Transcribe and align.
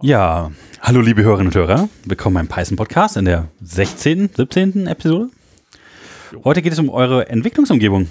Ja, 0.00 0.52
hallo 0.80 1.00
liebe 1.00 1.22
Hörerinnen 1.24 1.48
und 1.48 1.54
Hörer, 1.56 1.88
willkommen 2.04 2.34
beim 2.34 2.46
Python 2.48 2.76
Podcast 2.76 3.16
in 3.16 3.24
der 3.24 3.48
16., 3.62 4.30
17. 4.36 4.86
Episode. 4.86 5.28
Heute 6.44 6.62
geht 6.62 6.72
es 6.72 6.78
um 6.78 6.88
eure 6.88 7.28
Entwicklungsumgebung. 7.28 8.08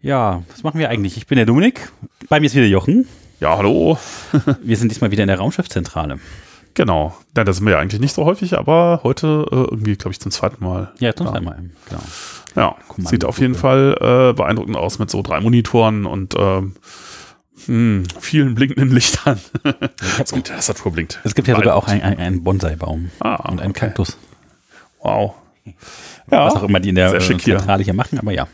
Ja, 0.00 0.44
was 0.50 0.62
machen 0.62 0.78
wir 0.78 0.88
eigentlich? 0.88 1.16
Ich 1.16 1.26
bin 1.26 1.36
der 1.36 1.46
Dominik, 1.46 1.90
bei 2.28 2.38
mir 2.38 2.46
ist 2.46 2.54
wieder 2.54 2.66
Jochen. 2.66 3.08
Ja, 3.40 3.58
hallo. 3.58 3.98
Wir 4.62 4.76
sind 4.78 4.90
diesmal 4.90 5.10
wieder 5.10 5.22
in 5.24 5.28
der 5.28 5.38
Raumschiffzentrale. 5.38 6.18
Genau. 6.72 7.14
Ja, 7.36 7.44
das 7.44 7.56
sind 7.56 7.66
wir 7.66 7.72
ja 7.74 7.78
eigentlich 7.80 8.00
nicht 8.00 8.14
so 8.14 8.24
häufig, 8.24 8.56
aber 8.56 9.00
heute 9.02 9.46
äh, 9.50 9.54
irgendwie, 9.56 9.96
glaube 9.96 10.12
ich, 10.12 10.20
zum 10.20 10.30
zweiten 10.30 10.64
Mal. 10.64 10.92
Ja, 11.00 11.14
zum 11.14 11.26
zweiten 11.26 11.44
Mal, 11.44 11.58
genau. 11.88 12.02
Ja, 12.54 12.76
Kommando- 12.88 13.10
sieht 13.10 13.24
auf 13.26 13.38
jeden 13.40 13.54
Fall 13.54 13.96
äh, 14.00 14.32
beeindruckend 14.34 14.76
aus 14.76 14.98
mit 14.98 15.10
so 15.10 15.20
drei 15.20 15.40
Monitoren 15.40 16.06
und 16.06 16.34
ähm, 16.38 16.76
hm, 17.64 18.04
vielen 18.20 18.54
blinkenden 18.54 18.90
Lichtern. 18.92 19.40
so, 20.24 20.36
die 20.36 20.42
Tastatur 20.42 20.92
blinkt. 20.92 21.18
Es 21.24 21.34
gibt 21.34 21.48
ja 21.48 21.56
sogar 21.56 21.74
auch 21.74 21.88
einen, 21.88 22.02
einen, 22.02 22.44
Bonsai-Baum 22.44 23.10
Ah, 23.20 23.36
und 23.50 23.60
einen 23.60 23.70
okay. 23.70 23.86
Kaktus. 23.86 24.18
Wow. 25.02 25.34
Ja, 26.30 26.46
Was 26.46 26.56
auch 26.56 26.62
immer 26.64 26.80
die 26.80 26.90
in 26.90 26.94
der. 26.96 27.18
Zentrale 27.18 27.82
hier 27.82 27.94
machen, 27.94 28.18
aber 28.18 28.32
ja. 28.32 28.46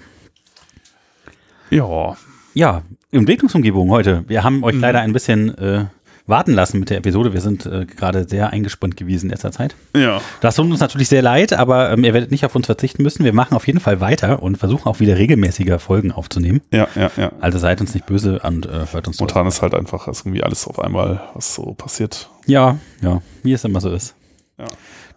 ja, 1.71 2.17
Ja, 2.55 2.83
Entwicklungsumgebung 3.11 3.91
heute. 3.91 4.25
Wir 4.29 4.45
haben 4.45 4.59
Mhm. 4.59 4.65
euch 4.65 4.77
leider 4.77 5.01
ein 5.01 5.13
bisschen 5.13 5.57
äh, 5.59 5.87
warten 6.27 6.53
lassen 6.53 6.79
mit 6.79 6.91
der 6.91 6.99
Episode. 6.99 7.33
Wir 7.33 7.41
sind 7.41 7.67
äh, 7.67 7.87
gerade 7.87 8.29
sehr 8.29 8.51
eingespannt 8.51 8.97
gewesen 8.97 9.27
in 9.27 9.31
letzter 9.31 9.53
Zeit. 9.53 9.75
ja. 9.97 10.21
Das 10.41 10.57
tut 10.57 10.67
uns 10.67 10.81
natürlich 10.81 11.09
sehr 11.09 11.23
leid, 11.23 11.53
aber 11.53 11.91
ähm, 11.91 12.05
ihr 12.05 12.15
werdet 12.15 12.31
nicht 12.31 12.45
auf 12.45 12.55
uns 12.55 12.67
verzichten 12.67 13.03
müssen. 13.03 13.25
Wir 13.25 13.33
machen 13.33 13.55
auf 13.55 13.67
jeden 13.67 13.81
Fall 13.81 14.01
weiter 14.01 14.43
und 14.43 14.57
versuchen 14.57 14.87
auch 14.87 15.01
wieder 15.01 15.17
regelmäßiger 15.17 15.79
Folgen 15.79 16.13
aufzunehmen. 16.13 16.61
Ja, 16.73 16.89
ja, 16.95 17.11
ja. 17.17 17.33
Also 17.41 17.59
seid 17.59 17.81
uns 17.81 17.95
nicht 17.95 18.07
böse 18.07 18.41
und 18.41 18.67
äh, 18.67 18.87
hört 18.93 19.09
uns 19.09 19.19
Momentan 19.19 19.47
ist 19.47 19.63
halt 19.63 19.75
einfach 19.75 20.09
ist 20.09 20.21
irgendwie 20.21 20.43
alles 20.43 20.67
auf 20.67 20.79
einmal, 20.79 21.23
was 21.35 21.55
so 21.55 21.75
passiert. 21.75 22.31
Ja, 22.47 22.79
ja, 23.01 23.23
wie 23.43 23.53
es 23.53 23.65
immer 23.65 23.81
so 23.81 23.91
ist. 23.91 24.15
Ja. 24.59 24.67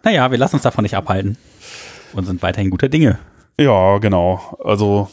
Naja, 0.02 0.30
wir 0.30 0.38
lassen 0.38 0.56
uns 0.56 0.62
davon 0.62 0.82
nicht 0.82 0.96
abhalten 0.96 1.36
und 2.12 2.26
sind 2.26 2.42
weiterhin 2.42 2.70
guter 2.70 2.88
Dinge. 2.88 3.18
Ja, 3.58 3.98
genau. 3.98 4.56
Also, 4.62 5.08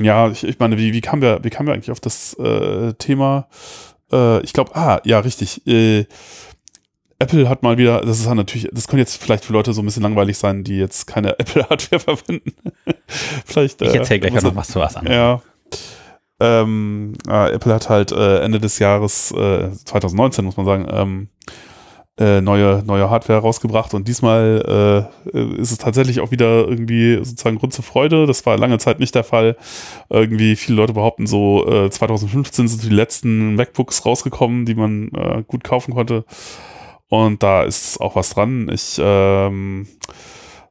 ja, 0.00 0.28
ich, 0.30 0.44
ich 0.44 0.58
meine, 0.58 0.78
wie, 0.78 0.92
wie, 0.92 1.00
kamen 1.00 1.22
wir, 1.22 1.40
wie 1.42 1.50
kamen 1.50 1.68
wir 1.68 1.74
eigentlich 1.74 1.90
auf 1.90 2.00
das 2.00 2.34
äh, 2.34 2.94
Thema? 2.94 3.46
Äh, 4.12 4.42
ich 4.42 4.52
glaube, 4.52 4.74
ah, 4.74 5.00
ja, 5.04 5.20
richtig. 5.20 5.66
Äh, 5.66 6.06
Apple 7.18 7.48
hat 7.48 7.62
mal 7.62 7.78
wieder, 7.78 8.00
das 8.00 8.18
ist 8.18 8.26
ja 8.26 8.34
natürlich, 8.34 8.68
das 8.72 8.88
könnte 8.88 9.00
jetzt 9.00 9.22
vielleicht 9.22 9.44
für 9.44 9.52
Leute 9.52 9.72
so 9.72 9.82
ein 9.82 9.84
bisschen 9.86 10.02
langweilig 10.02 10.36
sein, 10.36 10.64
die 10.64 10.78
jetzt 10.78 11.06
keine 11.06 11.30
Apple-Hardware 11.38 12.00
verwenden. 12.00 12.52
vielleicht. 13.44 13.80
Ich 13.82 13.94
äh, 13.94 13.98
erzähle 13.98 14.20
gleich 14.20 14.42
noch 14.42 14.56
was 14.56 14.68
zu 14.68 14.80
was 14.80 14.96
anderem. 14.96 15.16
Ja. 15.16 15.42
Ähm, 16.40 17.12
äh, 17.28 17.52
Apple 17.52 17.72
hat 17.72 17.88
halt 17.88 18.12
äh, 18.12 18.40
Ende 18.40 18.58
des 18.58 18.78
Jahres 18.78 19.30
äh, 19.30 19.70
2019, 19.70 20.44
muss 20.44 20.56
man 20.56 20.66
sagen, 20.66 20.88
ähm, 20.90 21.28
äh, 22.18 22.40
neue, 22.40 22.84
neue 22.86 23.10
Hardware 23.10 23.40
rausgebracht 23.40 23.92
und 23.92 24.06
diesmal 24.06 25.10
äh, 25.32 25.60
ist 25.60 25.72
es 25.72 25.78
tatsächlich 25.78 26.20
auch 26.20 26.30
wieder 26.30 26.68
irgendwie 26.68 27.16
sozusagen 27.16 27.58
Grund 27.58 27.72
zur 27.72 27.84
Freude. 27.84 28.26
Das 28.26 28.46
war 28.46 28.56
lange 28.56 28.78
Zeit 28.78 29.00
nicht 29.00 29.14
der 29.14 29.24
Fall. 29.24 29.56
Irgendwie 30.10 30.54
viele 30.54 30.76
Leute 30.76 30.92
behaupten 30.92 31.26
so, 31.26 31.66
äh, 31.66 31.90
2015 31.90 32.68
sind 32.68 32.84
die 32.84 32.94
letzten 32.94 33.56
MacBooks 33.56 34.06
rausgekommen, 34.06 34.64
die 34.64 34.76
man 34.76 35.08
äh, 35.08 35.42
gut 35.46 35.64
kaufen 35.64 35.94
konnte. 35.94 36.24
Und 37.08 37.42
da 37.42 37.62
ist 37.64 38.00
auch 38.00 38.16
was 38.16 38.30
dran. 38.30 38.68
Ich 38.72 39.00
ähm, 39.02 39.86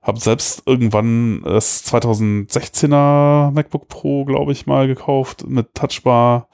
habe 0.01 0.19
selbst 0.19 0.63
irgendwann 0.65 1.41
das 1.43 1.85
2016er 1.85 3.51
MacBook 3.51 3.87
Pro, 3.87 4.25
glaube 4.25 4.51
ich, 4.51 4.65
mal 4.65 4.87
gekauft 4.87 5.45
mit 5.47 5.73
Touchbar. 5.73 6.47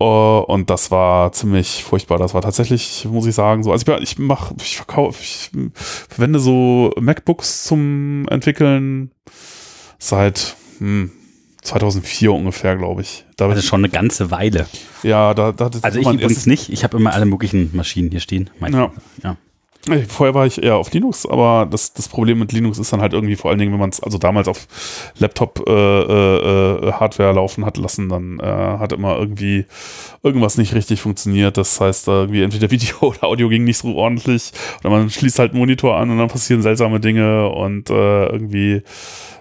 Uh, 0.00 0.44
und 0.46 0.70
das 0.70 0.92
war 0.92 1.32
ziemlich 1.32 1.82
furchtbar. 1.82 2.18
Das 2.18 2.32
war 2.32 2.40
tatsächlich, 2.40 3.06
muss 3.10 3.26
ich 3.26 3.34
sagen, 3.34 3.64
so. 3.64 3.72
Also 3.72 3.92
ich, 3.94 4.02
ich 4.02 4.18
mache, 4.18 4.54
ich 4.60 4.76
verkaufe, 4.76 5.20
ich 5.20 5.50
verwende 6.08 6.38
so 6.38 6.92
MacBooks 7.00 7.64
zum 7.64 8.26
Entwickeln 8.28 9.10
seit 9.98 10.54
hm, 10.78 11.10
2004 11.62 12.32
ungefähr, 12.32 12.76
glaube 12.76 13.02
ich. 13.02 13.24
Da 13.36 13.48
Also 13.48 13.62
schon 13.62 13.80
eine 13.80 13.88
ganze 13.88 14.30
Weile. 14.30 14.68
ja, 15.02 15.34
da, 15.34 15.50
da 15.50 15.70
Also 15.82 15.98
ich 15.98 16.06
übrigens 16.06 16.46
nicht. 16.46 16.68
Ich 16.68 16.84
habe 16.84 16.96
immer 16.96 17.12
alle 17.12 17.26
möglichen 17.26 17.74
Maschinen 17.74 18.10
hier 18.10 18.20
stehen. 18.20 18.50
Ja. 18.60 18.92
ja. 19.24 19.36
Ey, 19.86 20.04
Vorher 20.04 20.34
war 20.34 20.44
ich 20.44 20.62
eher 20.62 20.76
auf 20.76 20.92
Linux, 20.92 21.24
aber 21.24 21.66
das, 21.70 21.92
das 21.94 22.08
Problem 22.08 22.40
mit 22.40 22.52
Linux 22.52 22.78
ist 22.78 22.92
dann 22.92 23.00
halt 23.00 23.12
irgendwie 23.12 23.36
vor 23.36 23.50
allen 23.50 23.58
Dingen, 23.58 23.72
wenn 23.72 23.80
man 23.80 23.90
es 23.90 24.00
also 24.02 24.18
damals 24.18 24.48
auf 24.48 24.66
Laptop 25.18 25.64
äh, 25.66 25.72
äh, 25.72 26.90
äh, 26.90 27.32
laufen 27.32 27.64
hat 27.64 27.78
lassen, 27.78 28.08
dann 28.08 28.38
äh, 28.40 28.44
hat 28.44 28.92
immer 28.92 29.16
irgendwie 29.16 29.64
irgendwas 30.22 30.58
nicht 30.58 30.74
richtig 30.74 31.00
funktioniert. 31.00 31.56
Das 31.56 31.80
heißt, 31.80 32.08
äh, 32.08 32.10
irgendwie 32.10 32.42
entweder 32.42 32.70
Video 32.70 32.96
oder 33.00 33.24
Audio 33.24 33.48
ging 33.48 33.64
nicht 33.64 33.78
so 33.78 33.94
ordentlich 33.94 34.52
oder 34.80 34.90
man 34.90 35.08
schließt 35.08 35.38
halt 35.38 35.52
einen 35.52 35.60
Monitor 35.60 35.96
an 35.96 36.10
und 36.10 36.18
dann 36.18 36.28
passieren 36.28 36.60
seltsame 36.60 37.00
Dinge 37.00 37.48
und 37.48 37.88
äh, 37.88 38.26
irgendwie 38.26 38.82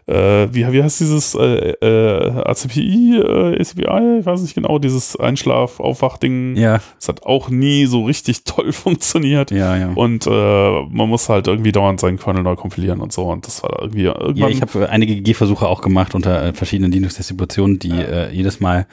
äh, 0.07 0.47
wie, 0.53 0.72
wie 0.72 0.81
heißt 0.81 1.01
dieses 1.01 1.35
äh, 1.35 1.72
äh, 1.81 2.31
ACPI, 2.45 3.18
äh, 3.18 3.59
ACPI, 3.59 4.19
ich 4.19 4.25
weiß 4.25 4.41
nicht 4.41 4.56
genau, 4.56 4.79
dieses 4.79 5.19
Einschlaf-Aufwach-Ding. 5.19 6.56
Ja, 6.56 6.79
Das 6.97 7.09
hat 7.09 7.23
auch 7.25 7.50
nie 7.50 7.85
so 7.88 8.06
richtig 8.06 8.44
toll 8.46 8.72
funktioniert. 8.72 9.51
ja, 9.51 9.75
ja. 9.75 9.90
Und 9.94 10.25
äh, 10.25 10.29
man 10.29 11.09
muss 11.09 11.28
halt 11.28 11.47
irgendwie 11.47 11.73
dauernd 11.73 12.00
seinen 12.00 12.17
Kernel 12.17 12.44
neu 12.44 12.56
kompilieren 12.56 13.01
und 13.01 13.12
so. 13.12 13.23
Und 13.23 13.47
das 13.47 13.63
war 13.63 13.81
irgendwie 13.81 14.03
irgendwann. 14.03 14.35
Ja, 14.35 14.47
ich 14.47 14.62
habe 14.62 14.90
einige 14.90 15.22
Gehversuche 15.22 15.67
auch 15.67 15.81
gemacht 15.81 16.16
unter 16.16 16.41
äh, 16.41 16.53
verschiedenen 16.53 16.91
Linux-Distributionen, 16.91 17.79
die 17.79 17.91
äh, 17.91 18.31
jedes 18.31 18.62
Mal 18.62 18.88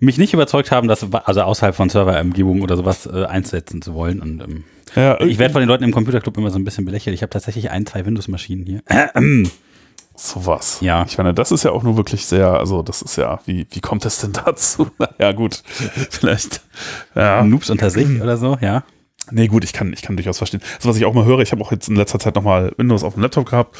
mich 0.00 0.18
nicht 0.18 0.34
überzeugt 0.34 0.72
haben, 0.72 0.88
das 0.88 1.06
also 1.12 1.42
außerhalb 1.42 1.76
von 1.76 1.88
Serverumgebungen 1.88 2.62
oder 2.62 2.76
sowas 2.76 3.06
äh, 3.06 3.24
einsetzen 3.24 3.82
zu 3.82 3.94
wollen. 3.94 4.20
Und 4.20 4.42
ähm, 4.42 4.64
ja, 4.96 5.20
ich 5.20 5.38
werde 5.38 5.52
von 5.52 5.60
den 5.60 5.68
Leuten 5.68 5.84
im 5.84 5.92
Computerclub 5.92 6.36
immer 6.38 6.50
so 6.50 6.58
ein 6.58 6.64
bisschen 6.64 6.84
belächelt. 6.84 7.14
Ich 7.14 7.22
habe 7.22 7.30
tatsächlich 7.30 7.70
ein, 7.70 7.86
zwei 7.86 8.04
Windows-Maschinen 8.04 8.66
hier. 8.66 8.82
sowas. 10.16 10.78
Ja. 10.80 11.04
Ich 11.08 11.18
meine, 11.18 11.34
das 11.34 11.52
ist 11.52 11.62
ja 11.62 11.72
auch 11.72 11.82
nur 11.82 11.96
wirklich 11.96 12.26
sehr, 12.26 12.48
also 12.48 12.82
das 12.82 13.02
ist 13.02 13.16
ja, 13.16 13.38
wie, 13.44 13.66
wie 13.70 13.80
kommt 13.80 14.04
es 14.04 14.18
denn 14.18 14.32
dazu? 14.44 14.90
ja, 15.18 15.32
gut. 15.32 15.62
Vielleicht. 16.10 16.62
Ja. 17.14 17.42
Noobs 17.44 17.70
unter 17.70 17.90
sich 17.90 18.20
oder 18.20 18.36
so, 18.36 18.58
ja. 18.60 18.84
Nee, 19.30 19.48
gut, 19.48 19.64
ich 19.64 19.72
kann, 19.72 19.92
ich 19.92 20.02
kann 20.02 20.16
durchaus 20.16 20.38
verstehen. 20.38 20.60
Das, 20.76 20.86
was 20.86 20.96
ich 20.96 21.04
auch 21.04 21.12
mal 21.14 21.24
höre, 21.24 21.40
ich 21.40 21.50
habe 21.50 21.60
auch 21.62 21.72
jetzt 21.72 21.88
in 21.88 21.96
letzter 21.96 22.18
Zeit 22.18 22.36
nochmal 22.36 22.72
Windows 22.76 23.02
auf 23.02 23.14
dem 23.14 23.22
Laptop 23.22 23.50
gehabt. 23.50 23.76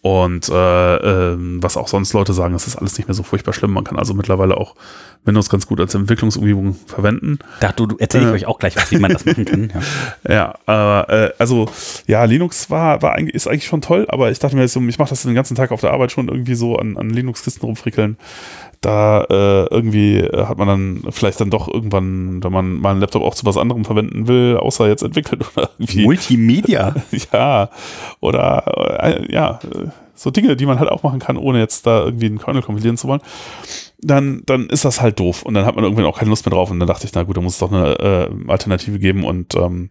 Und 0.00 0.48
äh, 0.48 1.32
ähm, 1.32 1.60
was 1.60 1.76
auch 1.76 1.88
sonst 1.88 2.12
Leute 2.12 2.32
sagen, 2.32 2.54
es 2.54 2.68
ist 2.68 2.76
alles 2.76 2.96
nicht 2.98 3.08
mehr 3.08 3.14
so 3.14 3.24
furchtbar 3.24 3.52
schlimm. 3.52 3.72
Man 3.72 3.82
kann 3.82 3.98
also 3.98 4.14
mittlerweile 4.14 4.56
auch 4.56 4.76
Windows 5.24 5.50
ganz 5.50 5.66
gut 5.66 5.80
als 5.80 5.92
Entwicklungsumgebung 5.94 6.76
verwenden. 6.86 7.40
Da, 7.58 7.72
du, 7.72 7.86
du 7.86 7.96
erzähl 7.98 8.22
ich 8.22 8.28
Äh. 8.28 8.32
euch 8.32 8.46
auch 8.46 8.60
gleich, 8.60 8.76
was, 8.76 8.92
wie 8.92 8.98
man 8.98 9.12
das 9.12 9.26
machen 9.26 9.44
kann. 9.44 9.72
Ja. 10.28 10.54
Ja, 10.66 11.02
äh, 11.26 11.32
also 11.38 11.68
ja, 12.06 12.22
Linux 12.24 12.70
war, 12.70 13.02
war 13.02 13.14
eigentlich, 13.14 13.34
ist 13.34 13.48
eigentlich 13.48 13.66
schon 13.66 13.80
toll, 13.80 14.06
aber 14.08 14.30
ich 14.30 14.38
dachte 14.38 14.54
mir, 14.54 14.64
ich 14.64 14.98
mache 14.98 15.10
das 15.10 15.22
den 15.22 15.34
ganzen 15.34 15.56
Tag 15.56 15.72
auf 15.72 15.80
der 15.80 15.92
Arbeit 15.92 16.12
schon 16.12 16.28
irgendwie 16.28 16.54
so 16.54 16.76
an, 16.76 16.96
an 16.96 17.10
Linux-Kisten 17.10 17.66
rumfrickeln. 17.66 18.16
Da 18.80 19.24
äh, 19.24 19.66
irgendwie 19.74 20.18
äh, 20.18 20.46
hat 20.46 20.58
man 20.58 20.68
dann 20.68 21.02
vielleicht 21.10 21.40
dann 21.40 21.50
doch 21.50 21.66
irgendwann, 21.66 22.42
wenn 22.44 22.52
man 22.52 22.80
mal 22.80 22.90
einen 22.90 23.00
Laptop 23.00 23.22
auch 23.22 23.34
zu 23.34 23.44
was 23.44 23.56
anderem 23.56 23.84
verwenden 23.84 24.28
will, 24.28 24.56
außer 24.56 24.88
jetzt 24.88 25.02
entwickelt 25.02 25.44
oder 25.56 25.70
irgendwie. 25.78 26.04
Multimedia. 26.04 26.94
Ja, 27.32 27.70
oder 28.20 29.00
äh, 29.02 29.32
ja, 29.32 29.58
äh, 29.64 29.88
so 30.14 30.30
Dinge, 30.30 30.56
die 30.56 30.66
man 30.66 30.78
halt 30.78 30.90
auch 30.90 31.02
machen 31.02 31.18
kann, 31.18 31.36
ohne 31.36 31.58
jetzt 31.58 31.86
da 31.86 32.04
irgendwie 32.04 32.26
einen 32.26 32.38
Kernel 32.38 32.62
kompilieren 32.62 32.96
zu 32.96 33.08
wollen, 33.08 33.20
dann, 34.00 34.42
dann 34.46 34.68
ist 34.68 34.84
das 34.84 35.00
halt 35.00 35.18
doof. 35.18 35.42
Und 35.42 35.54
dann 35.54 35.66
hat 35.66 35.74
man 35.74 35.84
irgendwann 35.84 36.04
auch 36.06 36.18
keine 36.18 36.30
Lust 36.30 36.46
mehr 36.46 36.52
drauf. 36.52 36.70
Und 36.70 36.78
dann 36.78 36.86
dachte 36.86 37.06
ich, 37.06 37.12
na 37.14 37.24
gut, 37.24 37.36
da 37.36 37.40
muss 37.40 37.54
es 37.54 37.58
doch 37.58 37.72
eine 37.72 37.98
äh, 37.98 38.50
Alternative 38.50 38.98
geben. 38.98 39.24
Und 39.24 39.56
ähm, 39.56 39.88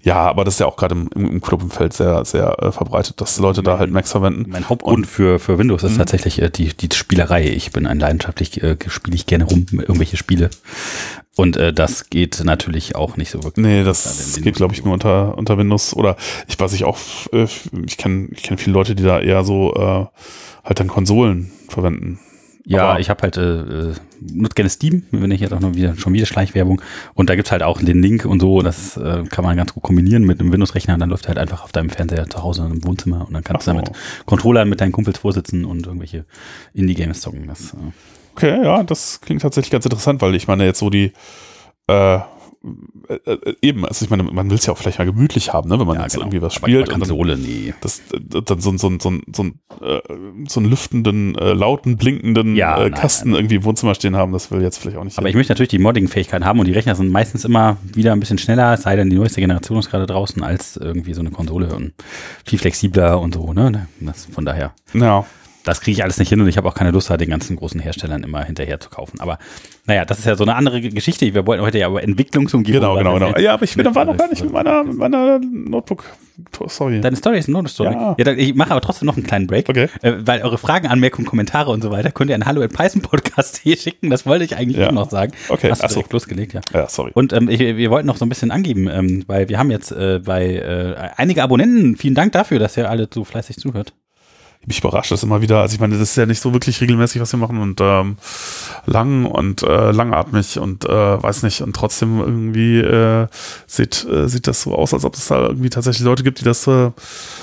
ja, 0.00 0.16
aber 0.28 0.44
das 0.44 0.54
ist 0.54 0.60
ja 0.60 0.66
auch 0.66 0.76
gerade 0.76 0.94
im, 0.94 1.10
im, 1.14 1.28
im 1.28 1.40
Clubumfeld 1.40 1.92
sehr, 1.92 2.24
sehr 2.24 2.56
äh, 2.62 2.70
verbreitet, 2.70 3.20
dass 3.20 3.38
Leute 3.38 3.64
da 3.64 3.78
halt 3.78 3.90
Macs 3.90 4.12
verwenden. 4.12 4.48
Mein 4.48 4.68
Hauptgrund 4.68 5.06
für, 5.06 5.38
für 5.40 5.58
Windows 5.58 5.82
Mhm. 5.82 5.88
ist 5.88 5.96
tatsächlich 5.96 6.40
äh, 6.40 6.50
die, 6.50 6.68
die 6.76 6.88
Spielerei. 6.94 7.48
Ich 7.48 7.72
bin 7.72 7.86
ein 7.86 7.98
leidenschaftlich, 7.98 8.62
äh, 8.62 8.76
spiele 8.86 9.16
ich 9.16 9.26
gerne 9.26 9.44
rum 9.44 9.66
irgendwelche 9.72 10.16
Spiele. 10.16 10.50
Und 11.36 11.56
äh, 11.56 11.72
das 11.72 12.10
geht 12.10 12.40
natürlich 12.44 12.94
auch 12.94 13.16
nicht 13.16 13.30
so 13.30 13.42
wirklich. 13.42 13.64
Nee, 13.64 13.82
das 13.84 14.34
den 14.34 14.44
geht, 14.44 14.54
glaube 14.54 14.74
ich, 14.74 14.84
nur 14.84 14.94
unter, 14.94 15.36
unter 15.36 15.58
Windows. 15.58 15.94
Oder 15.94 16.16
ich 16.46 16.58
weiß 16.58 16.72
ich 16.74 16.84
auch, 16.84 16.98
äh, 17.32 17.46
ich 17.86 17.96
kenne 17.96 18.28
ich 18.32 18.42
kenn 18.44 18.58
viele 18.58 18.74
Leute, 18.74 18.94
die 18.94 19.02
da 19.02 19.18
eher 19.18 19.42
so 19.44 19.74
äh, 19.74 20.06
halt 20.64 20.78
dann 20.80 20.88
Konsolen 20.88 21.50
verwenden. 21.68 22.20
Ja, 22.70 22.90
Aber- 22.90 23.00
ich 23.00 23.08
habe 23.08 23.22
halt, 23.22 23.36
äh, 23.38 23.40
äh, 23.60 23.94
nutze 24.20 24.54
gerne 24.54 24.68
Steam, 24.68 25.04
wenn 25.10 25.30
ich 25.30 25.40
jetzt 25.40 25.54
auch 25.54 25.60
noch 25.60 25.74
wieder, 25.74 25.96
schon 25.96 26.12
wieder 26.12 26.26
Schleichwerbung. 26.26 26.82
Und 27.14 27.30
da 27.30 27.34
gibt's 27.34 27.50
halt 27.50 27.62
auch 27.62 27.80
den 27.80 28.02
Link 28.02 28.26
und 28.26 28.40
so, 28.40 28.60
das 28.60 28.96
äh, 28.98 29.24
kann 29.30 29.42
man 29.42 29.56
ganz 29.56 29.72
gut 29.72 29.82
kombinieren 29.82 30.24
mit 30.24 30.38
einem 30.38 30.52
Windows-Rechner. 30.52 30.98
Dann 30.98 31.08
läuft 31.08 31.28
halt 31.28 31.38
einfach 31.38 31.64
auf 31.64 31.72
deinem 31.72 31.88
Fernseher 31.88 32.28
zu 32.28 32.42
Hause 32.42 32.68
im 32.70 32.84
Wohnzimmer 32.84 33.26
und 33.26 33.32
dann 33.32 33.42
kannst 33.42 33.66
Ach 33.68 33.72
du 33.72 33.78
so. 33.78 33.84
damit 33.84 33.98
Controllern 34.26 34.68
mit 34.68 34.82
deinen 34.82 34.92
Kumpels 34.92 35.18
vorsitzen 35.18 35.64
und 35.64 35.86
irgendwelche 35.86 36.26
Indie-Games 36.74 37.20
zocken. 37.22 37.46
Das, 37.48 37.72
äh, 37.72 37.76
Okay, 38.34 38.62
ja, 38.62 38.82
das 38.84 39.20
klingt 39.20 39.42
tatsächlich 39.42 39.70
ganz 39.72 39.84
interessant, 39.86 40.20
weil 40.22 40.34
ich 40.36 40.46
meine 40.46 40.64
jetzt 40.64 40.78
so 40.78 40.90
die, 40.90 41.12
äh, 41.88 42.18
äh, 43.08 43.14
äh, 43.32 43.54
eben, 43.62 43.84
also 43.84 44.04
ich 44.04 44.10
meine, 44.10 44.22
man 44.22 44.50
will 44.50 44.58
es 44.58 44.66
ja 44.66 44.72
auch 44.72 44.78
vielleicht 44.78 44.98
mal 44.98 45.04
gemütlich 45.04 45.52
haben, 45.52 45.68
ne, 45.68 45.78
wenn 45.78 45.86
man 45.86 45.96
Ja, 45.96 46.02
jetzt 46.02 46.14
genau. 46.14 46.26
irgendwie 46.26 46.42
was 46.42 46.54
spielt 46.54 46.86
bei 46.86 46.94
und 46.94 47.00
dann, 47.00 47.08
Konsole, 47.08 47.36
nee. 47.36 47.74
das, 47.80 48.00
äh, 48.12 48.42
dann 48.42 48.60
so, 48.60 48.76
so, 48.76 48.90
so, 48.98 49.12
so, 49.32 49.44
äh, 49.44 50.00
so 50.48 50.60
einen 50.60 50.70
lüftenden, 50.70 51.36
äh, 51.36 51.52
lauten, 51.52 51.96
blinkenden 51.96 52.56
Ja, 52.56 52.76
äh, 52.78 52.90
nein, 52.90 52.94
Kasten 53.00 53.34
irgendwie 53.34 53.56
im 53.56 53.64
Wohnzimmer 53.64 53.94
stehen 53.94 54.16
haben, 54.16 54.32
das 54.32 54.50
will 54.50 54.62
jetzt 54.62 54.78
vielleicht 54.78 54.96
auch 54.96 55.04
nicht. 55.04 55.18
Aber 55.18 55.28
ich 55.28 55.34
möchte 55.34 55.52
natürlich 55.52 55.70
die 55.70 55.78
Modding-Fähigkeit 55.78 56.44
haben 56.44 56.58
und 56.60 56.66
die 56.66 56.72
Rechner 56.72 56.94
sind 56.94 57.10
meistens 57.10 57.44
immer 57.44 57.76
wieder 57.82 58.12
ein 58.12 58.20
bisschen 58.20 58.38
schneller, 58.38 58.74
es 58.74 58.82
sei 58.82 58.96
denn 58.96 59.10
die 59.10 59.16
neueste 59.16 59.40
Generation 59.40 59.78
ist 59.78 59.90
gerade 59.90 60.06
draußen, 60.06 60.42
als 60.42 60.76
irgendwie 60.76 61.14
so 61.14 61.20
eine 61.20 61.30
Konsole 61.30 61.74
und 61.74 61.92
viel 62.44 62.58
flexibler 62.58 63.20
und 63.20 63.34
so, 63.34 63.52
ne? 63.52 63.88
Das, 64.00 64.26
von 64.26 64.44
daher, 64.44 64.72
ja, 64.94 65.24
das 65.68 65.80
kriege 65.80 65.92
ich 65.96 66.02
alles 66.02 66.18
nicht 66.18 66.28
hin 66.28 66.40
und 66.40 66.48
ich 66.48 66.56
habe 66.56 66.68
auch 66.68 66.74
keine 66.74 66.90
Lust, 66.90 67.08
den 67.10 67.30
ganzen 67.30 67.56
großen 67.56 67.80
Herstellern 67.80 68.22
immer 68.22 68.44
hinterher 68.44 68.80
zu 68.80 68.88
kaufen. 68.90 69.20
Aber 69.20 69.38
naja, 69.86 70.04
das 70.04 70.18
ist 70.18 70.24
ja 70.26 70.34
so 70.34 70.44
eine 70.44 70.54
andere 70.54 70.80
Geschichte. 70.80 71.32
Wir 71.34 71.46
wollten 71.46 71.62
heute 71.62 71.78
ja 71.78 71.88
über 71.88 72.02
Entwicklungsumgebung. 72.02 72.80
genau, 72.80 72.96
genau, 72.96 73.14
genau. 73.14 73.38
Ja, 73.38 73.54
aber 73.54 73.64
ich 73.64 73.74
bin, 73.74 73.94
war 73.94 74.04
noch 74.04 74.16
gar 74.16 74.28
nicht 74.28 74.42
mit 74.42 74.52
meiner, 74.52 74.84
mit 74.84 74.96
meiner 74.96 75.38
Notebook. 75.38 76.04
Sorry. 76.68 77.00
Deine 77.00 77.16
Story 77.16 77.38
ist 77.38 77.48
eine 77.48 77.68
Story. 77.68 77.92
Ja. 77.92 78.14
Ja. 78.18 78.32
ich 78.32 78.54
mache 78.54 78.70
aber 78.70 78.80
trotzdem 78.80 79.06
noch 79.06 79.16
einen 79.16 79.26
kleinen 79.26 79.46
Break. 79.46 79.68
Okay. 79.68 79.88
Äh, 80.02 80.14
weil 80.20 80.42
eure 80.42 80.56
Fragen, 80.58 80.86
Anmerkungen, 80.86 81.26
Kommentare 81.26 81.70
und 81.70 81.82
so 81.82 81.90
weiter 81.90 82.10
könnt 82.12 82.30
ihr 82.30 82.36
an 82.36 82.46
hallo 82.46 82.62
at 82.62 82.72
Python 82.72 83.02
Podcast 83.02 83.58
hier 83.58 83.76
schicken. 83.76 84.10
Das 84.10 84.24
wollte 84.24 84.44
ich 84.44 84.56
eigentlich 84.56 84.78
Ja. 84.78 84.88
auch 84.88 84.92
noch 84.92 85.10
sagen. 85.10 85.32
Okay, 85.48 85.70
Hast 85.70 85.82
du 85.82 85.86
ach 85.86 85.90
so. 85.90 85.94
direkt 85.96 86.12
losgelegt, 86.12 86.52
ja. 86.54 86.60
Ja, 86.72 86.88
sorry. 86.88 87.10
Und 87.14 87.32
ähm, 87.32 87.48
ich, 87.48 87.58
wir 87.58 87.90
wollten 87.90 88.06
noch 88.06 88.16
so 88.16 88.24
ein 88.24 88.28
bisschen 88.28 88.50
angeben, 88.50 88.88
ähm, 88.88 89.24
weil 89.26 89.48
wir 89.48 89.58
haben 89.58 89.70
jetzt 89.70 89.90
äh, 89.90 90.20
bei 90.24 90.54
äh, 90.54 90.94
einige 91.16 91.42
Abonnenten, 91.42 91.96
vielen 91.96 92.14
Dank 92.14 92.32
dafür, 92.32 92.58
dass 92.58 92.76
ihr 92.76 92.88
alle 92.88 93.08
so 93.12 93.24
fleißig 93.24 93.56
zuhört. 93.56 93.92
Mich 94.68 94.78
überrascht 94.78 95.10
das 95.10 95.22
immer 95.24 95.40
wieder. 95.42 95.60
Also 95.60 95.74
ich 95.74 95.80
meine, 95.80 95.94
das 95.98 96.02
ist 96.10 96.16
ja 96.16 96.26
nicht 96.26 96.40
so 96.40 96.52
wirklich 96.52 96.80
regelmäßig, 96.80 97.20
was 97.20 97.32
wir 97.32 97.38
machen 97.38 97.58
und 97.58 97.80
ähm, 97.80 98.16
lang 98.86 99.24
und 99.26 99.62
äh, 99.64 99.90
langatmig 99.90 100.58
und 100.58 100.84
äh, 100.84 100.88
weiß 101.22 101.42
nicht 101.42 101.62
und 101.62 101.74
trotzdem 101.74 102.20
irgendwie 102.20 102.78
äh, 102.78 103.26
sieht 103.66 104.06
äh, 104.08 104.28
sieht 104.28 104.46
das 104.46 104.62
so 104.62 104.74
aus, 104.74 104.94
als 104.94 105.04
ob 105.04 105.14
es 105.14 105.26
da 105.26 105.46
irgendwie 105.48 105.70
tatsächlich 105.70 106.04
Leute 106.04 106.22
gibt, 106.22 106.40
die 106.40 106.44
das 106.44 106.66
äh, 106.66 106.90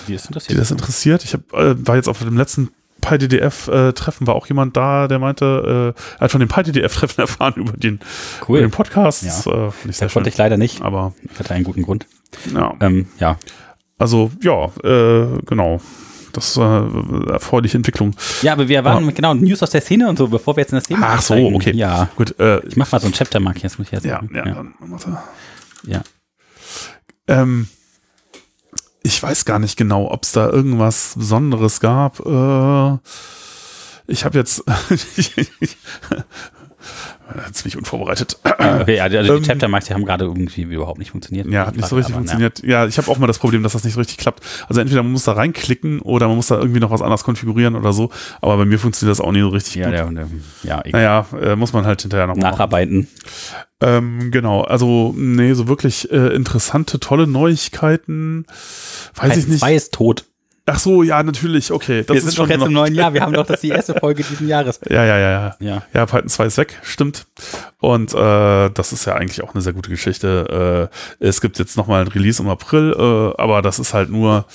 Die 0.08 0.14
die 0.14 0.14
interessiert. 0.14 0.60
das 0.60 0.72
interessiert. 0.72 1.24
Ich 1.26 1.34
hab, 1.34 1.42
äh, 1.54 1.76
war 1.86 1.96
jetzt 1.98 2.08
auf 2.08 2.20
dem 2.20 2.38
letzten 2.38 2.70
PyDDF-Treffen, 3.02 4.26
war 4.28 4.36
auch 4.36 4.48
jemand 4.48 4.76
da, 4.78 5.08
der 5.08 5.20
meinte, 5.20 5.94
äh, 5.96 6.20
hat 6.22 6.32
von 6.32 6.40
dem 6.40 6.50
PyDDF-Treffen 6.50 7.20
erfahren 7.22 7.54
über 7.58 7.74
den, 7.74 7.96
über 7.96 8.50
Cool. 8.50 8.60
den 8.62 8.72
Podcast. 8.72 9.24
Ja. 9.24 9.30
Das, 9.30 9.46
äh, 9.48 9.92
Da 10.00 10.08
konnte 10.08 10.30
ich 10.30 10.38
leider 10.38 10.58
nicht. 10.58 10.82
Aber 10.82 11.14
Ich 11.32 11.40
hatte 11.40 11.54
einen 11.54 11.64
guten 11.64 11.84
Grund. 11.84 12.08
ja, 12.54 12.74
Ähm, 12.80 13.08
ja. 13.20 13.38
also 13.98 14.32
ja, 14.42 14.66
äh, 14.84 15.28
genau. 15.46 15.82
Das 16.36 16.58
äh, 16.58 16.62
erfreuliche 17.32 17.78
Entwicklung. 17.78 18.16
ja, 18.42 18.54
aber 18.54 18.68
wir 18.68 18.84
waren 18.84 19.14
genau 19.14 19.34
News 19.34 19.64
aus 19.64 19.70
der 19.70 19.82
Szene 19.82 20.10
und 20.10 20.18
so, 20.18 20.28
bevor 20.28 20.56
wir 20.58 20.62
jetzt 20.62 20.72
in 20.72 20.78
das 20.78 20.86
Thema 20.86 21.08
Ach 21.12 21.22
so, 21.22 21.34
einsteigen. 21.34 21.56
okay. 21.56 21.72
Ja. 21.76 22.10
Gut, 22.16 22.38
äh, 22.40 22.60
Ich 22.68 22.76
mach 22.76 22.92
mal 22.92 23.00
so 23.00 23.08
ein 23.08 23.14
Chaptermark 23.14 23.62
jetzt, 23.64 23.80
muss 23.80 23.88
ich 23.88 23.94
jetzt 23.94 24.06
ja, 24.06 24.16
sagen. 24.16 24.30
ja, 24.36 24.46
ja. 24.46 24.54
Dann, 24.56 24.74
warte. 24.80 25.18
ja. 25.84 26.02
Ähm, 27.28 27.68
ich 29.04 29.22
weiß 29.22 29.46
gar 29.46 29.60
nicht 29.60 29.78
genau, 29.78 30.12
ob 30.12 30.24
es 30.24 30.32
da 30.32 30.50
irgendwas 30.50 31.14
Besonderes 31.16 31.80
gab. 31.80 32.20
Äh, 32.26 32.98
ich 34.08 34.26
habe 34.26 34.38
jetzt 34.38 34.64
ziemlich 37.52 37.78
unvorbereitet. 37.78 38.38
Okay, 38.44 39.00
also 39.00 39.18
die 39.22 39.30
Ähm, 39.30 39.44
Chaptermarks, 39.44 39.88
die 39.88 39.94
haben 39.94 40.06
gerade 40.06 40.26
irgendwie 40.26 40.62
überhaupt 40.64 41.00
nicht 41.00 41.12
funktioniert. 41.12 41.48
Ja, 41.48 41.68
hat 41.68 41.76
nicht 41.76 41.88
so 41.88 41.96
richtig 41.96 42.14
Aber, 42.14 42.22
funktioniert. 42.22 42.64
Ja, 42.64 42.86
ich 42.86 42.98
habe 42.98 43.10
auch 43.10 43.18
mal 43.18 43.28
das 43.28 43.40
Problem, 43.40 43.64
dass 43.64 43.74
das 43.74 43.84
nicht 43.84 43.94
so 43.94 44.00
richtig 44.00 44.18
klappt. 44.18 44.44
Also 44.68 44.82
entweder 44.82 45.04
man 45.04 45.12
muss 45.12 45.24
da 45.24 45.34
reinklicken 45.34 46.02
oder 46.02 46.28
man 46.28 46.38
muss 46.38 46.48
da 46.48 46.58
irgendwie 46.58 46.80
noch 46.80 46.92
was 46.92 47.02
anderes 47.02 47.24
konfigurieren 47.24 47.76
oder 47.76 47.94
so. 47.94 48.10
Aber 48.42 48.58
bei 48.58 48.66
mir 48.66 48.80
funktioniert 48.80 49.12
das 49.18 49.22
auch 49.26 49.32
nie 49.32 49.42
so 49.42 49.50
richtig 49.50 49.76
Ja, 49.76 49.86
gut. 49.86 50.18
der, 50.18 50.26
der, 50.26 50.28
ja, 50.64 50.82
egal. 50.86 51.02
Naja, 51.02 51.26
äh, 51.42 51.56
muss 51.56 51.74
man 51.74 51.86
halt 51.86 52.02
hinterher 52.02 52.28
noch. 52.28 52.36
Nacharbeiten. 52.36 53.08
Ähm, 53.82 54.32
genau, 54.32 54.62
also 54.62 55.14
nee, 55.18 55.54
so 55.54 55.68
wirklich 55.68 56.10
äh, 56.12 56.34
interessante, 56.34 57.00
tolle 57.00 57.28
Neuigkeiten. 57.28 58.46
Weiß 59.16 59.38
ich 59.38 59.48
nicht. 59.48 59.60
2 59.60 59.76
ist 59.76 59.94
tot. 59.94 60.26
Ach 60.68 60.80
so, 60.80 61.04
ja, 61.04 61.22
natürlich, 61.22 61.72
okay. 61.72 62.00
Das 62.04 62.08
wir 62.10 62.16
ist 62.16 62.24
sind 62.24 62.36
schon 62.36 62.46
doch 62.46 62.50
jetzt 62.50 62.60
noch- 62.62 62.68
im 62.68 62.74
neuen 62.74 62.96
Jahr. 62.96 63.14
Wir 63.14 63.22
haben 63.22 63.34
doch 63.34 63.46
das 63.46 63.62
die 63.62 63.70
erste 63.78 63.94
Folge 63.94 64.24
diesen 64.24 64.48
Jahres. 64.48 64.80
Ja, 64.90 65.06
ja, 65.06 65.18
ja, 65.20 65.32
ja. 65.32 65.56
Ja. 65.60 65.84
Ja, 65.94 66.06
Python 66.08 66.28
2 66.30 66.46
ist 66.46 66.58
weg, 66.58 66.80
stimmt. 66.82 67.28
Und 67.80 68.14
äh, 68.16 68.70
das 68.72 68.92
ist 68.92 69.06
ja 69.06 69.14
eigentlich 69.14 69.44
auch 69.44 69.54
eine 69.54 69.62
sehr 69.62 69.74
gute 69.74 69.92
Geschichte. 69.92 70.90
Äh, 71.22 71.26
es 71.28 71.40
gibt 71.42 71.60
jetzt 71.60 71.78
nochmal 71.78 72.02
ein 72.02 72.08
Release 72.08 72.42
im 72.42 72.50
April, 72.50 72.96
äh, 72.98 73.42
aber 73.42 73.62
das 73.62 73.78
ist 73.78 73.94
halt 73.94 74.10
nur 74.10 74.46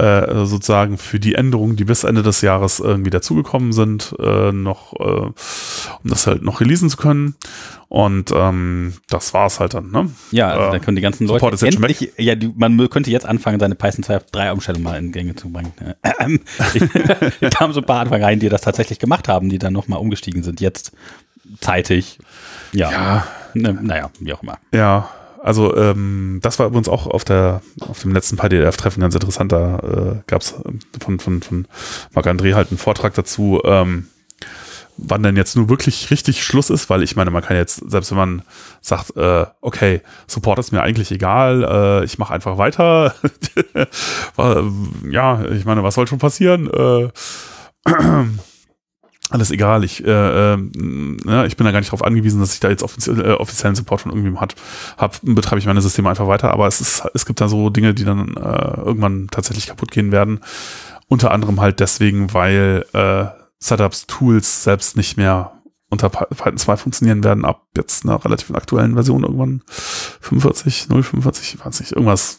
äh, 0.00 0.46
sozusagen 0.46 0.96
für 0.96 1.20
die 1.20 1.34
Änderungen, 1.34 1.76
die 1.76 1.84
bis 1.84 2.04
Ende 2.04 2.22
des 2.22 2.40
Jahres 2.40 2.80
irgendwie 2.80 3.10
dazugekommen 3.10 3.72
sind, 3.72 4.14
äh, 4.18 4.50
noch, 4.50 4.94
äh, 4.94 5.04
um 5.04 5.34
das 6.04 6.26
halt 6.26 6.42
noch 6.42 6.60
releasen 6.60 6.88
zu 6.88 6.96
können. 6.96 7.34
Und 7.88 8.32
ähm, 8.34 8.94
das 9.08 9.34
war's 9.34 9.60
halt 9.60 9.74
dann, 9.74 9.90
ne? 9.90 10.10
Ja, 10.30 10.48
also 10.48 10.68
Äh, 10.68 10.70
da 10.72 10.78
können 10.78 10.96
die 10.96 11.02
ganzen 11.02 11.26
Leute 11.26 11.44
ist 11.48 11.62
jetzt 11.62 11.74
schon 11.74 11.82
endlich, 11.82 12.12
ja, 12.16 12.34
die, 12.34 12.50
man 12.56 12.88
könnte 12.88 13.10
jetzt 13.10 13.26
anfangen, 13.26 13.60
seine 13.60 13.74
Python 13.74 14.04
2 14.04 14.16
auf 14.16 14.24
3 14.30 14.52
Umstellung 14.52 14.82
mal 14.82 14.96
in 14.96 15.12
Gänge 15.12 15.34
zu 15.34 15.50
bringen. 15.50 15.72
Ähm, 16.20 16.40
da 17.40 17.50
kamen 17.50 17.72
so 17.74 17.80
ein 17.80 17.86
paar 17.86 18.00
Anfang 18.00 18.22
rein, 18.22 18.38
die 18.38 18.48
das 18.48 18.62
tatsächlich 18.62 19.00
gemacht 19.00 19.28
haben, 19.28 19.48
die 19.50 19.58
dann 19.58 19.72
nochmal 19.72 19.98
umgestiegen 19.98 20.42
sind, 20.42 20.60
jetzt 20.60 20.92
zeitig. 21.60 22.18
Ja, 22.72 22.90
Ja, 22.90 23.26
ne, 23.54 23.76
naja, 23.82 24.10
wie 24.20 24.32
auch 24.32 24.42
immer. 24.42 24.58
Ja, 24.72 25.10
also 25.42 25.74
ähm, 25.76 26.40
das 26.42 26.58
war 26.58 26.66
übrigens 26.66 26.88
auch 26.88 27.06
auf 27.06 27.24
der 27.24 27.62
auf 27.80 28.00
dem 28.00 28.12
letzten 28.12 28.36
PDF-Treffen 28.36 29.00
ganz 29.00 29.14
interessant. 29.14 29.52
Da 29.52 29.78
äh, 29.78 30.22
gab 30.26 30.42
es 30.42 30.54
von, 31.00 31.18
von, 31.18 31.42
von 31.42 31.66
Marc 32.12 32.26
André 32.26 32.54
halt 32.54 32.70
einen 32.70 32.78
Vortrag 32.78 33.14
dazu, 33.14 33.60
ähm, 33.64 34.08
wann 34.96 35.22
denn 35.22 35.36
jetzt 35.36 35.56
nur 35.56 35.68
wirklich 35.68 36.10
richtig 36.10 36.44
Schluss 36.44 36.70
ist, 36.70 36.90
weil 36.90 37.02
ich 37.02 37.16
meine, 37.16 37.30
man 37.30 37.42
kann 37.42 37.56
jetzt, 37.56 37.90
selbst 37.90 38.10
wenn 38.10 38.18
man 38.18 38.42
sagt, 38.80 39.16
äh, 39.16 39.46
okay, 39.60 40.02
Support 40.26 40.58
ist 40.58 40.72
mir 40.72 40.82
eigentlich 40.82 41.10
egal, 41.10 41.64
äh, 41.64 42.04
ich 42.04 42.18
mache 42.18 42.34
einfach 42.34 42.58
weiter. 42.58 43.14
Ja, 45.10 45.44
ich 45.44 45.64
meine, 45.64 45.82
was 45.82 45.94
soll 45.94 46.06
schon 46.06 46.18
passieren? 46.18 46.70
Äh, 46.70 47.08
alles 49.30 49.50
egal, 49.50 49.84
ich, 49.84 50.04
äh, 50.04 50.54
äh, 50.54 50.56
ich 51.46 51.56
bin 51.56 51.64
da 51.64 51.70
gar 51.72 51.78
nicht 51.78 51.88
darauf 51.88 52.04
angewiesen, 52.04 52.40
dass 52.40 52.52
ich 52.54 52.60
da 52.60 52.68
jetzt 52.68 52.82
offizie 52.82 53.12
äh, 53.12 53.32
offiziellen 53.32 53.76
Support 53.76 54.00
von 54.02 54.10
irgendwem 54.10 54.40
hat, 54.40 54.56
hab, 54.98 55.18
betreibe 55.22 55.58
ich 55.60 55.66
meine 55.66 55.80
Systeme 55.80 56.10
einfach 56.10 56.26
weiter, 56.26 56.52
aber 56.52 56.66
es 56.66 56.80
ist, 56.80 57.04
es 57.14 57.26
gibt 57.26 57.40
da 57.40 57.48
so 57.48 57.70
Dinge, 57.70 57.94
die 57.94 58.04
dann 58.04 58.36
äh, 58.36 58.80
irgendwann 58.80 59.28
tatsächlich 59.30 59.66
kaputt 59.68 59.90
gehen 59.90 60.12
werden. 60.12 60.40
Unter 61.08 61.30
anderem 61.32 61.60
halt 61.60 61.80
deswegen, 61.80 62.32
weil 62.34 62.84
äh, 62.92 63.26
Setups, 63.58 64.06
Tools 64.06 64.64
selbst 64.64 64.96
nicht 64.96 65.16
mehr 65.16 65.52
unter 65.90 66.06
Py- 66.08 66.26
Python 66.34 66.56
2 66.56 66.76
funktionieren 66.76 67.24
werden, 67.24 67.44
ab 67.44 67.66
jetzt 67.76 68.04
einer 68.04 68.24
relativ 68.24 68.54
aktuellen 68.54 68.94
Version 68.94 69.24
irgendwann 69.24 69.62
45, 69.68 70.86
045, 70.88 71.54
ich 71.54 71.64
weiß 71.66 71.80
nicht, 71.80 71.92
irgendwas 71.92 72.38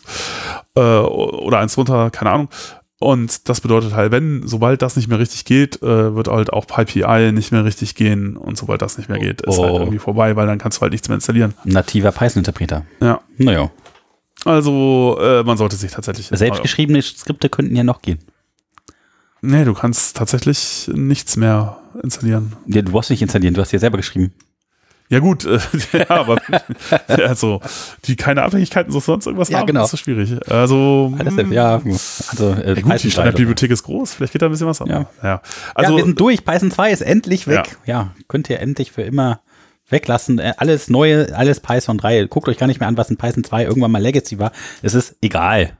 äh, 0.75 0.81
oder 0.81 1.59
eins 1.59 1.75
drunter, 1.75 2.09
keine 2.11 2.31
Ahnung. 2.31 2.49
Und 3.01 3.49
das 3.49 3.61
bedeutet 3.61 3.93
halt, 3.95 4.11
wenn, 4.11 4.47
sobald 4.47 4.83
das 4.83 4.95
nicht 4.95 5.07
mehr 5.07 5.17
richtig 5.17 5.43
geht, 5.45 5.81
äh, 5.81 6.15
wird 6.15 6.27
halt 6.27 6.53
auch 6.53 6.67
PyPI 6.67 7.31
nicht 7.31 7.51
mehr 7.51 7.65
richtig 7.65 7.95
gehen 7.95 8.37
und 8.37 8.57
sobald 8.59 8.83
das 8.83 8.97
nicht 8.99 9.09
mehr 9.09 9.17
geht, 9.17 9.41
ist 9.41 9.57
halt 9.57 9.71
Oh. 9.71 9.79
irgendwie 9.79 9.97
vorbei, 9.97 10.35
weil 10.35 10.45
dann 10.45 10.59
kannst 10.59 10.77
du 10.77 10.81
halt 10.83 10.91
nichts 10.91 11.09
mehr 11.09 11.15
installieren. 11.15 11.55
Nativer 11.63 12.11
Python-Interpreter. 12.11 12.85
Ja. 13.01 13.19
Naja, 13.37 13.71
Also, 14.45 15.17
äh, 15.19 15.41
man 15.43 15.57
sollte 15.57 15.75
sich 15.77 15.91
tatsächlich. 15.91 16.27
selbstgeschriebene 16.31 17.01
Skripte 17.01 17.49
könnten 17.49 17.75
ja 17.75 17.83
noch 17.83 18.01
gehen. 18.03 18.19
Nee, 19.41 19.65
du 19.65 19.73
kannst 19.73 20.15
tatsächlich 20.17 20.89
nichts 20.93 21.35
mehr 21.37 21.77
installieren. 22.03 22.53
Ja, 22.67 22.83
du 22.83 22.91
brauchst 22.91 23.09
nicht 23.09 23.23
installieren, 23.23 23.55
du 23.55 23.61
hast 23.61 23.71
ja 23.71 23.79
selber 23.79 23.97
geschrieben. 23.97 24.31
Ja, 25.11 25.19
gut, 25.19 25.43
äh, 25.43 25.59
ja, 25.91 26.09
aber 26.09 26.37
also, 27.07 27.59
die 28.05 28.15
keine 28.15 28.43
Abhängigkeiten 28.43 28.93
so 28.93 29.01
sonst 29.01 29.25
irgendwas 29.25 29.49
Ja, 29.49 29.59
haben, 29.59 29.67
genau. 29.67 29.83
ist 29.83 29.91
so 29.91 29.97
schwierig. 29.97 30.37
Also, 30.49 31.13
mh, 31.13 31.53
ja, 31.53 31.81
also 32.29 32.51
äh, 32.53 32.55
ja, 32.69 32.73
gut, 32.73 32.77
die 32.77 32.81
Python 32.81 32.97
2 32.97 33.09
Standardbibliothek 33.09 33.71
ist 33.71 33.83
groß, 33.83 34.13
vielleicht 34.13 34.31
geht 34.31 34.41
da 34.41 34.45
ein 34.45 34.51
bisschen 34.53 34.67
was 34.67 34.81
an. 34.81 34.87
Ja. 34.87 35.05
ja. 35.21 35.41
Also, 35.75 35.97
wir 35.97 36.05
sind 36.05 36.17
durch. 36.17 36.45
Python 36.45 36.71
2 36.71 36.91
ist 36.91 37.01
endlich 37.01 37.45
weg. 37.45 37.77
Ja, 37.85 38.11
könnt 38.29 38.49
ihr 38.49 38.61
endlich 38.61 38.93
für 38.93 39.01
immer 39.01 39.41
weglassen. 39.89 40.39
Äh, 40.39 40.53
Alles 40.55 40.89
neue, 40.89 41.35
alles 41.35 41.59
Python 41.59 41.97
3. 41.97 42.27
Guckt 42.27 42.47
euch 42.47 42.57
gar 42.57 42.67
nicht 42.67 42.79
mehr 42.79 42.87
an, 42.87 42.95
was 42.95 43.09
in 43.09 43.17
Python 43.17 43.43
2 43.43 43.65
irgendwann 43.65 43.91
mal 43.91 44.01
Legacy 44.01 44.39
war. 44.39 44.53
Es 44.81 44.93
ist 44.93 45.17
egal. 45.21 45.73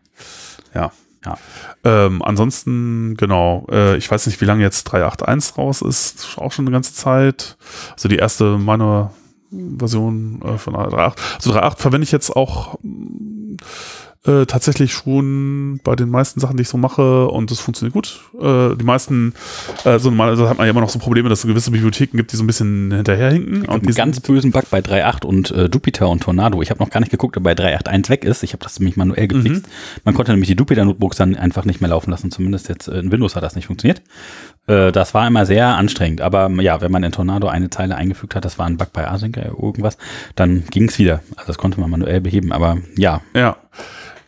ja. 0.76 0.92
Ja. 1.24 1.38
Ähm, 1.84 2.24
ansonsten, 2.24 3.16
genau, 3.16 3.68
äh, 3.72 3.96
ich 3.96 4.10
weiß 4.10 4.26
nicht, 4.26 4.42
wie 4.42 4.46
lange 4.46 4.64
jetzt 4.64 4.92
3.8.1 4.92 5.54
raus 5.54 5.84
ist, 5.84 6.36
auch 6.38 6.52
schon 6.52 6.66
eine 6.66 6.74
ganze 6.74 6.96
Zeit. 6.96 7.58
Also 7.94 8.10
die 8.10 8.16
erste 8.16 8.58
meiner 8.58 9.14
Version 9.52 10.42
äh, 10.44 10.58
von 10.58 10.76
3.8. 10.76 11.14
Also 11.36 11.52
3.8 11.52 11.78
verwende 11.78 12.04
ich 12.04 12.12
jetzt 12.12 12.36
auch 12.36 12.78
äh, 14.26 14.46
tatsächlich 14.46 14.94
schon 14.94 15.80
bei 15.84 15.96
den 15.96 16.10
meisten 16.10 16.40
Sachen, 16.40 16.56
die 16.56 16.62
ich 16.62 16.70
so 16.70 16.78
mache 16.78 17.28
und 17.28 17.50
das 17.50 17.60
funktioniert 17.60 17.94
gut. 17.94 18.22
Äh, 18.40 18.76
die 18.76 18.84
meisten, 18.84 19.34
äh, 19.84 19.98
so 19.98 20.10
normal, 20.10 20.30
also 20.30 20.48
hat 20.48 20.60
man 20.60 20.68
ja 20.68 20.72
immer 20.72 20.82
noch 20.82 20.90
so 20.90 21.00
Probleme, 21.00 21.28
dass 21.28 21.40
es 21.40 21.48
gewisse 21.48 21.72
Bibliotheken 21.72 22.18
gibt, 22.18 22.32
die 22.32 22.36
so 22.36 22.44
ein 22.44 22.48
bisschen 22.48 22.92
hinterherhinken. 22.94 23.66
Und 23.66 23.84
einen 23.84 23.96
ganz 23.96 24.20
bösen 24.20 24.52
Bug 24.52 24.70
bei 24.70 24.80
3.8 24.80 25.26
und 25.26 25.50
äh, 25.52 25.70
Jupyter 25.74 26.08
und 26.08 26.22
Tornado. 26.22 26.62
Ich 26.62 26.70
habe 26.70 26.80
noch 26.84 26.92
gar 26.92 27.00
nicht 27.00 27.10
geguckt, 27.10 27.36
ob 27.36 27.44
bei 27.44 27.54
3.8.1 27.54 28.10
weg 28.10 28.24
ist. 28.24 28.44
Ich 28.44 28.54
habe 28.54 28.64
das 28.64 28.80
nämlich 28.80 28.96
manuell 28.96 29.28
gefixt. 29.28 29.66
Mhm. 29.66 30.02
Man 30.06 30.14
konnte 30.14 30.32
nämlich 30.32 30.50
die 30.50 30.56
Jupyter-Notebooks 30.56 31.18
dann 31.18 31.36
einfach 31.36 31.66
nicht 31.66 31.82
mehr 31.82 31.90
laufen 31.90 32.12
lassen. 32.12 32.30
Zumindest 32.30 32.70
jetzt 32.70 32.88
äh, 32.90 33.00
in 33.00 33.12
Windows 33.12 33.36
hat 33.36 33.42
das 33.42 33.56
nicht 33.56 33.66
funktioniert. 33.66 34.04
Äh, 34.68 34.92
das 34.92 35.16
war 35.16 35.26
immer 35.26 35.48
sehr 35.48 35.68
anstrengend. 35.78 36.22
Aber 36.22 36.48
ja, 36.62 36.80
wenn 36.82 36.92
man 36.92 37.04
in 37.04 37.12
Tornado 37.12 37.48
eine 37.48 37.72
Zeile 37.72 37.96
eingefügt 37.96 38.36
hat, 38.36 38.46
das 38.46 38.60
war 38.60 38.68
ein 38.68 38.78
Bug 38.78 38.94
bei 38.94 39.08
Async 39.08 39.38
oder 39.38 39.48
irgendwas, 39.48 39.98
dann 40.36 40.64
ging 40.70 40.90
es 40.90 41.00
wieder. 41.00 41.22
Also 41.38 41.48
das 41.48 41.58
konnte 41.58 41.80
man 41.80 41.90
manuell 41.90 42.22
beheben. 42.22 42.52
Aber 42.52 42.78
ja. 42.96 43.22
Ja. 43.34 43.58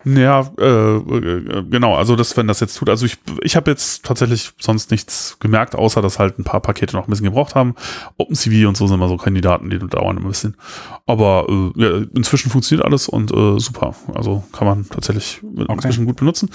Ja, 0.05 0.51
äh, 0.59 0.95
äh, 0.97 1.63
genau, 1.69 1.95
also 1.95 2.15
das, 2.15 2.35
wenn 2.35 2.47
das 2.47 2.59
jetzt 2.59 2.77
tut, 2.77 2.89
also 2.89 3.05
ich, 3.05 3.17
ich 3.41 3.55
habe 3.55 3.71
jetzt 3.71 4.03
tatsächlich 4.03 4.51
sonst 4.59 4.91
nichts 4.91 5.37
gemerkt, 5.39 5.75
außer 5.75 6.01
dass 6.01 6.19
halt 6.19 6.37
ein 6.37 6.43
paar 6.43 6.59
Pakete 6.59 6.95
noch 6.95 7.07
ein 7.07 7.09
bisschen 7.09 7.25
gebraucht 7.25 7.55
haben. 7.55 7.75
OpenCV 8.17 8.67
und 8.67 8.75
so 8.75 8.85
sind 8.87 8.95
immer 8.95 9.07
so 9.07 9.17
Kandidaten, 9.17 9.69
die 9.69 9.79
dauern 9.79 10.17
ein 10.17 10.27
bisschen. 10.27 10.57
Aber 11.05 11.47
äh, 11.47 11.81
ja, 11.81 12.05
inzwischen 12.13 12.51
funktioniert 12.51 12.85
alles 12.85 13.07
und 13.07 13.31
äh, 13.31 13.59
super. 13.59 13.95
Also 14.13 14.43
kann 14.51 14.67
man 14.67 14.89
tatsächlich 14.89 15.41
okay. 15.43 15.71
inzwischen 15.73 16.05
gut 16.05 16.17
benutzen. 16.17 16.49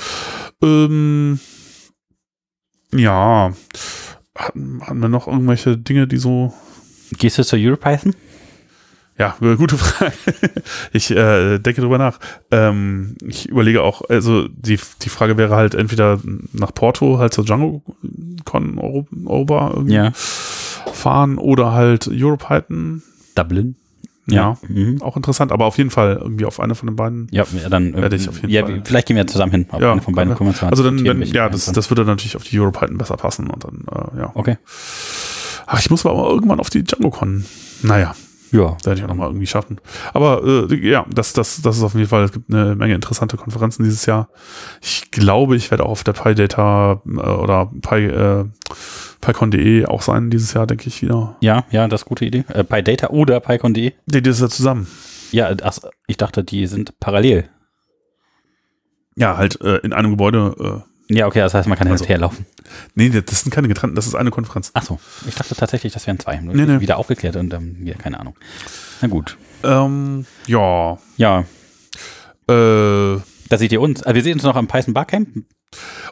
Ähm, 0.62 1.40
ja, 2.93 3.52
hatten, 4.35 4.83
hatten 4.83 5.00
wir 5.00 5.09
noch 5.09 5.26
irgendwelche 5.26 5.76
Dinge, 5.76 6.07
die 6.07 6.19
so. 6.19 6.52
Gehst 7.12 7.38
du 7.38 7.45
zur 7.45 7.59
EuroPython? 7.59 8.14
Ja, 9.19 9.37
gute 9.41 9.77
Frage. 9.77 10.13
Ich 10.93 11.11
äh, 11.11 11.59
denke 11.59 11.81
drüber 11.81 11.99
nach. 11.99 12.19
Ähm, 12.51 13.17
ich 13.27 13.49
überlege 13.49 13.83
auch, 13.83 14.03
also 14.09 14.47
die, 14.49 14.79
die 15.03 15.09
Frage 15.09 15.37
wäre 15.37 15.57
halt 15.57 15.75
entweder 15.75 16.21
nach 16.53 16.73
Porto, 16.73 17.19
halt 17.19 17.35
zur 17.35 17.45
DjangoCon 17.45 18.79
Europa 19.27 19.73
irgendwie 19.75 19.95
ja. 19.95 20.13
fahren 20.15 21.39
oder 21.39 21.73
halt 21.73 22.09
EuroPython. 22.09 23.03
Dublin. 23.35 23.75
Ja, 24.27 24.35
ja. 24.37 24.69
Mhm. 24.69 25.01
auch 25.01 25.17
interessant, 25.17 25.53
aber 25.53 25.65
auf 25.65 25.79
jeden 25.79 25.91
Fall 25.91 26.19
irgendwie 26.21 26.45
auf 26.45 26.61
eine 26.61 26.75
von 26.75 26.87
den 26.87 26.97
beiden. 26.97 27.29
Ja, 27.31 27.45
dann 27.71 27.95
werde 27.95 28.15
ich 28.15 28.29
auf 28.29 28.37
jeden 28.43 28.51
ja, 28.51 28.67
Fall. 28.67 28.83
Vielleicht 28.85 29.09
gehen 29.09 29.17
wir 29.17 29.27
zusammen 29.27 29.53
hin. 29.53 29.67
Auf 29.71 29.81
ja, 29.81 29.93
eine 29.93 30.03
von 30.03 30.15
beiden 30.15 30.35
können 30.35 30.55
wir 30.55 30.63
Also 30.69 30.85
dann, 30.85 31.03
dann 31.03 31.23
ja, 31.23 31.49
das, 31.49 31.65
das 31.73 31.91
würde 31.91 32.05
natürlich 32.05 32.37
auf 32.37 32.45
die 32.45 32.61
EuroPython 32.61 32.99
besser 32.99 33.17
passen 33.17 33.49
und 33.49 33.65
dann, 33.65 33.85
äh, 33.91 34.21
ja. 34.21 34.31
Okay. 34.35 34.59
Ach, 35.67 35.81
ich 35.81 35.91
muss 35.91 36.05
aber 36.05 36.29
irgendwann 36.29 36.61
auf 36.61 36.71
die 36.71 36.85
DjangoCon. 36.85 37.45
Naja, 37.83 38.15
ja. 38.52 38.76
Werde 38.85 38.99
ich 38.99 39.05
auch 39.05 39.09
nochmal 39.09 39.28
irgendwie 39.28 39.47
schaffen. 39.47 39.81
Aber 40.12 40.43
äh, 40.45 40.75
ja, 40.88 41.07
das, 41.12 41.33
das, 41.33 41.61
das 41.62 41.76
ist 41.76 41.83
auf 41.83 41.95
jeden 41.95 42.09
Fall, 42.09 42.25
es 42.25 42.33
gibt 42.33 42.52
eine 42.52 42.75
Menge 42.75 42.95
interessante 42.95 43.37
Konferenzen 43.37 43.85
dieses 43.85 44.07
Jahr. 44.07 44.28
Ich 44.81 45.11
glaube, 45.11 45.57
ich 45.57 45.71
werde 45.71 45.85
auch 45.85 45.90
auf 45.90 46.05
der 46.05 46.12
PyData 46.12 47.02
äh, 47.07 47.09
oder 47.09 47.71
Py, 47.83 48.07
äh, 48.07 48.45
PyCon.de 49.21 49.87
auch 49.87 50.02
sein 50.02 50.31
dieses 50.31 50.55
Jahr, 50.55 50.67
denke 50.67 50.88
ich 50.88 51.02
wieder. 51.02 51.37
Ja, 51.40 51.64
ja, 51.71 51.87
das 51.88 52.02
ist 52.02 52.07
eine 52.07 52.09
gute 52.09 52.25
Idee. 52.25 52.45
Äh, 52.49 52.64
PyData 52.64 53.09
oder 53.09 53.40
PyCon.de? 53.40 53.93
Die, 54.07 54.23
die 54.23 54.31
ist 54.31 54.40
ja 54.40 54.49
zusammen. 54.49 54.87
Ja, 55.31 55.55
ach, 55.62 55.78
ich 56.07 56.17
dachte, 56.17 56.45
die 56.45 56.67
sind 56.67 56.99
parallel. 57.00 57.49
Ja, 59.17 59.37
halt 59.37 59.61
äh, 59.61 59.78
in 59.78 59.93
einem 59.93 60.11
Gebäude 60.11 60.85
äh, 60.87 60.88
ja, 61.11 61.27
okay, 61.27 61.41
das 61.41 61.55
heißt, 61.55 61.69
man 61.69 61.79
kann 61.79 61.88
also, 61.88 62.05
herlaufen. 62.07 62.47
Nee, 62.95 63.09
das 63.09 63.41
sind 63.41 63.50
keine 63.50 63.69
getrennten, 63.69 63.97
das 63.97 64.07
ist 64.07 64.15
eine 64.15 64.31
Konferenz. 64.31 64.71
Ach 64.75 64.83
so, 64.83 64.99
ich 65.27 65.35
dachte 65.35 65.55
tatsächlich, 65.55 65.93
das 65.93 66.07
wären 66.07 66.19
zwei. 66.19 66.37
Nee, 66.37 66.67
nee. 66.67 66.81
Wieder 66.81 66.99
aufgeklärt 66.99 67.37
und 67.37 67.55
ähm, 67.55 67.77
wieder 67.81 67.97
keine 67.97 68.21
Ahnung. 68.21 68.37
Na 69.00 69.09
gut. 69.09 69.38
Ähm, 69.62 70.27
ja. 70.47 70.99
Ja. 71.17 71.41
Äh, 72.49 73.21
da 73.49 73.59
seht 73.59 73.73
ihr 73.73 73.81
uns. 73.81 74.03
Also 74.03 74.15
wir 74.15 74.23
sehen 74.23 74.35
uns 74.35 74.43
noch 74.43 74.57
am 74.57 74.69
Python 74.69 74.95
Barcamp. 74.95 75.29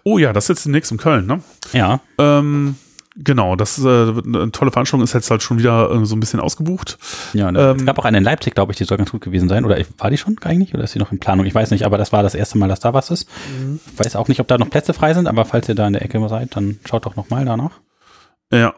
Oh 0.04 0.18
ja, 0.18 0.32
das 0.32 0.44
ist 0.44 0.48
jetzt 0.48 0.64
demnächst 0.66 0.90
in 0.92 0.98
Köln, 0.98 1.26
ne? 1.26 1.42
Ja. 1.72 2.00
Ähm, 2.18 2.76
Genau, 3.18 3.56
das 3.56 3.78
ist 3.78 3.84
äh, 3.84 3.88
eine 3.88 4.52
tolle 4.52 4.70
Veranstaltung, 4.70 5.02
ist 5.02 5.14
jetzt 5.14 5.30
halt 5.30 5.42
schon 5.42 5.58
wieder 5.58 5.90
äh, 5.90 6.04
so 6.04 6.14
ein 6.14 6.20
bisschen 6.20 6.38
ausgebucht. 6.38 6.98
Ja, 7.32 7.50
ne, 7.50 7.70
ähm, 7.70 7.76
es 7.76 7.86
gab 7.86 7.98
auch 7.98 8.04
eine 8.04 8.18
in 8.18 8.24
Leipzig, 8.24 8.54
glaube 8.54 8.72
ich, 8.72 8.78
die 8.78 8.84
soll 8.84 8.98
ganz 8.98 9.10
gut 9.10 9.22
gewesen 9.22 9.48
sein. 9.48 9.64
Oder 9.64 9.78
war 9.98 10.10
die 10.10 10.18
schon 10.18 10.36
eigentlich? 10.42 10.74
Oder 10.74 10.84
ist 10.84 10.94
die 10.94 10.98
noch 10.98 11.12
in 11.12 11.18
Planung? 11.18 11.46
Ich 11.46 11.54
weiß 11.54 11.70
nicht, 11.70 11.84
aber 11.84 11.96
das 11.96 12.12
war 12.12 12.22
das 12.22 12.34
erste 12.34 12.58
Mal, 12.58 12.68
dass 12.68 12.80
da 12.80 12.92
was 12.92 13.10
ist. 13.10 13.28
Mhm. 13.58 13.80
Ich 13.86 13.98
weiß 13.98 14.16
auch 14.16 14.28
nicht, 14.28 14.40
ob 14.40 14.48
da 14.48 14.58
noch 14.58 14.68
Plätze 14.68 14.92
frei 14.92 15.14
sind, 15.14 15.28
aber 15.28 15.46
falls 15.46 15.68
ihr 15.68 15.74
da 15.74 15.86
in 15.86 15.94
der 15.94 16.02
Ecke 16.02 16.26
seid, 16.28 16.56
dann 16.56 16.78
schaut 16.84 17.06
doch 17.06 17.16
nochmal 17.16 17.44
danach. 17.44 17.80
Ja, 18.52 18.74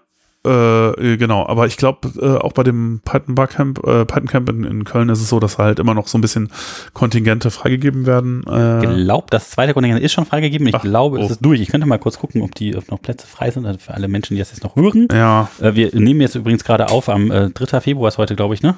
äh, 0.48 1.16
genau, 1.16 1.46
aber 1.46 1.66
ich 1.66 1.76
glaube, 1.76 2.08
äh, 2.20 2.38
auch 2.38 2.52
bei 2.52 2.62
dem 2.62 3.00
Python 3.04 3.34
Barcamp, 3.34 3.78
äh, 3.86 4.04
Python 4.04 4.26
Camp 4.26 4.48
in, 4.48 4.64
in, 4.64 4.84
Köln 4.84 5.08
ist 5.08 5.20
es 5.20 5.28
so, 5.28 5.40
dass 5.40 5.58
halt 5.58 5.78
immer 5.78 5.94
noch 5.94 6.08
so 6.08 6.16
ein 6.16 6.20
bisschen 6.20 6.50
Kontingente 6.94 7.50
freigegeben 7.50 8.06
werden. 8.06 8.44
Äh, 8.46 8.84
ich 8.84 9.04
glaube, 9.04 9.26
das 9.30 9.50
zweite 9.50 9.74
Kontingent 9.74 10.02
ist 10.02 10.12
schon 10.12 10.26
freigegeben. 10.26 10.66
Ich 10.66 10.74
Ach, 10.74 10.82
glaube, 10.82 11.18
oh. 11.18 11.24
es 11.24 11.32
ist 11.32 11.44
durch. 11.44 11.60
Ich 11.60 11.68
könnte 11.68 11.86
mal 11.86 11.98
kurz 11.98 12.18
gucken, 12.18 12.42
ob 12.42 12.54
die 12.54 12.76
ob 12.76 12.90
noch 12.90 13.00
Plätze 13.02 13.26
frei 13.26 13.50
sind, 13.50 13.66
also 13.66 13.78
für 13.78 13.94
alle 13.94 14.08
Menschen, 14.08 14.34
die 14.34 14.38
das 14.40 14.50
jetzt 14.50 14.64
noch 14.64 14.76
hören. 14.76 15.08
Ja. 15.12 15.48
Äh, 15.60 15.74
wir 15.74 15.94
nehmen 15.94 16.20
jetzt 16.20 16.34
übrigens 16.34 16.64
gerade 16.64 16.88
auf 16.88 17.08
am 17.08 17.30
äh, 17.30 17.50
3. 17.50 17.80
Februar 17.80 18.08
ist 18.08 18.18
heute, 18.18 18.34
glaube 18.34 18.54
ich, 18.54 18.62
ne? 18.62 18.74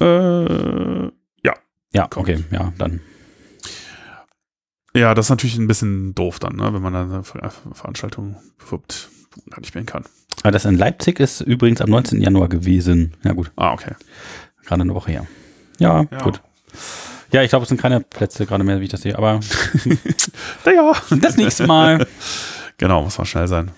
Äh, 0.00 1.04
ja. 1.44 1.54
Ja, 1.92 2.08
okay, 2.14 2.44
ja, 2.50 2.72
dann. 2.78 3.00
Ja, 4.96 5.14
das 5.14 5.26
ist 5.26 5.30
natürlich 5.30 5.58
ein 5.58 5.66
bisschen 5.66 6.14
doof 6.14 6.38
dann, 6.38 6.56
ne, 6.56 6.72
wenn 6.72 6.82
man 6.82 6.94
eine 6.94 7.24
Veranstaltung 7.24 8.36
bewirbt 8.58 9.08
gar 9.50 9.60
nicht 9.60 9.74
mehr 9.74 9.84
kann. 9.84 10.04
Aber 10.42 10.52
das 10.52 10.64
in 10.64 10.76
Leipzig 10.76 11.20
ist 11.20 11.40
übrigens 11.40 11.80
am 11.80 11.90
19. 11.90 12.20
Januar 12.20 12.48
gewesen. 12.48 13.14
Ja, 13.24 13.32
gut. 13.32 13.50
Ah, 13.56 13.72
okay. 13.72 13.94
Gerade 14.64 14.82
eine 14.82 14.94
Woche 14.94 15.12
her. 15.12 15.26
Ja, 15.78 16.06
ja. 16.10 16.18
gut. 16.18 16.40
Ja, 17.32 17.42
ich 17.42 17.50
glaube, 17.50 17.64
es 17.64 17.68
sind 17.68 17.80
keine 17.80 18.00
Plätze 18.00 18.46
gerade 18.46 18.62
mehr, 18.62 18.80
wie 18.80 18.84
ich 18.84 18.90
das 18.90 19.02
sehe, 19.02 19.16
aber 19.16 19.40
naja, 20.64 20.92
das 21.10 21.36
nächste 21.36 21.66
Mal. 21.66 22.06
Genau, 22.76 23.04
muss 23.04 23.18
mal 23.18 23.24
schnell 23.24 23.46
sein. 23.46 23.70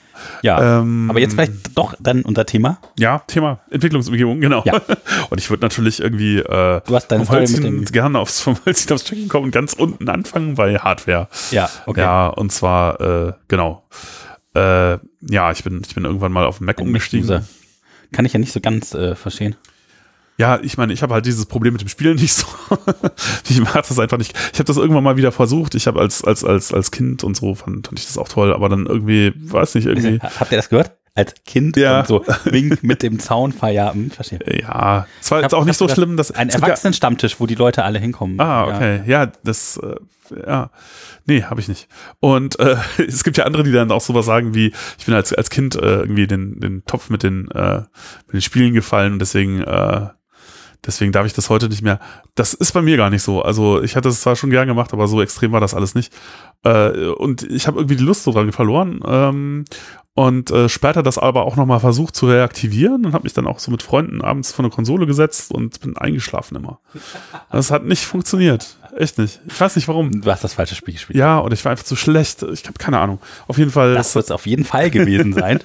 Ja, 0.42 0.80
ähm, 0.80 1.10
aber 1.10 1.20
jetzt 1.20 1.34
vielleicht 1.34 1.76
doch 1.76 1.94
dann 2.00 2.22
unser 2.22 2.46
Thema. 2.46 2.78
Ja, 2.98 3.18
Thema 3.26 3.60
Entwicklungsumgebung, 3.70 4.40
genau. 4.40 4.62
Ja. 4.64 4.80
Und 5.30 5.38
ich 5.38 5.50
würde 5.50 5.62
natürlich 5.62 6.00
irgendwie 6.00 6.38
äh, 6.38 6.80
du 6.80 6.94
hast 6.94 7.08
deine 7.08 7.26
vom 7.26 7.36
Hölzchen 7.36 7.84
gerne 7.84 8.18
aufs, 8.18 8.40
vom 8.40 8.56
Hölzchen 8.64 8.94
aufs 8.94 9.06
Stückchen 9.06 9.28
kommen 9.28 9.46
und 9.46 9.50
ganz 9.50 9.74
unten 9.74 10.08
anfangen 10.08 10.54
bei 10.54 10.78
Hardware. 10.78 11.28
Ja, 11.50 11.68
okay. 11.84 12.00
Ja, 12.00 12.28
und 12.28 12.52
zwar, 12.52 13.00
äh, 13.00 13.32
genau, 13.48 13.84
äh, 14.56 14.98
ja, 15.20 15.52
ich 15.52 15.62
bin, 15.64 15.82
ich 15.86 15.94
bin 15.94 16.04
irgendwann 16.04 16.32
mal 16.32 16.46
auf 16.46 16.58
den 16.58 16.66
Mac 16.66 16.80
umgestiegen. 16.80 17.46
Kann 18.12 18.24
ich 18.24 18.32
ja 18.32 18.38
nicht 18.38 18.52
so 18.52 18.60
ganz 18.60 18.94
äh, 18.94 19.14
verstehen. 19.14 19.56
Ja, 20.38 20.60
ich 20.62 20.76
meine, 20.76 20.92
ich 20.92 21.02
habe 21.02 21.14
halt 21.14 21.24
dieses 21.24 21.46
Problem 21.46 21.72
mit 21.72 21.82
dem 21.82 21.88
Spielen 21.88 22.16
nicht 22.20 22.34
so. 22.34 22.46
ich 23.48 23.60
mache 23.60 23.82
das 23.88 23.98
einfach 23.98 24.18
nicht. 24.18 24.36
Ich 24.52 24.58
habe 24.58 24.64
das 24.64 24.76
irgendwann 24.76 25.04
mal 25.04 25.16
wieder 25.16 25.32
versucht. 25.32 25.74
Ich 25.74 25.86
habe 25.86 26.00
als 26.00 26.22
als 26.24 26.44
als 26.44 26.72
als 26.72 26.90
Kind 26.90 27.24
und 27.24 27.36
so 27.36 27.54
fand, 27.54 27.86
fand 27.86 27.98
ich 27.98 28.06
das 28.06 28.18
auch 28.18 28.28
toll, 28.28 28.52
aber 28.52 28.68
dann 28.68 28.86
irgendwie, 28.86 29.32
weiß 29.34 29.74
nicht, 29.76 29.86
irgendwie. 29.86 30.18
Habt 30.40 30.52
ihr 30.52 30.58
das 30.58 30.68
gehört? 30.68 30.92
Als 31.16 31.34
Kind 31.44 31.76
ja. 31.76 32.00
und 32.00 32.06
so 32.06 32.24
wink 32.44 32.82
mit 32.82 33.02
dem 33.02 33.18
Zaunfeier. 33.18 33.92
Hm, 33.92 34.10
verstehe. 34.10 34.38
Ja, 34.60 35.06
es 35.20 35.30
war 35.30 35.40
jetzt 35.40 35.54
auch 35.54 35.64
nicht 35.64 35.78
so 35.78 35.88
schlimm, 35.88 36.16
dass 36.16 36.30
ein 36.30 36.50
Erwachsenenstammtisch, 36.50 37.40
wo 37.40 37.46
die 37.46 37.54
Leute 37.54 37.84
alle 37.84 37.98
hinkommen. 37.98 38.38
Ah, 38.38 38.66
okay, 38.66 38.98
ja, 39.06 39.24
ja 39.24 39.32
das, 39.42 39.78
äh, 39.78 39.96
ja, 40.46 40.70
nee, 41.24 41.42
habe 41.42 41.60
ich 41.60 41.68
nicht. 41.68 41.88
Und 42.20 42.60
äh, 42.60 42.76
es 43.08 43.24
gibt 43.24 43.38
ja 43.38 43.44
andere, 43.44 43.64
die 43.64 43.72
dann 43.72 43.90
auch 43.90 44.02
sowas 44.02 44.26
sagen 44.26 44.54
wie, 44.54 44.72
ich 44.98 45.06
bin 45.06 45.14
als 45.14 45.32
als 45.32 45.50
Kind 45.50 45.74
äh, 45.74 46.00
irgendwie 46.00 46.26
den 46.26 46.60
den 46.60 46.84
Topf 46.84 47.08
mit 47.08 47.22
den 47.22 47.50
äh, 47.50 47.82
mit 48.26 48.34
den 48.34 48.42
Spielen 48.42 48.74
gefallen 48.74 49.14
und 49.14 49.18
deswegen 49.18 49.62
äh, 49.62 50.08
Deswegen 50.86 51.10
darf 51.10 51.26
ich 51.26 51.32
das 51.32 51.50
heute 51.50 51.68
nicht 51.68 51.82
mehr. 51.82 51.98
Das 52.36 52.54
ist 52.54 52.72
bei 52.72 52.80
mir 52.80 52.96
gar 52.96 53.10
nicht 53.10 53.22
so. 53.22 53.42
Also 53.42 53.82
ich 53.82 53.96
hatte 53.96 54.08
es 54.08 54.20
zwar 54.20 54.36
schon 54.36 54.50
gern 54.50 54.68
gemacht, 54.68 54.92
aber 54.92 55.08
so 55.08 55.20
extrem 55.20 55.50
war 55.50 55.60
das 55.60 55.74
alles 55.74 55.96
nicht. 55.96 56.12
Äh, 56.62 57.08
und 57.08 57.42
ich 57.42 57.66
habe 57.66 57.78
irgendwie 57.78 57.96
die 57.96 58.04
Lust 58.04 58.22
so 58.22 58.32
dran 58.32 58.52
verloren. 58.52 59.00
Ähm, 59.04 59.64
und 60.16 60.50
äh, 60.50 60.70
später 60.70 61.02
das 61.02 61.18
aber 61.18 61.44
auch 61.44 61.56
nochmal 61.56 61.78
versucht 61.78 62.16
zu 62.16 62.26
reaktivieren 62.26 63.04
und 63.04 63.12
habe 63.12 63.24
mich 63.24 63.34
dann 63.34 63.46
auch 63.46 63.58
so 63.58 63.70
mit 63.70 63.82
Freunden 63.82 64.22
abends 64.22 64.50
vor 64.50 64.64
eine 64.64 64.72
Konsole 64.72 65.06
gesetzt 65.06 65.52
und 65.52 65.78
bin 65.82 65.94
eingeschlafen 65.98 66.56
immer. 66.56 66.80
Das 67.52 67.70
hat 67.70 67.84
nicht 67.84 68.06
funktioniert. 68.06 68.78
Echt 68.96 69.18
nicht. 69.18 69.40
Ich 69.46 69.60
weiß 69.60 69.76
nicht 69.76 69.88
warum. 69.88 70.22
Du 70.22 70.30
hast 70.30 70.42
das 70.42 70.54
falsche 70.54 70.74
Spiel 70.74 70.94
gespielt. 70.94 71.18
Ja, 71.18 71.36
und 71.36 71.52
ich 71.52 71.62
war 71.66 71.72
einfach 71.72 71.84
zu 71.84 71.96
schlecht. 71.96 72.42
Ich 72.44 72.64
habe 72.64 72.78
keine 72.78 72.98
Ahnung. 72.98 73.18
Auf 73.46 73.58
jeden 73.58 73.70
Fall. 73.70 73.92
Das 73.92 74.14
wird 74.14 74.24
es 74.24 74.30
auf 74.30 74.46
jeden 74.46 74.64
Fall 74.64 74.90
gewesen 74.90 75.32
sein. 75.34 75.60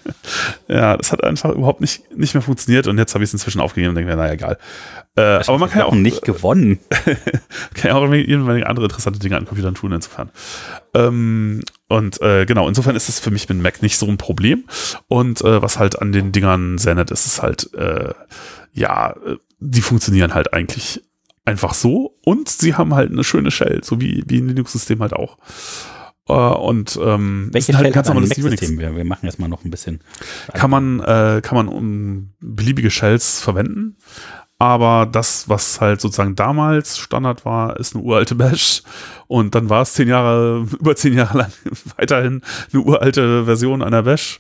ja, 0.67 0.97
das 0.97 1.13
hat 1.13 1.23
einfach 1.23 1.51
überhaupt 1.51 1.79
nicht, 1.79 2.11
nicht 2.17 2.33
mehr 2.33 2.41
funktioniert 2.41 2.87
und 2.87 2.97
jetzt 2.97 3.13
habe 3.13 3.23
ich 3.23 3.29
es 3.29 3.33
inzwischen 3.33 3.61
aufgegeben 3.61 3.91
und 3.91 3.95
denke 3.95 4.11
mir, 4.11 4.17
naja, 4.17 4.33
egal. 4.33 4.57
Äh, 5.15 5.21
aber 5.47 5.57
man 5.59 5.69
kann 5.69 5.79
ja 5.79 5.85
auch 5.85 5.95
nicht 5.95 6.23
gewonnen. 6.23 6.79
kann 7.73 7.85
ja 7.85 7.95
auch 7.95 8.03
irgendwelche 8.03 8.67
andere 8.67 8.87
interessante 8.87 9.19
Dinge 9.19 9.37
an 9.37 9.45
Computern 9.45 9.75
tun, 9.75 9.93
insofern. 9.93 10.29
Ähm, 10.93 11.61
und 11.91 12.21
äh, 12.21 12.45
genau, 12.45 12.67
insofern 12.69 12.95
ist 12.95 13.09
es 13.09 13.19
für 13.19 13.31
mich 13.31 13.49
mit 13.49 13.61
Mac 13.61 13.81
nicht 13.81 13.97
so 13.97 14.07
ein 14.07 14.17
Problem. 14.17 14.63
Und 15.09 15.41
äh, 15.41 15.61
was 15.61 15.77
halt 15.77 16.01
an 16.01 16.13
den 16.13 16.31
Dingern 16.31 16.77
sehr 16.77 16.95
nett 16.95 17.11
ist, 17.11 17.25
ist 17.25 17.41
halt, 17.41 17.73
äh, 17.73 18.13
ja, 18.71 19.11
äh, 19.11 19.35
die 19.59 19.81
funktionieren 19.81 20.33
halt 20.33 20.53
eigentlich 20.53 21.03
einfach 21.43 21.73
so. 21.73 22.17
Und 22.23 22.47
sie 22.47 22.75
haben 22.75 22.95
halt 22.95 23.11
eine 23.11 23.25
schöne 23.25 23.51
Shell, 23.51 23.81
so 23.83 23.99
wie, 23.99 24.23
wie 24.25 24.39
ein 24.39 24.47
Linux-System 24.47 25.01
halt 25.01 25.13
auch. 25.13 25.37
Uh, 26.29 26.55
und 26.55 26.97
ähm, 27.03 27.49
welche 27.51 27.75
halt 27.75 27.91
ganz 27.93 28.07
normales 28.07 28.29
Mac-System? 28.29 28.79
Wir, 28.79 28.95
wir 28.95 29.03
machen 29.03 29.25
erstmal 29.25 29.49
noch 29.49 29.65
ein 29.65 29.71
bisschen. 29.71 29.99
Kann 30.53 30.69
man, 30.69 31.01
äh, 31.01 31.41
kann 31.43 31.57
man 31.57 31.67
um 31.67 32.29
beliebige 32.39 32.89
Shells 32.89 33.41
verwenden. 33.41 33.97
Aber 34.61 35.07
das, 35.07 35.49
was 35.49 35.81
halt 35.81 36.01
sozusagen 36.01 36.35
damals 36.35 36.99
Standard 36.99 37.45
war, 37.45 37.79
ist 37.79 37.95
eine 37.95 38.03
uralte 38.03 38.35
Bash. 38.35 38.83
Und 39.25 39.55
dann 39.55 39.71
war 39.71 39.81
es 39.81 39.93
zehn 39.93 40.07
Jahre, 40.07 40.67
über 40.79 40.95
zehn 40.95 41.13
Jahre 41.13 41.35
lang 41.35 41.51
weiterhin 41.97 42.43
eine 42.71 42.81
uralte 42.83 43.45
Version 43.45 43.81
einer 43.81 44.03
Bash. 44.03 44.39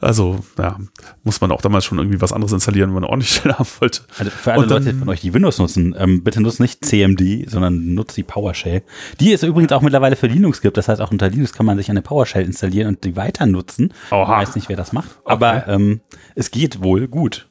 Also, 0.00 0.38
ja, 0.56 0.78
muss 1.24 1.40
man 1.40 1.50
auch 1.50 1.62
damals 1.62 1.84
schon 1.84 1.98
irgendwie 1.98 2.20
was 2.20 2.32
anderes 2.32 2.52
installieren, 2.52 2.90
wenn 2.90 2.94
man 2.94 3.02
eine 3.02 3.10
ordentliche 3.10 3.40
Stelle 3.40 3.58
haben 3.58 3.68
wollte. 3.80 4.02
Also 4.20 4.30
für 4.30 4.52
alle 4.52 4.68
dann- 4.68 4.84
Leute 4.84 4.96
von 4.96 5.08
euch, 5.08 5.20
die 5.22 5.34
Windows 5.34 5.58
nutzen, 5.58 5.96
ähm, 5.98 6.22
bitte 6.22 6.40
nutzt 6.40 6.60
nicht 6.60 6.84
CMD, 6.84 7.50
sondern 7.50 7.94
nutzt 7.94 8.16
die 8.16 8.22
PowerShell. 8.22 8.84
Die 9.18 9.32
es 9.32 9.42
übrigens 9.42 9.72
auch 9.72 9.82
mittlerweile 9.82 10.14
für 10.14 10.28
Linux 10.28 10.60
gibt. 10.60 10.76
Das 10.76 10.86
heißt, 10.86 11.00
auch 11.00 11.10
unter 11.10 11.28
Linux 11.28 11.52
kann 11.52 11.66
man 11.66 11.76
sich 11.76 11.90
eine 11.90 12.02
PowerShell 12.02 12.44
installieren 12.44 12.86
und 12.86 13.02
die 13.02 13.16
weiter 13.16 13.46
nutzen. 13.46 13.92
Oha. 14.12 14.22
Ich 14.42 14.48
weiß 14.48 14.54
nicht, 14.54 14.68
wer 14.68 14.76
das 14.76 14.92
macht. 14.92 15.10
Aber 15.24 15.66
ähm, 15.66 16.02
es 16.36 16.52
geht 16.52 16.84
wohl 16.84 17.08
gut. 17.08 17.48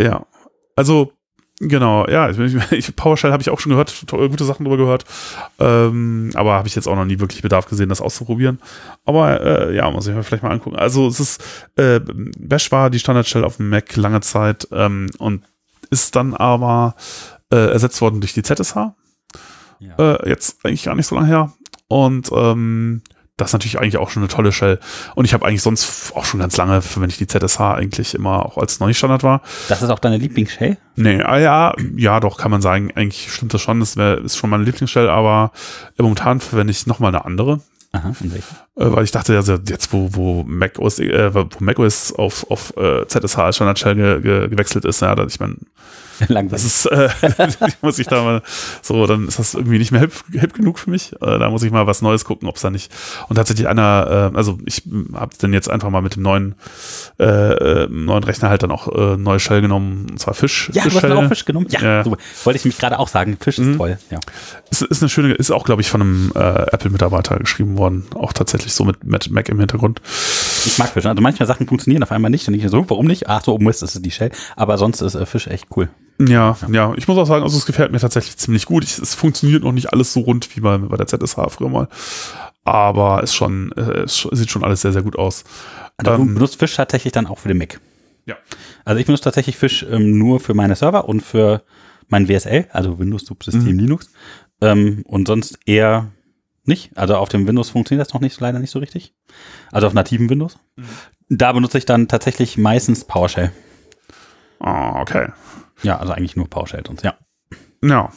Ja, 0.00 0.24
also 0.76 1.12
genau, 1.68 2.06
ja, 2.08 2.28
ich, 2.70 2.96
PowerShell 2.96 3.32
habe 3.32 3.42
ich 3.42 3.50
auch 3.50 3.60
schon 3.60 3.70
gehört, 3.70 4.06
to- 4.06 4.28
gute 4.28 4.44
Sachen 4.44 4.64
drüber 4.64 4.76
gehört, 4.76 5.04
ähm, 5.58 6.30
aber 6.34 6.54
habe 6.54 6.68
ich 6.68 6.74
jetzt 6.74 6.86
auch 6.86 6.96
noch 6.96 7.04
nie 7.04 7.18
wirklich 7.20 7.42
Bedarf 7.42 7.66
gesehen, 7.66 7.88
das 7.88 8.00
auszuprobieren. 8.00 8.60
Aber 9.04 9.40
äh, 9.40 9.74
ja, 9.76 9.90
muss 9.90 10.06
ich 10.06 10.14
mir 10.14 10.22
vielleicht 10.22 10.42
mal 10.42 10.50
angucken. 10.50 10.76
Also 10.76 11.06
es 11.06 11.20
ist, 11.20 11.42
äh, 11.76 12.00
Bash 12.38 12.70
war 12.72 12.90
die 12.90 12.98
Standardshell 12.98 13.44
auf 13.44 13.56
dem 13.56 13.68
Mac 13.68 13.96
lange 13.96 14.20
Zeit 14.20 14.68
ähm, 14.72 15.08
und 15.18 15.42
ist 15.90 16.16
dann 16.16 16.34
aber 16.34 16.94
äh, 17.52 17.70
ersetzt 17.72 18.00
worden 18.00 18.20
durch 18.20 18.34
die 18.34 18.42
ZSH. 18.42 18.76
Ja. 19.78 19.96
Äh, 19.98 20.28
jetzt 20.28 20.64
eigentlich 20.64 20.84
gar 20.84 20.94
nicht 20.94 21.06
so 21.06 21.14
lange 21.16 21.26
her. 21.26 21.52
Und 21.88 22.30
ähm, 22.32 23.02
das 23.36 23.48
ist 23.48 23.52
natürlich 23.54 23.78
eigentlich 23.78 23.96
auch 23.96 24.10
schon 24.10 24.22
eine 24.22 24.28
tolle 24.28 24.52
Shell. 24.52 24.78
Und 25.14 25.24
ich 25.24 25.34
habe 25.34 25.46
eigentlich 25.46 25.62
sonst 25.62 26.12
auch 26.14 26.24
schon 26.24 26.40
ganz 26.40 26.56
lange, 26.56 26.82
wenn 26.96 27.08
ich 27.08 27.16
die 27.16 27.26
ZSH 27.26 27.60
eigentlich 27.60 28.14
immer 28.14 28.44
auch 28.44 28.58
als 28.58 28.78
noch 28.78 28.86
nicht 28.86 28.98
Standard 28.98 29.22
war, 29.22 29.40
Das 29.68 29.82
ist 29.82 29.90
auch 29.90 29.98
deine 29.98 30.18
Lieblingsshell? 30.18 30.76
Nee, 30.96 31.22
ah 31.22 31.38
ja, 31.38 31.74
ja, 31.96 32.20
doch, 32.20 32.36
kann 32.36 32.50
man 32.50 32.60
sagen. 32.60 32.92
Eigentlich 32.94 33.32
stimmt 33.32 33.54
das 33.54 33.62
schon. 33.62 33.80
Das 33.80 33.96
wär, 33.96 34.18
ist 34.18 34.36
schon 34.36 34.50
meine 34.50 34.64
Lieblingsstelle, 34.64 35.10
aber 35.10 35.52
momentan 35.98 36.40
verwende 36.40 36.70
ich 36.70 36.86
nochmal 36.86 37.08
eine 37.08 37.24
andere. 37.24 37.60
Aha, 37.92 38.08
und 38.08 38.32
welche? 38.32 38.54
Äh, 38.76 38.86
weil 38.90 39.04
ich 39.04 39.10
dachte, 39.10 39.36
also 39.36 39.58
jetzt, 39.68 39.92
wo, 39.92 40.08
wo 40.12 40.44
Mac 40.44 40.78
OS, 40.78 40.98
äh, 40.98 41.34
wo 41.34 41.46
Mac 41.60 41.78
OS 41.78 42.12
auf, 42.14 42.50
auf 42.50 42.74
äh, 42.76 43.06
ZSH 43.06 43.38
als 43.38 43.56
Standardshell 43.56 43.94
ge, 43.96 44.20
ge, 44.20 44.48
gewechselt 44.48 44.84
ist, 44.86 45.02
ja, 45.02 45.14
das, 45.14 45.34
ich 45.34 45.40
meine, 45.40 45.56
das 46.48 46.64
ist, 46.64 46.86
äh, 46.86 47.08
muss 47.82 47.98
ich 47.98 48.06
da 48.06 48.22
mal, 48.22 48.42
so, 48.80 49.06
dann 49.06 49.26
ist 49.26 49.38
das 49.40 49.54
irgendwie 49.54 49.78
nicht 49.78 49.90
mehr 49.92 50.02
hip, 50.02 50.12
hip 50.30 50.54
genug 50.54 50.78
für 50.78 50.88
mich. 50.90 51.12
Äh, 51.14 51.38
da 51.38 51.50
muss 51.50 51.64
ich 51.64 51.72
mal 51.72 51.86
was 51.88 52.00
Neues 52.00 52.24
gucken, 52.24 52.48
ob 52.48 52.56
es 52.56 52.62
da 52.62 52.70
nicht. 52.70 52.92
Und 53.28 53.36
tatsächlich 53.36 53.66
einer, 53.66 54.30
äh, 54.32 54.36
also 54.36 54.58
ich 54.64 54.82
habe 55.14 55.32
dann 55.40 55.52
jetzt 55.52 55.68
einfach 55.68 55.90
mal 55.90 56.00
mit 56.00 56.14
dem 56.14 56.22
neuen, 56.22 56.54
äh, 57.18 57.24
äh, 57.24 57.88
neuen 57.90 58.22
Rechner 58.22 58.50
halt 58.50 58.62
dann 58.62 58.70
auch 58.70 58.86
äh, 58.94 59.16
neue 59.16 59.40
Shell 59.40 59.62
genommen, 59.62 60.06
und 60.12 60.20
zwar 60.20 60.34
Fisch. 60.34 60.70
Ja, 60.74 60.84
du 60.84 60.94
hast 60.94 61.04
auch 61.04 61.28
Fisch 61.28 61.44
genommen. 61.44 61.66
Ja, 61.70 61.80
Ja. 61.82 62.04
super. 62.04 62.18
Wollte 62.44 62.56
ich 62.58 62.64
mich 62.66 62.78
gerade 62.78 62.98
auch 63.00 63.08
sagen. 63.08 63.36
Fisch 63.40 63.58
ist 63.58 63.66
Mhm. 63.66 63.76
toll. 63.78 63.98
Ja. 64.10 64.20
Ist, 64.70 64.82
ist 64.82 65.02
eine 65.02 65.08
schöne, 65.08 65.34
ist 65.34 65.50
auch, 65.50 65.64
glaube 65.64 65.82
ich, 65.82 65.90
von 65.90 66.00
einem 66.02 66.32
äh, 66.36 66.38
Apple-Mitarbeiter 66.38 67.36
geschrieben 67.38 67.76
worden. 67.78 68.04
Auch 68.14 68.32
tatsächlich 68.32 68.61
so 68.70 68.84
mit, 68.84 69.04
mit 69.04 69.30
Mac 69.30 69.48
im 69.48 69.58
Hintergrund. 69.58 70.00
Ich 70.66 70.78
mag 70.78 70.90
Fisch. 70.90 71.06
Also 71.06 71.20
manchmal 71.22 71.46
Sachen 71.46 71.66
funktionieren 71.66 72.02
auf 72.02 72.12
einmal 72.12 72.30
nicht 72.30 72.46
und 72.46 72.54
ich 72.54 72.68
so, 72.68 72.88
warum 72.88 73.06
nicht? 73.06 73.28
Ach 73.28 73.42
so, 73.42 73.58
das 73.58 73.82
ist 73.82 74.04
die 74.04 74.10
Shell. 74.10 74.30
Aber 74.56 74.78
sonst 74.78 75.00
ist 75.00 75.14
äh, 75.14 75.26
Fisch 75.26 75.46
echt 75.48 75.66
cool. 75.76 75.88
Ja, 76.20 76.56
ja, 76.70 76.92
ich 76.96 77.08
muss 77.08 77.18
auch 77.18 77.26
sagen, 77.26 77.42
also 77.42 77.56
es 77.56 77.66
gefällt 77.66 77.90
mir 77.90 77.98
tatsächlich 77.98 78.36
ziemlich 78.36 78.66
gut. 78.66 78.84
Ich, 78.84 78.98
es 78.98 79.14
funktioniert 79.14 79.64
noch 79.64 79.72
nicht 79.72 79.92
alles 79.92 80.12
so 80.12 80.20
rund 80.20 80.54
wie 80.54 80.60
bei, 80.60 80.78
bei 80.78 80.96
der 80.96 81.06
ZSH 81.06 81.36
früher 81.48 81.68
mal. 81.68 81.88
Aber 82.64 83.22
ist 83.22 83.34
schon, 83.34 83.72
äh, 83.72 84.02
es 84.02 84.28
sieht 84.30 84.50
schon 84.50 84.62
alles 84.62 84.82
sehr, 84.82 84.92
sehr 84.92 85.02
gut 85.02 85.16
aus. 85.16 85.44
Also 85.96 86.12
Ähm, 86.12 86.28
du 86.28 86.34
benutzt 86.34 86.58
Fisch 86.58 86.76
tatsächlich 86.76 87.12
dann 87.12 87.26
auch 87.26 87.38
für 87.38 87.48
den 87.48 87.58
Mac. 87.58 87.80
Ja. 88.26 88.36
Also 88.84 89.00
ich 89.00 89.06
benutze 89.06 89.24
tatsächlich 89.24 89.56
Fisch 89.56 89.84
ähm, 89.90 90.16
nur 90.18 90.38
für 90.38 90.54
meine 90.54 90.76
Server 90.76 91.08
und 91.08 91.22
für 91.22 91.62
mein 92.08 92.28
WSL, 92.28 92.66
also 92.72 92.98
Windows 92.98 93.24
Subsystem 93.24 93.72
Mhm. 93.72 93.78
Linux. 93.78 94.10
Ähm, 94.60 95.02
und 95.06 95.26
sonst 95.26 95.58
eher 95.66 96.12
nicht. 96.64 96.96
Also 96.96 97.16
auf 97.16 97.28
dem 97.28 97.46
Windows 97.46 97.70
funktioniert 97.70 98.06
das 98.06 98.14
noch 98.14 98.20
nicht, 98.20 98.38
leider 98.40 98.58
nicht 98.58 98.70
so 98.70 98.78
richtig. 98.78 99.14
Also 99.70 99.86
auf 99.86 99.94
nativen 99.94 100.30
Windows. 100.30 100.58
Mhm. 100.76 100.84
Da 101.28 101.52
benutze 101.52 101.78
ich 101.78 101.86
dann 101.86 102.08
tatsächlich 102.08 102.58
meistens 102.58 103.04
PowerShell. 103.04 103.52
Ah, 104.60 105.00
okay. 105.00 105.28
Ja, 105.82 105.98
also 105.98 106.12
eigentlich 106.12 106.36
nur 106.36 106.48
PowerShell 106.48 106.82
sonst, 106.86 107.02
ja. 107.02 107.14
Ja. 107.82 108.10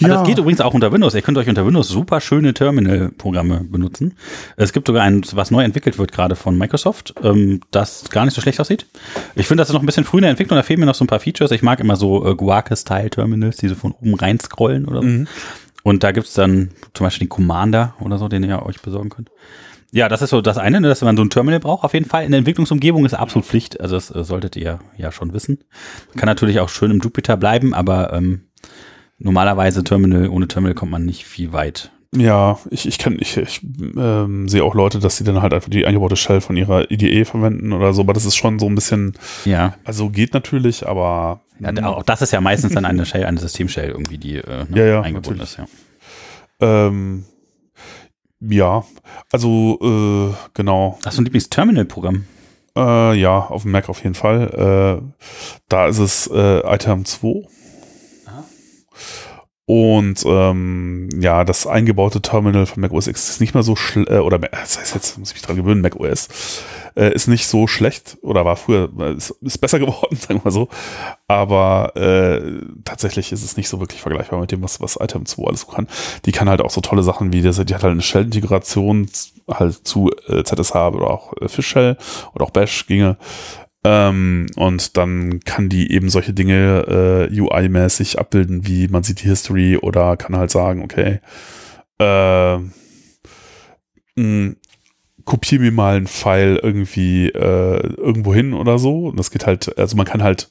Also 0.00 0.14
das 0.14 0.26
geht 0.26 0.38
übrigens 0.38 0.60
auch 0.60 0.74
unter 0.74 0.92
Windows. 0.92 1.14
Ihr 1.14 1.22
könnt 1.22 1.38
euch 1.38 1.48
unter 1.48 1.66
Windows 1.66 1.88
super 1.88 2.20
schöne 2.20 2.54
Terminal-Programme 2.54 3.64
benutzen. 3.64 4.14
Es 4.56 4.72
gibt 4.72 4.86
sogar 4.86 5.02
ein, 5.02 5.24
was 5.32 5.50
neu 5.50 5.64
entwickelt 5.64 5.98
wird, 5.98 6.12
gerade 6.12 6.36
von 6.36 6.56
Microsoft, 6.56 7.14
ähm, 7.22 7.60
das 7.72 8.08
gar 8.10 8.24
nicht 8.24 8.34
so 8.34 8.40
schlecht 8.40 8.60
aussieht. 8.60 8.86
Ich 9.34 9.48
finde, 9.48 9.62
das 9.62 9.70
ist 9.70 9.74
noch 9.74 9.82
ein 9.82 9.86
bisschen 9.86 10.04
früh 10.04 10.18
in 10.18 10.22
der 10.22 10.30
Entwicklung, 10.30 10.56
da 10.56 10.62
fehlen 10.62 10.80
mir 10.80 10.86
noch 10.86 10.94
so 10.94 11.04
ein 11.04 11.08
paar 11.08 11.20
Features. 11.20 11.50
Ich 11.50 11.62
mag 11.62 11.80
immer 11.80 11.96
so 11.96 12.24
äh, 12.24 12.34
Guac-Style-Terminals, 12.34 13.56
die 13.56 13.68
so 13.68 13.74
von 13.74 13.92
oben 13.92 14.14
rein 14.14 14.38
scrollen 14.38 14.86
oder 14.86 15.02
so. 15.02 15.08
Mhm. 15.08 15.28
Und 15.88 16.04
da 16.04 16.12
gibt's 16.12 16.34
dann 16.34 16.68
zum 16.92 17.06
Beispiel 17.06 17.26
den 17.26 17.30
Commander 17.30 17.94
oder 17.98 18.18
so, 18.18 18.28
den 18.28 18.44
ihr 18.44 18.62
euch 18.62 18.82
besorgen 18.82 19.08
könnt. 19.08 19.30
Ja, 19.90 20.10
das 20.10 20.20
ist 20.20 20.28
so 20.28 20.42
das 20.42 20.58
eine, 20.58 20.82
ne, 20.82 20.88
dass 20.88 21.00
man 21.00 21.16
so 21.16 21.22
ein 21.22 21.30
Terminal 21.30 21.60
braucht. 21.60 21.82
Auf 21.82 21.94
jeden 21.94 22.04
Fall 22.04 22.26
in 22.26 22.30
der 22.30 22.36
Entwicklungsumgebung 22.40 23.06
ist 23.06 23.14
absolut 23.14 23.46
Pflicht. 23.46 23.80
Also 23.80 23.94
das 23.94 24.14
äh, 24.14 24.22
solltet 24.22 24.54
ihr 24.56 24.80
ja 24.98 25.12
schon 25.12 25.32
wissen. 25.32 25.64
Kann 26.14 26.26
natürlich 26.26 26.60
auch 26.60 26.68
schön 26.68 26.90
im 26.90 27.00
Jupyter 27.00 27.38
bleiben, 27.38 27.72
aber 27.72 28.12
ähm, 28.12 28.48
normalerweise 29.16 29.82
Terminal, 29.82 30.28
ohne 30.28 30.46
Terminal 30.46 30.74
kommt 30.74 30.92
man 30.92 31.06
nicht 31.06 31.24
viel 31.24 31.54
weit. 31.54 31.90
Ja, 32.16 32.58
ich, 32.70 32.88
ich 32.88 32.96
kann, 32.98 33.18
ich, 33.20 33.36
ich 33.36 33.60
ähm, 33.96 34.48
sehe 34.48 34.64
auch 34.64 34.74
Leute, 34.74 34.98
dass 34.98 35.18
sie 35.18 35.24
dann 35.24 35.42
halt 35.42 35.52
einfach 35.52 35.68
die 35.68 35.84
eingebaute 35.84 36.16
Shell 36.16 36.40
von 36.40 36.56
ihrer 36.56 36.90
IDE 36.90 37.26
verwenden 37.26 37.72
oder 37.74 37.92
so, 37.92 38.00
aber 38.00 38.14
das 38.14 38.24
ist 38.24 38.36
schon 38.36 38.58
so 38.58 38.66
ein 38.66 38.74
bisschen, 38.74 39.12
Ja. 39.44 39.74
also 39.84 40.08
geht 40.08 40.32
natürlich, 40.32 40.88
aber 40.88 41.40
ja 41.60 41.70
auch 41.86 42.02
das 42.04 42.22
ist 42.22 42.32
ja 42.32 42.40
meistens 42.40 42.72
dann 42.72 42.86
eine 42.86 43.04
Shell, 43.04 43.26
eine 43.26 43.38
Systemshell 43.38 43.90
irgendwie, 43.90 44.16
die 44.16 44.36
äh, 44.36 44.64
ne, 44.70 44.78
Ja, 44.78 44.84
ja, 44.86 45.00
eingebunden 45.02 45.40
natürlich. 45.40 45.58
ist. 45.58 45.70
Ja. 46.62 46.86
ähm, 46.86 47.24
ja, 48.40 48.84
also 49.30 49.78
äh, 49.82 50.34
genau, 50.54 50.98
Hast 51.04 51.18
du 51.18 51.22
ein 51.22 51.24
Lieblings-Terminal-Programm? 51.26 52.24
Äh, 52.76 53.18
ja, 53.20 53.38
auf 53.38 53.62
dem 53.62 53.72
Mac 53.72 53.88
auf 53.88 54.02
jeden 54.04 54.14
Fall. 54.14 55.02
Äh, 55.02 55.32
da 55.68 55.88
ist 55.88 55.98
es 55.98 56.26
äh, 56.32 56.60
Item 56.72 57.04
2. 57.04 57.42
Und 59.68 60.24
ähm, 60.24 61.10
ja, 61.20 61.44
das 61.44 61.66
eingebaute 61.66 62.22
Terminal 62.22 62.64
von 62.64 62.80
Mac 62.80 62.90
OS 62.90 63.06
X 63.06 63.28
ist 63.28 63.42
nicht 63.42 63.52
mehr 63.52 63.62
so 63.62 63.76
schlecht, 63.76 64.08
äh, 64.08 64.20
oder 64.20 64.38
das 64.38 64.78
heißt 64.80 64.94
jetzt, 64.94 65.18
muss 65.18 65.28
ich 65.28 65.34
mich 65.34 65.42
dran 65.42 65.56
gewöhnen, 65.56 65.82
Mac 65.82 65.94
OS 65.96 66.28
äh, 66.96 67.12
ist 67.12 67.28
nicht 67.28 67.46
so 67.46 67.66
schlecht 67.66 68.16
oder 68.22 68.46
war 68.46 68.56
früher, 68.56 68.88
äh, 68.98 69.12
ist, 69.12 69.28
ist 69.42 69.58
besser 69.58 69.78
geworden, 69.78 70.16
sagen 70.16 70.40
wir 70.40 70.44
mal 70.44 70.50
so. 70.52 70.70
Aber 71.26 71.94
äh, 71.96 72.62
tatsächlich 72.86 73.30
ist 73.30 73.44
es 73.44 73.58
nicht 73.58 73.68
so 73.68 73.78
wirklich 73.78 74.00
vergleichbar 74.00 74.40
mit 74.40 74.52
dem, 74.52 74.62
was, 74.62 74.80
was 74.80 74.96
Item 74.98 75.26
2 75.26 75.44
alles 75.46 75.60
so 75.60 75.66
kann. 75.66 75.86
Die 76.24 76.32
kann 76.32 76.48
halt 76.48 76.62
auch 76.62 76.70
so 76.70 76.80
tolle 76.80 77.02
Sachen 77.02 77.34
wie, 77.34 77.42
das, 77.42 77.62
die 77.62 77.74
hat 77.74 77.82
halt 77.82 77.92
eine 77.92 78.00
Shell-Integration 78.00 79.10
halt 79.50 79.86
zu 79.86 80.10
äh, 80.28 80.44
ZSH 80.44 80.76
oder 80.76 81.10
auch 81.10 81.34
äh, 81.42 81.48
Fish 81.50 81.66
Shell 81.66 81.98
oder 82.34 82.46
auch 82.46 82.52
Bash 82.52 82.86
ginge. 82.86 83.18
Ähm, 83.90 84.46
und 84.56 84.98
dann 84.98 85.40
kann 85.40 85.70
die 85.70 85.90
eben 85.92 86.10
solche 86.10 86.34
Dinge 86.34 87.28
äh, 87.30 87.40
UI-mäßig 87.40 88.18
abbilden, 88.18 88.66
wie 88.66 88.86
man 88.88 89.02
sieht 89.02 89.22
die 89.22 89.28
History 89.28 89.78
oder 89.78 90.18
kann 90.18 90.36
halt 90.36 90.50
sagen, 90.50 90.82
okay, 90.82 91.20
äh, 91.98 92.58
mh, 94.16 94.56
kopier 95.24 95.60
mir 95.60 95.72
mal 95.72 95.96
einen 95.96 96.06
File 96.06 96.60
irgendwie 96.62 97.28
äh, 97.28 97.86
irgendwo 97.96 98.34
hin 98.34 98.52
oder 98.52 98.78
so. 98.78 99.06
Und 99.06 99.18
das 99.18 99.30
geht 99.30 99.46
halt, 99.46 99.78
also 99.78 99.96
man 99.96 100.06
kann 100.06 100.22
halt 100.22 100.50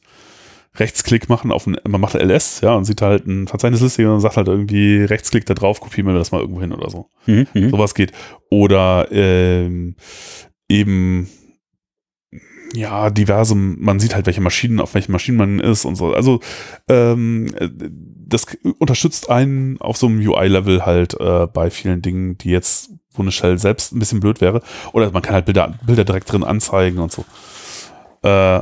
Rechtsklick 0.75 1.29
machen 1.29 1.51
auf 1.51 1.67
ein, 1.67 1.77
man 1.87 2.01
macht 2.01 2.15
LS, 2.15 2.61
ja, 2.61 2.73
und 2.73 2.85
sieht 2.85 3.03
halt 3.03 3.27
ein 3.27 3.47
Verzeichnisliste 3.47 4.11
und 4.11 4.19
sagt 4.19 4.37
halt 4.37 4.47
irgendwie 4.47 5.03
Rechtsklick 5.03 5.45
da 5.45 5.53
drauf, 5.53 5.79
kopier 5.79 6.03
mir 6.03 6.13
das 6.15 6.31
mal 6.31 6.41
irgendwo 6.41 6.61
hin 6.61 6.73
oder 6.73 6.89
so. 6.89 7.11
Mhm, 7.27 7.45
mhm. 7.53 7.69
Sowas 7.69 7.93
geht. 7.93 8.13
Oder 8.49 9.07
ähm, 9.11 9.95
eben 10.69 11.29
ja, 12.73 13.09
diverse, 13.09 13.55
man 13.55 13.99
sieht 13.99 14.15
halt, 14.15 14.25
welche 14.25 14.41
Maschinen, 14.41 14.79
auf 14.79 14.93
welchen 14.93 15.11
Maschinen 15.11 15.37
man 15.37 15.59
ist 15.59 15.85
und 15.85 15.95
so. 15.95 16.13
Also 16.13 16.39
ähm, 16.89 17.47
äh, 17.57 17.69
das 18.27 18.45
unterstützt 18.79 19.29
einen 19.29 19.79
auf 19.79 19.97
so 19.97 20.07
einem 20.07 20.19
UI-Level 20.19 20.85
halt 20.85 21.19
äh, 21.19 21.47
bei 21.47 21.69
vielen 21.69 22.01
Dingen, 22.01 22.37
die 22.37 22.49
jetzt, 22.49 22.91
wo 23.13 23.21
eine 23.21 23.31
Shell 23.31 23.57
selbst 23.57 23.93
ein 23.93 23.99
bisschen 23.99 24.19
blöd 24.19 24.41
wäre. 24.41 24.61
Oder 24.91 25.11
man 25.11 25.21
kann 25.21 25.33
halt 25.33 25.45
Bilder, 25.45 25.73
Bilder 25.85 26.03
direkt 26.03 26.31
drin 26.31 26.43
anzeigen 26.43 26.99
und 26.99 27.11
so. 27.11 27.25
Äh, 28.23 28.61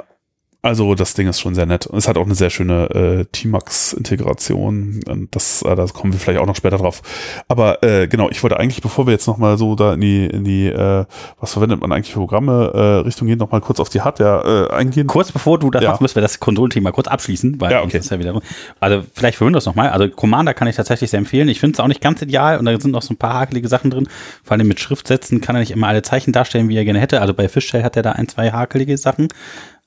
also 0.65 0.95
das 0.95 1.13
Ding 1.13 1.28
ist 1.28 1.39
schon 1.39 1.56
sehr 1.56 1.65
nett. 1.65 1.88
Und 1.88 1.97
es 1.97 2.08
hat 2.08 2.17
auch 2.17 2.25
eine 2.25 2.36
sehr 2.36 2.49
schöne 2.49 2.89
äh, 2.89 3.25
Tmax-Integration. 3.32 5.01
Und 5.08 5.28
Das, 5.36 5.62
äh, 5.62 5.75
da 5.75 5.86
kommen 5.88 6.13
wir 6.13 6.19
vielleicht 6.19 6.39
auch 6.39 6.45
noch 6.45 6.56
später 6.56 6.78
drauf. 6.78 7.01
Aber 7.47 7.84
äh, 7.84 8.08
genau, 8.08 8.30
ich 8.30 8.41
wollte 8.43 8.58
eigentlich, 8.60 8.82
bevor 8.82 9.06
wir 9.08 9.12
jetzt 9.13 9.28
noch 9.28 9.38
mal 9.38 9.58
so 9.58 9.75
da 9.75 9.93
in 9.93 10.01
die, 10.01 10.25
in 10.25 10.43
die, 10.43 10.67
äh, 10.67 11.06
was 11.39 11.54
verwendet 11.54 11.80
man 11.82 11.91
eigentlich 11.91 12.13
für 12.13 12.19
Programme, 12.19 12.71
äh, 12.73 12.80
Richtung 13.06 13.28
gehen, 13.28 13.38
noch 13.38 13.51
mal 13.51 13.62
kurz 13.62 13.80
auf 13.80 13.89
die 13.89 14.01
Hardware 14.01 14.69
äh, 14.71 14.73
eingehen. 14.73 15.08
Kurz 15.08 15.32
bevor 15.32 15.60
du 15.60 15.69
das 15.71 15.84
Ja. 15.84 15.89
machst, 15.89 16.01
müssen 16.01 16.15
wir 16.15 16.21
das 16.21 16.39
Konsolenthema 16.39 16.91
kurz 16.91 17.08
abschließen, 17.08 17.60
weil 17.62 17.71
Ja, 17.71 17.84
okay. 17.84 17.97
ist 17.97 18.12
ja 18.12 18.19
wieder. 18.19 18.39
Also 18.80 19.04
vielleicht 19.13 19.38
für 19.38 19.45
Windows 19.45 19.65
nochmal. 19.65 19.89
Also 19.89 20.10
Commander 20.10 20.54
kann 20.54 20.67
ich 20.67 20.75
tatsächlich 20.75 21.10
sehr 21.12 21.19
empfehlen. 21.19 21.47
Ich 21.49 21.60
finde 21.60 21.73
es 21.75 21.80
auch 21.80 21.88
nicht 21.88 22.01
ganz 22.01 22.21
ideal 22.21 22.58
und 22.60 22.65
da 22.65 22.80
sind 22.80 22.91
noch 22.91 23.01
so 23.01 23.13
ein 23.13 23.17
paar 23.17 23.34
hakelige 23.34 23.67
Sachen 23.67 23.91
drin. 23.91 24.08
Vor 24.43 24.58
allem 24.58 24.67
mit 24.67 24.80
Schriftsätzen 24.80 25.41
kann 25.41 25.56
er 25.56 25.60
nicht 25.60 25.71
immer 25.71 25.88
alle 25.88 26.01
Zeichen 26.01 26.32
darstellen, 26.34 26.69
wie 26.69 26.78
er 26.78 26.86
gerne 26.86 26.99
hätte. 26.99 27.21
Also 27.21 27.34
bei 27.34 27.47
Fishtail 27.47 27.84
hat 27.84 27.95
er 27.95 28.04
da 28.04 28.13
ein, 28.13 28.28
zwei 28.28 28.51
hakelige 28.51 28.97
Sachen. 28.97 29.28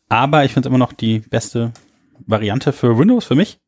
Aber 0.08 0.44
ich 0.44 0.52
finde 0.52 0.66
es 0.66 0.70
immer 0.70 0.78
noch 0.78 0.92
die 0.92 1.20
beste 1.20 1.72
Variante 2.26 2.72
für 2.72 2.98
Windows 2.98 3.24
für 3.24 3.34
mich. 3.34 3.58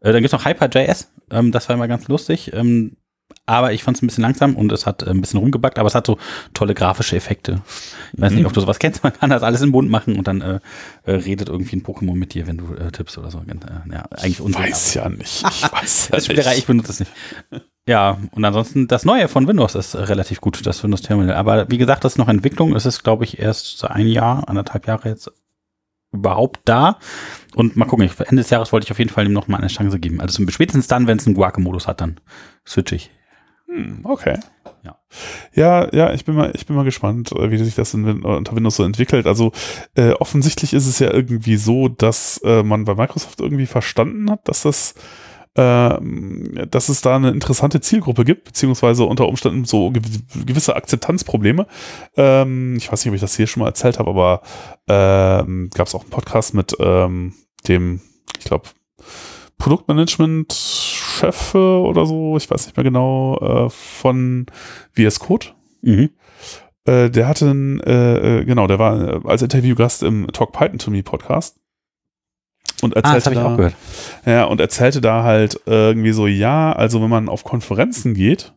Äh, 0.00 0.12
dann 0.12 0.22
gibt's 0.22 0.32
noch 0.32 0.44
Hyper.js, 0.44 1.10
ähm, 1.30 1.52
das 1.52 1.68
war 1.68 1.76
immer 1.76 1.88
ganz 1.88 2.08
lustig. 2.08 2.52
Ähm, 2.52 2.96
aber 3.46 3.72
ich 3.72 3.82
fand 3.82 3.96
es 3.96 4.02
ein 4.02 4.06
bisschen 4.06 4.22
langsam 4.22 4.54
und 4.56 4.70
es 4.72 4.86
hat 4.86 5.02
äh, 5.02 5.10
ein 5.10 5.20
bisschen 5.20 5.40
rumgebackt, 5.40 5.78
aber 5.78 5.86
es 5.86 5.94
hat 5.94 6.06
so 6.06 6.18
tolle 6.54 6.74
grafische 6.74 7.16
Effekte. 7.16 7.60
Ich 8.12 8.20
weiß 8.20 8.30
Mhm. 8.32 8.38
nicht, 8.38 8.46
ob 8.46 8.52
du 8.52 8.60
sowas 8.60 8.78
kennst, 8.78 9.02
man 9.02 9.12
kann 9.12 9.30
das 9.30 9.42
alles 9.42 9.60
im 9.62 9.72
Bund 9.72 9.90
machen 9.90 10.16
und 10.16 10.26
dann 10.28 10.40
äh, 10.40 10.60
äh, 11.04 11.12
redet 11.12 11.48
irgendwie 11.48 11.76
ein 11.76 11.82
Pokémon 11.82 12.14
mit 12.14 12.34
dir, 12.34 12.46
wenn 12.46 12.56
du 12.58 12.74
äh, 12.74 12.90
tippst 12.90 13.16
oder 13.18 13.30
so. 13.30 13.38
Äh, 13.38 13.92
ja, 13.92 14.04
eigentlich 14.10 14.40
Unsinn. 14.40 14.62
Weiß 14.62 14.94
ja 14.94 15.08
nicht. 15.08 15.44
Ich 15.46 15.72
weiß 15.72 16.08
ja 16.12 16.20
Spielerei, 16.20 16.50
ich 16.52 16.56
nicht. 16.58 16.66
benutze 16.66 16.92
es 16.92 17.00
nicht. 17.00 17.12
Ja, 17.86 18.18
und 18.30 18.44
ansonsten 18.44 18.88
das 18.88 19.04
Neue 19.04 19.28
von 19.28 19.46
Windows 19.46 19.74
ist 19.74 19.94
relativ 19.94 20.40
gut, 20.40 20.64
das 20.66 20.82
Windows 20.82 21.02
Terminal. 21.02 21.34
Aber 21.36 21.70
wie 21.70 21.78
gesagt, 21.78 22.04
das 22.04 22.14
ist 22.14 22.18
noch 22.18 22.28
Entwicklung. 22.28 22.74
Es 22.74 22.86
ist, 22.86 23.02
glaube 23.04 23.24
ich, 23.24 23.38
erst 23.38 23.78
so 23.78 23.88
ein 23.88 24.06
Jahr, 24.06 24.48
anderthalb 24.48 24.86
Jahre 24.86 25.08
jetzt 25.10 25.30
überhaupt 26.14 26.60
da. 26.64 26.98
Und 27.54 27.76
mal 27.76 27.84
gucken, 27.84 28.06
ich, 28.06 28.18
Ende 28.20 28.42
des 28.42 28.50
Jahres 28.50 28.72
wollte 28.72 28.84
ich 28.86 28.90
auf 28.90 28.98
jeden 28.98 29.10
Fall 29.10 29.26
ihm 29.26 29.32
noch 29.32 29.48
mal 29.48 29.58
eine 29.58 29.66
Chance 29.68 29.98
geben. 29.98 30.20
Also 30.20 30.36
zum- 30.36 30.48
spätestens 30.50 30.86
dann, 30.86 31.06
wenn 31.06 31.18
es 31.18 31.26
einen 31.26 31.34
Guac-Modus 31.36 31.86
hat, 31.86 32.00
dann 32.00 32.20
switch 32.66 32.92
ich. 32.92 33.10
Hm, 33.68 34.00
Okay. 34.04 34.38
Ja. 34.82 34.96
Ja, 35.54 35.94
ja, 35.94 36.12
ich 36.12 36.24
bin 36.26 36.34
mal, 36.34 36.52
ich 36.54 36.66
bin 36.66 36.76
mal 36.76 36.84
gespannt, 36.84 37.32
äh, 37.32 37.50
wie 37.50 37.56
sich 37.56 37.74
das 37.74 37.94
in, 37.94 38.22
unter 38.22 38.54
Windows 38.54 38.76
so 38.76 38.84
entwickelt. 38.84 39.26
Also 39.26 39.52
äh, 39.94 40.10
offensichtlich 40.12 40.74
ist 40.74 40.86
es 40.86 40.98
ja 40.98 41.10
irgendwie 41.10 41.56
so, 41.56 41.88
dass 41.88 42.38
äh, 42.44 42.62
man 42.62 42.84
bei 42.84 42.94
Microsoft 42.94 43.40
irgendwie 43.40 43.66
verstanden 43.66 44.30
hat, 44.30 44.46
dass 44.48 44.62
das 44.62 44.94
dass 45.54 46.88
es 46.88 47.00
da 47.00 47.14
eine 47.14 47.30
interessante 47.30 47.80
Zielgruppe 47.80 48.24
gibt, 48.24 48.44
beziehungsweise 48.44 49.04
unter 49.04 49.28
Umständen 49.28 49.64
so 49.64 49.92
gew 49.92 50.02
gewisse 50.44 50.74
Akzeptanzprobleme. 50.74 51.68
Ähm, 52.16 52.76
ich 52.76 52.90
weiß 52.90 53.04
nicht, 53.04 53.10
ob 53.10 53.14
ich 53.14 53.20
das 53.20 53.36
hier 53.36 53.46
schon 53.46 53.60
mal 53.60 53.68
erzählt 53.68 54.00
habe, 54.00 54.10
aber 54.10 54.42
ähm, 54.88 55.70
gab 55.72 55.86
es 55.86 55.94
auch 55.94 56.02
einen 56.02 56.10
Podcast 56.10 56.54
mit 56.54 56.76
ähm, 56.80 57.34
dem, 57.68 58.00
ich 58.38 58.46
glaube, 58.46 58.68
Produktmanagement-Chef 59.58 61.54
oder 61.54 62.06
so, 62.06 62.36
ich 62.36 62.50
weiß 62.50 62.66
nicht 62.66 62.76
mehr 62.76 62.84
genau, 62.84 63.38
äh, 63.38 63.70
von 63.70 64.46
VS 64.92 65.20
Code. 65.20 65.46
Mhm. 65.82 66.10
Äh, 66.84 67.10
der 67.10 67.28
hatte, 67.28 67.50
einen, 67.50 67.80
äh, 67.80 68.40
äh, 68.40 68.44
genau, 68.44 68.66
der 68.66 68.78
war 68.78 69.00
äh, 69.00 69.20
als 69.24 69.42
Interviewgast 69.42 70.02
im 70.02 70.26
Talk 70.32 70.52
Python 70.52 70.78
to 70.78 70.90
Me 70.90 71.02
Podcast. 71.02 71.60
Und 72.82 72.96
Ah, 72.96 73.00
das 73.00 73.26
erzählte 73.26 73.26
habe 73.26 73.34
ich 73.34 73.40
da, 73.40 73.52
auch 73.52 73.56
gehört. 73.56 73.74
ja, 74.26 74.44
und 74.44 74.60
erzählte 74.60 75.00
da 75.00 75.22
halt 75.22 75.60
irgendwie 75.66 76.12
so, 76.12 76.26
ja, 76.26 76.72
also 76.72 77.02
wenn 77.02 77.10
man 77.10 77.28
auf 77.28 77.44
Konferenzen 77.44 78.14
geht, 78.14 78.52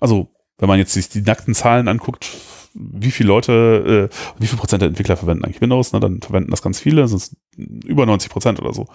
also 0.00 0.28
wenn 0.58 0.68
man 0.68 0.78
jetzt 0.78 0.92
sich 0.92 1.08
die 1.08 1.22
nackten 1.22 1.54
Zahlen 1.54 1.88
anguckt, 1.88 2.26
wie 2.78 3.10
viele 3.10 3.28
Leute, 3.28 4.10
äh, 4.12 4.40
wie 4.40 4.46
viel 4.46 4.58
Prozent 4.58 4.82
der 4.82 4.88
Entwickler 4.88 5.16
verwenden 5.16 5.44
eigentlich 5.44 5.60
Windows, 5.60 5.92
ne, 5.92 6.00
dann 6.00 6.20
verwenden 6.20 6.50
das 6.50 6.62
ganz 6.62 6.78
viele, 6.78 7.08
sind 7.08 7.36
über 7.56 8.04
90 8.04 8.30
Prozent 8.30 8.60
oder 8.60 8.74
so. 8.74 8.86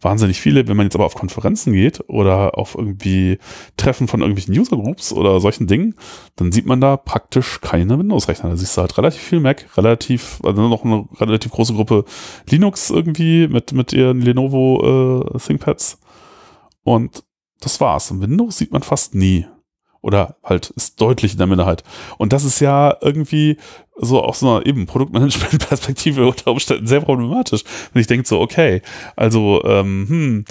Wahnsinnig 0.00 0.40
viele. 0.40 0.68
Wenn 0.68 0.76
man 0.76 0.86
jetzt 0.86 0.94
aber 0.94 1.06
auf 1.06 1.14
Konferenzen 1.14 1.72
geht 1.72 2.04
oder 2.08 2.58
auf 2.58 2.74
irgendwie 2.74 3.38
Treffen 3.76 4.06
von 4.06 4.20
irgendwelchen 4.20 4.58
User-Groups 4.58 5.12
oder 5.12 5.40
solchen 5.40 5.66
Dingen, 5.66 5.94
dann 6.36 6.52
sieht 6.52 6.66
man 6.66 6.80
da 6.80 6.96
praktisch 6.96 7.60
keine 7.60 7.98
Windows-Rechner. 7.98 8.50
Da 8.50 8.56
siehst 8.56 8.76
du 8.76 8.82
halt 8.82 8.96
relativ 8.98 9.22
viel 9.22 9.40
Mac, 9.40 9.66
relativ, 9.76 10.40
also 10.44 10.68
noch 10.68 10.84
eine 10.84 11.06
relativ 11.18 11.52
große 11.52 11.72
Gruppe 11.72 12.04
Linux 12.50 12.90
irgendwie 12.90 13.48
mit, 13.48 13.72
mit 13.72 13.92
ihren 13.92 14.20
Lenovo 14.20 15.24
äh, 15.34 15.38
ThinkPads. 15.38 15.98
Und 16.84 17.24
das 17.60 17.80
war's. 17.80 18.12
Windows 18.20 18.58
sieht 18.58 18.72
man 18.72 18.82
fast 18.82 19.14
nie. 19.14 19.46
Oder 20.02 20.36
halt 20.44 20.70
ist 20.70 21.00
deutlich 21.00 21.32
in 21.32 21.38
der 21.38 21.46
Minderheit. 21.46 21.84
Und 22.18 22.32
das 22.32 22.44
ist 22.44 22.60
ja 22.60 22.96
irgendwie 23.00 23.56
so 23.96 24.22
aus 24.22 24.42
einer 24.42 24.66
eben 24.66 24.86
Produktmanagement-Perspektive 24.86 26.26
unter 26.28 26.50
Umständen 26.50 26.86
sehr 26.86 27.00
problematisch. 27.00 27.62
Wenn 27.92 28.00
ich 28.00 28.08
denke 28.08 28.26
so, 28.26 28.40
okay, 28.40 28.82
also, 29.16 29.62
ähm, 29.64 30.06
hm, 30.08 30.44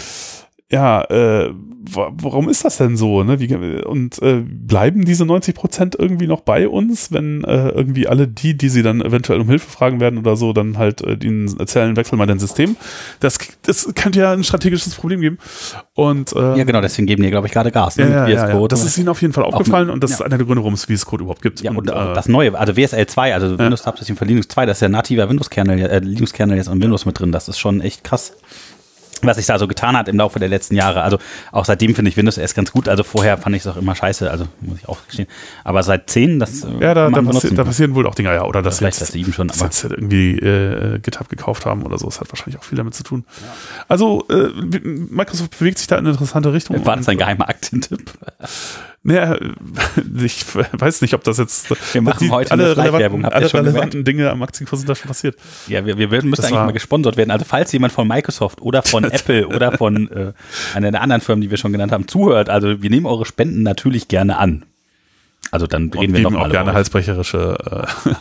ja, 0.72 1.04
äh, 1.04 1.52
wa- 1.94 2.12
warum 2.16 2.48
ist 2.50 2.64
das 2.64 2.78
denn 2.78 2.96
so? 2.96 3.24
Ne? 3.24 3.40
Wie, 3.40 3.54
und 3.84 4.22
äh, 4.22 4.42
bleiben 4.46 5.04
diese 5.06 5.26
90 5.26 5.54
Prozent 5.54 5.96
irgendwie 6.00 6.28
noch 6.28 6.42
bei 6.42 6.68
uns, 6.68 7.12
wenn 7.12 7.44
äh, 7.44 7.70
irgendwie 7.70 8.08
alle 8.08 8.28
die, 8.28 8.56
die 8.58 8.70
sie 8.70 8.82
dann 8.82 9.02
eventuell 9.02 9.42
um 9.42 9.48
Hilfe 9.50 9.70
fragen 9.70 10.00
werden 10.00 10.18
oder 10.20 10.36
so, 10.36 10.54
dann 10.54 10.78
halt 10.78 11.02
äh, 11.02 11.18
ihnen 11.22 11.60
erzählen, 11.60 11.96
wechsel 11.98 12.18
mal 12.18 12.26
dein 12.28 12.40
System. 12.40 12.78
Das, 13.20 13.38
das 13.64 13.90
könnte 13.96 14.20
ja 14.20 14.32
ein 14.32 14.44
strategisches 14.44 14.96
Problem 14.96 15.22
geben. 15.22 15.38
Und 15.94 16.34
äh, 16.34 16.58
Ja, 16.58 16.64
genau, 16.64 16.82
deswegen 16.82 17.06
geben 17.08 17.24
die, 17.24 17.30
glaube 17.32 17.48
ich, 17.48 17.54
gerade 17.54 17.72
Gas. 17.72 17.98
ja, 17.98 18.06
ne, 18.06 18.12
ja, 18.12 18.28
ja, 18.28 18.50
ja. 18.60 18.68
Das 18.68 18.84
ist 18.86 18.98
ihnen 18.98 19.10
auf 19.10 19.22
jeden 19.22 19.34
Fall 19.34 19.44
aufgefallen 19.44 19.90
und 19.90 20.02
das 20.04 20.12
ja. 20.12 20.16
ist 20.18 20.22
einer 20.22 20.38
der 20.38 20.46
Gründe, 20.46 20.62
warum 20.64 20.74
es 20.76 20.86
VS 20.86 21.06
Code 21.06 21.24
überhaupt 21.24 21.42
gibt. 21.42 21.62
ja, 21.62 21.72
und, 21.72 21.90
äh, 21.90 21.94
auch 21.94 22.14
das 22.14 22.30
Neue, 22.30 22.58
also 22.58 22.78
WSL 22.78 23.06
2, 23.08 23.34
also 23.34 23.60
Windows 23.60 23.84
Subsystem 23.84 24.16
für 24.16 24.26
Linux 24.26 24.48
2, 24.48 24.66
das 24.66 24.78
ist 24.78 24.82
ja 24.82 24.90
nativer 24.90 25.28
Windows-Kernel, 25.30 25.80
äh, 25.82 26.00
Linux-Kernel 26.00 26.56
jetzt 26.58 26.70
und 26.70 26.82
Windows 26.82 27.06
mit 27.06 27.20
drin. 27.20 27.32
Das 27.34 27.48
ist 27.50 27.60
schon 27.60 27.82
echt 27.82 28.04
krass, 28.04 28.34
was 29.28 29.38
sich 29.38 29.46
da 29.46 29.60
so 29.60 29.68
getan 29.68 29.98
hat 29.98 30.08
im 30.08 30.18
Laufe 30.18 30.40
der 30.40 30.50
letzten 30.50 30.76
Jahre. 30.76 31.02
Also 31.02 31.18
auch 31.52 31.66
seitdem 31.66 31.96
finde 31.96 32.10
ich 32.10 32.18
Windows 32.18 32.38
erst 32.38 32.56
ganz 32.56 32.72
gut. 32.72 32.88
Also 32.88 33.04
vorher 33.04 33.38
fand 33.38 33.56
ich 33.56 33.64
es 33.64 33.68
auch 33.68 33.78
immer 33.78 33.96
scheiße, 33.96 34.30
also 34.30 34.46
muss 34.62 34.80
ich 34.80 34.90
auch 34.90 35.06
gestehen. 35.06 35.28
Aber 35.64 35.84
seit 35.84 36.10
10, 36.10 36.40
das 36.40 36.64
äh, 36.64 36.68
ja, 36.80 36.94
da, 36.94 37.10
da, 37.10 37.22
passi 37.22 37.54
da 37.54 37.64
passieren 37.64 37.96
wohl 37.96 38.08
auch 38.08 38.16
Dinge, 38.16 38.34
ja. 38.34 38.44
Oder 38.44 38.62
dass 38.62 38.80
Vielleicht 38.80 38.98
seit 38.98 39.10
7 39.10 39.34
schon, 39.34 39.50
aber 39.50 39.66
jetzt 39.66 39.84
irgendwie 39.84 40.38
äh, 40.38 41.00
GitHub 41.00 41.30
gekauft 41.30 41.66
haben 41.66 41.84
oder 41.84 41.98
so. 41.98 42.06
Das 42.08 42.20
hat 42.20 42.32
wahrscheinlich 42.32 42.60
auch 42.60 42.64
viel 42.64 42.78
damit 42.78 42.96
zu 42.96 43.04
tun. 43.04 43.26
Also 43.88 44.26
äh, 44.30 44.50
Microsoft 44.84 45.58
bewegt 45.58 45.78
sich 45.78 45.88
da 45.88 45.98
in 45.98 46.06
eine 46.06 46.12
interessante 46.12 46.54
Richtung. 46.54 46.86
war 46.86 46.98
das 46.98 47.08
ein 47.08 47.18
geheimer 47.18 47.50
Aktientipp? 47.50 48.12
Naja, 49.04 49.36
ich 50.24 50.46
weiß 50.56 51.02
nicht, 51.02 51.16
ob 51.16 51.24
das 51.24 51.38
jetzt 51.40 51.70
Wir 51.94 52.02
machen 52.04 52.30
heute 52.30 52.52
alle 52.52 52.78
relevanten, 52.78 53.26
alle 53.26 53.52
relevanten 53.52 54.04
Dinge 54.04 54.30
am 54.30 54.44
Aktienkurs 54.44 54.82
sind 54.82 54.88
da 54.90 54.94
schon 54.96 55.08
passiert. 55.08 55.38
Ja, 55.68 55.84
wir, 55.86 55.98
wir 55.98 56.12
würden- 56.12 56.30
müssen 56.30 56.42
Das 56.44 56.52
eigentlich 56.52 56.66
mal 56.66 56.72
gesponsert 56.72 57.18
werden. 57.18 57.32
Also 57.32 57.44
falls 57.44 57.72
jemand 57.72 57.94
von 57.94 58.08
Microsoft 58.08 58.62
oder 58.62 58.84
von 58.84 59.04
Apple 59.12 59.48
oder 59.48 59.72
von 59.78 60.12
äh, 60.12 60.34
einer 60.76 60.92
der 60.92 61.02
anderen 61.02 61.22
Firmen, 61.22 61.42
die 61.42 61.50
wir 61.50 61.58
schon 61.58 61.72
genannt 61.72 61.92
haben, 61.92 62.08
zuhört, 62.08 62.50
also 62.50 62.82
wir 62.84 62.90
nehmen 62.92 63.08
eure 63.08 63.26
Spenden 63.26 63.64
natürlich 63.64 64.08
gerne 64.08 64.38
an. 64.38 64.66
Also 65.50 65.66
dann 65.66 65.90
reden 65.90 66.14
Und 66.16 66.22
wir 66.22 66.30
noch 66.30 66.40
auch 66.46 66.50
gerne 66.52 66.70
euch. 66.70 66.76
halsbrecherische 66.76 67.88
äh, 68.06 68.14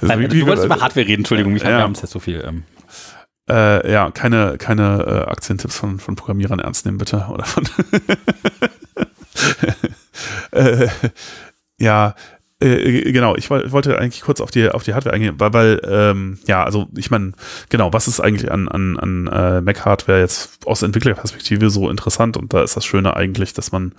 Nein, 0.06 0.18
Wie- 0.20 0.28
du 0.28 0.34
wie- 0.36 0.46
wolltest 0.46 0.64
über 0.64 0.80
Hardware 0.80 1.06
reden, 1.06 1.20
Entschuldigung, 1.20 1.54
ich 1.54 1.62
Ja. 1.62 1.86
es 1.88 2.00
jetzt 2.00 2.10
so 2.12 2.20
viel. 2.20 2.42
Ähm, 2.46 2.62
Äh, 3.50 3.92
ja, 3.92 4.10
keine, 4.12 4.56
keine 4.56 5.24
äh, 5.26 5.30
Aktientipps 5.30 5.76
von, 5.76 5.98
von 5.98 6.14
Programmierern 6.16 6.60
ernst 6.60 6.86
nehmen, 6.86 6.96
bitte. 6.98 7.26
Oder 7.28 7.44
von 7.44 7.64
äh, 10.52 10.88
ja, 11.78 12.14
äh, 12.60 13.12
genau, 13.12 13.34
ich 13.36 13.50
woll- 13.50 13.72
wollte 13.72 13.98
eigentlich 13.98 14.22
kurz 14.22 14.40
auf 14.40 14.50
die, 14.50 14.68
auf 14.68 14.84
die 14.84 14.94
Hardware 14.94 15.14
eingehen, 15.14 15.34
weil, 15.38 15.52
weil 15.52 15.80
ähm, 15.84 16.38
ja, 16.46 16.62
also 16.64 16.86
ich 16.96 17.10
meine, 17.10 17.32
genau, 17.68 17.92
was 17.92 18.08
ist 18.08 18.20
eigentlich 18.20 18.50
an, 18.52 18.68
an, 18.68 18.98
an 18.98 19.26
äh, 19.26 19.60
Mac-Hardware 19.60 20.20
jetzt 20.20 20.66
aus 20.66 20.82
Entwicklerperspektive 20.82 21.70
so 21.70 21.90
interessant? 21.90 22.36
Und 22.36 22.52
da 22.54 22.62
ist 22.62 22.76
das 22.76 22.84
Schöne 22.84 23.16
eigentlich, 23.16 23.52
dass 23.52 23.72
man 23.72 23.92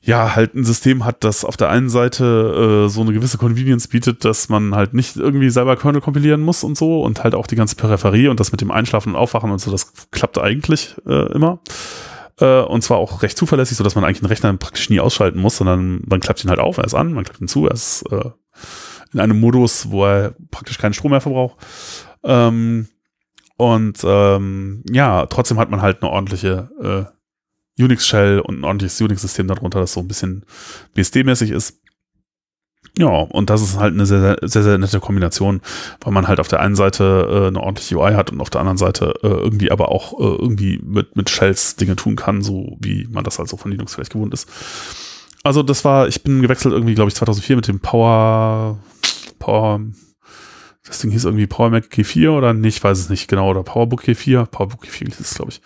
ja, 0.00 0.36
halt 0.36 0.54
ein 0.54 0.64
System 0.64 1.04
hat, 1.04 1.24
das 1.24 1.44
auf 1.44 1.56
der 1.56 1.70
einen 1.70 1.90
Seite 1.90 2.86
äh, 2.86 2.88
so 2.88 3.00
eine 3.02 3.12
gewisse 3.12 3.36
Convenience 3.36 3.88
bietet, 3.88 4.24
dass 4.24 4.48
man 4.48 4.74
halt 4.74 4.94
nicht 4.94 5.16
irgendwie 5.16 5.50
selber 5.50 5.76
Kernel 5.76 6.00
kompilieren 6.00 6.40
muss 6.40 6.62
und 6.62 6.78
so 6.78 7.02
und 7.02 7.24
halt 7.24 7.34
auch 7.34 7.46
die 7.48 7.56
ganze 7.56 7.74
Peripherie 7.74 8.28
und 8.28 8.38
das 8.38 8.52
mit 8.52 8.60
dem 8.60 8.70
Einschlafen 8.70 9.10
und 9.10 9.16
Aufwachen 9.16 9.50
und 9.50 9.58
so, 9.58 9.70
das 9.72 9.92
klappt 10.12 10.38
eigentlich 10.38 10.94
äh, 11.06 11.32
immer. 11.32 11.58
Äh, 12.40 12.60
und 12.62 12.82
zwar 12.82 12.98
auch 12.98 13.22
recht 13.22 13.36
zuverlässig, 13.36 13.76
so 13.76 13.84
dass 13.84 13.94
man 13.94 14.04
eigentlich 14.04 14.22
einen 14.22 14.28
Rechner 14.28 14.52
praktisch 14.56 14.90
nie 14.90 15.00
ausschalten 15.00 15.40
muss, 15.40 15.56
sondern 15.56 16.02
man 16.06 16.20
klappt 16.20 16.44
ihn 16.44 16.50
halt 16.50 16.60
auf, 16.60 16.78
er 16.78 16.84
ist 16.84 16.94
an, 16.94 17.12
man 17.12 17.24
klappt 17.24 17.40
ihn 17.40 17.48
zu, 17.48 17.66
er 17.66 17.72
ist 17.72 18.04
äh, 18.10 18.30
in 19.12 19.20
einem 19.20 19.40
Modus, 19.40 19.90
wo 19.90 20.04
er 20.04 20.34
praktisch 20.50 20.78
keinen 20.78 20.94
Strom 20.94 21.10
mehr 21.12 21.20
verbraucht. 21.20 21.58
Ähm, 22.24 22.88
und 23.56 23.98
ähm, 24.04 24.84
ja, 24.90 25.26
trotzdem 25.26 25.58
hat 25.58 25.70
man 25.70 25.82
halt 25.82 26.02
eine 26.02 26.10
ordentliche 26.10 26.70
äh, 27.78 27.82
Unix-Shell 27.82 28.40
und 28.40 28.60
ein 28.60 28.64
ordentliches 28.64 29.00
Unix-System 29.00 29.48
darunter, 29.48 29.80
das 29.80 29.92
so 29.92 30.00
ein 30.00 30.08
bisschen 30.08 30.44
BSD-mäßig 30.94 31.50
ist. 31.50 31.80
Ja, 32.98 33.06
und 33.06 33.48
das 33.48 33.62
ist 33.62 33.78
halt 33.78 33.94
eine 33.94 34.06
sehr, 34.06 34.38
sehr, 34.42 34.64
sehr, 34.64 34.76
nette 34.76 34.98
Kombination, 34.98 35.60
weil 36.00 36.12
man 36.12 36.26
halt 36.26 36.40
auf 36.40 36.48
der 36.48 36.58
einen 36.58 36.74
Seite 36.74 37.28
äh, 37.30 37.46
eine 37.46 37.60
ordentliche 37.60 37.96
UI 37.96 38.14
hat 38.14 38.32
und 38.32 38.40
auf 38.40 38.50
der 38.50 38.60
anderen 38.60 38.76
Seite 38.76 39.14
äh, 39.22 39.28
irgendwie 39.28 39.70
aber 39.70 39.92
auch 39.92 40.18
äh, 40.18 40.24
irgendwie 40.24 40.80
mit, 40.82 41.14
mit 41.14 41.30
Shells 41.30 41.76
Dinge 41.76 41.94
tun 41.94 42.16
kann, 42.16 42.42
so 42.42 42.76
wie 42.80 43.06
man 43.08 43.22
das 43.22 43.38
halt 43.38 43.48
so 43.48 43.56
von 43.56 43.70
Linux 43.70 43.94
vielleicht 43.94 44.12
gewohnt 44.12 44.34
ist. 44.34 44.50
Also 45.44 45.62
das 45.62 45.84
war, 45.84 46.08
ich 46.08 46.24
bin 46.24 46.42
gewechselt 46.42 46.74
irgendwie, 46.74 46.96
glaube 46.96 47.08
ich, 47.08 47.14
2004 47.14 47.54
mit 47.54 47.68
dem 47.68 47.78
Power, 47.78 48.80
Power, 49.38 49.80
das 50.84 50.98
Ding 50.98 51.12
hieß 51.12 51.24
irgendwie 51.24 51.46
Power 51.46 51.70
Mac 51.70 51.84
G4 51.84 52.30
oder 52.30 52.52
nicht, 52.52 52.78
ich 52.78 52.84
weiß 52.84 52.98
es 52.98 53.10
nicht 53.10 53.28
genau, 53.28 53.48
oder 53.48 53.62
PowerBook 53.62 54.02
G4, 54.02 54.46
PowerBook 54.46 54.82
G4 54.82 55.06
ist 55.06 55.20
es, 55.20 55.34
glaube 55.34 55.52
ich. 55.52 55.62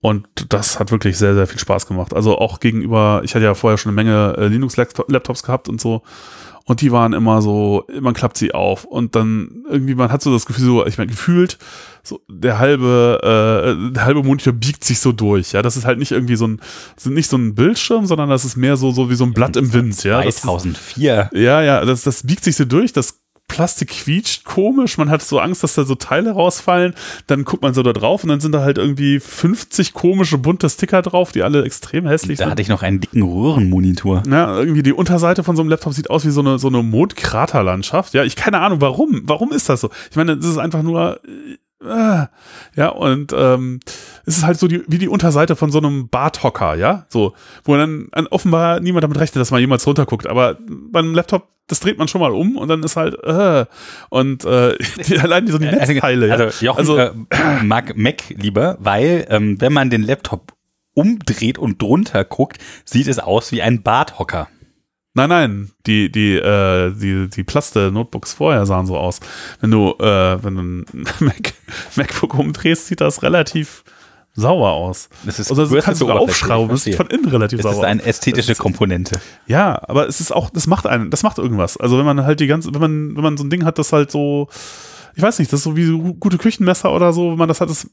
Und 0.00 0.26
das 0.48 0.80
hat 0.80 0.90
wirklich 0.90 1.16
sehr, 1.16 1.34
sehr 1.34 1.46
viel 1.46 1.60
Spaß 1.60 1.86
gemacht. 1.86 2.12
Also 2.12 2.38
auch 2.38 2.58
gegenüber, 2.58 3.20
ich 3.24 3.36
hatte 3.36 3.44
ja 3.44 3.54
vorher 3.54 3.78
schon 3.78 3.90
eine 3.90 4.04
Menge 4.04 4.36
äh, 4.36 4.48
Linux-Laptops 4.48 5.44
gehabt 5.44 5.68
und 5.68 5.80
so. 5.80 6.02
Und 6.68 6.80
die 6.80 6.90
waren 6.90 7.12
immer 7.12 7.42
so, 7.42 7.86
man 8.00 8.12
klappt 8.12 8.36
sie 8.36 8.52
auf. 8.52 8.84
Und 8.84 9.14
dann 9.14 9.64
irgendwie, 9.70 9.94
man 9.94 10.10
hat 10.10 10.20
so 10.20 10.32
das 10.32 10.46
Gefühl, 10.46 10.64
so, 10.64 10.86
ich 10.86 10.98
meine, 10.98 11.10
gefühlt, 11.10 11.58
so 12.02 12.20
der 12.28 12.58
halbe, 12.58 13.20
äh, 13.22 13.92
der 13.92 14.04
halbe 14.04 14.24
Monitor 14.24 14.52
biegt 14.52 14.82
sich 14.82 14.98
so 14.98 15.12
durch. 15.12 15.52
Ja, 15.52 15.62
das 15.62 15.76
ist 15.76 15.84
halt 15.84 16.00
nicht 16.00 16.10
irgendwie 16.10 16.34
so 16.34 16.48
ein, 16.48 16.60
sind 16.96 17.14
nicht 17.14 17.30
so 17.30 17.36
ein 17.36 17.54
Bildschirm, 17.54 18.06
sondern 18.06 18.28
das 18.28 18.44
ist 18.44 18.56
mehr 18.56 18.76
so, 18.76 18.90
so 18.90 19.08
wie 19.10 19.14
so 19.14 19.24
ein 19.24 19.32
Blatt 19.32 19.56
im 19.56 19.72
Wind. 19.72 20.02
Ja, 20.02 20.22
das 20.22 20.36
ist, 20.36 20.42
2004. 20.42 21.30
ja, 21.34 21.62
ja, 21.62 21.84
das, 21.84 22.02
das 22.02 22.24
biegt 22.24 22.42
sich 22.42 22.56
so 22.56 22.64
durch, 22.64 22.92
das 22.92 23.20
Plastik 23.56 23.88
quietscht 23.88 24.44
komisch, 24.44 24.98
man 24.98 25.08
hat 25.08 25.22
so 25.22 25.38
Angst, 25.38 25.62
dass 25.62 25.72
da 25.72 25.84
so 25.84 25.94
Teile 25.94 26.32
rausfallen, 26.32 26.92
dann 27.26 27.44
guckt 27.44 27.62
man 27.62 27.72
so 27.72 27.82
da 27.82 27.94
drauf 27.94 28.22
und 28.22 28.28
dann 28.28 28.38
sind 28.40 28.52
da 28.52 28.60
halt 28.60 28.76
irgendwie 28.76 29.18
50 29.18 29.94
komische 29.94 30.36
bunte 30.36 30.68
Sticker 30.68 31.00
drauf, 31.00 31.32
die 31.32 31.42
alle 31.42 31.64
extrem 31.64 32.06
hässlich 32.06 32.36
Da 32.36 32.44
sind. 32.44 32.50
hatte 32.50 32.60
ich 32.60 32.68
noch 32.68 32.82
einen 32.82 33.00
dicken 33.00 33.22
Röhrenmonitor. 33.22 34.22
Ja, 34.30 34.58
irgendwie 34.58 34.82
die 34.82 34.92
Unterseite 34.92 35.42
von 35.42 35.56
so 35.56 35.62
einem 35.62 35.70
Laptop 35.70 35.94
sieht 35.94 36.10
aus 36.10 36.26
wie 36.26 36.30
so 36.30 36.40
eine, 36.42 36.58
so 36.58 36.68
eine 36.68 36.82
Mondkraterlandschaft. 36.82 38.12
Ja, 38.12 38.24
ich 38.24 38.36
keine 38.36 38.60
Ahnung, 38.60 38.82
warum. 38.82 39.22
Warum 39.24 39.52
ist 39.52 39.70
das 39.70 39.80
so? 39.80 39.88
Ich 40.10 40.16
meine, 40.16 40.36
das 40.36 40.44
ist 40.46 40.58
einfach 40.58 40.82
nur, 40.82 41.20
äh, 41.24 41.56
ja, 41.84 42.88
und 42.88 43.32
ähm, 43.36 43.80
es 44.24 44.38
ist 44.38 44.46
halt 44.46 44.58
so 44.58 44.66
die, 44.66 44.82
wie 44.88 44.98
die 44.98 45.08
Unterseite 45.08 45.56
von 45.56 45.70
so 45.70 45.78
einem 45.78 46.08
Barthocker, 46.08 46.74
ja, 46.74 47.04
so, 47.08 47.34
wo 47.64 47.76
dann 47.76 48.08
an, 48.12 48.26
offenbar 48.28 48.80
niemand 48.80 49.04
damit 49.04 49.18
rechnet, 49.18 49.40
dass 49.40 49.50
man 49.50 49.60
jemals 49.60 49.86
runterguckt, 49.86 50.26
aber 50.26 50.56
beim 50.90 51.14
Laptop, 51.14 51.48
das 51.66 51.80
dreht 51.80 51.98
man 51.98 52.08
schon 52.08 52.20
mal 52.22 52.32
um 52.32 52.56
und 52.56 52.68
dann 52.68 52.82
ist 52.82 52.96
halt, 52.96 53.22
äh, 53.24 53.66
und 54.08 54.44
äh, 54.44 54.74
die, 55.06 55.18
allein 55.18 55.46
so 55.48 55.58
die 55.58 55.66
Netzteile, 55.66 56.28
ja. 56.28 56.34
Also 56.36 56.64
Jochen 56.64 56.78
Also- 56.78 56.96
äh, 56.98 57.12
mag 57.62 57.96
Mac 57.96 58.22
lieber, 58.30 58.78
weil 58.80 59.26
ähm, 59.28 59.60
wenn 59.60 59.72
man 59.72 59.90
den 59.90 60.02
Laptop 60.02 60.54
umdreht 60.94 61.58
und 61.58 61.82
drunter 61.82 62.24
guckt, 62.24 62.56
sieht 62.86 63.06
es 63.06 63.18
aus 63.18 63.52
wie 63.52 63.60
ein 63.60 63.82
Barthocker. 63.82 64.48
Nein, 65.16 65.30
nein, 65.30 65.70
die, 65.86 66.12
die, 66.12 66.34
äh, 66.34 66.92
die, 66.92 67.30
die 67.30 67.42
Plaste-Notebooks 67.42 68.34
vorher 68.34 68.66
sahen 68.66 68.84
so 68.84 68.98
aus. 68.98 69.20
Wenn 69.62 69.70
du, 69.70 69.94
äh, 69.98 70.44
wenn 70.44 70.54
du 70.54 70.60
ein 70.60 70.84
Mac, 71.20 71.54
MacBook 71.96 72.38
umdrehst, 72.38 72.88
sieht 72.88 73.00
das 73.00 73.22
relativ 73.22 73.82
sauber 74.34 74.72
aus. 74.72 75.08
Das 75.24 75.38
ist 75.38 75.48
Also 75.48 75.62
du 75.62 75.70
größte 75.70 75.86
kannst 75.86 76.00
sogar 76.00 76.16
Oberfläche, 76.16 76.44
aufschrauben, 76.44 76.68
das 76.68 76.84
sieht 76.84 76.96
von 76.96 77.06
innen 77.06 77.24
relativ 77.30 77.62
Das 77.62 77.72
sauber 77.72 77.86
ist 77.86 77.90
eine 77.90 78.02
ästhetische 78.04 78.56
Komponente. 78.56 79.18
Ja, 79.46 79.80
aber 79.88 80.06
es 80.06 80.20
ist 80.20 80.32
auch, 80.32 80.50
das 80.50 80.66
macht 80.66 80.86
einen, 80.86 81.08
das 81.08 81.22
macht 81.22 81.38
irgendwas. 81.38 81.78
Also 81.78 81.96
wenn 81.96 82.04
man 82.04 82.22
halt 82.22 82.40
die 82.40 82.46
ganze, 82.46 82.74
wenn 82.74 82.80
man, 82.82 83.16
wenn 83.16 83.22
man 83.22 83.36
so 83.38 83.44
ein 83.44 83.48
Ding 83.48 83.64
hat, 83.64 83.78
das 83.78 83.94
halt 83.94 84.10
so, 84.10 84.48
ich 85.14 85.22
weiß 85.22 85.38
nicht, 85.38 85.50
das 85.50 85.60
ist 85.60 85.64
so 85.64 85.76
wie 85.76 85.86
so 85.86 85.98
gute 85.98 86.36
Küchenmesser 86.36 86.92
oder 86.92 87.14
so, 87.14 87.30
wenn 87.30 87.38
man 87.38 87.48
das 87.48 87.62
hat, 87.62 87.70
das 87.70 87.88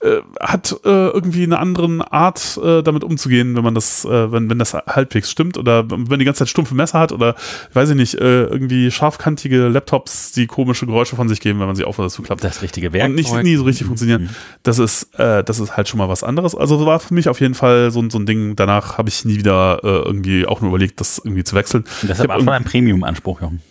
äh, 0.00 0.18
hat 0.40 0.72
äh, 0.84 1.08
irgendwie 1.08 1.42
eine 1.44 1.58
andere 1.58 2.12
Art, 2.12 2.58
äh, 2.62 2.82
damit 2.82 3.02
umzugehen, 3.04 3.56
wenn 3.56 3.64
man 3.64 3.74
das, 3.74 4.04
äh, 4.04 4.30
wenn, 4.32 4.48
wenn 4.50 4.58
das 4.58 4.74
halbwegs 4.74 5.30
stimmt 5.30 5.58
oder 5.58 5.90
wenn 5.90 6.18
die 6.18 6.24
ganze 6.24 6.40
Zeit 6.40 6.48
stumpfe 6.48 6.74
Messer 6.74 6.98
hat 6.98 7.12
oder 7.12 7.34
weiß 7.72 7.90
ich 7.90 7.96
nicht, 7.96 8.14
äh, 8.14 8.44
irgendwie 8.44 8.90
scharfkantige 8.90 9.68
Laptops, 9.68 10.32
die 10.32 10.46
komische 10.46 10.86
Geräusche 10.86 11.16
von 11.16 11.28
sich 11.28 11.40
geben, 11.40 11.58
wenn 11.60 11.66
man 11.66 11.76
sie 11.76 11.84
auf 11.84 11.98
oder 11.98 12.08
zuklappt. 12.08 12.44
Das 12.44 12.62
richtige 12.62 12.92
Werkzeug. 12.92 13.08
Und 13.10 13.14
nicht 13.16 13.42
nie 13.42 13.56
so 13.56 13.64
richtig 13.64 13.86
funktionieren. 13.86 14.30
Das 14.62 14.78
ist, 14.78 15.14
äh, 15.18 15.42
das 15.44 15.58
ist 15.60 15.76
halt 15.76 15.88
schon 15.88 15.98
mal 15.98 16.08
was 16.08 16.22
anderes. 16.22 16.54
Also 16.54 16.84
war 16.86 17.00
für 17.00 17.14
mich 17.14 17.28
auf 17.28 17.40
jeden 17.40 17.54
Fall 17.54 17.90
so, 17.90 18.00
ein- 18.00 18.10
so 18.10 18.18
ein 18.18 18.26
Ding. 18.26 18.56
Danach 18.56 18.98
habe 18.98 19.08
ich 19.08 19.24
nie 19.24 19.36
wieder 19.36 19.80
irgendwie 19.82 20.46
auch 20.46 20.60
nur 20.60 20.70
überlegt, 20.70 21.00
das 21.00 21.18
irgendwie 21.18 21.44
zu 21.44 21.56
wechseln. 21.56 21.84
Und 22.02 22.10
das 22.10 22.18
hab 22.20 22.30
aber 22.30 22.40
schon 22.40 22.48
ein 22.50 22.64
Premium-Anspruch, 22.64 23.40
Jochen. 23.40 23.62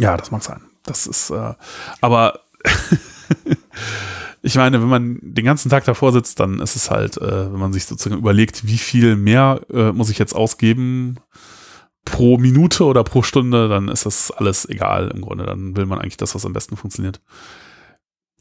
ja, 0.00 0.16
das 0.16 0.30
mag 0.30 0.42
sein. 0.42 0.60
Das 0.84 1.06
ist, 1.06 1.32
aber 2.00 2.40
ich 4.42 4.56
meine, 4.56 4.80
wenn 4.80 4.88
man 4.88 5.18
den 5.22 5.44
ganzen 5.44 5.70
Tag 5.70 5.84
davor 5.84 6.12
sitzt, 6.12 6.40
dann 6.40 6.60
ist 6.60 6.76
es 6.76 6.90
halt, 6.90 7.16
äh, 7.16 7.52
wenn 7.52 7.58
man 7.58 7.72
sich 7.72 7.86
sozusagen 7.86 8.20
überlegt, 8.20 8.66
wie 8.66 8.78
viel 8.78 9.16
mehr 9.16 9.60
äh, 9.72 9.92
muss 9.92 10.10
ich 10.10 10.18
jetzt 10.18 10.34
ausgeben 10.34 11.16
pro 12.04 12.38
Minute 12.38 12.84
oder 12.84 13.04
pro 13.04 13.22
Stunde, 13.22 13.68
dann 13.68 13.88
ist 13.88 14.06
das 14.06 14.30
alles 14.30 14.68
egal 14.68 15.10
im 15.14 15.20
Grunde. 15.20 15.44
Dann 15.44 15.76
will 15.76 15.86
man 15.86 15.98
eigentlich 15.98 16.16
das, 16.16 16.34
was 16.34 16.46
am 16.46 16.52
besten 16.52 16.76
funktioniert. 16.76 17.20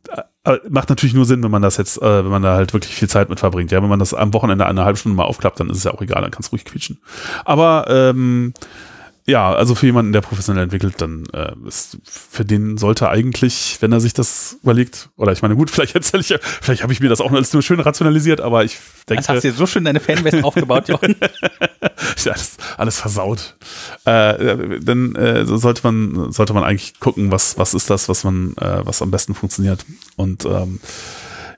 Äh, 0.09 0.21
aber 0.43 0.61
macht 0.69 0.89
natürlich 0.89 1.13
nur 1.13 1.25
Sinn, 1.25 1.43
wenn 1.43 1.51
man 1.51 1.61
das 1.61 1.77
jetzt, 1.77 2.01
äh, 2.01 2.23
wenn 2.23 2.31
man 2.31 2.43
da 2.43 2.55
halt 2.55 2.73
wirklich 2.73 2.95
viel 2.95 3.09
Zeit 3.09 3.29
mit 3.29 3.39
verbringt. 3.39 3.71
Ja, 3.71 3.81
wenn 3.81 3.89
man 3.89 3.99
das 3.99 4.13
am 4.13 4.33
Wochenende 4.33 4.65
eine 4.65 4.85
halbe 4.85 4.97
Stunde 4.97 5.17
mal 5.17 5.25
aufklappt, 5.25 5.59
dann 5.59 5.69
ist 5.69 5.77
es 5.77 5.83
ja 5.83 5.93
auch 5.93 6.01
egal, 6.01 6.21
dann 6.21 6.31
kann 6.31 6.41
es 6.41 6.51
ruhig 6.51 6.63
quietschen. 6.63 7.01
Aber 7.43 7.85
ähm, 7.89 8.53
ja, 9.29 9.53
also 9.53 9.75
für 9.75 9.85
jemanden, 9.87 10.13
der 10.13 10.21
professionell 10.21 10.63
entwickelt, 10.63 10.95
dann 10.99 11.25
äh, 11.33 11.51
ist 11.67 11.97
für 12.05 12.45
den 12.45 12.77
sollte 12.77 13.09
eigentlich, 13.09 13.77
wenn 13.81 13.91
er 13.91 13.99
sich 13.99 14.13
das 14.13 14.57
überlegt, 14.63 15.09
oder 15.17 15.33
ich 15.33 15.41
meine, 15.41 15.55
gut, 15.55 15.69
vielleicht 15.71 15.95
erzähle 15.95 16.21
ich, 16.21 16.29
ja- 16.29 16.37
vielleicht 16.41 16.81
habe 16.81 16.93
ich 16.93 17.01
mir 17.01 17.09
das 17.09 17.19
auch 17.19 17.31
alles 17.31 17.51
nur 17.51 17.61
schön 17.61 17.79
rationalisiert, 17.81 18.39
aber 18.39 18.63
ich 18.63 18.77
denke, 19.09 19.21
Das 19.23 19.29
hast 19.29 19.43
du 19.43 19.47
jetzt 19.49 19.57
so 19.57 19.65
schön 19.67 19.83
deine 19.83 19.99
Fanbase 19.99 20.43
aufgebaut, 20.43 20.87
Jochen. 20.89 21.15
ist 22.15 22.27
alles, 22.27 22.57
alles 22.77 22.99
versaut. 22.99 23.55
Äh, 24.05 24.79
dann 24.81 25.15
äh, 25.15 25.45
so 25.45 25.57
sollte 25.57 25.81
man 25.83 26.31
sollte 26.31 26.53
man 26.53 26.63
eigentlich 26.63 26.99
gucken, 26.99 27.29
was 27.31 27.57
was 27.57 27.73
ist 27.73 27.89
das, 27.89 28.07
was 28.09 28.23
man 28.23 28.55
äh, 28.57 28.85
was 28.85 29.01
am 29.01 29.11
besten 29.11 29.35
funktioniert 29.35 29.85
und 30.15 30.45
ähm, 30.45 30.79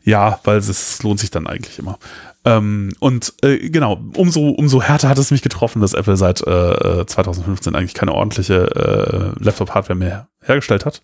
ja, 0.04 0.40
weil 0.44 0.58
es 0.58 1.04
lohnt 1.04 1.20
sich 1.20 1.30
dann 1.30 1.46
eigentlich 1.46 1.78
immer. 1.78 2.00
Ähm, 2.46 2.94
und 3.00 3.34
äh, 3.42 3.70
genau, 3.70 4.00
umso 4.16 4.50
umso 4.50 4.82
härter 4.82 5.10
hat 5.10 5.18
es 5.18 5.30
mich 5.32 5.42
getroffen, 5.42 5.82
dass 5.82 5.94
Apple 5.94 6.16
seit 6.16 6.42
äh, 6.48 7.02
äh, 7.02 7.06
2015 7.06 7.76
eigentlich 7.76 7.94
keine 7.94 8.14
ordentliche 8.14 9.34
äh, 9.38 9.44
Laptop-Hardware 9.44 9.98
mehr 9.98 10.28
hergestellt 10.42 10.86
hat. 10.86 11.02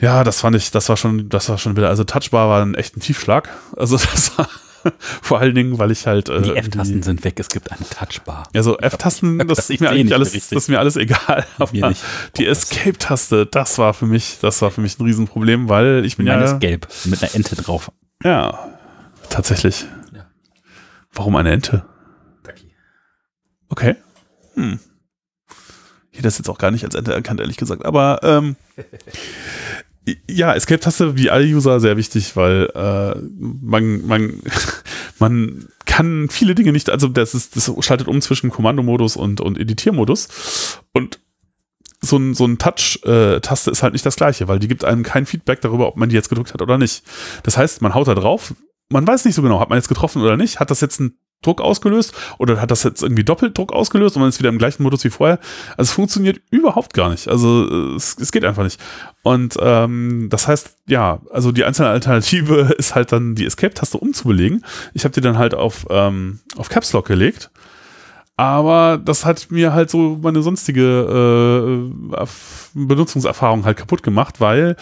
Ja, 0.00 0.24
das 0.24 0.40
fand 0.40 0.56
ich, 0.56 0.70
das 0.70 0.88
war 0.88 0.96
schon, 0.96 1.28
das 1.28 1.48
war 1.50 1.58
schon 1.58 1.76
wieder, 1.76 1.88
also 1.88 2.04
Touchbar 2.04 2.48
war 2.48 2.62
ein 2.62 2.74
echter 2.74 3.00
Tiefschlag. 3.00 3.48
Also 3.76 3.96
das 4.12 4.36
war 4.38 4.48
vor 5.20 5.38
allen 5.40 5.54
Dingen, 5.54 5.78
weil 5.78 5.90
ich 5.90 6.06
halt 6.06 6.30
äh, 6.30 6.40
Die 6.40 6.56
F-Tasten 6.56 7.02
sind 7.02 7.22
weg, 7.22 7.38
es 7.38 7.48
gibt 7.50 7.70
eine 7.70 7.86
Touchbar. 7.88 8.44
ja, 8.54 8.62
so 8.62 8.78
F-Tasten, 8.78 9.38
das, 9.46 9.58
Das- 9.58 9.70
ist 9.70 9.80
mir 9.80 9.90
eigentlich 9.90 10.14
alles, 10.14 10.32
richtig. 10.32 10.50
das 10.56 10.64
ist 10.64 10.68
mir 10.68 10.78
alles 10.78 10.96
egal. 10.96 11.44
Aber 11.58 11.70
die 12.38 12.46
Escape-Taste, 12.46 13.44
das 13.46 13.76
war 13.78 13.92
für 13.92 14.06
mich, 14.06 14.38
das 14.40 14.62
war 14.62 14.70
für 14.70 14.80
mich 14.80 14.98
ein 14.98 15.04
Riesenproblem, 15.04 15.68
weil 15.68 16.04
ich 16.06 16.16
bin 16.16 16.26
Meine 16.26 16.44
ja, 16.44 16.52
ist 16.52 16.60
gelb 16.60 16.88
mit 17.04 17.22
einer 17.22 17.34
Ente 17.34 17.54
drauf. 17.56 17.92
ja, 18.24 18.58
tatsächlich. 19.30 19.86
Ja. 20.14 20.26
Warum 21.12 21.36
eine 21.36 21.52
Ente? 21.52 21.84
Okay. 23.70 23.94
Hm. 24.54 24.78
Ich 26.10 26.18
hätte 26.18 26.24
das 26.24 26.38
jetzt 26.38 26.50
auch 26.50 26.58
gar 26.58 26.70
nicht 26.70 26.84
als 26.84 26.94
Ente 26.94 27.14
erkannt, 27.14 27.40
ehrlich 27.40 27.56
gesagt. 27.56 27.84
Aber 27.86 28.20
ähm, 28.22 28.56
ja, 30.28 30.52
Escape-Taste 30.52 31.16
wie 31.16 31.30
alle 31.30 31.46
User 31.46 31.80
sehr 31.80 31.96
wichtig, 31.96 32.36
weil 32.36 32.68
äh, 32.74 33.18
man, 33.38 34.06
man, 34.06 34.42
man 35.18 35.68
kann 35.86 36.28
viele 36.28 36.54
Dinge 36.54 36.72
nicht, 36.72 36.90
also 36.90 37.08
das 37.08 37.34
ist, 37.34 37.56
das 37.56 37.72
schaltet 37.80 38.08
um 38.08 38.20
zwischen 38.20 38.50
Kommandomodus 38.50 39.16
und, 39.16 39.40
und 39.40 39.58
Editiermodus. 39.58 40.80
Und 40.92 41.20
so 42.02 42.16
ein, 42.16 42.34
so 42.34 42.46
ein 42.46 42.58
Touch-Taste 42.58 43.70
ist 43.70 43.82
halt 43.82 43.92
nicht 43.92 44.06
das 44.06 44.16
gleiche, 44.16 44.48
weil 44.48 44.58
die 44.58 44.68
gibt 44.68 44.84
einem 44.84 45.02
kein 45.02 45.26
Feedback 45.26 45.60
darüber, 45.60 45.86
ob 45.86 45.96
man 45.96 46.08
die 46.08 46.16
jetzt 46.16 46.30
gedrückt 46.30 46.54
hat 46.54 46.62
oder 46.62 46.78
nicht. 46.78 47.04
Das 47.44 47.56
heißt, 47.56 47.82
man 47.82 47.94
haut 47.94 48.08
da 48.08 48.14
drauf, 48.14 48.54
man 48.90 49.06
weiß 49.06 49.24
nicht 49.24 49.34
so 49.34 49.42
genau, 49.42 49.60
hat 49.60 49.70
man 49.70 49.78
jetzt 49.78 49.88
getroffen 49.88 50.20
oder 50.22 50.36
nicht, 50.36 50.60
hat 50.60 50.70
das 50.70 50.80
jetzt 50.80 51.00
einen 51.00 51.14
Druck 51.42 51.62
ausgelöst 51.62 52.12
oder 52.38 52.60
hat 52.60 52.70
das 52.70 52.82
jetzt 52.82 53.02
irgendwie 53.02 53.24
Doppeldruck 53.24 53.72
ausgelöst 53.72 54.14
und 54.14 54.20
man 54.20 54.28
ist 54.28 54.40
wieder 54.40 54.50
im 54.50 54.58
gleichen 54.58 54.82
Modus 54.82 55.04
wie 55.04 55.10
vorher. 55.10 55.38
Also 55.70 55.88
es 55.88 55.92
funktioniert 55.92 56.38
überhaupt 56.50 56.92
gar 56.92 57.08
nicht. 57.08 57.28
Also 57.28 57.66
äh, 57.66 57.94
es, 57.96 58.18
es 58.20 58.30
geht 58.30 58.44
einfach 58.44 58.62
nicht. 58.62 58.78
Und 59.22 59.56
ähm, 59.58 60.26
das 60.28 60.48
heißt, 60.48 60.76
ja, 60.86 61.20
also 61.32 61.50
die 61.50 61.64
einzelne 61.64 61.88
Alternative 61.88 62.74
ist 62.78 62.94
halt 62.94 63.12
dann 63.12 63.36
die 63.36 63.46
Escape-Taste 63.46 63.96
umzubelegen. 63.96 64.66
Ich 64.92 65.04
habe 65.04 65.14
die 65.14 65.22
dann 65.22 65.38
halt 65.38 65.54
auf, 65.54 65.86
ähm, 65.88 66.40
auf 66.58 66.68
Caps 66.68 66.92
Lock 66.92 67.06
gelegt. 67.06 67.50
Aber 68.36 68.98
das 69.02 69.26
hat 69.26 69.50
mir 69.50 69.74
halt 69.74 69.90
so 69.90 70.18
meine 70.22 70.42
sonstige 70.42 70.82
äh, 70.82 72.14
Erf- 72.16 72.70
Benutzungserfahrung 72.74 73.66
halt 73.66 73.76
kaputt 73.76 74.02
gemacht, 74.02 74.40
weil 74.40 74.76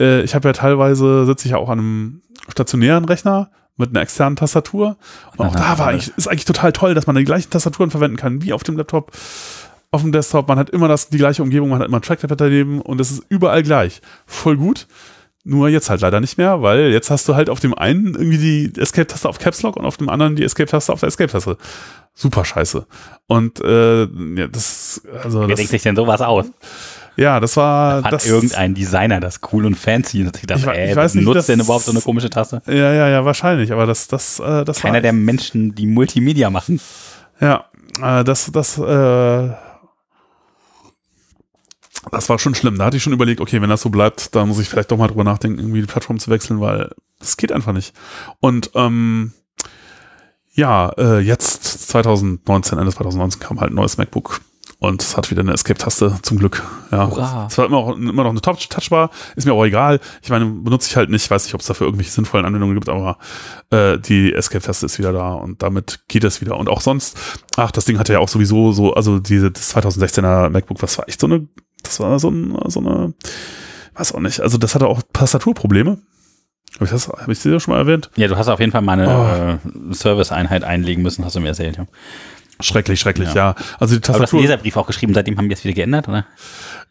äh, 0.00 0.22
ich 0.22 0.34
habe 0.34 0.48
ja 0.48 0.52
teilweise, 0.52 1.24
sitze 1.24 1.46
ich 1.46 1.52
ja 1.52 1.58
auch 1.58 1.68
an 1.68 1.78
einem 1.78 2.22
stationären 2.50 3.04
Rechner 3.04 3.50
mit 3.76 3.90
einer 3.90 4.02
externen 4.02 4.36
Tastatur. 4.36 4.96
Und 5.36 5.46
auch 5.46 5.54
Aha, 5.54 5.74
da 5.74 5.78
war 5.78 5.86
alles. 5.86 6.08
eigentlich, 6.08 6.18
ist 6.18 6.28
eigentlich 6.28 6.44
total 6.44 6.72
toll, 6.72 6.94
dass 6.94 7.06
man 7.06 7.16
die 7.16 7.24
gleichen 7.24 7.50
Tastaturen 7.50 7.90
verwenden 7.90 8.16
kann 8.16 8.42
wie 8.42 8.52
auf 8.52 8.62
dem 8.62 8.76
Laptop, 8.76 9.12
auf 9.90 10.02
dem 10.02 10.12
Desktop. 10.12 10.48
Man 10.48 10.58
hat 10.58 10.70
immer 10.70 10.88
das, 10.88 11.08
die 11.08 11.18
gleiche 11.18 11.42
Umgebung, 11.42 11.70
man 11.70 11.80
hat 11.80 11.88
immer 11.88 11.98
ein 11.98 12.02
Trackpad 12.02 12.40
daneben 12.40 12.80
und 12.80 13.00
es 13.00 13.10
ist 13.10 13.22
überall 13.28 13.62
gleich. 13.62 14.00
Voll 14.26 14.56
gut. 14.56 14.86
Nur 15.46 15.68
jetzt 15.68 15.90
halt 15.90 16.00
leider 16.00 16.20
nicht 16.20 16.38
mehr, 16.38 16.62
weil 16.62 16.90
jetzt 16.90 17.10
hast 17.10 17.28
du 17.28 17.34
halt 17.34 17.50
auf 17.50 17.60
dem 17.60 17.74
einen 17.74 18.14
irgendwie 18.14 18.38
die 18.38 18.80
Escape-Taste 18.80 19.28
auf 19.28 19.38
Caps 19.38 19.60
Lock 19.60 19.76
und 19.76 19.84
auf 19.84 19.98
dem 19.98 20.08
anderen 20.08 20.36
die 20.36 20.42
Escape-Taste 20.42 20.90
auf 20.90 21.00
der 21.00 21.08
Escape-Taste. 21.08 21.58
Super 22.14 22.46
scheiße. 22.46 22.86
Und 23.26 23.60
äh, 23.60 24.04
ja, 24.04 24.46
das, 24.46 25.02
also 25.22 25.40
Wer 25.40 25.48
das, 25.48 25.56
denkt 25.56 25.70
sich 25.72 25.82
denn 25.82 25.96
sowas 25.96 26.22
aus? 26.22 26.46
Ja, 27.16 27.40
das 27.40 27.56
war 27.56 28.02
Fand 28.02 28.12
das. 28.12 28.26
irgendein 28.26 28.74
Designer 28.74 29.20
das 29.20 29.40
cool 29.52 29.66
und 29.66 29.74
fancy 29.76 30.20
und 30.20 30.26
hat 30.28 30.34
sich 30.36 30.42
gedacht, 30.42 30.60
Ich 30.60 30.66
ey, 30.66 30.90
ich 30.90 30.96
weiß 30.96 31.14
nicht, 31.14 31.24
nutzt 31.24 31.36
das- 31.36 31.46
denn 31.46 31.60
überhaupt 31.60 31.84
so 31.84 31.90
eine 31.92 32.00
komische 32.00 32.30
Taste? 32.30 32.62
Ja, 32.66 32.92
ja, 32.92 33.08
ja, 33.08 33.24
wahrscheinlich. 33.24 33.72
Aber 33.72 33.86
das, 33.86 34.08
das, 34.08 34.40
äh, 34.40 34.64
das 34.64 34.80
Keiner 34.80 34.94
war, 34.94 35.00
der 35.02 35.12
Menschen, 35.12 35.74
die 35.74 35.86
Multimedia 35.86 36.50
machen. 36.50 36.80
Ja, 37.40 37.64
äh, 38.02 38.24
das, 38.24 38.50
das, 38.52 38.78
äh, 38.78 39.50
das 42.10 42.28
war 42.28 42.38
schon 42.38 42.54
schlimm. 42.54 42.76
Da 42.78 42.84
hatte 42.86 42.96
ich 42.96 43.02
schon 43.02 43.12
überlegt, 43.12 43.40
okay, 43.40 43.62
wenn 43.62 43.70
das 43.70 43.80
so 43.82 43.88
bleibt, 43.90 44.34
dann 44.34 44.48
muss 44.48 44.58
ich 44.58 44.68
vielleicht 44.68 44.90
doch 44.90 44.96
mal 44.98 45.08
drüber 45.08 45.24
nachdenken, 45.24 45.58
irgendwie 45.58 45.80
die 45.80 45.86
Plattform 45.86 46.18
zu 46.18 46.30
wechseln, 46.30 46.60
weil 46.60 46.90
das 47.18 47.36
geht 47.36 47.50
einfach 47.52 47.72
nicht. 47.72 47.94
Und 48.40 48.70
ähm, 48.74 49.32
ja, 50.52 50.90
äh, 50.98 51.18
jetzt 51.20 51.88
2019, 51.88 52.78
Ende 52.78 52.92
2019 52.92 53.40
kam 53.40 53.60
halt 53.60 53.72
ein 53.72 53.76
neues 53.76 53.96
MacBook 53.96 54.40
und 54.84 55.02
es 55.02 55.16
hat 55.16 55.30
wieder 55.30 55.40
eine 55.40 55.52
Escape-Taste, 55.52 56.18
zum 56.22 56.38
Glück. 56.38 56.62
Ja, 56.90 57.46
es 57.46 57.58
war 57.58 57.66
immer, 57.66 57.78
auch, 57.78 57.96
immer 57.96 58.24
noch 58.24 58.30
eine 58.30 58.40
Touch- 58.40 58.68
Touchbar, 58.68 59.10
ist 59.36 59.46
mir 59.46 59.52
auch 59.52 59.64
egal. 59.64 60.00
Ich 60.22 60.30
meine, 60.30 60.46
benutze 60.46 60.88
ich 60.88 60.96
halt 60.96 61.10
nicht, 61.10 61.30
weiß 61.30 61.44
nicht, 61.44 61.54
ob 61.54 61.60
es 61.60 61.66
dafür 61.66 61.86
irgendwelche 61.86 62.12
sinnvollen 62.12 62.46
Anwendungen 62.46 62.74
gibt, 62.74 62.88
aber 62.88 63.18
äh, 63.70 63.98
die 63.98 64.32
Escape-Taste 64.32 64.86
ist 64.86 64.98
wieder 64.98 65.12
da 65.12 65.34
und 65.34 65.62
damit 65.62 66.00
geht 66.08 66.24
es 66.24 66.40
wieder. 66.40 66.56
Und 66.56 66.68
auch 66.68 66.80
sonst, 66.80 67.18
ach, 67.56 67.70
das 67.70 67.84
Ding 67.84 67.98
hatte 67.98 68.12
ja 68.12 68.18
auch 68.20 68.28
sowieso 68.28 68.72
so, 68.72 68.94
also 68.94 69.18
diese 69.18 69.50
das 69.50 69.74
2016er 69.74 70.50
MacBook, 70.50 70.82
was 70.82 70.98
war 70.98 71.08
echt 71.08 71.20
so 71.20 71.26
eine 71.26 71.48
das 71.84 72.00
war 72.00 72.18
so, 72.18 72.30
ein, 72.30 72.56
so 72.66 72.80
eine, 72.80 73.14
weiß 73.94 74.12
auch 74.14 74.20
nicht, 74.20 74.40
also 74.40 74.58
das 74.58 74.74
hatte 74.74 74.88
auch 74.88 75.02
Tastaturprobleme. 75.12 75.98
Habe 76.74 76.86
ich 76.86 76.90
das, 76.90 77.08
habe 77.08 77.32
ich 77.32 77.40
das 77.40 77.62
schon 77.62 77.72
mal 77.72 77.78
erwähnt? 77.78 78.10
Ja, 78.16 78.26
du 78.26 78.36
hast 78.36 78.48
auf 78.48 78.58
jeden 78.58 78.72
Fall 78.72 78.82
mal 78.82 78.98
eine 78.98 79.60
oh. 79.62 79.90
äh, 79.90 79.94
Service-Einheit 79.94 80.64
einlegen 80.64 81.04
müssen, 81.04 81.24
hast 81.24 81.36
du 81.36 81.40
mir 81.40 81.48
erzählt, 81.48 81.76
ja. 81.76 81.86
Schrecklich, 82.60 83.00
schrecklich, 83.00 83.28
ja. 83.34 83.34
ja. 83.34 83.54
Also 83.80 83.94
die 83.96 84.00
Tastatur. 84.00 84.14
Aber 84.14 84.18
du 84.18 84.22
hast 84.22 84.32
einen 84.34 84.42
Leserbrief 84.42 84.76
auch 84.76 84.86
geschrieben, 84.86 85.12
seitdem 85.14 85.36
haben 85.38 85.48
wir 85.48 85.56
es 85.56 85.64
wieder 85.64 85.74
geändert, 85.74 86.08
oder? 86.08 86.24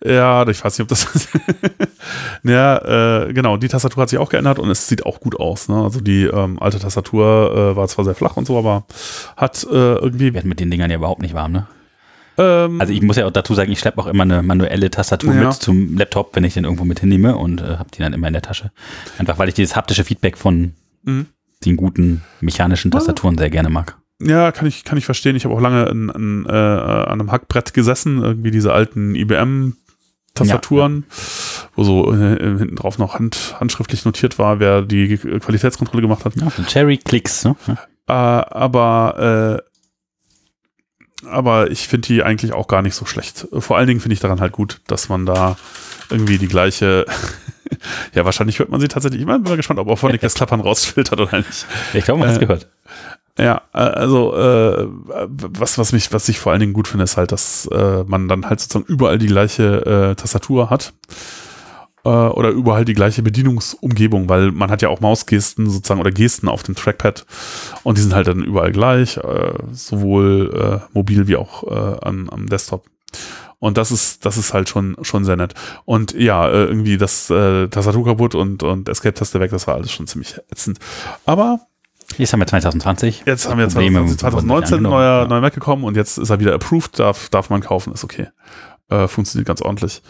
Ja, 0.05 0.45
ich 0.47 0.63
weiß 0.63 0.77
nicht, 0.77 0.83
ob 0.83 0.89
das. 0.89 1.07
ja, 2.43 3.23
äh, 3.27 3.33
genau, 3.33 3.57
die 3.57 3.69
Tastatur 3.69 4.01
hat 4.01 4.09
sich 4.09 4.19
auch 4.19 4.29
geändert 4.29 4.59
und 4.59 4.69
es 4.69 4.87
sieht 4.87 5.05
auch 5.05 5.19
gut 5.19 5.39
aus. 5.39 5.69
Ne? 5.69 5.75
Also 5.75 6.01
die 6.01 6.23
ähm, 6.23 6.61
alte 6.61 6.79
Tastatur 6.79 7.71
äh, 7.71 7.75
war 7.75 7.87
zwar 7.87 8.03
sehr 8.03 8.15
flach 8.15 8.35
und 8.35 8.45
so, 8.45 8.57
aber 8.57 8.85
hat 9.37 9.63
äh, 9.63 9.95
irgendwie. 9.95 10.25
Wir 10.25 10.33
werden 10.35 10.49
mit 10.49 10.59
den 10.59 10.69
Dingern 10.69 10.89
ja 10.89 10.97
überhaupt 10.97 11.21
nicht 11.21 11.33
warm, 11.33 11.51
ne? 11.51 11.67
Ähm, 12.37 12.81
also 12.81 12.91
ich 12.91 13.01
muss 13.01 13.17
ja 13.17 13.25
auch 13.25 13.31
dazu 13.31 13.53
sagen, 13.53 13.71
ich 13.71 13.79
schleppe 13.79 13.99
auch 14.01 14.07
immer 14.07 14.23
eine 14.23 14.41
manuelle 14.41 14.89
Tastatur 14.89 15.33
ja. 15.33 15.47
mit 15.47 15.53
zum 15.53 15.97
Laptop, 15.97 16.35
wenn 16.35 16.43
ich 16.43 16.55
den 16.55 16.63
irgendwo 16.63 16.83
mit 16.83 16.99
hinnehme 16.99 17.35
und 17.35 17.61
äh, 17.61 17.77
habe 17.77 17.89
die 17.93 17.99
dann 17.99 18.13
immer 18.13 18.27
in 18.27 18.33
der 18.33 18.41
Tasche. 18.41 18.71
Einfach 19.17 19.37
weil 19.37 19.49
ich 19.49 19.53
dieses 19.53 19.75
haptische 19.75 20.03
Feedback 20.03 20.37
von 20.37 20.73
mhm. 21.03 21.27
den 21.63 21.77
guten 21.77 22.23
mechanischen 22.41 22.91
Tastaturen 22.91 23.35
ja. 23.35 23.41
sehr 23.41 23.49
gerne 23.51 23.69
mag. 23.69 23.97
Ja, 24.21 24.51
kann 24.51 24.67
ich, 24.67 24.83
kann 24.83 24.97
ich 24.97 25.05
verstehen. 25.05 25.35
Ich 25.35 25.45
habe 25.45 25.53
auch 25.53 25.61
lange 25.61 25.85
in, 25.85 26.09
in, 26.09 26.45
äh, 26.45 26.51
an 26.51 27.19
einem 27.19 27.31
Hackbrett 27.31 27.73
gesessen, 27.73 28.21
irgendwie 28.21 28.51
diese 28.51 28.73
alten 28.73 29.15
IBM 29.15 29.75
Tastaturen, 30.33 31.05
ja, 31.07 31.15
ja. 31.15 31.69
wo 31.75 31.83
so 31.83 32.11
äh, 32.11 32.37
hinten 32.57 32.75
drauf 32.75 32.97
noch 32.97 33.13
hand, 33.13 33.55
handschriftlich 33.59 34.03
notiert 34.03 34.39
war, 34.39 34.59
wer 34.59 34.81
die 34.81 35.17
Qualitätskontrolle 35.17 36.01
gemacht 36.01 36.25
hat. 36.25 36.35
Ja, 36.35 36.49
Cherry 36.65 36.97
Clicks, 36.97 37.45
ne? 37.45 37.55
Äh, 38.07 38.13
aber 38.13 39.61
äh, 39.61 41.27
aber 41.27 41.71
ich 41.71 41.87
finde 41.87 42.07
die 42.07 42.23
eigentlich 42.23 42.51
auch 42.51 42.67
gar 42.67 42.81
nicht 42.81 42.95
so 42.95 43.05
schlecht. 43.05 43.47
Vor 43.57 43.77
allen 43.77 43.87
Dingen 43.87 43.99
finde 43.99 44.13
ich 44.13 44.19
daran 44.19 44.41
halt 44.41 44.51
gut, 44.51 44.81
dass 44.87 45.07
man 45.07 45.25
da 45.25 45.55
irgendwie 46.09 46.37
die 46.37 46.47
gleiche 46.47 47.05
ja, 48.13 48.25
wahrscheinlich 48.25 48.59
hört 48.59 48.69
man 48.69 48.79
sie 48.79 48.87
tatsächlich. 48.87 49.21
Ich 49.21 49.27
bin 49.27 49.41
mal 49.41 49.57
gespannt, 49.57 49.79
ob 49.79 49.87
auch 49.87 49.97
von 49.99 50.17
das 50.21 50.33
Klappern 50.33 50.59
rausfiltert 50.59 51.19
oder 51.19 51.37
nicht. 51.37 51.65
Ich 51.93 52.05
glaube, 52.05 52.19
man 52.19 52.29
hat 52.29 52.35
es 52.35 52.41
äh, 52.41 52.45
gehört. 52.45 52.67
Ja, 53.37 53.63
also 53.71 54.35
äh, 54.35 54.87
was, 54.87 55.79
was 55.79 55.91
mich, 55.91 56.13
was 56.13 56.29
ich 56.29 56.39
vor 56.39 56.51
allen 56.51 56.61
Dingen 56.61 56.73
gut 56.73 56.87
finde, 56.87 57.03
ist 57.03 57.17
halt, 57.17 57.31
dass 57.31 57.65
äh, 57.65 58.03
man 58.05 58.27
dann 58.27 58.45
halt 58.45 58.59
sozusagen 58.59 58.85
überall 58.85 59.17
die 59.17 59.27
gleiche 59.27 60.11
äh, 60.11 60.15
Tastatur 60.15 60.69
hat 60.69 60.93
äh, 62.05 62.09
oder 62.09 62.49
überall 62.49 62.85
die 62.85 62.93
gleiche 62.93 63.23
Bedienungsumgebung, 63.23 64.29
weil 64.29 64.51
man 64.51 64.69
hat 64.69 64.83
ja 64.83 64.89
auch 64.89 65.01
Mausgesten 65.01 65.67
sozusagen 65.67 65.99
oder 65.99 66.11
Gesten 66.11 66.47
auf 66.47 66.61
dem 66.61 66.75
Trackpad 66.75 67.25
und 67.81 67.97
die 67.97 68.03
sind 68.03 68.13
halt 68.13 68.27
dann 68.27 68.43
überall 68.43 68.71
gleich, 68.71 69.17
äh, 69.17 69.53
sowohl 69.71 70.81
äh, 70.83 70.87
mobil 70.93 71.27
wie 71.27 71.35
auch 71.35 71.63
an, 71.63 72.29
am 72.29 72.47
Desktop. 72.47 72.85
Und 73.57 73.77
das 73.77 73.91
ist, 73.91 74.25
das 74.25 74.37
ist 74.37 74.53
halt 74.53 74.69
schon, 74.69 74.97
schon 75.01 75.23
sehr 75.23 75.37
nett. 75.37 75.53
Und 75.85 76.13
ja, 76.13 76.49
irgendwie 76.51 76.97
das 76.97 77.29
äh, 77.29 77.67
Tastatur 77.69 78.05
kaputt 78.05 78.35
und, 78.35 78.61
und 78.61 78.89
Escape-Taste 78.89 79.39
weg, 79.39 79.51
das 79.51 79.67
war 79.67 79.75
alles 79.75 79.91
schon 79.91 80.05
ziemlich 80.05 80.35
ätzend. 80.51 80.79
Aber 81.25 81.61
Jetzt 82.17 82.33
haben 82.33 82.39
wir 82.39 82.47
2020. 82.47 83.23
Jetzt 83.25 83.49
haben 83.49 83.59
wir 83.59 83.69
2020, 83.69 84.19
2019 84.19 84.81
neuer, 84.81 85.27
neuer 85.27 85.41
Mac 85.41 85.53
gekommen 85.53 85.83
und 85.83 85.95
jetzt 85.95 86.17
ist 86.17 86.29
er 86.29 86.39
wieder 86.39 86.53
approved, 86.53 86.99
darf, 86.99 87.29
darf 87.29 87.49
man 87.49 87.61
kaufen, 87.61 87.93
ist 87.93 88.03
okay. 88.03 88.27
Äh, 88.89 89.07
funktioniert 89.07 89.47
ganz 89.47 89.61
ordentlich. 89.61 90.01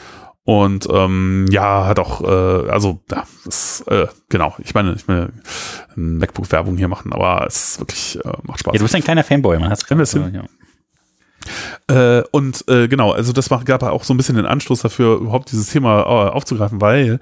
Und 0.46 0.88
ähm, 0.92 1.46
ja, 1.50 1.86
hat 1.86 2.00
auch, 2.00 2.22
äh, 2.22 2.70
also 2.70 3.02
ja, 3.10 3.24
das, 3.46 3.82
äh, 3.88 4.08
genau, 4.28 4.56
ich 4.60 4.74
meine, 4.74 4.94
ich 4.94 5.08
meine, 5.08 5.32
MacBook-Werbung 5.96 6.76
hier 6.76 6.90
machen, 6.90 7.14
aber 7.14 7.46
es 7.48 7.72
ist 7.72 7.80
wirklich 7.80 8.20
äh, 8.26 8.32
macht 8.44 8.60
Spaß. 8.60 8.74
Ja, 8.74 8.78
du 8.80 8.84
bist 8.84 8.96
ein 8.96 9.04
kleiner 9.04 9.24
Fanboy, 9.24 9.58
man 9.58 9.70
hat 9.70 9.90
es 9.90 10.14
ja. 10.14 10.44
Äh, 11.88 12.22
und 12.32 12.64
äh, 12.68 12.88
genau, 12.88 13.12
also 13.12 13.34
das 13.34 13.52
war, 13.52 13.64
gab 13.64 13.84
auch 13.84 14.04
so 14.04 14.14
ein 14.14 14.18
bisschen 14.18 14.36
den 14.36 14.46
Anstoß 14.46 14.82
dafür, 14.82 15.18
überhaupt 15.18 15.52
dieses 15.52 15.68
Thema 15.68 16.02
äh, 16.02 16.30
aufzugreifen, 16.30 16.82
weil 16.82 17.20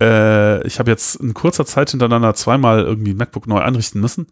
äh, 0.00 0.66
ich 0.66 0.78
habe 0.78 0.90
jetzt 0.90 1.16
in 1.16 1.34
kurzer 1.34 1.66
Zeit 1.66 1.90
hintereinander 1.90 2.34
zweimal 2.34 2.82
irgendwie 2.82 3.14
MacBook 3.14 3.46
neu 3.46 3.60
einrichten 3.60 4.00
müssen. 4.00 4.26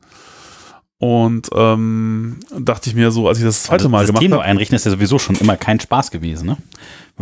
Und 1.00 1.48
ähm, 1.54 2.40
dachte 2.58 2.90
ich 2.90 2.96
mir 2.96 3.12
so, 3.12 3.28
als 3.28 3.38
ich 3.38 3.44
das 3.44 3.62
zweite 3.62 3.84
also 3.84 3.88
Mal 3.88 4.04
gemacht 4.04 4.24
habe. 4.24 4.42
einrichten 4.42 4.74
ist 4.74 4.84
ja 4.84 4.90
sowieso 4.90 5.20
schon 5.20 5.36
immer 5.36 5.56
kein 5.56 5.78
Spaß 5.78 6.10
gewesen, 6.10 6.46
ne? 6.46 6.56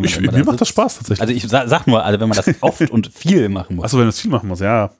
Ich, 0.02 0.18
mir 0.18 0.44
macht 0.44 0.61
das 0.61 0.68
Spaß 0.68 0.96
tatsächlich. 0.96 1.20
Also 1.20 1.35
ich 1.35 1.46
sag 1.48 1.87
nur, 1.87 2.02
also 2.02 2.18
wenn 2.18 2.29
man 2.29 2.37
das 2.37 2.55
oft 2.62 2.90
und 2.90 3.11
viel 3.12 3.48
machen 3.50 3.76
muss. 3.76 3.87
Achso, 3.87 3.96
wenn 3.98 4.05
man 4.05 4.09
das 4.09 4.20
viel 4.20 4.31
machen 4.31 4.48
muss, 4.48 4.61
ja. 4.61 4.90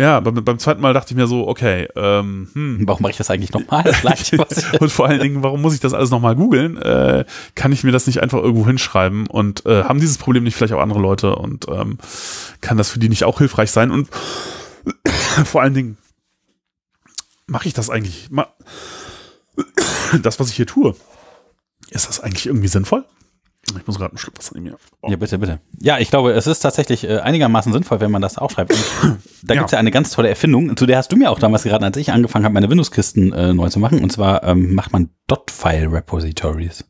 Ja, 0.00 0.18
beim, 0.20 0.42
beim 0.42 0.58
zweiten 0.58 0.80
Mal 0.80 0.94
dachte 0.94 1.12
ich 1.12 1.16
mir 1.18 1.26
so, 1.26 1.46
okay, 1.46 1.86
ähm, 1.94 2.48
hm. 2.54 2.88
warum 2.88 3.02
mache 3.02 3.10
ich 3.10 3.18
das 3.18 3.28
eigentlich 3.28 3.52
nochmal? 3.52 3.84
und 4.80 4.90
vor 4.90 5.06
allen 5.06 5.20
Dingen, 5.20 5.42
warum 5.42 5.60
muss 5.60 5.74
ich 5.74 5.80
das 5.80 5.92
alles 5.92 6.08
nochmal 6.08 6.36
googeln? 6.36 6.78
Äh, 6.78 7.26
kann 7.54 7.70
ich 7.70 7.84
mir 7.84 7.92
das 7.92 8.06
nicht 8.06 8.22
einfach 8.22 8.38
irgendwo 8.38 8.66
hinschreiben? 8.66 9.26
Und 9.26 9.66
äh, 9.66 9.84
haben 9.84 10.00
dieses 10.00 10.16
Problem 10.16 10.44
nicht 10.44 10.54
vielleicht 10.56 10.72
auch 10.72 10.80
andere 10.80 11.00
Leute? 11.00 11.36
Und 11.36 11.68
ähm, 11.68 11.98
kann 12.62 12.78
das 12.78 12.88
für 12.88 12.98
die 12.98 13.10
nicht 13.10 13.24
auch 13.24 13.36
hilfreich 13.36 13.72
sein? 13.72 13.90
Und 13.90 14.08
vor 15.44 15.60
allen 15.60 15.74
Dingen, 15.74 15.98
mache 17.46 17.68
ich 17.68 17.74
das 17.74 17.90
eigentlich? 17.90 18.30
Das, 20.22 20.40
was 20.40 20.48
ich 20.48 20.56
hier 20.56 20.66
tue, 20.66 20.96
ist 21.90 22.08
das 22.08 22.20
eigentlich 22.20 22.46
irgendwie 22.46 22.68
sinnvoll? 22.68 23.04
Ich 23.78 23.86
muss 23.86 23.98
gerade 23.98 24.12
einen 24.12 24.18
Schluck 24.18 24.38
Wasser 24.38 24.58
nehmen. 24.58 24.74
Oh. 25.02 25.10
Ja, 25.10 25.16
bitte, 25.16 25.38
bitte. 25.38 25.60
Ja, 25.80 25.98
ich 25.98 26.10
glaube, 26.10 26.32
es 26.32 26.46
ist 26.46 26.60
tatsächlich 26.60 27.04
äh, 27.04 27.18
einigermaßen 27.18 27.72
sinnvoll, 27.72 28.00
wenn 28.00 28.10
man 28.10 28.22
das 28.22 28.38
aufschreibt. 28.38 28.74
Da 29.42 29.54
ja. 29.54 29.60
gibt 29.60 29.70
es 29.70 29.72
ja 29.72 29.78
eine 29.78 29.90
ganz 29.90 30.10
tolle 30.10 30.28
Erfindung, 30.28 30.76
zu 30.76 30.84
der 30.84 30.98
hast 30.98 31.10
du 31.10 31.16
mir 31.16 31.30
auch 31.30 31.38
damals 31.38 31.62
geraten, 31.62 31.82
als 31.82 31.96
ich 31.96 32.12
angefangen 32.12 32.44
habe, 32.44 32.52
meine 32.52 32.68
Windows-Kisten 32.68 33.32
äh, 33.32 33.54
neu 33.54 33.70
zu 33.70 33.78
machen. 33.78 34.02
Und 34.02 34.12
zwar 34.12 34.44
ähm, 34.44 34.74
macht 34.74 34.92
man 34.92 35.08
Dot-File-Repositories. 35.28 36.84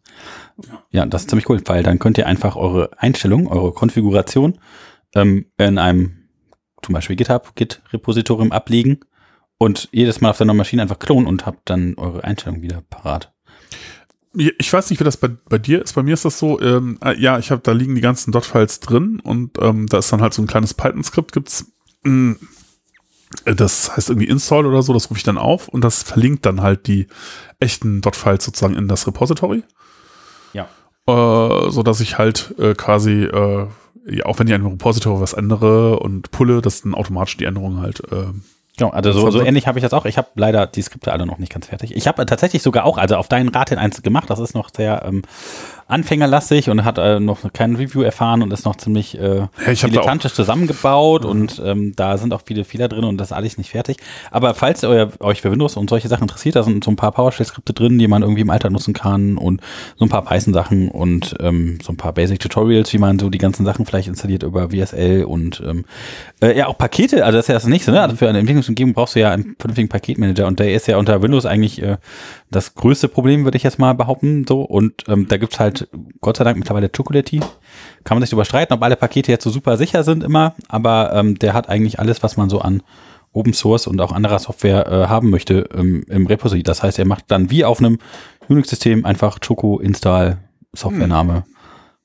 Ja. 0.66 0.83
ja, 0.90 1.07
das 1.07 1.23
ist 1.23 1.31
ziemlich 1.31 1.49
cool, 1.49 1.62
weil 1.66 1.85
dann 1.85 2.01
könnt 2.01 2.19
ihr 2.19 2.27
einfach 2.27 2.57
eure 2.57 2.90
Einstellung, 2.99 3.47
eure 3.47 3.73
Konfiguration 3.73 4.59
ähm, 5.14 5.47
in 5.59 5.79
einem 5.79 6.29
zum 6.83 6.95
Beispiel 6.95 7.16
GitHub, 7.16 7.55
Git-Repositorium 7.55 8.51
ablegen 8.53 9.01
und 9.59 9.88
jedes 9.93 10.21
Mal 10.21 10.31
auf 10.31 10.38
der 10.38 10.47
neuen 10.47 10.57
Maschine 10.57 10.83
einfach 10.83 10.99
klonen 10.99 11.27
und 11.27 11.47
habt 11.47 11.69
dann 11.69 11.95
eure 11.97 12.25
Einstellung 12.25 12.62
wieder 12.62 12.83
parat. 12.88 13.33
Ich 14.33 14.73
weiß 14.73 14.90
nicht, 14.90 15.01
wie 15.01 15.05
das 15.05 15.16
bei, 15.16 15.29
bei 15.29 15.59
dir 15.59 15.83
ist. 15.83 15.95
Bei 15.95 16.05
mir 16.05 16.14
ist 16.14 16.25
das 16.25 16.38
so, 16.38 16.61
ähm, 16.61 16.99
äh, 17.05 17.19
ja, 17.19 17.38
ich 17.38 17.51
habe, 17.51 17.62
da 17.62 17.73
liegen 17.73 17.97
die 17.97 18.01
ganzen 18.01 18.31
Dot-Files 18.31 18.79
drin 18.81 19.21
und 19.21 19.59
ähm, 19.61 19.87
da 19.87 19.99
ist 19.99 20.12
dann 20.12 20.21
halt 20.21 20.35
so 20.35 20.43
ein 20.43 20.47
kleines 20.47 20.75
Python-Skript 20.75 21.33
gibt's. 21.33 21.73
Mh, 22.05 22.12
mm, 22.12 22.38
das 23.45 23.97
heißt 23.97 24.11
irgendwie 24.11 24.29
install 24.29 24.66
oder 24.66 24.83
so, 24.83 24.93
das 24.93 25.09
rufe 25.11 25.19
ich 25.19 25.25
dann 25.25 25.38
auf 25.38 25.69
und 25.69 25.83
das 25.83 26.03
verlinkt 26.03 26.47
dann 26.47 26.62
halt 26.62 26.87
die 26.87 27.07
echten 27.61 28.01
Dot-Files 28.01 28.45
sozusagen 28.45 28.75
in 28.75 28.88
das 28.88 29.07
Repository. 29.07 29.62
Ja. 30.53 30.69
Äh, 31.07 31.71
so 31.71 31.83
dass 31.83 32.01
ich 32.01 32.19
halt 32.19 32.55
äh, 32.59 32.75
quasi, 32.75 33.25
äh, 33.25 33.66
ja, 34.07 34.27
auch 34.27 34.38
wenn 34.38 34.49
ich 34.49 34.55
ein 34.55 34.66
Repository 34.66 35.21
was 35.21 35.33
ändere 35.33 35.99
und 36.01 36.31
pulle, 36.31 36.61
dass 36.61 36.83
dann 36.83 36.95
automatisch 36.95 37.37
die 37.37 37.45
Änderungen 37.45 37.81
halt 37.81 38.01
äh, 38.12 38.33
Genau, 38.76 38.90
also 38.90 39.12
so, 39.12 39.30
so 39.30 39.42
ähnlich 39.42 39.66
habe 39.66 39.78
ich 39.78 39.83
das 39.83 39.92
auch. 39.92 40.06
Ich 40.06 40.16
habe 40.16 40.28
leider 40.37 40.66
die 40.66 40.83
Skripte 40.83 41.12
alle 41.12 41.26
noch 41.26 41.38
nicht 41.38 41.52
ganz 41.52 41.66
fertig. 41.66 41.94
Ich 41.94 42.06
habe 42.06 42.24
tatsächlich 42.24 42.62
sogar 42.62 42.85
auch, 42.85 42.98
also 42.98 43.16
auf 43.16 43.28
deinen 43.28 43.48
Rat 43.48 43.70
hin 43.70 43.78
eins 43.78 44.00
gemacht. 44.00 44.30
Das 44.30 44.38
ist 44.38 44.54
noch 44.54 44.70
sehr 44.74 45.04
ähm, 45.04 45.22
anfängerlastig 45.90 46.70
und 46.70 46.85
hat 46.85 46.98
äh, 46.98 47.20
noch 47.20 47.53
kein 47.53 47.76
Review 47.76 48.03
erfahren 48.03 48.42
und 48.42 48.53
ist 48.53 48.64
noch 48.64 48.76
ziemlich 48.76 49.18
äh, 49.18 49.38
ja, 49.38 49.48
dilettantisch 49.74 50.33
zusammengebaut 50.33 51.24
mhm. 51.24 51.31
und 51.31 51.62
ähm, 51.64 51.92
da 51.96 52.16
sind 52.16 52.33
auch 52.33 52.42
viele 52.44 52.64
Fehler 52.64 52.88
drin 52.88 53.05
und 53.05 53.18
das 53.18 53.29
ist 53.29 53.33
alles 53.33 53.59
nicht 53.59 53.70
fertig. 53.70 53.96
Aber 54.31 54.55
falls 54.55 54.83
ihr 54.83 55.12
euch 55.20 55.40
für 55.40 55.50
Windows 55.50 55.76
und 55.76 55.90
solche 55.90 56.09
Sachen 56.09 56.22
interessiert, 56.22 56.57
da 56.57 56.62
sind 56.62 56.85
so 56.85 56.90
ein 56.90 56.96
paar 56.96 57.12
PowerShell-Skripte 57.12 57.72
drin, 57.72 57.98
die 57.98 58.09
man 58.09 58.22
irgendwie 58.22 58.42
im 58.42 58.50
Alltag 58.50 58.72
nutzen 58.72 58.94
kann 58.94 59.37
und 59.37 59.61
so 59.96 60.05
ein 60.05 60.09
paar 60.09 60.24
Python-Sachen 60.24 60.88
und 60.88 61.35
ähm, 61.40 61.79
so 61.83 61.92
ein 61.92 61.96
paar 61.96 62.12
Basic-Tutorials, 62.12 62.92
wie 62.92 62.98
man 62.98 63.18
so 63.18 63.29
die 63.29 63.38
ganzen 63.38 63.64
Sachen 63.64 63.85
vielleicht 63.85 64.09
installiert 64.09 64.42
über 64.42 64.70
VSL 64.70 65.24
und 65.24 65.62
ähm, 65.66 65.85
äh, 66.40 66.57
ja 66.57 66.66
auch 66.66 66.79
Pakete, 66.79 67.24
also 67.24 67.37
das 67.37 67.44
ist 67.44 67.48
ja 67.48 67.55
das 67.55 67.66
nächste, 67.66 67.90
ne? 67.92 68.00
Also 68.00 68.16
für 68.16 68.29
eine 68.29 68.38
Entwicklungsumgebung 68.38 68.94
brauchst 68.94 69.16
du 69.16 69.20
ja 69.20 69.31
einen 69.31 69.57
vernünftigen 69.59 69.88
Paketmanager 69.88 70.46
und 70.46 70.61
der 70.61 70.72
ist 70.72 70.87
ja 70.87 70.96
unter 70.96 71.22
Windows 71.22 71.46
eigentlich 71.46 71.83
äh, 71.83 71.96
das 72.50 72.74
größte 72.74 73.08
Problem, 73.08 73.44
würde 73.44 73.56
ich 73.56 73.62
jetzt 73.62 73.78
mal 73.78 73.94
behaupten. 73.94 74.44
So 74.46 74.62
und 74.62 75.04
ähm, 75.08 75.28
da 75.28 75.36
gibt's 75.36 75.60
halt 75.60 75.88
Gott 76.20 76.36
sei 76.36 76.44
Dank 76.44 76.58
mittlerweile 76.58 76.88
Chocolatey. 76.88 77.40
Kann 78.04 78.16
man 78.16 78.22
sich 78.22 78.32
überstreiten, 78.32 78.74
ob 78.74 78.82
alle 78.82 78.96
Pakete 78.96 79.30
jetzt 79.30 79.44
so 79.44 79.50
super 79.50 79.76
sicher 79.76 80.04
sind 80.04 80.24
immer, 80.24 80.54
aber 80.68 81.12
ähm, 81.14 81.38
der 81.38 81.54
hat 81.54 81.68
eigentlich 81.68 81.98
alles, 81.98 82.22
was 82.22 82.36
man 82.36 82.50
so 82.50 82.60
an 82.60 82.82
Open 83.32 83.52
Source 83.52 83.86
und 83.86 84.00
auch 84.00 84.12
anderer 84.12 84.40
Software 84.40 84.86
äh, 84.86 85.06
haben 85.06 85.30
möchte 85.30 85.68
ähm, 85.74 86.04
im 86.08 86.26
Repository. 86.26 86.64
Das 86.64 86.82
heißt, 86.82 86.98
er 86.98 87.06
macht 87.06 87.24
dann 87.28 87.50
wie 87.50 87.64
auf 87.64 87.78
einem 87.78 87.98
Unix-System 88.48 89.04
einfach 89.04 89.38
Choco 89.40 89.78
Install 89.78 90.38
Softwarename 90.72 91.34
hm. 91.34 91.42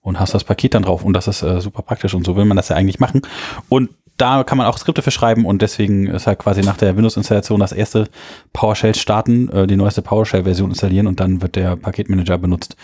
und 0.02 0.20
hast 0.20 0.34
das 0.34 0.44
Paket 0.44 0.76
dann 0.76 0.84
drauf 0.84 1.04
und 1.04 1.14
das 1.14 1.28
ist 1.28 1.42
äh, 1.42 1.62
super 1.62 1.82
praktisch 1.82 2.14
und 2.14 2.26
so 2.26 2.36
will 2.36 2.46
man 2.46 2.58
das 2.58 2.70
ja 2.70 2.76
eigentlich 2.76 3.00
machen. 3.00 3.22
Und 3.70 3.90
da 4.18 4.44
kann 4.44 4.58
man 4.58 4.68
auch 4.68 4.78
Skripte 4.78 5.02
für 5.02 5.12
schreiben 5.12 5.46
und 5.46 5.62
deswegen 5.62 6.08
ist 6.08 6.28
halt 6.28 6.40
quasi 6.40 6.62
nach 6.62 6.78
der 6.78 6.96
Windows-Installation 6.96 7.60
das 7.60 7.72
erste 7.72 8.08
PowerShell 8.54 8.96
starten, 8.96 9.50
äh, 9.50 9.68
die 9.68 9.76
neueste 9.76 10.02
PowerShell-Version 10.02 10.70
installieren 10.70 11.08
und 11.08 11.20
dann 11.20 11.42
wird 11.42 11.56
der 11.56 11.76
Paketmanager 11.76 12.38
benutzt 12.38 12.76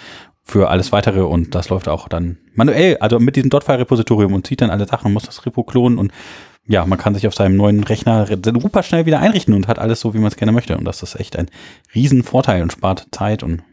für 0.43 0.69
alles 0.69 0.91
weitere 0.91 1.21
und 1.21 1.55
das 1.55 1.69
läuft 1.69 1.87
auch 1.87 2.07
dann 2.07 2.37
manuell, 2.53 2.97
also 2.97 3.19
mit 3.19 3.35
diesem 3.35 3.49
Dot-File-Repositorium 3.49 4.33
und 4.33 4.45
zieht 4.45 4.61
dann 4.61 4.69
alle 4.69 4.87
Sachen, 4.87 5.13
muss 5.13 5.23
das 5.23 5.45
Repo 5.45 5.63
klonen 5.63 5.97
und 5.97 6.11
ja, 6.67 6.85
man 6.85 6.99
kann 6.99 7.15
sich 7.15 7.27
auf 7.27 7.33
seinem 7.33 7.55
neuen 7.55 7.83
Rechner 7.83 8.27
super 8.43 8.83
schnell 8.83 9.05
wieder 9.05 9.19
einrichten 9.19 9.53
und 9.53 9.67
hat 9.67 9.79
alles 9.79 9.99
so, 9.99 10.13
wie 10.13 10.19
man 10.19 10.27
es 10.27 10.35
gerne 10.35 10.51
möchte 10.51 10.77
und 10.77 10.85
das 10.85 11.01
ist 11.03 11.19
echt 11.19 11.37
ein 11.37 11.49
Riesenvorteil 11.95 12.61
und 12.61 12.71
spart 12.71 13.07
Zeit 13.11 13.43
und 13.43 13.63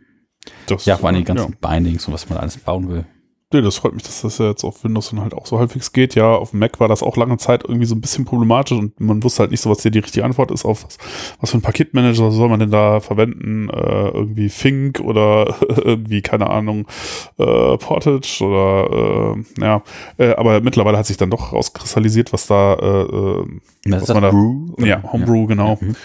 das, 0.67 0.85
ja, 0.85 0.97
vor 0.97 1.09
allem 1.09 1.19
die 1.19 1.25
ganzen 1.25 1.57
ja. 1.61 1.69
Bindings 1.69 2.07
und 2.07 2.15
was 2.15 2.29
man 2.29 2.39
alles 2.39 2.57
bauen 2.57 2.89
will. 2.89 3.05
Nee, 3.51 3.63
das 3.63 3.77
freut 3.77 3.95
mich, 3.95 4.03
dass 4.03 4.21
das 4.21 4.37
ja 4.37 4.51
jetzt 4.51 4.63
auf 4.63 4.85
Windows 4.85 5.09
dann 5.09 5.23
halt 5.23 5.33
auch 5.33 5.47
so 5.47 5.59
halbwegs 5.59 5.95
geht. 5.95 6.15
Ja, 6.15 6.35
auf 6.35 6.51
dem 6.51 6.59
Mac 6.59 6.81
war 6.81 6.89
das 6.89 7.03
auch 7.03 7.17
lange 7.17 7.39
Zeit 7.39 7.65
irgendwie 7.65 7.87
so 7.87 7.95
ein 7.95 8.01
bisschen 8.03 8.27
problematisch 8.27 8.77
und 8.77 9.01
man 9.01 9.23
wusste 9.23 9.41
halt 9.41 9.53
nicht 9.53 9.63
so, 9.63 9.71
was 9.71 9.81
hier 9.81 9.91
die 9.91 10.01
richtige 10.01 10.27
Antwort 10.27 10.51
ist 10.51 10.67
auf 10.67 10.85
was, 10.85 10.99
was 11.41 11.51
für 11.53 11.57
ein 11.57 11.63
Paketmanager 11.63 12.31
soll 12.31 12.51
man 12.51 12.61
denn 12.61 12.71
da 12.71 13.01
verwenden? 13.01 13.71
Äh, 13.71 14.09
irgendwie 14.09 14.51
Fink 14.51 15.01
oder 15.01 15.55
irgendwie, 15.83 16.21
keine 16.21 16.51
Ahnung, 16.51 16.87
äh, 17.39 17.79
Portage 17.79 18.45
oder 18.45 19.37
äh, 19.39 19.63
ja. 19.63 19.83
Äh, 20.19 20.35
aber 20.35 20.61
mittlerweile 20.61 20.99
hat 20.99 21.07
sich 21.07 21.17
dann 21.17 21.31
doch 21.31 21.55
rauskristallisiert, 21.55 22.35
was 22.35 22.49
da, 22.49 22.75
äh, 22.75 23.03
äh 23.03 23.47
Was 23.87 24.09
man 24.09 24.25
da, 24.25 24.31
Brew? 24.31 24.75
ja, 24.79 25.03
Homebrew, 25.11 25.47
genau. 25.47 25.79
Mhm. 25.81 25.97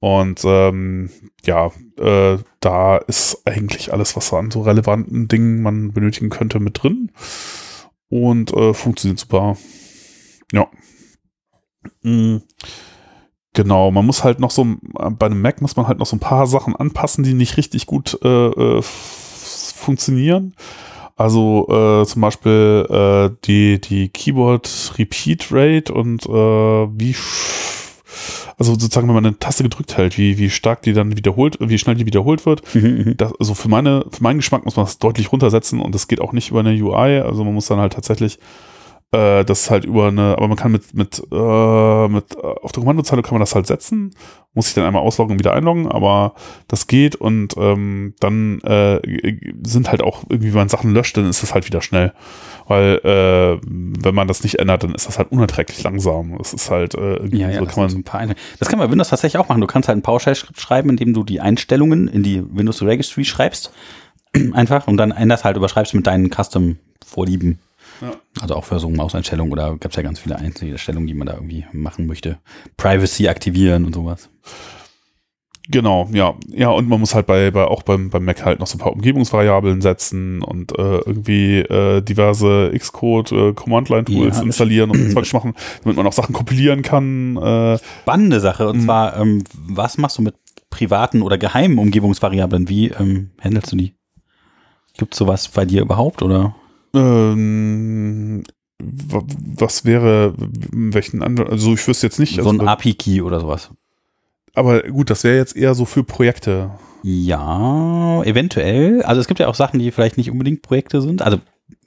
Und 0.00 0.42
ähm, 0.44 1.10
ja, 1.44 1.70
äh, 1.98 2.38
da 2.60 2.96
ist 2.98 3.42
eigentlich 3.46 3.92
alles, 3.92 4.16
was 4.16 4.32
an 4.32 4.50
so 4.50 4.62
relevanten 4.62 5.28
Dingen 5.28 5.62
man 5.62 5.92
benötigen 5.92 6.28
könnte, 6.28 6.60
mit 6.60 6.82
drin. 6.82 7.10
Und 8.08 8.52
äh, 8.52 8.74
funktioniert 8.74 9.18
super. 9.18 9.56
Ja. 10.52 10.68
Mm. 12.02 12.38
Genau, 13.54 13.90
man 13.90 14.04
muss 14.04 14.22
halt 14.22 14.38
noch 14.38 14.50
so, 14.50 14.66
bei 14.92 15.26
einem 15.26 15.40
Mac 15.40 15.62
muss 15.62 15.76
man 15.76 15.88
halt 15.88 15.98
noch 15.98 16.04
so 16.04 16.14
ein 16.14 16.20
paar 16.20 16.46
Sachen 16.46 16.76
anpassen, 16.76 17.24
die 17.24 17.32
nicht 17.32 17.56
richtig 17.56 17.86
gut 17.86 18.18
äh, 18.22 18.48
äh, 18.48 18.82
funktionieren. 18.82 20.54
Also 21.16 21.66
äh, 21.70 22.04
zum 22.04 22.20
Beispiel 22.20 22.86
äh, 22.90 23.34
die, 23.46 23.80
die 23.80 24.10
Keyboard 24.10 24.92
Repeat 24.98 25.48
Rate 25.50 25.94
und 25.94 26.26
äh, 26.26 26.28
wie 26.28 27.14
also 28.58 28.72
sozusagen, 28.72 29.06
wenn 29.08 29.14
man 29.14 29.26
eine 29.26 29.38
Taste 29.38 29.62
gedrückt 29.62 29.96
hält, 29.96 30.16
wie, 30.16 30.38
wie 30.38 30.48
stark 30.48 30.82
die 30.82 30.94
dann 30.94 31.16
wiederholt, 31.16 31.58
wie 31.60 31.78
schnell 31.78 31.96
die 31.96 32.06
wiederholt 32.06 32.46
wird. 32.46 32.62
Mhm, 32.74 32.82
mhm. 32.82 33.16
Das, 33.16 33.32
also 33.38 33.54
für 33.54 33.68
meine, 33.68 34.06
für 34.10 34.22
meinen 34.22 34.38
Geschmack 34.38 34.64
muss 34.64 34.76
man 34.76 34.86
das 34.86 34.98
deutlich 34.98 35.30
runtersetzen 35.30 35.80
und 35.80 35.94
das 35.94 36.08
geht 36.08 36.20
auch 36.20 36.32
nicht 36.32 36.50
über 36.50 36.60
eine 36.60 36.70
UI. 36.70 37.20
Also 37.20 37.44
man 37.44 37.52
muss 37.52 37.66
dann 37.66 37.78
halt 37.78 37.92
tatsächlich 37.92 38.38
äh, 39.12 39.44
das 39.44 39.70
halt 39.70 39.84
über 39.84 40.08
eine, 40.08 40.36
aber 40.36 40.48
man 40.48 40.56
kann 40.56 40.72
mit, 40.72 40.94
mit, 40.94 41.22
äh, 41.30 42.08
mit 42.08 42.34
äh, 42.34 42.46
auf 42.62 42.72
der 42.72 42.80
Kommandozeile 42.80 43.22
kann 43.22 43.34
man 43.34 43.40
das 43.40 43.54
halt 43.54 43.66
setzen, 43.66 44.14
muss 44.54 44.66
sich 44.66 44.74
dann 44.74 44.84
einmal 44.84 45.02
ausloggen 45.02 45.32
und 45.32 45.38
wieder 45.38 45.52
einloggen, 45.52 45.86
aber 45.86 46.34
das 46.66 46.86
geht 46.86 47.14
und 47.14 47.54
ähm, 47.56 48.14
dann 48.20 48.60
äh, 48.62 49.00
sind 49.62 49.90
halt 49.90 50.02
auch 50.02 50.24
irgendwie, 50.28 50.52
wenn 50.52 50.60
man 50.60 50.68
Sachen 50.68 50.92
löscht, 50.92 51.16
dann 51.16 51.28
ist 51.28 51.42
das 51.42 51.54
halt 51.54 51.66
wieder 51.66 51.82
schnell. 51.82 52.14
Weil 52.68 53.00
äh, 53.04 53.60
wenn 53.64 54.14
man 54.14 54.26
das 54.26 54.42
nicht 54.42 54.58
ändert, 54.58 54.82
dann 54.82 54.94
ist 54.94 55.06
das 55.06 55.18
halt 55.18 55.30
unerträglich 55.30 55.82
langsam. 55.82 56.36
Es 56.40 56.52
ist 56.52 56.70
halt 56.70 56.94
äh, 56.94 57.14
irgendwie 57.14 57.38
Ja, 57.38 57.50
ja, 57.50 57.58
so 57.60 57.64
das, 57.64 57.74
kann 57.74 57.82
man 57.84 57.90
so 57.90 57.98
ein 57.98 58.04
paar 58.04 58.20
Einheit- 58.20 58.38
das 58.58 58.68
kann 58.68 58.78
man 58.78 58.88
bei 58.88 58.92
Windows 58.92 59.08
tatsächlich 59.08 59.38
auch 59.40 59.48
machen. 59.48 59.60
Du 59.60 59.66
kannst 59.66 59.88
halt 59.88 59.98
ein 59.98 60.02
PowerShell-Skript 60.02 60.60
schreiben, 60.60 60.90
indem 60.90 61.14
du 61.14 61.22
die 61.22 61.40
Einstellungen 61.40 62.08
in 62.08 62.22
die 62.22 62.42
Windows 62.44 62.82
Registry 62.82 63.24
schreibst. 63.24 63.72
Einfach 64.52 64.86
und 64.88 64.96
dann 64.96 65.12
änderst 65.12 65.44
halt, 65.44 65.56
überschreibst 65.56 65.94
mit 65.94 66.06
deinen 66.06 66.30
Custom-Vorlieben. 66.30 67.58
Ja. 68.02 68.12
Also 68.40 68.56
auch 68.56 68.64
für 68.64 68.78
so 68.78 68.90
Mauseinstellungen 68.90 69.52
oder 69.52 69.76
gab 69.76 69.92
es 69.92 69.96
ja 69.96 70.02
ganz 70.02 70.18
viele 70.18 70.36
Einstellungen, 70.36 71.06
die 71.06 71.14
man 71.14 71.26
da 71.26 71.34
irgendwie 71.34 71.64
machen 71.72 72.06
möchte. 72.06 72.38
Privacy 72.76 73.28
aktivieren 73.28 73.84
und 73.86 73.94
sowas. 73.94 74.28
Genau, 75.68 76.08
ja. 76.12 76.34
Ja, 76.48 76.68
und 76.70 76.88
man 76.88 77.00
muss 77.00 77.14
halt 77.14 77.26
bei, 77.26 77.50
bei 77.50 77.64
auch 77.64 77.82
beim, 77.82 78.08
beim 78.10 78.24
Mac 78.24 78.44
halt 78.44 78.60
noch 78.60 78.66
so 78.68 78.76
ein 78.76 78.80
paar 78.80 78.92
Umgebungsvariablen 78.92 79.80
setzen 79.80 80.42
und 80.42 80.78
äh, 80.78 80.98
irgendwie 80.98 81.58
äh, 81.58 82.00
diverse 82.02 82.70
Xcode, 82.76 83.32
äh, 83.32 83.52
Command-Line-Tools 83.52 84.36
Ja, 84.36 84.42
installieren 84.42 84.90
und 84.90 85.10
Zeugs 85.12 85.32
machen, 85.32 85.54
damit 85.82 85.96
man 85.96 86.06
auch 86.06 86.12
Sachen 86.12 86.32
kompilieren 86.32 86.82
kann. 86.82 87.36
Äh, 87.36 87.78
Spannende 88.02 88.38
Sache. 88.40 88.68
Und 88.68 88.76
Mhm. 88.76 88.80
zwar, 88.84 89.16
ähm, 89.18 89.42
was 89.66 89.98
machst 89.98 90.18
du 90.18 90.22
mit 90.22 90.34
privaten 90.70 91.22
oder 91.22 91.38
geheimen 91.38 91.78
Umgebungsvariablen? 91.78 92.68
Wie 92.68 92.88
ähm, 92.88 93.30
handelst 93.40 93.72
du 93.72 93.76
die? 93.76 93.94
Gibt 94.98 95.14
es 95.14 95.18
sowas 95.18 95.48
bei 95.48 95.64
dir 95.64 95.82
überhaupt 95.82 96.22
oder? 96.22 96.54
ähm, 96.94 98.42
wa- 98.82 99.22
was 99.58 99.84
wäre, 99.84 100.34
welchen 100.38 101.22
anderen, 101.22 101.50
also 101.50 101.74
ich 101.74 101.86
wüsste 101.86 102.06
jetzt 102.06 102.18
nicht, 102.18 102.34
so 102.40 102.48
ein 102.48 102.60
also, 102.60 102.66
API-Key 102.70 103.20
oder 103.22 103.40
sowas? 103.40 103.70
Aber 104.56 104.82
gut, 104.82 105.10
das 105.10 105.22
wäre 105.24 105.36
jetzt 105.36 105.56
eher 105.56 105.74
so 105.74 105.84
für 105.84 106.02
Projekte. 106.04 106.70
Ja, 107.02 108.22
eventuell. 108.24 109.02
Also 109.02 109.20
es 109.20 109.28
gibt 109.28 109.38
ja 109.40 109.46
auch 109.48 109.54
Sachen, 109.54 109.78
die 109.78 109.90
vielleicht 109.92 110.16
nicht 110.16 110.30
unbedingt 110.30 110.62
Projekte 110.62 111.00
sind. 111.02 111.22
Also 111.22 111.38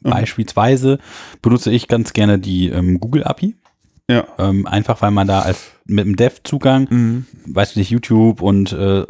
Mhm. 0.01 0.09
beispielsweise 0.11 0.99
benutze 1.41 1.71
ich 1.71 1.87
ganz 1.87 2.13
gerne 2.13 2.39
die 2.39 2.69
ähm, 2.69 2.99
Google 2.99 3.23
API. 3.25 3.55
Ja. 4.09 4.25
Ähm, 4.37 4.65
einfach 4.65 5.01
weil 5.01 5.11
man 5.11 5.27
da 5.27 5.41
als 5.41 5.71
mit 5.85 6.05
dem 6.05 6.15
Dev-Zugang, 6.15 6.87
Mhm. 6.89 7.25
weißt 7.47 7.75
du 7.75 7.79
nicht, 7.79 7.89
YouTube 7.91 8.41
und 8.41 8.71
äh, 8.71 9.05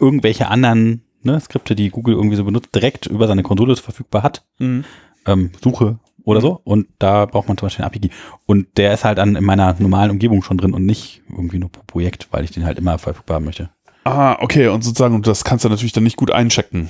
irgendwelche 0.00 0.48
anderen 0.48 1.02
ne, 1.22 1.40
Skripte, 1.40 1.74
die 1.74 1.90
Google 1.90 2.14
irgendwie 2.14 2.36
so 2.36 2.44
benutzt, 2.44 2.74
direkt 2.74 3.06
über 3.06 3.26
seine 3.26 3.42
Konsole 3.42 3.74
verfügbar 3.76 4.22
hat. 4.22 4.44
Mhm. 4.58 4.84
Ähm, 5.26 5.50
Suche 5.62 5.98
oder 6.28 6.40
so. 6.40 6.60
Und 6.64 6.88
da 6.98 7.24
braucht 7.24 7.48
man 7.48 7.56
zum 7.56 7.66
Beispiel 7.66 7.84
einen 7.84 7.94
API. 7.94 8.10
Und 8.46 8.66
der 8.76 8.92
ist 8.92 9.04
halt 9.04 9.18
dann 9.18 9.34
in 9.34 9.44
meiner 9.44 9.74
normalen 9.78 10.10
Umgebung 10.10 10.42
schon 10.42 10.58
drin 10.58 10.74
und 10.74 10.84
nicht 10.84 11.22
irgendwie 11.30 11.58
nur 11.58 11.72
pro 11.72 11.82
Projekt, 11.86 12.28
weil 12.30 12.44
ich 12.44 12.50
den 12.50 12.66
halt 12.66 12.78
immer 12.78 12.98
verfügbar 12.98 13.36
haben 13.36 13.46
möchte. 13.46 13.70
Ah, 14.04 14.36
okay, 14.40 14.68
und 14.68 14.84
sozusagen, 14.84 15.22
das 15.22 15.44
kannst 15.44 15.64
du 15.64 15.68
natürlich 15.68 15.92
dann 15.92 16.04
nicht 16.04 16.16
gut 16.16 16.30
einchecken. 16.30 16.88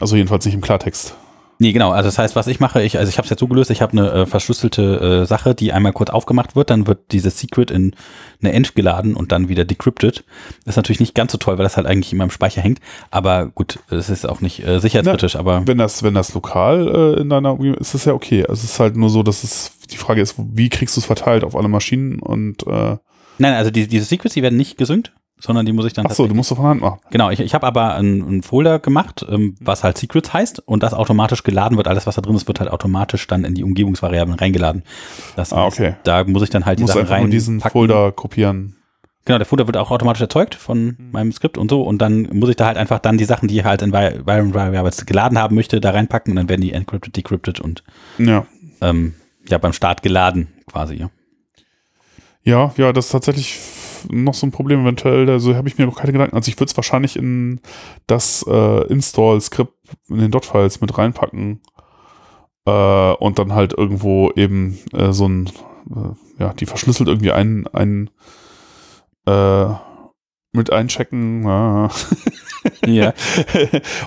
Also 0.00 0.16
jedenfalls 0.16 0.44
nicht 0.46 0.54
im 0.54 0.62
Klartext. 0.62 1.14
Nee, 1.62 1.70
genau. 1.70 1.92
Also 1.92 2.08
das 2.08 2.18
heißt, 2.18 2.34
was 2.34 2.48
ich 2.48 2.58
mache, 2.58 2.82
ich, 2.82 2.98
also 2.98 3.08
ich 3.08 3.18
habe 3.18 3.26
es 3.26 3.30
jetzt 3.30 3.38
so 3.38 3.46
gelöst, 3.46 3.70
ich 3.70 3.82
habe 3.82 3.92
eine 3.92 4.10
äh, 4.10 4.26
verschlüsselte 4.26 5.22
äh, 5.22 5.26
Sache, 5.26 5.54
die 5.54 5.72
einmal 5.72 5.92
kurz 5.92 6.10
aufgemacht 6.10 6.56
wird, 6.56 6.70
dann 6.70 6.88
wird 6.88 7.12
dieses 7.12 7.38
Secret 7.38 7.70
in 7.70 7.94
eine 8.42 8.52
End 8.52 8.74
geladen 8.74 9.14
und 9.14 9.30
dann 9.30 9.48
wieder 9.48 9.64
decrypted. 9.64 10.24
Das 10.64 10.72
ist 10.72 10.76
natürlich 10.76 10.98
nicht 10.98 11.14
ganz 11.14 11.30
so 11.30 11.38
toll, 11.38 11.58
weil 11.58 11.62
das 11.62 11.76
halt 11.76 11.86
eigentlich 11.86 12.12
immer 12.12 12.24
im 12.24 12.30
Speicher 12.30 12.62
hängt. 12.62 12.80
Aber 13.12 13.46
gut, 13.46 13.78
es 13.90 14.10
ist 14.10 14.28
auch 14.28 14.40
nicht 14.40 14.66
äh, 14.66 14.80
sicherheitskritisch, 14.80 15.36
aber 15.36 15.64
Wenn 15.64 15.78
das, 15.78 16.02
wenn 16.02 16.14
das 16.14 16.34
lokal 16.34 16.88
äh, 16.88 17.20
in 17.20 17.28
deiner 17.28 17.52
Umgebung 17.52 17.78
ist, 17.78 17.94
ist 17.94 17.94
das 17.94 18.04
ja 18.06 18.14
okay. 18.14 18.40
Also 18.44 18.64
es 18.64 18.72
ist 18.72 18.80
halt 18.80 18.96
nur 18.96 19.10
so, 19.10 19.22
dass 19.22 19.44
es 19.44 19.70
die 19.88 19.98
Frage 19.98 20.20
ist, 20.20 20.34
wie 20.38 20.68
kriegst 20.68 20.96
du 20.96 21.00
es 21.00 21.06
verteilt 21.06 21.44
auf 21.44 21.54
alle 21.54 21.68
Maschinen 21.68 22.18
und 22.18 22.66
äh, 22.66 22.96
nein, 23.38 23.54
also 23.54 23.70
die, 23.70 23.86
diese 23.86 24.04
Secrets, 24.04 24.34
die 24.34 24.42
werden 24.42 24.56
nicht 24.56 24.78
gesynkt, 24.78 25.12
sondern 25.44 25.66
die 25.66 25.72
muss 25.72 25.84
ich 25.86 25.92
dann 25.92 26.06
ach 26.06 26.12
so, 26.12 26.28
du 26.28 26.34
musst 26.34 26.50
du 26.52 26.54
von 26.54 26.66
Hand 26.66 26.80
machen. 26.80 27.00
Genau, 27.10 27.28
ich, 27.30 27.40
ich 27.40 27.52
habe 27.52 27.66
aber 27.66 27.94
einen, 27.96 28.42
Folder 28.44 28.78
gemacht, 28.78 29.26
ähm, 29.28 29.56
was 29.60 29.82
halt 29.82 29.98
Secrets 29.98 30.32
heißt 30.32 30.60
und 30.60 30.82
das 30.84 30.94
automatisch 30.94 31.42
geladen 31.42 31.76
wird. 31.76 31.88
Alles, 31.88 32.06
was 32.06 32.14
da 32.14 32.22
drin 32.22 32.36
ist, 32.36 32.46
wird 32.46 32.60
halt 32.60 32.70
automatisch 32.70 33.26
dann 33.26 33.44
in 33.44 33.54
die 33.54 33.64
Umgebungsvariablen 33.64 34.38
reingeladen. 34.38 34.84
Das 35.34 35.52
Ah, 35.52 35.64
heißt, 35.64 35.80
okay. 35.80 35.96
Da 36.04 36.22
muss 36.24 36.42
ich 36.44 36.50
dann 36.50 36.64
halt 36.64 36.78
die 36.78 36.84
musst 36.84 36.94
Sachen 36.94 37.08
nur 37.20 37.28
diesen 37.28 37.54
reinpacken. 37.56 37.72
Folder 37.72 38.12
kopieren. 38.12 38.76
Genau, 39.24 39.38
der 39.38 39.46
Folder 39.46 39.66
wird 39.66 39.76
auch 39.76 39.90
automatisch 39.90 40.20
erzeugt 40.22 40.54
von 40.54 40.96
meinem 41.12 41.30
Skript 41.32 41.56
und 41.58 41.70
so 41.70 41.82
und 41.82 41.98
dann 41.98 42.22
muss 42.32 42.48
ich 42.50 42.56
da 42.56 42.66
halt 42.66 42.76
einfach 42.76 42.98
dann 42.98 43.18
die 43.18 43.24
Sachen, 43.24 43.46
die 43.48 43.58
ich 43.58 43.64
halt 43.64 43.82
in 43.82 43.92
Viral 43.92 44.24
Variables 44.26 45.06
geladen 45.06 45.38
haben 45.38 45.54
möchte, 45.54 45.80
da 45.80 45.90
reinpacken 45.90 46.32
und 46.32 46.36
dann 46.36 46.48
werden 46.48 46.60
die 46.60 46.72
encrypted, 46.72 47.16
decrypted 47.16 47.60
und 47.60 47.84
Ja. 48.18 48.46
ähm, 48.80 49.14
ja 49.48 49.58
beim 49.58 49.72
Start 49.72 50.02
geladen 50.02 50.48
quasi. 50.66 50.96
Ja. 50.96 51.10
Ja, 52.44 52.72
ja, 52.76 52.92
das 52.92 53.06
ist 53.06 53.12
tatsächlich 53.12 53.58
noch 54.10 54.34
so 54.34 54.46
ein 54.46 54.52
Problem 54.52 54.82
eventuell. 54.82 55.28
Also 55.28 55.54
habe 55.54 55.68
ich 55.68 55.78
mir 55.78 55.86
noch 55.86 55.98
keine 55.98 56.12
Gedanken. 56.12 56.36
Also 56.36 56.48
ich 56.48 56.56
würde 56.56 56.70
es 56.70 56.76
wahrscheinlich 56.76 57.16
in 57.16 57.60
das 58.06 58.44
äh, 58.48 58.86
Install-Skript 58.86 59.72
in 60.08 60.18
den 60.18 60.30
Dot-Files 60.30 60.80
mit 60.80 60.96
reinpacken 60.96 61.60
äh, 62.66 63.12
und 63.14 63.38
dann 63.38 63.52
halt 63.54 63.72
irgendwo 63.72 64.30
eben 64.32 64.78
äh, 64.92 65.12
so 65.12 65.28
ein, 65.28 65.46
äh, 65.90 66.42
ja, 66.42 66.52
die 66.54 66.66
verschlüsselt 66.66 67.08
irgendwie 67.08 67.32
ein, 67.32 67.66
ein 67.72 68.10
äh, 69.26 69.66
mit 70.52 70.72
einchecken. 70.72 71.44
Ja. 71.44 71.90
ja. 72.86 73.14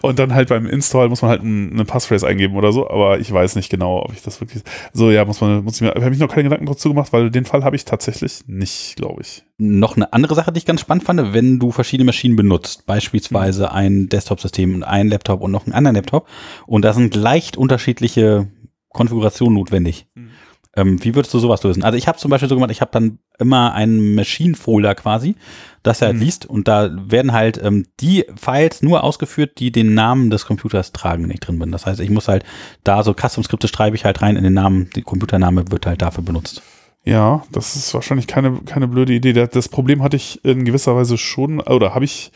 und 0.02 0.20
dann 0.20 0.34
halt 0.34 0.50
beim 0.50 0.66
Install 0.66 1.10
muss 1.10 1.22
man 1.22 1.32
halt 1.32 1.44
ein, 1.44 1.74
eine 1.74 1.86
Passphrase 1.86 2.28
eingeben 2.28 2.56
oder 2.56 2.72
so, 2.72 2.90
aber 2.90 3.20
ich 3.20 3.32
weiß 3.32 3.56
nicht 3.56 3.70
genau, 3.70 4.04
ob 4.04 4.14
ich 4.14 4.22
das 4.22 4.40
wirklich. 4.42 4.64
So, 4.94 5.12
ja, 5.12 5.26
muss 5.26 5.42
man, 5.42 5.64
muss 5.64 5.76
ich 5.76 5.82
mir, 5.82 5.90
habe 5.90 6.14
ich 6.14 6.20
noch 6.20 6.30
keine 6.30 6.44
Gedanken 6.44 6.66
dazu 6.66 6.90
gemacht, 6.90 7.12
weil 7.14 7.30
den 7.30 7.46
Fall 7.46 7.64
habe 7.64 7.76
ich 7.76 7.86
tatsächlich 7.86 8.42
nicht, 8.48 8.96
glaube 8.96 9.22
ich. 9.22 9.44
Noch 9.58 9.96
eine 9.96 10.12
andere 10.14 10.36
Sache, 10.36 10.52
die 10.52 10.58
ich 10.58 10.66
ganz 10.66 10.82
spannend 10.82 11.04
fand, 11.04 11.34
wenn 11.34 11.60
du 11.60 11.72
verschiedene 11.72 12.06
Maschinen 12.06 12.36
benutzt, 12.36 12.86
beispielsweise 12.86 13.72
ein 13.72 14.10
Desktop-System 14.10 14.76
und 14.76 14.84
ein 14.84 15.08
Laptop 15.08 15.42
und 15.42 15.52
noch 15.52 15.66
einen 15.66 15.74
anderen 15.74 15.96
Laptop 15.96 16.28
und 16.68 16.84
da 16.84 16.94
sind 16.94 17.16
leicht 17.16 17.58
unterschiedliche 17.58 18.48
Konfigurationen 18.90 19.58
notwendig. 19.58 20.08
Mhm. 20.16 20.30
Ähm, 20.78 21.02
wie 21.04 21.16
würdest 21.16 21.34
du 21.34 21.40
sowas 21.40 21.64
lösen? 21.64 21.84
Also 21.84 21.98
ich 21.98 22.08
habe 22.08 22.18
zum 22.18 22.30
Beispiel 22.32 22.50
so 22.50 22.56
gemacht, 22.56 22.72
ich 22.72 22.82
habe 22.82 22.92
dann 22.92 23.20
immer 23.40 23.74
einen 23.74 24.14
Machine-Folder 24.16 24.94
quasi, 24.96 25.36
das 25.84 26.02
er 26.02 26.08
halt 26.08 26.18
Mhm. 26.18 26.22
liest 26.24 26.46
und 26.46 26.68
da 26.68 26.90
werden 27.10 27.32
halt 27.32 27.62
ähm, 27.64 27.86
die 28.02 28.26
Files 28.36 28.82
nur 28.82 29.04
ausgeführt, 29.04 29.60
die 29.60 29.72
den 29.72 29.94
Namen 29.94 30.30
des 30.30 30.46
Computers 30.46 30.92
tragen, 30.92 31.24
wenn 31.24 31.32
ich 31.32 31.40
drin 31.40 31.60
bin. 31.60 31.72
Das 31.72 31.86
heißt, 31.86 32.00
ich 32.02 32.10
muss 32.10 32.28
halt 32.28 32.44
da 32.84 33.04
so 33.04 33.14
Custom-Skripte 33.14 33.68
schreibe 33.70 33.96
ich 33.96 34.04
halt 34.04 34.22
rein 34.22 34.36
in 34.36 34.44
den 34.44 34.54
Namen, 34.54 34.90
der 34.96 35.04
Computername 35.04 35.72
wird 35.72 35.86
halt 35.86 36.02
dafür 36.02 36.24
benutzt. 36.24 36.62
Ja, 37.06 37.44
das 37.52 37.76
ist 37.76 37.94
wahrscheinlich 37.94 38.28
keine, 38.28 38.62
keine 38.66 38.88
blöde 38.88 39.14
Idee. 39.14 39.32
Das- 39.34 39.70
Problem 39.70 40.02
hatte 40.04 40.18
ich 40.18 40.44
in 40.44 40.66
gewisser 40.66 40.96
Weise 40.96 41.18
schon, 41.18 41.60
oder 41.62 41.94
habe 41.94 42.04
ich, 42.04 42.32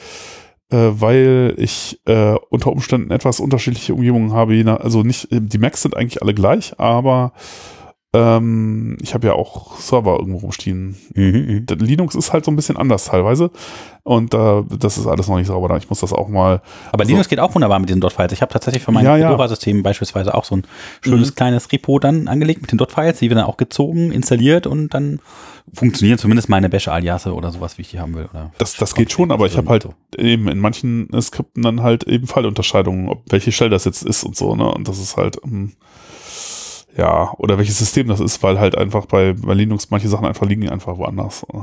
äh, 0.71 0.77
weil 0.77 1.55
ich 1.57 1.99
äh, 2.05 2.35
unter 2.49 2.71
Umständen 2.71 3.09
etwas 3.11 3.39
unterschiedliche 3.39 3.95
Umgebungen 3.95 4.31
habe. 4.31 4.53
Also 4.79 5.01
nicht, 5.03 5.27
die 5.31 5.57
Macs 5.57 5.81
sind 5.81 5.97
eigentlich 5.97 6.21
alle 6.21 6.35
gleich, 6.35 6.79
aber 6.79 7.33
Ähm, 8.11 8.97
ich 9.01 9.13
habe 9.13 9.27
ja 9.27 9.33
auch 9.33 9.77
Server 9.79 10.17
irgendwo 10.19 10.39
rumstehen. 10.39 10.95
Mhm, 11.13 11.67
Der 11.67 11.77
Linux 11.77 12.15
ist 12.15 12.33
halt 12.33 12.43
so 12.43 12.49
ein 12.51 12.55
bisschen 12.55 12.75
anders 12.75 13.05
teilweise. 13.05 13.51
Und 14.01 14.33
äh, 14.33 14.63
das 14.79 14.97
ist 14.97 15.05
alles 15.05 15.27
noch 15.27 15.37
nicht 15.37 15.45
sauber 15.45 15.67
da. 15.67 15.77
Ich 15.77 15.89
muss 15.89 15.99
das 15.99 16.11
auch 16.11 16.27
mal. 16.27 16.61
Aber 16.91 17.01
Also- 17.01 17.11
Linux 17.11 17.29
geht 17.29 17.39
auch 17.39 17.53
wunderbar 17.53 17.77
mit 17.77 17.89
diesen 17.89 18.01
Dot-Files. 18.01 18.31
Ich 18.31 18.41
habe 18.41 18.51
tatsächlich 18.51 18.81
für 18.83 18.91
mein 18.91 19.05
Ja, 19.05 19.15
ja. 19.15 19.27
Fedora-System 19.29 19.83
beispielsweise 19.83 20.33
auch 20.33 20.43
so 20.43 20.55
ein 20.55 20.63
schönes 21.01 21.29
Mhm. 21.31 21.35
kleines 21.35 21.71
Repo 21.71 21.99
dann 21.99 22.27
angelegt 22.27 22.61
mit 22.63 22.71
den 22.71 22.79
Dot-Files, 22.79 23.19
die 23.19 23.29
wir 23.29 23.35
dann 23.35 23.45
auch 23.45 23.57
gezogen, 23.57 24.11
installiert 24.11 24.65
und 24.65 24.91
dann 24.95 25.19
funktionieren 25.71 26.17
zumindest 26.17 26.49
meine 26.49 26.67
Bash-Aliasse 26.67 27.35
oder 27.35 27.51
sowas, 27.51 27.77
wie 27.77 27.83
ich 27.83 27.91
die 27.91 27.99
haben 27.99 28.15
will. 28.15 28.27
Oder 28.33 28.51
Das, 28.57 28.75
das 28.75 28.95
geht 28.95 29.11
schon, 29.11 29.31
aber 29.31 29.45
ich 29.45 29.55
habe 29.55 29.69
halt 29.69 29.87
eben 30.17 30.47
in 30.47 30.57
manchen 30.57 31.09
Skripten 31.21 31.61
dann 31.61 31.83
halt 31.83 32.05
eben 32.05 32.25
Fallunterscheidungen, 32.25 33.07
ob 33.09 33.21
welche 33.31 33.51
Shell 33.51 33.69
das 33.69 33.85
jetzt 33.85 34.01
ist 34.03 34.23
und 34.23 34.35
so, 34.35 34.55
ne? 34.55 34.67
Und 34.73 34.87
das 34.87 34.97
ist 34.97 35.15
halt, 35.15 35.37
ähm, 35.45 35.73
ja, 36.99 37.33
oder 37.37 37.57
welches 37.57 37.79
System 37.79 38.07
das 38.07 38.19
ist, 38.19 38.43
weil 38.43 38.59
halt 38.59 38.77
einfach 38.77 39.05
bei, 39.05 39.33
bei 39.33 39.53
Linux 39.53 39.89
manche 39.89 40.07
Sachen 40.09 40.25
einfach 40.25 40.45
liegen 40.45 40.69
einfach 40.69 40.97
woanders. 40.97 41.43
Äh, 41.53 41.57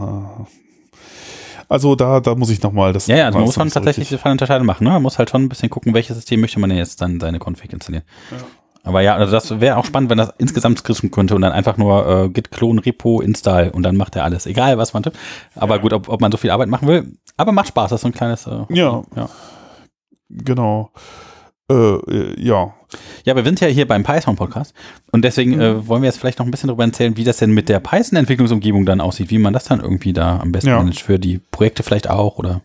Also 1.68 1.97
da, 1.97 2.20
da 2.20 2.34
muss 2.37 2.51
ich 2.51 2.62
nochmal 2.62 2.93
das. 2.93 3.07
Ja, 3.09 3.16
ja, 3.16 3.26
also 3.26 3.39
man 3.39 3.47
muss 3.47 3.57
man 3.57 3.68
so 3.68 3.74
tatsächlich 3.74 4.03
richtig. 4.03 4.09
diese 4.11 4.18
Fallunterscheidung 4.22 4.66
machen. 4.66 4.84
Ne? 4.84 4.91
Man 4.91 5.03
muss 5.03 5.18
halt 5.18 5.30
schon 5.30 5.43
ein 5.43 5.49
bisschen 5.49 5.68
gucken, 5.68 5.95
welches 5.95 6.16
System 6.16 6.41
möchte 6.41 6.61
man 6.61 6.70
denn 6.70 6.78
jetzt 6.78 7.01
dann 7.01 7.18
seine 7.20 7.39
Config 7.41 7.72
installieren. 7.72 8.05
Aber 8.84 9.01
ja, 9.01 9.16
also 9.16 9.32
das 9.32 9.59
wäre 9.61 9.76
auch 9.76 9.84
spannend, 9.84 10.11
wenn 10.11 10.18
das 10.18 10.32
insgesamt 10.39 10.78
skripten 10.78 11.11
könnte 11.11 11.34
und 11.34 11.43
dann 11.43 11.51
einfach 11.51 11.76
nur 11.76 12.07
äh, 12.07 12.28
git 12.28 12.53
clone 12.53 12.87
repo 12.87 13.20
install 13.20 13.70
und 13.70 13.82
dann 13.82 13.97
macht 13.97 14.14
er 14.14 14.22
alles, 14.22 14.47
egal 14.47 14.78
was 14.78 14.95
man 14.95 15.03
tippt. 15.03 15.18
Aber 15.57 15.80
gut, 15.80 15.93
ob, 15.93 16.09
ob 16.09 16.20
man 16.20 16.30
so 16.30 16.39
viel 16.39 16.51
Arbeit 16.51 16.68
machen 16.68 16.87
will, 16.87 17.16
aber 17.37 17.51
macht 17.51 17.66
Spaß, 17.68 17.91
das 17.91 17.99
ist 17.99 18.03
so 18.03 18.09
ein 18.09 18.14
kleines. 18.14 18.47
Äh, 18.47 18.64
Ja. 18.68 19.03
ja. 19.16 19.28
Genau. 20.28 20.91
Äh, 21.68 21.74
äh, 21.74 22.41
ja. 23.24 23.34
Wir 23.37 23.45
sind 23.45 23.61
ja 23.61 23.68
hier 23.68 23.87
beim 23.87 24.03
Python-Podcast 24.03 24.74
und 25.12 25.22
deswegen 25.24 25.61
äh, 25.61 25.87
wollen 25.87 26.03
wir 26.03 26.07
jetzt 26.09 26.18
vielleicht 26.18 26.39
noch 26.39 26.47
ein 26.47 26.51
bisschen 26.51 26.68
darüber 26.68 26.84
erzählen, 26.84 27.16
wie 27.16 27.24
das 27.24 27.39
denn 27.39 27.51
mit 27.53 27.68
der 27.68 27.80
Python-Entwicklungsumgebung 27.80 28.87
dann 28.87 29.01
aussieht, 29.01 29.30
wie 29.30 29.39
man 29.39 29.53
das 29.53 29.64
dann 29.64 29.80
irgendwie 29.80 30.12
da 30.12 30.39
am 30.41 30.53
besten 30.53 30.68
Ja. 30.70 30.78
managt 30.78 31.01
für 31.01 31.18
die 31.18 31.39
Projekte 31.51 31.82
vielleicht 31.82 32.09
auch 32.11 32.39
oder. 32.39 32.62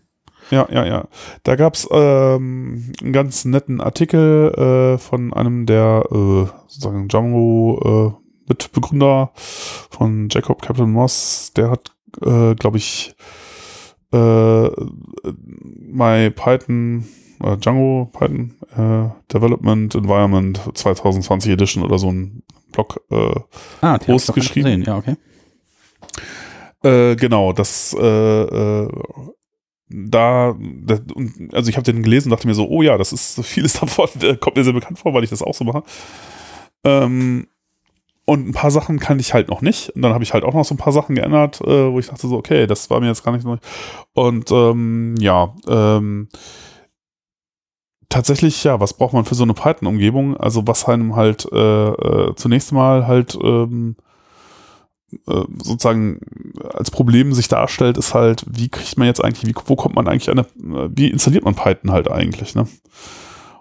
Ja, 0.50 0.68
ja, 0.70 0.84
ja. 0.84 1.08
Da 1.44 1.56
gab's 1.56 1.88
ähm, 1.90 2.92
einen 3.00 3.12
ganz 3.12 3.44
netten 3.46 3.80
Artikel 3.80 4.52
äh, 4.94 4.98
von 4.98 5.32
einem 5.32 5.64
der 5.66 6.04
äh, 6.10 6.44
sozusagen 6.66 7.08
Django 7.08 8.16
äh, 8.18 8.22
Mitbegründer 8.48 9.30
von 9.34 10.28
Jacob 10.30 10.60
Captain 10.60 10.90
Moss. 10.90 11.52
Der 11.56 11.70
hat, 11.70 11.92
äh, 12.20 12.54
glaube 12.56 12.76
ich, 12.76 13.14
äh, 14.12 14.68
My 15.90 16.30
Python 16.30 17.06
äh, 17.42 17.56
Django 17.56 18.10
Python 18.12 18.54
äh, 18.76 19.32
Development 19.32 19.94
Environment 19.94 20.60
2020 20.74 21.52
Edition 21.52 21.82
oder 21.84 21.98
so 21.98 22.10
ein 22.10 22.42
Blog 22.72 23.00
äh, 23.10 23.34
Ah, 23.80 23.98
Post 23.98 24.32
geschrieben. 24.34 24.64
gesehen. 24.66 24.82
Ja, 24.84 24.96
okay. 24.96 25.16
Äh, 26.82 27.16
genau, 27.16 27.52
das 27.52 27.94
äh, 27.98 28.04
äh, 28.42 28.88
da, 29.88 30.54
da 30.58 30.98
und- 31.14 31.54
also 31.54 31.68
ich 31.68 31.76
habe 31.76 31.84
den 31.84 32.02
gelesen 32.02 32.28
und 32.28 32.36
dachte 32.36 32.48
mir 32.48 32.54
so, 32.54 32.66
oh 32.68 32.82
ja, 32.82 32.96
das 32.98 33.12
ist 33.12 33.34
so 33.34 33.42
vieles 33.42 33.74
davon, 33.80 34.08
äh, 34.22 34.36
kommt 34.36 34.56
mir 34.56 34.64
sehr 34.64 34.72
bekannt 34.72 34.98
vor, 34.98 35.14
weil 35.14 35.22
ich 35.24 35.30
das 35.30 35.42
auch 35.42 35.54
so 35.54 35.64
mache. 35.64 35.82
Ähm, 36.84 37.46
und 38.24 38.48
ein 38.48 38.52
paar 38.52 38.70
Sachen 38.70 38.98
kann 39.00 39.18
ich 39.18 39.34
halt 39.34 39.48
noch 39.48 39.62
nicht. 39.62 39.90
Und 39.90 40.02
dann 40.02 40.12
habe 40.14 40.22
ich 40.24 40.32
halt 40.32 40.44
auch 40.44 40.54
noch 40.54 40.64
so 40.64 40.74
ein 40.74 40.78
paar 40.78 40.92
Sachen 40.92 41.14
geändert, 41.16 41.60
äh, 41.60 41.92
wo 41.92 41.98
ich 41.98 42.06
dachte 42.06 42.26
so, 42.28 42.36
okay, 42.36 42.66
das 42.66 42.88
war 42.88 43.00
mir 43.00 43.08
jetzt 43.08 43.24
gar 43.24 43.32
nicht 43.32 43.44
neu. 43.44 43.56
Und 44.14 44.50
ähm, 44.52 45.16
ja, 45.18 45.54
ähm, 45.68 46.28
tatsächlich, 48.12 48.62
ja, 48.64 48.78
was 48.78 48.94
braucht 48.94 49.14
man 49.14 49.24
für 49.24 49.34
so 49.34 49.42
eine 49.42 49.54
Python-Umgebung? 49.54 50.36
Also 50.36 50.66
was 50.66 50.84
einem 50.84 51.16
halt 51.16 51.46
äh, 51.50 51.88
äh, 51.88 52.34
zunächst 52.36 52.72
mal 52.72 53.06
halt 53.06 53.36
ähm, 53.42 53.96
äh, 55.26 55.44
sozusagen 55.62 56.20
als 56.74 56.90
Problem 56.90 57.32
sich 57.32 57.48
darstellt, 57.48 57.96
ist 57.96 58.14
halt, 58.14 58.44
wie 58.46 58.68
kriegt 58.68 58.98
man 58.98 59.06
jetzt 59.06 59.24
eigentlich, 59.24 59.48
wie, 59.48 59.60
wo 59.66 59.76
kommt 59.76 59.94
man 59.94 60.08
eigentlich 60.08 60.30
an 60.30 60.38
eine, 60.38 60.90
wie 60.94 61.08
installiert 61.08 61.44
man 61.44 61.54
Python 61.54 61.90
halt 61.90 62.10
eigentlich, 62.10 62.54
ne? 62.54 62.68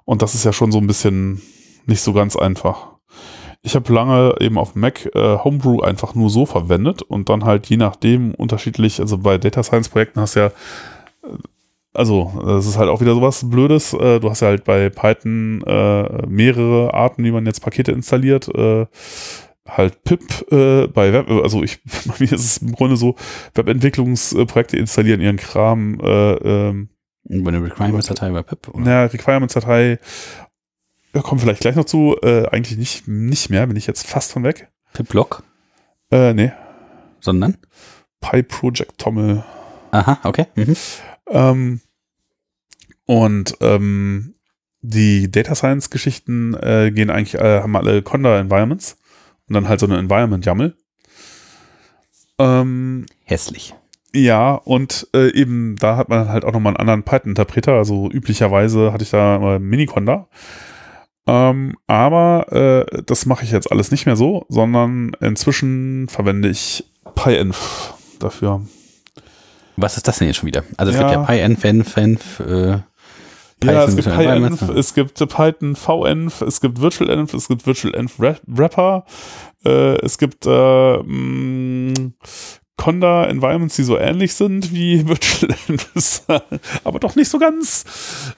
Und 0.04 0.22
das 0.22 0.36
ist 0.36 0.44
ja 0.44 0.52
schon 0.52 0.72
so 0.72 0.80
ein 0.80 0.88
bisschen 0.88 1.42
nicht 1.86 2.02
so 2.02 2.12
ganz 2.12 2.36
einfach. 2.36 2.88
Ich 3.62 3.76
habe 3.76 3.94
lange 3.94 4.36
eben 4.42 4.58
auf 4.58 4.76
Mac 4.76 5.06
äh, 5.16 5.38
Homebrew 5.38 5.82
einfach 5.82 6.16
nur 6.16 6.30
so 6.30 6.46
verwendet 6.46 7.04
und 7.04 7.30
dann 7.30 7.46
halt 7.46 7.68
je 7.68 7.78
nachdem 7.78 8.34
unterschiedlich, 8.34 9.00
also 9.00 9.20
bei 9.20 9.38
Data 9.38 9.64
Science 9.64 9.90
Projekten 9.90 10.20
hast 10.20 10.36
du 10.36 10.40
ja, 10.42 10.46
äh, 10.48 10.52
also 11.94 12.32
das 12.46 12.66
ist 12.66 12.78
halt 12.78 12.90
auch 12.90 13.02
wieder 13.02 13.14
sowas 13.14 13.50
Blödes, 13.50 13.94
äh, 13.94 14.20
du 14.20 14.30
hast 14.30 14.42
ja 14.42 14.48
halt 14.48 14.64
bei 14.64 14.90
Python 14.90 15.62
äh, 15.66 16.26
mehrere 16.28 16.94
Arten, 16.94 17.24
wie 17.24 17.32
man 17.32 17.46
jetzt 17.46 17.60
Pakete 17.62 17.92
installiert, 17.92 18.48
äh, 18.56 18.86
halt 19.68 20.04
pip 20.04 20.22
äh, 20.52 20.88
bei 20.88 21.14
Web, 21.14 21.30
also 21.30 21.64
ich, 21.64 21.82
bei 22.06 22.14
mir 22.20 22.32
ist 22.32 22.46
es 22.46 22.58
im 22.58 22.72
Grunde 22.74 22.98
so, 22.98 23.16
Webentwicklungsprojekte 23.56 24.78
installieren 24.78 25.22
ihren 25.22 25.38
Kram, 25.38 26.00
äh, 26.02 26.34
ähm, 26.34 26.90
Über 27.30 27.50
eine 27.50 27.64
Requirements-Datei 27.64 28.30
bei 28.32 28.42
Pip. 28.44 28.68
Oder? 28.70 28.84
na, 28.84 29.04
Requirements-Datei, 29.06 30.00
ja, 31.14 31.22
kommen 31.22 31.42
vielleicht 31.42 31.62
gleich 31.62 31.76
noch 31.76 31.86
zu, 31.86 32.16
äh, 32.24 32.48
eigentlich 32.48 32.78
nicht, 32.78 33.08
nicht 33.08 33.50
mehr, 33.50 33.68
bin 33.68 33.76
ich 33.76 33.88
jetzt 33.88 34.08
fast 34.08 34.32
von 34.32 34.44
weg. 34.44 34.70
Pip-Log, 34.94 35.44
Äh, 36.12 36.34
nee, 36.34 36.52
sondern? 37.20 37.58
PyProject 38.22 38.98
Tommel. 38.98 39.44
Aha, 39.92 40.20
okay. 40.24 40.48
Mhm. 40.56 40.76
Ähm, 41.32 41.82
und 43.06 43.56
ähm, 43.62 44.36
die 44.82 45.30
Data 45.32 45.56
Science 45.56 45.90
Geschichten 45.90 46.54
äh, 46.56 46.92
gehen 46.92 47.10
eigentlich, 47.10 47.36
äh, 47.36 47.62
haben 47.62 47.76
alle 47.76 48.02
Conda 48.02 48.40
Environments 48.40 48.98
und 49.48 49.56
dann 49.56 49.68
halt 49.68 49.80
so 49.80 49.86
eine 49.86 49.98
Environment 49.98 50.46
YAML. 50.46 50.76
Ähm, 52.40 53.06
Hässlich. 53.24 53.76
ja, 54.14 54.56
und 54.56 55.08
äh, 55.14 55.32
eben 55.34 55.76
da 55.76 55.98
hat 55.98 56.10
man 56.10 56.30
halt 56.30 56.44
auch 56.44 56.54
nochmal 56.54 56.72
einen 56.72 56.80
anderen 56.80 57.04
Python-Interpreter. 57.04 57.74
Also 57.74 58.10
üblicherweise 58.10 58.92
hatte 58.92 59.04
ich 59.04 59.12
da 59.12 59.36
immer 59.36 59.60
Miniconda. 59.60 60.28
Ähm, 61.28 61.78
aber 61.86 62.88
äh, 62.92 63.04
das 63.06 63.28
mache 63.28 63.44
ich 63.44 63.52
jetzt 63.52 63.72
alles 63.72 63.92
nicht 63.92 64.08
mehr 64.08 64.16
so, 64.16 64.46
sondern 64.50 65.12
inzwischen 65.22 66.08
verwende 66.10 66.50
ich 66.50 66.84
PyEnv 67.14 67.94
dafür. 68.20 68.62
Was 69.78 69.98
ist 69.98 70.08
das 70.08 70.18
denn 70.20 70.28
jetzt 70.28 70.38
schon 70.38 70.48
wieder? 70.48 70.64
Also 70.78 70.92
es 70.92 71.00
Ja. 71.00 71.04
gibt 71.08 71.14
ja 71.20 71.24
PyEnv, 71.26 71.64
Env, 71.64 71.98
Env, 71.98 72.40
äh, 72.40 72.70
Ja, 73.64 73.84
es 73.86 73.96
Python 73.96 73.96
gibt. 73.96 74.18
PyEnv, 74.18 74.70
es 74.78 74.94
gibt 74.94 75.18
Python 75.18 75.76
VEnv, 75.76 76.42
es 76.42 76.62
gibt 76.62 76.82
VirtualEnv, 76.82 77.34
es 77.34 77.48
gibt 77.48 77.66
VirtualEnv 77.66 78.20
Wra- 78.20 78.40
Wrapper, 78.48 79.06
äh, 79.66 79.96
es 80.04 80.18
gibt 80.18 80.46
äh, 80.48 80.98
mh, 80.98 81.94
Conda 82.78 83.26
Environments, 83.26 83.76
die 83.76 83.84
so 83.84 83.96
ähnlich 84.00 84.34
sind 84.34 84.74
wie 84.74 85.08
VirtualEnv, 85.08 86.24
aber 86.84 87.00
doch 87.00 87.16
nicht 87.16 87.30
so 87.30 87.38
ganz. 87.38 87.86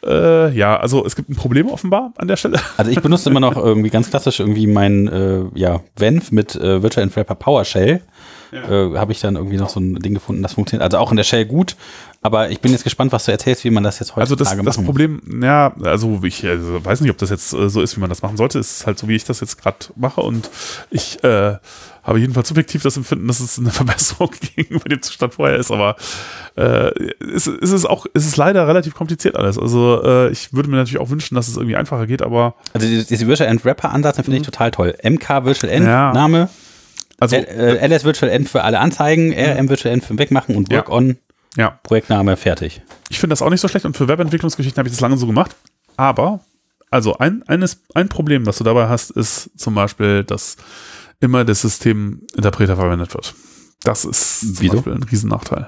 Äh, 0.06 0.54
ja, 0.54 0.76
also 0.78 1.06
es 1.06 1.16
gibt 1.16 1.30
ein 1.30 1.36
Problem 1.38 1.70
offenbar 1.70 2.12
an 2.18 2.28
der 2.28 2.36
Stelle. 2.36 2.60
Also 2.76 2.92
ich 2.92 3.00
benutze 3.02 3.30
immer 3.30 3.40
noch 3.40 3.56
irgendwie 3.64 3.90
ganz 3.90 4.10
klassisch 4.10 4.42
irgendwie 4.42 4.68
mein 4.68 5.08
äh, 5.08 5.44
ja, 5.56 5.80
Venv 5.96 6.32
mit 6.34 6.56
äh, 6.56 6.84
Virtual 6.84 7.04
Env 7.06 7.16
Wrapper 7.16 7.36
PowerShell. 7.36 8.02
Äh, 8.54 8.98
Habe 8.98 9.12
ich 9.12 9.20
dann 9.20 9.36
irgendwie 9.36 9.58
noch 9.58 9.70
so 9.70 9.80
ein 9.80 9.96
Ding 9.96 10.14
gefunden, 10.14 10.44
das 10.44 10.54
funktioniert. 10.54 10.84
Also 10.84 10.98
auch 10.98 11.12
in 11.12 11.18
der 11.18 11.24
Shell 11.24 11.46
gut. 11.46 11.76
Aber 12.22 12.50
ich 12.50 12.62
bin 12.62 12.72
jetzt 12.72 12.86
gespannt, 12.86 13.12
was 13.12 13.26
du 13.26 13.32
erzählst, 13.34 13.66
wie 13.66 13.70
man 13.70 13.84
das 13.84 14.00
jetzt 14.00 14.16
Also 14.16 14.34
heutzutage 14.34 14.64
das, 14.64 14.66
das 14.66 14.78
machen 14.78 14.86
muss. 14.86 14.86
Problem, 14.86 15.44
ja, 15.44 15.74
also 15.84 16.22
ich 16.24 16.46
also 16.48 16.84
weiß 16.84 17.02
nicht, 17.02 17.12
ob 17.12 17.18
das 17.18 17.30
jetzt 17.30 17.54
äh, 17.54 17.70
so 17.70 17.82
ist, 17.82 17.98
wie 17.98 18.00
man 18.00 18.10
das 18.10 18.22
machen 18.22 18.38
sollte. 18.38 18.60
Es 18.60 18.78
ist 18.80 18.88
halt 18.88 18.98
so, 18.98 19.10
wie 19.10 19.16
ich 19.16 19.26
das 19.26 19.42
jetzt 19.42 19.62
gerade 19.62 19.78
mache 19.98 20.22
und 20.22 20.50
ich 20.90 21.22
äh, 21.24 21.58
habe 22.04 22.20
jedenfalls 22.20 22.48
subjektiv 22.48 22.82
das 22.84 22.96
Empfinden, 22.98 23.28
dass 23.28 23.40
es 23.42 23.60
eine 23.60 23.72
Verbesserung 23.72 24.32
gegenüber 24.56 24.88
dem 24.88 25.02
Zustand 25.02 25.34
vorher 25.34 25.58
ist, 25.58 25.72
aber 25.72 25.96
äh, 26.56 26.92
es, 27.20 27.48
es 27.48 27.72
ist 27.72 27.86
auch, 27.86 28.06
es 28.14 28.26
ist 28.26 28.38
leider 28.38 28.68
relativ 28.68 28.94
kompliziert 28.94 29.36
alles. 29.36 29.58
Also 29.58 30.02
äh, 30.04 30.30
ich 30.30 30.54
würde 30.54 30.70
mir 30.70 30.78
natürlich 30.78 31.00
auch 31.00 31.10
wünschen, 31.10 31.36
dass 31.36 31.48
es 31.50 31.58
irgendwie 31.58 31.76
einfacher 31.76 32.08
geht, 32.08 32.22
aber 32.22 32.56
Also 32.74 32.88
diese, 32.88 33.28
Virtual 33.28 33.50
Env 33.50 33.66
Wrapper 33.66 33.92
Ansatz 33.92 34.16
den 34.16 34.26
finde 34.26 34.38
ich 34.38 34.44
total 34.46 34.72
toll. 34.72 34.96
MK 35.04 35.46
Virtual 35.46 35.84
Ja. 35.84 36.14
Name, 36.14 36.50
also 37.24 37.36
L, 37.36 37.78
äh, 37.78 37.88
LS 37.88 38.04
Virtual 38.04 38.32
Env 38.32 38.50
für 38.50 38.64
alle 38.64 38.80
Anzeigen, 38.80 39.34
RM 39.34 39.70
Virtual 39.70 39.94
Env 39.94 40.06
für 40.06 40.18
Wegmachen 40.18 40.56
und 40.56 40.72
Ja. 40.72 40.80
Work 40.80 40.90
On 40.90 41.18
ja, 41.56 41.80
Projektname 41.84 42.36
fertig. 42.36 42.82
ich 43.10 43.20
finde 43.20 43.34
das 43.34 43.42
auch 43.42 43.50
nicht 43.50 43.62
so 43.62 43.68
schlecht 43.68 43.86
und 43.86 43.96
für 43.96 44.08
Webentwicklungsgeschichten 44.08 44.78
habe 44.80 44.88
ich 44.88 44.94
das 44.94 45.02
lange 45.02 45.18
so 45.18 45.28
gemacht. 45.28 45.56
Aber, 45.98 46.40
also 46.90 47.18
ein, 47.20 47.44
eines, 47.48 47.82
ein 47.94 48.10
Problem, 48.10 48.46
was 48.48 48.58
du 48.58 48.64
dabei 48.64 48.88
hast, 48.88 49.12
ist 49.12 49.52
zum 49.56 49.76
Beispiel, 49.76 50.24
dass 50.24 50.58
immer 51.20 51.46
der 51.46 51.54
Systeminterpreter 51.56 52.76
verwendet 52.76 53.14
wird. 53.14 53.36
Das 53.84 54.04
ist 54.06 54.40
zum 54.40 54.62
Wieso? 54.62 54.74
Beispiel 54.78 54.94
ein 54.94 55.04
Riesennachteil. 55.04 55.68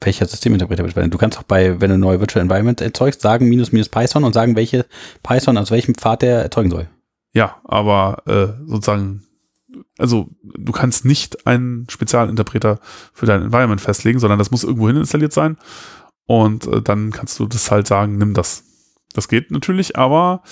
Welcher 0.00 0.26
Systeminterpreter 0.26 0.82
wird 0.82 0.92
verwendet? 0.94 1.14
Du 1.14 1.18
kannst 1.18 1.38
auch 1.38 1.44
bei, 1.44 1.80
wenn 1.80 1.90
du 1.90 1.98
neue 1.98 2.20
Virtual 2.20 2.42
Environment 2.42 2.80
erzeugst, 2.80 3.22
sagen 3.22 3.48
minus 3.48 3.72
minus 3.72 3.88
Python 3.88 4.24
und 4.24 4.32
sagen, 4.34 4.56
welche 4.56 4.86
Python 5.22 5.56
aus 5.56 5.70
welchem 5.70 5.94
Pfad 5.94 6.22
der 6.22 6.42
erzeugen 6.42 6.70
soll. 6.70 6.88
Ja, 7.32 7.56
aber 7.64 8.22
äh, 8.26 8.68
sozusagen, 8.68 9.25
also 9.98 10.30
du 10.42 10.72
kannst 10.72 11.04
nicht 11.04 11.46
einen 11.46 11.86
Spezialinterpreter 11.88 12.80
für 13.12 13.26
dein 13.26 13.42
Environment 13.42 13.80
festlegen, 13.80 14.18
sondern 14.18 14.38
das 14.38 14.50
muss 14.50 14.64
irgendwo 14.64 14.88
hin 14.88 14.96
installiert 14.96 15.32
sein. 15.32 15.56
Und 16.26 16.66
äh, 16.66 16.82
dann 16.82 17.12
kannst 17.12 17.38
du 17.38 17.46
das 17.46 17.70
halt 17.70 17.86
sagen, 17.86 18.18
nimm 18.18 18.34
das. 18.34 18.64
Das 19.14 19.28
geht 19.28 19.50
natürlich, 19.50 19.96
aber 19.96 20.42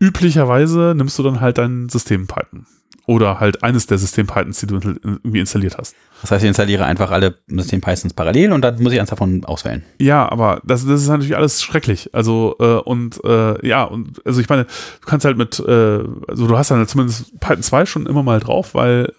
üblicherweise 0.00 0.94
nimmst 0.96 1.18
du 1.18 1.22
dann 1.22 1.40
halt 1.40 1.58
dein 1.58 1.88
System 1.88 2.26
Python. 2.26 2.66
Oder 3.08 3.40
halt 3.40 3.64
eines 3.64 3.86
der 3.86 3.96
System-Pythons, 3.96 4.60
die 4.60 4.66
du 4.66 4.76
irgendwie 4.76 5.40
installiert 5.40 5.78
hast. 5.78 5.96
Das 6.20 6.30
heißt, 6.30 6.44
ich 6.44 6.48
installiere 6.48 6.84
einfach 6.84 7.10
alle 7.10 7.38
System-Pythons 7.46 8.12
parallel 8.12 8.52
und 8.52 8.60
dann 8.60 8.82
muss 8.82 8.92
ich 8.92 9.00
eins 9.00 9.08
davon 9.08 9.46
auswählen. 9.46 9.82
Ja, 9.98 10.30
aber 10.30 10.60
das, 10.62 10.84
das 10.84 11.00
ist 11.00 11.08
natürlich 11.08 11.34
alles 11.34 11.62
schrecklich. 11.62 12.10
Also 12.14 12.56
äh, 12.60 12.74
und 12.74 13.18
äh, 13.24 13.66
ja, 13.66 13.84
und 13.84 14.20
also 14.26 14.42
ich 14.42 14.48
meine, 14.50 14.64
du 14.64 15.06
kannst 15.06 15.24
halt 15.24 15.38
mit, 15.38 15.58
äh, 15.58 16.04
also 16.28 16.46
du 16.46 16.58
hast 16.58 16.70
dann 16.70 16.78
halt 16.78 16.90
zumindest 16.90 17.40
Python 17.40 17.62
2 17.62 17.86
schon 17.86 18.04
immer 18.04 18.22
mal 18.22 18.40
drauf, 18.40 18.74
weil 18.74 19.14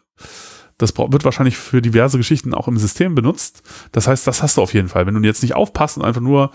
das 0.77 0.95
wird 0.95 1.25
wahrscheinlich 1.25 1.57
für 1.57 1.81
diverse 1.81 2.17
Geschichten 2.17 2.53
auch 2.53 2.67
im 2.67 2.77
System 2.77 3.15
benutzt. 3.15 3.63
Das 3.91 4.07
heißt, 4.07 4.27
das 4.27 4.43
hast 4.43 4.57
du 4.57 4.61
auf 4.61 4.75
jeden 4.75 4.87
Fall. 4.87 5.07
Wenn 5.07 5.15
du 5.15 5.27
jetzt 5.27 5.41
nicht 5.41 5.55
aufpasst 5.55 5.97
und 5.97 6.05
einfach 6.05 6.21
nur 6.21 6.51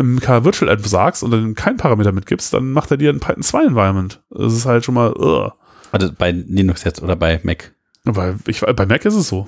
MK 0.00 0.44
Virtual 0.44 0.70
App 0.70 0.86
sagst 0.86 1.24
und 1.24 1.32
dann 1.32 1.56
keinen 1.56 1.76
Parameter 1.76 2.12
mitgibst, 2.12 2.54
dann 2.54 2.70
macht 2.70 2.92
er 2.92 2.98
dir 2.98 3.10
ein 3.10 3.18
Python 3.18 3.42
2 3.42 3.64
Environment. 3.64 4.22
Das 4.30 4.52
ist 4.52 4.64
halt 4.64 4.84
schon 4.84 4.94
mal, 4.94 5.12
uh. 5.12 5.50
Also 5.92 6.10
bei 6.16 6.30
Linux 6.30 6.84
jetzt 6.84 7.02
oder 7.02 7.16
bei 7.16 7.40
Mac? 7.42 7.72
Bei, 8.04 8.34
ich, 8.46 8.60
bei 8.60 8.86
Mac 8.86 9.04
ist 9.04 9.14
es 9.14 9.28
so. 9.28 9.46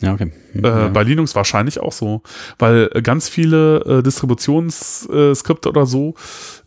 Ja, 0.00 0.12
okay. 0.12 0.30
Hm, 0.52 0.64
äh, 0.64 0.68
ja. 0.68 0.88
Bei 0.88 1.02
Linux 1.02 1.34
wahrscheinlich 1.34 1.80
auch 1.80 1.92
so, 1.92 2.22
weil 2.58 2.88
äh, 2.94 3.02
ganz 3.02 3.28
viele 3.28 3.80
äh, 3.80 4.02
Distributionsskripte 4.02 5.68
oder 5.68 5.86
so 5.86 6.14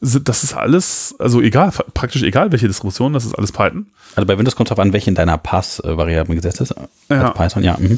sind, 0.01 0.27
das 0.27 0.43
ist 0.43 0.53
alles, 0.53 1.15
also 1.17 1.41
egal, 1.41 1.71
praktisch 1.93 2.23
egal 2.23 2.51
welche 2.51 2.67
Distribution, 2.67 3.13
das 3.13 3.25
ist 3.25 3.33
alles 3.35 3.53
Python. 3.53 3.87
Also 4.15 4.27
bei 4.27 4.37
Windows 4.37 4.55
kommt 4.55 4.67
es 4.67 4.75
darauf 4.75 4.85
an, 4.85 4.91
welche 4.91 5.09
in 5.09 5.15
deiner 5.15 5.37
Pass-Variable 5.37 6.35
gesetzt 6.35 6.59
ist. 6.59 6.75
Ja. 7.09 7.29
Python, 7.29 7.63
ja. 7.63 7.77
Mhm. 7.79 7.97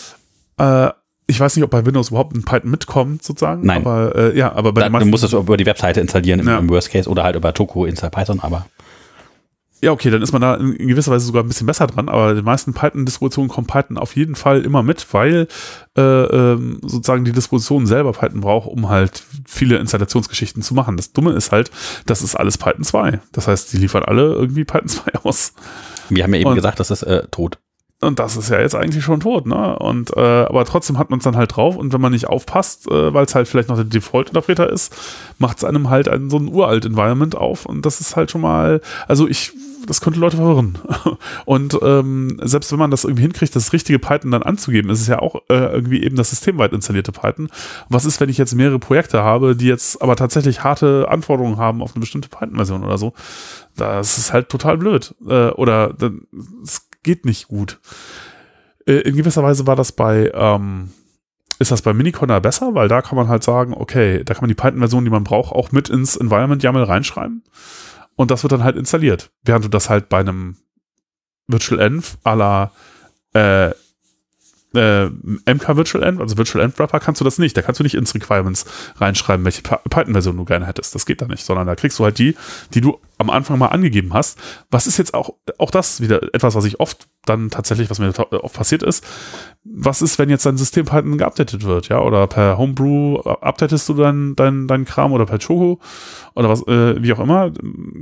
Äh, 0.59 0.91
ich 1.25 1.39
weiß 1.39 1.55
nicht, 1.55 1.63
ob 1.63 1.71
bei 1.71 1.85
Windows 1.85 2.09
überhaupt 2.09 2.35
ein 2.35 2.43
Python 2.43 2.69
mitkommt, 2.69 3.23
sozusagen. 3.23 3.65
Nein. 3.65 3.81
Aber 3.81 4.15
äh, 4.15 4.37
ja, 4.37 4.53
aber 4.53 4.73
bei 4.73 4.87
da, 4.87 4.99
Du 4.99 5.05
musst 5.05 5.23
es 5.23 5.33
über 5.33 5.57
die 5.57 5.65
Webseite 5.65 6.01
installieren 6.01 6.41
im, 6.41 6.47
ja. 6.47 6.59
im 6.59 6.69
Worst 6.69 6.91
Case 6.91 7.09
oder 7.09 7.23
halt 7.23 7.35
über 7.35 7.53
Toko 7.53 7.85
Install 7.85 8.11
Python, 8.11 8.39
aber 8.41 8.67
ja, 9.83 9.91
okay, 9.91 10.09
dann 10.09 10.21
ist 10.21 10.31
man 10.31 10.41
da 10.41 10.55
in 10.55 10.87
gewisser 10.87 11.11
Weise 11.11 11.25
sogar 11.25 11.43
ein 11.43 11.47
bisschen 11.47 11.67
besser 11.67 11.87
dran, 11.87 12.07
aber 12.07 12.33
die 12.35 12.41
meisten 12.41 12.73
Python-Distributionen 12.73 13.49
kommt 13.49 13.67
Python 13.67 13.97
auf 13.97 14.15
jeden 14.15 14.35
Fall 14.35 14.61
immer 14.61 14.81
mit, 14.81 15.05
weil 15.13 15.47
äh, 15.97 16.01
ähm, 16.01 16.79
sozusagen 16.81 17.25
die 17.25 17.33
Distribution 17.33 17.85
selber 17.85 18.13
Python 18.13 18.39
braucht, 18.39 18.67
um 18.67 18.87
halt 18.87 19.23
viele 19.45 19.77
Installationsgeschichten 19.77 20.63
zu 20.63 20.73
machen. 20.73 20.95
Das 20.95 21.11
Dumme 21.11 21.33
ist 21.33 21.51
halt, 21.51 21.69
das 22.05 22.21
ist 22.21 22.35
alles 22.35 22.57
Python 22.57 22.85
2. 22.85 23.19
Das 23.33 23.49
heißt, 23.49 23.73
die 23.73 23.77
liefern 23.77 24.03
alle 24.03 24.33
irgendwie 24.33 24.63
Python 24.63 24.87
2 24.87 25.11
aus. 25.23 25.53
Wir 26.07 26.23
haben 26.23 26.33
ja 26.33 26.39
eben 26.39 26.49
Und 26.49 26.55
gesagt, 26.55 26.79
das 26.79 26.89
ist 26.89 27.03
äh, 27.03 27.27
tot. 27.29 27.59
Und 28.03 28.19
das 28.19 28.37
ist 28.37 28.49
ja 28.49 28.59
jetzt 28.59 28.75
eigentlich 28.75 29.03
schon 29.03 29.19
tot, 29.19 29.45
ne? 29.45 29.77
Und 29.79 30.15
äh, 30.15 30.19
aber 30.19 30.65
trotzdem 30.65 30.97
hat 30.97 31.09
man 31.09 31.19
es 31.19 31.23
dann 31.23 31.37
halt 31.37 31.55
drauf 31.55 31.75
und 31.75 31.93
wenn 31.93 32.01
man 32.01 32.11
nicht 32.11 32.27
aufpasst, 32.27 32.89
äh, 32.89 33.13
weil 33.13 33.25
es 33.25 33.35
halt 33.35 33.47
vielleicht 33.47 33.69
noch 33.69 33.75
der 33.75 33.85
Default-Interpreter 33.85 34.69
ist, 34.69 34.95
macht 35.37 35.57
es 35.57 35.63
einem 35.63 35.89
halt 35.89 36.07
ein, 36.07 36.29
so 36.29 36.37
ein 36.37 36.47
uralt 36.47 36.85
Environment 36.85 37.35
auf 37.35 37.65
und 37.65 37.85
das 37.85 37.99
ist 37.99 38.15
halt 38.15 38.31
schon 38.31 38.41
mal, 38.41 38.81
also 39.07 39.27
ich 39.27 39.53
das 39.85 40.01
könnte 40.01 40.19
Leute 40.19 40.37
verwirren. 40.37 40.77
Und 41.45 41.77
ähm, 41.81 42.39
selbst 42.41 42.71
wenn 42.71 42.79
man 42.79 42.91
das 42.91 43.03
irgendwie 43.03 43.23
hinkriegt, 43.23 43.55
das 43.55 43.73
richtige 43.73 43.99
Python 43.99 44.31
dann 44.31 44.43
anzugeben, 44.43 44.89
ist 44.89 45.01
es 45.01 45.07
ja 45.07 45.19
auch 45.19 45.35
äh, 45.49 45.73
irgendwie 45.73 46.03
eben 46.03 46.15
das 46.15 46.29
systemweit 46.29 46.73
installierte 46.73 47.11
Python. 47.11 47.49
Was 47.89 48.05
ist, 48.05 48.19
wenn 48.19 48.29
ich 48.29 48.37
jetzt 48.37 48.55
mehrere 48.55 48.79
Projekte 48.79 49.23
habe, 49.23 49.55
die 49.55 49.67
jetzt 49.67 50.01
aber 50.01 50.15
tatsächlich 50.15 50.63
harte 50.63 51.07
Anforderungen 51.09 51.57
haben 51.57 51.81
auf 51.81 51.93
eine 51.93 51.99
bestimmte 51.99 52.29
Python-Version 52.29 52.83
oder 52.83 52.97
so? 52.97 53.13
Das 53.75 54.17
ist 54.17 54.33
halt 54.33 54.49
total 54.49 54.77
blöd. 54.77 55.15
Äh, 55.27 55.49
oder 55.49 55.93
es 56.63 56.87
geht 57.03 57.25
nicht 57.25 57.47
gut. 57.47 57.79
Äh, 58.85 59.01
in 59.01 59.15
gewisser 59.15 59.43
Weise 59.43 59.67
war 59.67 59.75
das 59.75 59.91
bei 59.91 60.31
ähm, 60.33 60.91
ist 61.59 61.71
das 61.71 61.81
bei 61.81 61.93
Miniconda 61.93 62.39
besser, 62.39 62.73
weil 62.73 62.87
da 62.87 63.01
kann 63.01 63.15
man 63.15 63.27
halt 63.27 63.43
sagen, 63.43 63.73
okay, 63.73 64.23
da 64.23 64.33
kann 64.33 64.43
man 64.43 64.49
die 64.49 64.55
Python-Version, 64.55 65.05
die 65.05 65.11
man 65.11 65.23
braucht, 65.23 65.53
auch 65.53 65.71
mit 65.71 65.87
ins 65.87 66.15
Environment-YAML 66.15 66.83
reinschreiben 66.83 67.43
und 68.15 68.31
das 68.31 68.43
wird 68.43 68.51
dann 68.51 68.63
halt 68.63 68.75
installiert. 68.75 69.31
Während 69.43 69.65
du 69.65 69.69
das 69.69 69.89
halt 69.89 70.09
bei 70.09 70.19
einem 70.19 70.57
Virtual 71.47 71.79
Env 71.79 72.17
à 72.23 72.35
la 72.35 72.71
äh, 73.33 73.73
äh, 74.75 75.05
MK 75.05 75.75
Virtual 75.75 76.03
Env, 76.03 76.19
also 76.19 76.37
Virtual 76.37 76.63
Env 76.63 76.77
Wrapper, 76.79 76.99
kannst 76.99 77.21
du 77.21 77.25
das 77.25 77.37
nicht. 77.39 77.55
Da 77.55 77.61
kannst 77.61 77.79
du 77.79 77.83
nicht 77.83 77.95
ins 77.95 78.13
Requirements 78.13 78.65
reinschreiben, 78.97 79.45
welche 79.45 79.61
Python-Version 79.61 80.37
du 80.37 80.45
gerne 80.45 80.65
hättest. 80.65 80.95
Das 80.95 81.05
geht 81.05 81.21
da 81.21 81.27
nicht, 81.27 81.43
sondern 81.45 81.67
da 81.67 81.75
kriegst 81.75 81.99
du 81.99 82.03
halt 82.03 82.17
die, 82.17 82.35
die 82.73 82.81
du 82.81 82.99
am 83.17 83.29
Anfang 83.29 83.57
mal 83.57 83.67
angegeben 83.67 84.13
hast. 84.13 84.39
Was 84.69 84.87
ist 84.87 84.97
jetzt 84.97 85.13
auch, 85.13 85.35
auch 85.57 85.71
das 85.71 86.01
wieder 86.01 86.21
etwas, 86.33 86.55
was 86.55 86.65
ich 86.65 86.79
oft 86.79 87.07
dann 87.25 87.49
tatsächlich, 87.49 87.89
was 87.89 87.99
mir 87.99 88.13
oft 88.43 88.55
passiert 88.55 88.83
ist. 88.83 89.05
Was 89.65 90.01
ist, 90.01 90.19
wenn 90.19 90.29
jetzt 90.29 90.45
dein 90.45 90.57
System 90.57 90.85
Python 90.85 91.17
geupdatet 91.17 91.63
wird, 91.63 91.87
ja? 91.87 92.01
Oder 92.01 92.27
per 92.27 92.57
Homebrew 92.57 93.19
updatest 93.19 93.87
du 93.87 93.93
dein, 93.93 94.35
dein, 94.35 94.67
dein 94.67 94.83
Kram 94.83 95.13
oder 95.13 95.25
per 95.25 95.39
Choco 95.39 95.79
oder 96.35 96.49
was, 96.49 96.67
äh, 96.67 97.01
wie 97.01 97.13
auch 97.13 97.19
immer, 97.19 97.51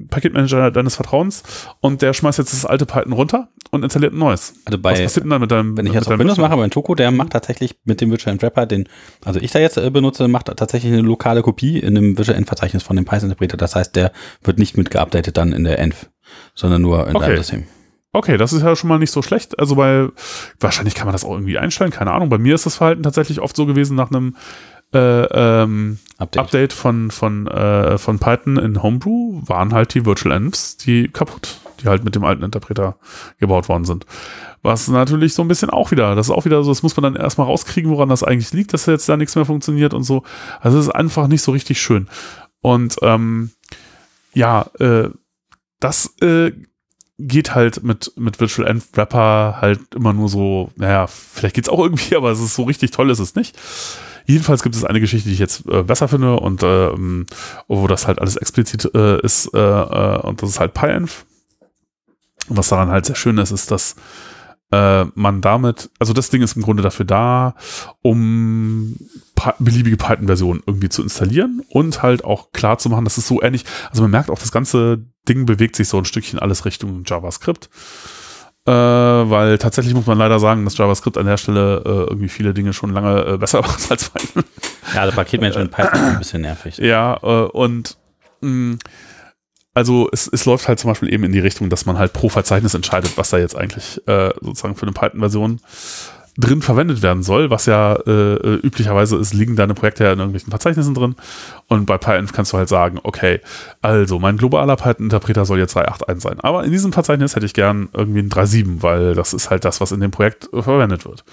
Paketmanager 0.09 0.71
deines 0.71 0.95
Vertrauens 0.95 1.43
und 1.79 2.01
der 2.01 2.13
schmeißt 2.13 2.39
jetzt 2.39 2.53
das 2.53 2.65
alte 2.65 2.87
Python 2.87 3.13
runter 3.13 3.49
und 3.69 3.83
installiert 3.83 4.13
ein 4.13 4.17
neues. 4.19 4.55
Also 4.65 4.79
bei, 4.79 4.93
was 4.93 5.01
passiert 5.01 5.25
denn 5.25 5.29
dann 5.29 5.41
mit 5.41 5.51
deinem 5.51 5.77
Wenn 5.77 5.85
ich 5.85 5.93
jetzt 5.93 6.07
auf 6.07 6.17
Windows 6.17 6.39
mache, 6.39 6.57
mein 6.57 6.71
Choco, 6.71 6.95
der 6.95 7.11
macht 7.11 7.31
tatsächlich 7.31 7.75
mit 7.85 8.01
dem 8.01 8.09
Virtual 8.09 8.41
Wrapper 8.41 8.65
den, 8.65 8.89
also 9.23 9.39
ich 9.39 9.51
da 9.51 9.59
jetzt 9.59 9.77
äh, 9.77 9.89
benutze, 9.91 10.27
macht 10.27 10.47
tatsächlich 10.47 10.91
eine 10.91 11.03
lokale 11.03 11.43
Kopie 11.43 11.77
in 11.77 11.95
einem 11.95 12.17
Virtual 12.17 12.37
End 12.37 12.47
Verzeichnis 12.47 12.81
von 12.81 12.95
dem 12.95 13.05
Python-Interpreter. 13.05 13.57
Das 13.57 13.75
heißt, 13.75 13.95
der 13.95 14.11
wird 14.43 14.57
nicht 14.57 14.77
mit 14.77 14.89
geupdatet 14.89 15.37
dann 15.37 15.53
in 15.53 15.63
der 15.63 15.77
Env, 15.77 16.07
sondern 16.55 16.81
nur 16.81 17.07
in 17.07 17.15
okay. 17.15 17.27
deinem 17.27 17.37
System. 17.37 17.63
Okay, 18.13 18.37
das 18.37 18.51
ist 18.51 18.61
ja 18.63 18.75
schon 18.75 18.89
mal 18.89 18.99
nicht 18.99 19.11
so 19.11 19.21
schlecht. 19.21 19.57
Also 19.57 19.75
bei, 19.75 20.09
wahrscheinlich 20.59 20.95
kann 20.95 21.07
man 21.07 21.13
das 21.13 21.23
auch 21.23 21.31
irgendwie 21.31 21.57
einstellen, 21.57 21.91
keine 21.91 22.11
Ahnung. 22.11 22.29
Bei 22.29 22.37
mir 22.37 22.55
ist 22.55 22.65
das 22.65 22.75
Verhalten 22.75 23.03
tatsächlich 23.03 23.39
oft 23.39 23.55
so 23.55 23.65
gewesen 23.65 23.95
nach 23.95 24.11
einem 24.11 24.35
äh, 24.93 25.23
ähm, 25.23 25.97
Update. 26.17 26.43
Update, 26.43 26.73
von, 26.73 27.11
von, 27.11 27.47
äh, 27.47 27.97
von 27.97 28.19
Python 28.19 28.57
in 28.57 28.83
Homebrew 28.83 29.41
waren 29.45 29.73
halt 29.73 29.93
die 29.93 30.05
Virtual 30.05 30.35
Envs, 30.35 30.75
die 30.75 31.07
kaputt, 31.07 31.59
die 31.81 31.87
halt 31.87 32.03
mit 32.03 32.15
dem 32.15 32.25
alten 32.25 32.43
Interpreter 32.43 32.97
gebaut 33.39 33.69
worden 33.69 33.85
sind. 33.85 34.05
Was 34.61 34.89
natürlich 34.89 35.33
so 35.33 35.41
ein 35.41 35.47
bisschen 35.47 35.69
auch 35.69 35.91
wieder, 35.91 36.13
das 36.13 36.27
ist 36.27 36.31
auch 36.31 36.43
wieder 36.43 36.61
so, 36.63 36.71
das 36.71 36.83
muss 36.83 36.97
man 36.97 37.13
dann 37.13 37.21
erstmal 37.21 37.47
rauskriegen, 37.47 37.89
woran 37.89 38.09
das 38.09 38.23
eigentlich 38.23 38.51
liegt, 38.51 38.73
dass 38.73 38.85
jetzt 38.85 39.07
da 39.07 39.15
nichts 39.15 39.35
mehr 39.35 39.45
funktioniert 39.45 39.93
und 39.93 40.03
so. 40.03 40.23
Also 40.59 40.77
es 40.77 40.87
ist 40.87 40.91
einfach 40.91 41.27
nicht 41.27 41.41
so 41.41 41.53
richtig 41.53 41.81
schön. 41.81 42.09
Und 42.59 42.97
ähm, 43.01 43.51
ja, 44.33 44.65
äh, 44.79 45.09
das 45.79 46.13
äh, 46.21 46.51
geht 47.27 47.55
halt 47.55 47.83
mit, 47.83 48.13
mit 48.15 48.39
Virtual 48.39 48.67
End 48.67 48.83
Wrapper 48.93 49.57
halt 49.61 49.79
immer 49.95 50.13
nur 50.13 50.29
so, 50.29 50.71
naja, 50.75 51.07
vielleicht 51.07 51.55
geht's 51.55 51.69
auch 51.69 51.79
irgendwie, 51.79 52.15
aber 52.17 52.31
es 52.31 52.39
ist 52.39 52.55
so 52.55 52.63
richtig 52.63 52.91
toll, 52.91 53.09
ist 53.09 53.19
es 53.19 53.35
nicht. 53.35 53.57
Jedenfalls 54.25 54.63
gibt 54.63 54.75
es 54.75 54.85
eine 54.85 54.99
Geschichte, 54.99 55.29
die 55.29 55.33
ich 55.33 55.39
jetzt 55.39 55.67
äh, 55.67 55.83
besser 55.83 56.07
finde 56.07 56.39
und 56.39 56.61
ähm, 56.63 57.25
wo 57.67 57.87
das 57.87 58.07
halt 58.07 58.19
alles 58.19 58.35
explizit 58.35 58.93
äh, 58.93 59.19
ist 59.21 59.53
äh, 59.53 59.57
äh 59.59 60.19
und 60.21 60.41
das 60.41 60.49
ist 60.51 60.59
halt 60.59 60.73
PyEnv. 60.73 61.25
Was 62.47 62.69
daran 62.69 62.89
halt 62.89 63.05
sehr 63.05 63.15
schön 63.15 63.37
ist, 63.37 63.51
ist, 63.51 63.71
dass 63.71 63.95
äh, 64.71 65.05
man 65.15 65.41
damit, 65.41 65.89
also 65.99 66.13
das 66.13 66.29
Ding 66.29 66.41
ist 66.41 66.55
im 66.55 66.61
Grunde 66.61 66.83
dafür 66.83 67.05
da, 67.05 67.55
um 68.01 68.95
beliebige 69.59 69.97
Python-Versionen 69.97 70.63
irgendwie 70.65 70.89
zu 70.89 71.01
installieren 71.01 71.63
und 71.69 72.01
halt 72.03 72.23
auch 72.23 72.51
klar 72.51 72.77
zu 72.77 72.89
machen, 72.89 73.03
dass 73.03 73.17
es 73.17 73.27
so 73.27 73.41
ähnlich, 73.41 73.65
also 73.89 74.03
man 74.03 74.11
merkt 74.11 74.29
auch, 74.29 74.39
das 74.39 74.51
ganze 74.51 75.05
Ding 75.27 75.45
bewegt 75.45 75.75
sich 75.75 75.87
so 75.87 75.97
ein 75.97 76.05
Stückchen 76.05 76.39
alles 76.39 76.65
Richtung 76.65 77.03
JavaScript. 77.05 77.69
Äh, 78.67 78.71
weil 78.71 79.57
tatsächlich 79.57 79.95
muss 79.95 80.05
man 80.05 80.19
leider 80.19 80.39
sagen, 80.39 80.65
dass 80.65 80.77
JavaScript 80.77 81.17
an 81.17 81.25
der 81.25 81.37
Stelle 81.37 81.81
äh, 81.83 82.09
irgendwie 82.09 82.29
viele 82.29 82.53
Dinge 82.53 82.73
schon 82.73 82.93
lange 82.93 83.25
äh, 83.25 83.37
besser 83.37 83.61
macht 83.61 83.89
als 83.89 84.09
Python. 84.09 84.43
Ja, 84.93 85.01
also 85.01 85.15
Paketmanagement 85.15 85.71
Python 85.71 85.93
ist 85.93 86.09
ein 86.09 86.19
bisschen 86.19 86.41
nervig. 86.41 86.77
Ja, 86.77 87.17
äh, 87.23 87.47
und 87.47 87.97
mh, 88.41 88.49
mm, 88.49 88.79
also 89.73 90.09
es, 90.11 90.27
es 90.27 90.45
läuft 90.45 90.67
halt 90.67 90.79
zum 90.79 90.89
Beispiel 90.89 91.13
eben 91.13 91.23
in 91.23 91.31
die 91.31 91.39
Richtung, 91.39 91.69
dass 91.69 91.85
man 91.85 91.97
halt 91.97 92.13
pro 92.13 92.29
Verzeichnis 92.29 92.73
entscheidet, 92.73 93.17
was 93.17 93.29
da 93.29 93.37
jetzt 93.37 93.55
eigentlich 93.55 94.01
äh, 94.07 94.31
sozusagen 94.41 94.75
für 94.75 94.83
eine 94.83 94.91
Python-Version 94.91 95.59
drin 96.37 96.61
verwendet 96.61 97.01
werden 97.01 97.23
soll, 97.23 97.49
was 97.49 97.65
ja 97.65 97.93
äh, 98.07 98.33
äh, 98.35 98.55
üblicherweise 98.63 99.17
ist, 99.17 99.33
liegen 99.33 99.55
deine 99.55 99.73
Projekte 99.73 100.05
ja 100.05 100.13
in 100.13 100.19
irgendwelchen 100.19 100.49
Verzeichnissen 100.49 100.93
drin. 100.93 101.15
Und 101.67 101.85
bei 101.85 101.97
PyEnv 101.97 102.31
kannst 102.31 102.53
du 102.53 102.57
halt 102.57 102.69
sagen, 102.69 102.99
okay, 103.03 103.41
also 103.81 104.17
mein 104.19 104.37
globaler 104.37 104.75
Python-Interpreter 104.75 105.45
soll 105.45 105.59
jetzt 105.59 105.75
3.8.1 105.75 106.21
sein. 106.21 106.39
Aber 106.39 106.63
in 106.63 106.71
diesem 106.71 106.93
Verzeichnis 106.93 107.35
hätte 107.35 107.45
ich 107.45 107.53
gern 107.53 107.89
irgendwie 107.93 108.19
ein 108.19 108.29
3.7, 108.29 108.81
weil 108.81 109.13
das 109.13 109.33
ist 109.33 109.49
halt 109.49 109.65
das, 109.65 109.81
was 109.81 109.91
in 109.91 109.99
dem 109.99 110.11
Projekt 110.11 110.51
äh, 110.53 110.61
verwendet 110.61 111.05
wird. 111.05 111.25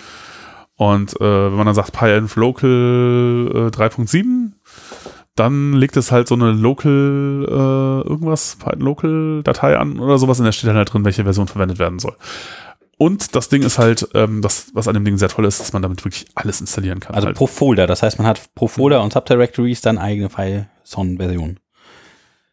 Und 0.76 1.20
äh, 1.20 1.24
wenn 1.24 1.56
man 1.56 1.66
dann 1.66 1.74
sagt 1.74 1.92
PyEnv 1.92 2.36
Local 2.36 3.70
äh, 3.72 3.76
3.7, 3.76 4.52
dann 5.38 5.72
legt 5.74 5.96
es 5.96 6.12
halt 6.12 6.28
so 6.28 6.34
eine 6.34 6.52
Local 6.52 7.46
äh, 7.48 8.08
irgendwas, 8.08 8.56
Python 8.56 8.80
Local 8.80 9.42
Datei 9.42 9.76
an 9.76 9.98
oder 9.98 10.18
sowas 10.18 10.38
und 10.38 10.46
da 10.46 10.52
steht 10.52 10.68
dann 10.68 10.76
halt 10.76 10.92
drin, 10.92 11.04
welche 11.04 11.24
Version 11.24 11.48
verwendet 11.48 11.78
werden 11.78 11.98
soll. 11.98 12.16
Und 12.98 13.36
das 13.36 13.48
Ding 13.48 13.62
ist 13.62 13.78
halt, 13.78 14.08
ähm, 14.14 14.42
das, 14.42 14.70
was 14.74 14.88
an 14.88 14.94
dem 14.94 15.04
Ding 15.04 15.16
sehr 15.18 15.28
toll 15.28 15.44
ist, 15.44 15.60
dass 15.60 15.72
man 15.72 15.82
damit 15.82 16.04
wirklich 16.04 16.26
alles 16.34 16.60
installieren 16.60 16.98
kann. 16.98 17.14
Also 17.14 17.28
halt. 17.28 17.36
pro 17.36 17.46
Folder, 17.46 17.86
das 17.86 18.02
heißt, 18.02 18.18
man 18.18 18.26
hat 18.26 18.54
pro 18.56 18.66
Folder 18.66 18.98
mhm. 18.98 19.04
und 19.04 19.12
Subdirectories 19.12 19.80
dann 19.80 19.98
eigene 19.98 20.28
File-Son-Version. 20.28 21.60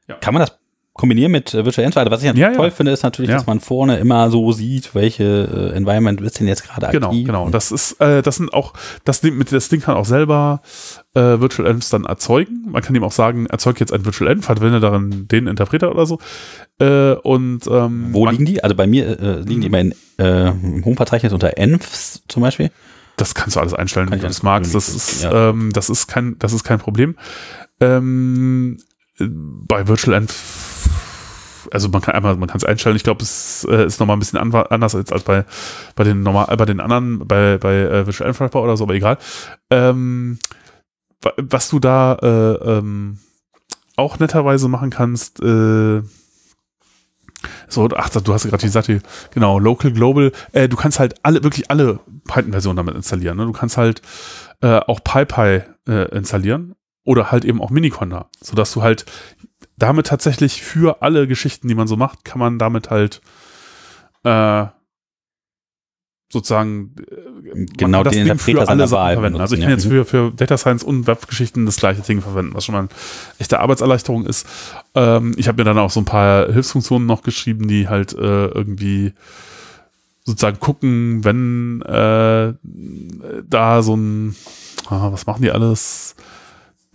Ja. 0.07 0.15
Kann 0.15 0.35
man 0.35 0.41
das 0.41 0.55
kombinieren 0.95 1.31
mit 1.31 1.53
äh, 1.53 1.63
Virtual 1.65 1.85
Environment. 1.85 2.11
Was 2.11 2.21
ich 2.21 2.25
natürlich 2.27 2.41
Ja, 2.41 2.51
ja. 2.51 2.55
toll 2.57 2.71
finde, 2.71 2.91
ist 2.93 3.03
natürlich, 3.03 3.29
Ja. 3.29 3.35
dass 3.35 3.45
man 3.45 3.59
vorne 3.59 3.97
immer 3.97 4.31
so 4.31 4.51
sieht, 4.53 4.95
welche 4.95 5.23
äh, 5.73 5.75
Environment 5.77 6.19
ist 6.21 6.39
denn 6.39 6.47
jetzt 6.47 6.63
gerade 6.63 6.87
Genau, 6.91 7.07
aktiv. 7.09 7.27
genau. 7.27 7.49
Das 7.49 7.71
ist, 7.71 7.99
äh, 8.01 8.21
das 8.21 8.37
sind 8.37 8.53
auch, 8.53 8.73
das 9.03 9.21
das 9.21 9.69
Ding 9.69 9.81
kann 9.81 9.95
auch 9.95 10.05
selber 10.05 10.61
äh, 11.13 11.19
Virtual 11.39 11.67
Envs 11.69 11.89
dann 11.89 12.05
erzeugen. 12.05 12.65
Man 12.69 12.81
kann 12.81 12.95
ihm 12.95 13.03
auch 13.03 13.11
sagen, 13.11 13.45
erzeug 13.45 13.79
jetzt 13.81 13.93
ein 13.93 14.05
Virtual 14.05 14.31
Env, 14.31 14.45
verwende 14.45 14.79
darin 14.79 15.27
den 15.27 15.47
Interpreter 15.47 15.91
oder 15.91 16.05
so. 16.05 16.17
Äh, 16.79 17.11
und 17.13 17.67
ähm, 17.67 18.07
Wo 18.11 18.25
liegen 18.27 18.45
die? 18.45 18.63
Also 18.63 18.75
bei 18.75 18.87
mir 18.87 19.19
äh, 19.19 19.39
liegen 19.41 19.61
die 19.61 19.67
immer 19.67 19.79
in, 19.81 19.93
im 20.17 20.83
Home-Verzeichnis 20.85 21.33
unter 21.33 21.57
Envs 21.57 22.23
zum 22.29 22.41
Beispiel. 22.41 22.71
das 23.17 23.35
kannst 23.35 23.57
du 23.57 23.59
alles 23.59 23.73
einstellen, 23.73 24.07
Kann 24.09 24.19
wie 24.19 24.21
du 24.21 24.27
das 24.27 24.43
magst. 24.43 24.73
Das 24.73 24.87
ist, 24.87 25.23
ja. 25.23 25.49
ähm, 25.49 25.71
das 25.73 25.89
ist 25.89 26.07
kein, 26.07 26.37
das 26.39 26.53
ist 26.53 26.63
kein 26.63 26.79
Problem. 26.79 27.15
Ähm, 27.81 28.77
äh, 28.77 28.94
bei 29.19 29.87
Virtual 29.87 30.15
Env 30.17 30.33
also 31.71 31.89
man 31.89 32.01
kann 32.01 32.13
einmal, 32.15 32.35
man 32.35 32.47
kann 32.47 32.57
es 32.57 32.63
einstellen. 32.63 32.95
Ich 32.95 33.03
glaube, 33.03 33.23
es 33.23 33.65
äh, 33.69 33.85
ist 33.85 33.99
nochmal 33.99 34.15
ein 34.15 34.19
bisschen 34.19 34.37
anders 34.37 34.95
als, 34.95 35.11
als 35.11 35.23
bei, 35.23 35.45
bei 35.95 36.03
den 36.03 36.21
normal, 36.21 36.47
äh, 36.49 36.55
bei 36.55 36.65
den 36.65 36.79
anderen, 36.79 37.27
bei, 37.27 37.57
bei 37.57 37.75
äh, 37.75 38.05
Virtual 38.05 38.29
Env 38.29 38.55
oder 38.55 38.77
so, 38.77 38.83
aber 38.83 38.93
egal. 38.93 39.17
Ähm, 39.71 40.37
wa- 41.21 41.33
was 41.37 41.69
du 41.69 41.79
da 41.79 42.13
äh, 42.21 42.69
ähm, 42.77 43.17
auch 43.95 44.19
netterweise 44.19 44.67
machen 44.67 44.91
kannst, 44.91 45.41
äh, 45.41 46.01
so, 47.67 47.89
ach, 47.95 48.09
du 48.09 48.33
hast 48.33 48.47
gerade 48.47 48.61
die 48.61 48.69
Seite, 48.69 49.01
genau, 49.31 49.59
Local, 49.59 49.91
Global, 49.91 50.31
äh, 50.51 50.69
du 50.69 50.77
kannst 50.77 50.99
halt 50.99 51.15
alle, 51.23 51.43
wirklich 51.43 51.69
alle 51.69 51.99
Python-Versionen 52.27 52.77
damit 52.77 52.95
installieren. 52.95 53.37
Ne? 53.37 53.45
Du 53.45 53.51
kannst 53.51 53.77
halt 53.77 54.01
äh, 54.61 54.79
auch 54.79 55.03
PyPy 55.03 55.61
äh, 55.87 56.15
installieren 56.15 56.74
oder 57.05 57.31
halt 57.31 57.45
eben 57.45 57.61
auch 57.61 57.69
Miniconda, 57.69 58.29
sodass 58.41 58.73
du 58.73 58.81
halt 58.81 59.05
damit 59.77 60.07
tatsächlich 60.07 60.61
für 60.61 61.01
alle 61.01 61.27
Geschichten, 61.27 61.67
die 61.67 61.75
man 61.75 61.87
so 61.87 61.95
macht, 61.95 62.25
kann 62.25 62.39
man 62.39 62.59
damit 62.59 62.89
halt 62.89 63.21
äh, 64.23 64.65
sozusagen 66.31 66.95
äh, 66.99 67.65
Genau, 67.77 68.03
das 68.03 68.13
den 68.13 68.27
Ding 68.27 68.37
für 68.37 68.67
alle 68.67 68.87
Sachen 68.87 69.13
verwenden. 69.13 69.39
Also 69.39 69.55
ich 69.55 69.61
kann 69.61 69.69
benutzen, 69.69 69.91
jetzt 69.91 70.09
für, 70.09 70.29
für 70.29 70.35
Data 70.35 70.57
Science 70.57 70.83
und 70.83 71.07
Webgeschichten 71.07 71.65
das 71.65 71.77
gleiche 71.77 72.01
Ding 72.01 72.21
verwenden, 72.21 72.53
was 72.53 72.65
schon 72.65 72.73
mal 72.73 72.79
eine 72.79 72.89
echte 73.37 73.59
Arbeitserleichterung 73.59 74.25
ist. 74.25 74.47
Ähm, 74.95 75.33
ich 75.37 75.47
habe 75.47 75.61
mir 75.61 75.63
dann 75.63 75.77
auch 75.77 75.91
so 75.91 76.01
ein 76.01 76.05
paar 76.05 76.51
Hilfsfunktionen 76.51 77.07
noch 77.07 77.21
geschrieben, 77.21 77.67
die 77.67 77.87
halt 77.87 78.13
äh, 78.13 78.47
irgendwie 78.47 79.13
sozusagen 80.23 80.59
gucken, 80.59 81.23
wenn 81.23 81.81
äh, 81.83 82.53
da 83.47 83.81
so 83.83 83.95
ein, 83.95 84.35
ah, 84.89 85.11
was 85.11 85.27
machen 85.27 85.43
die 85.43 85.51
alles? 85.51 86.15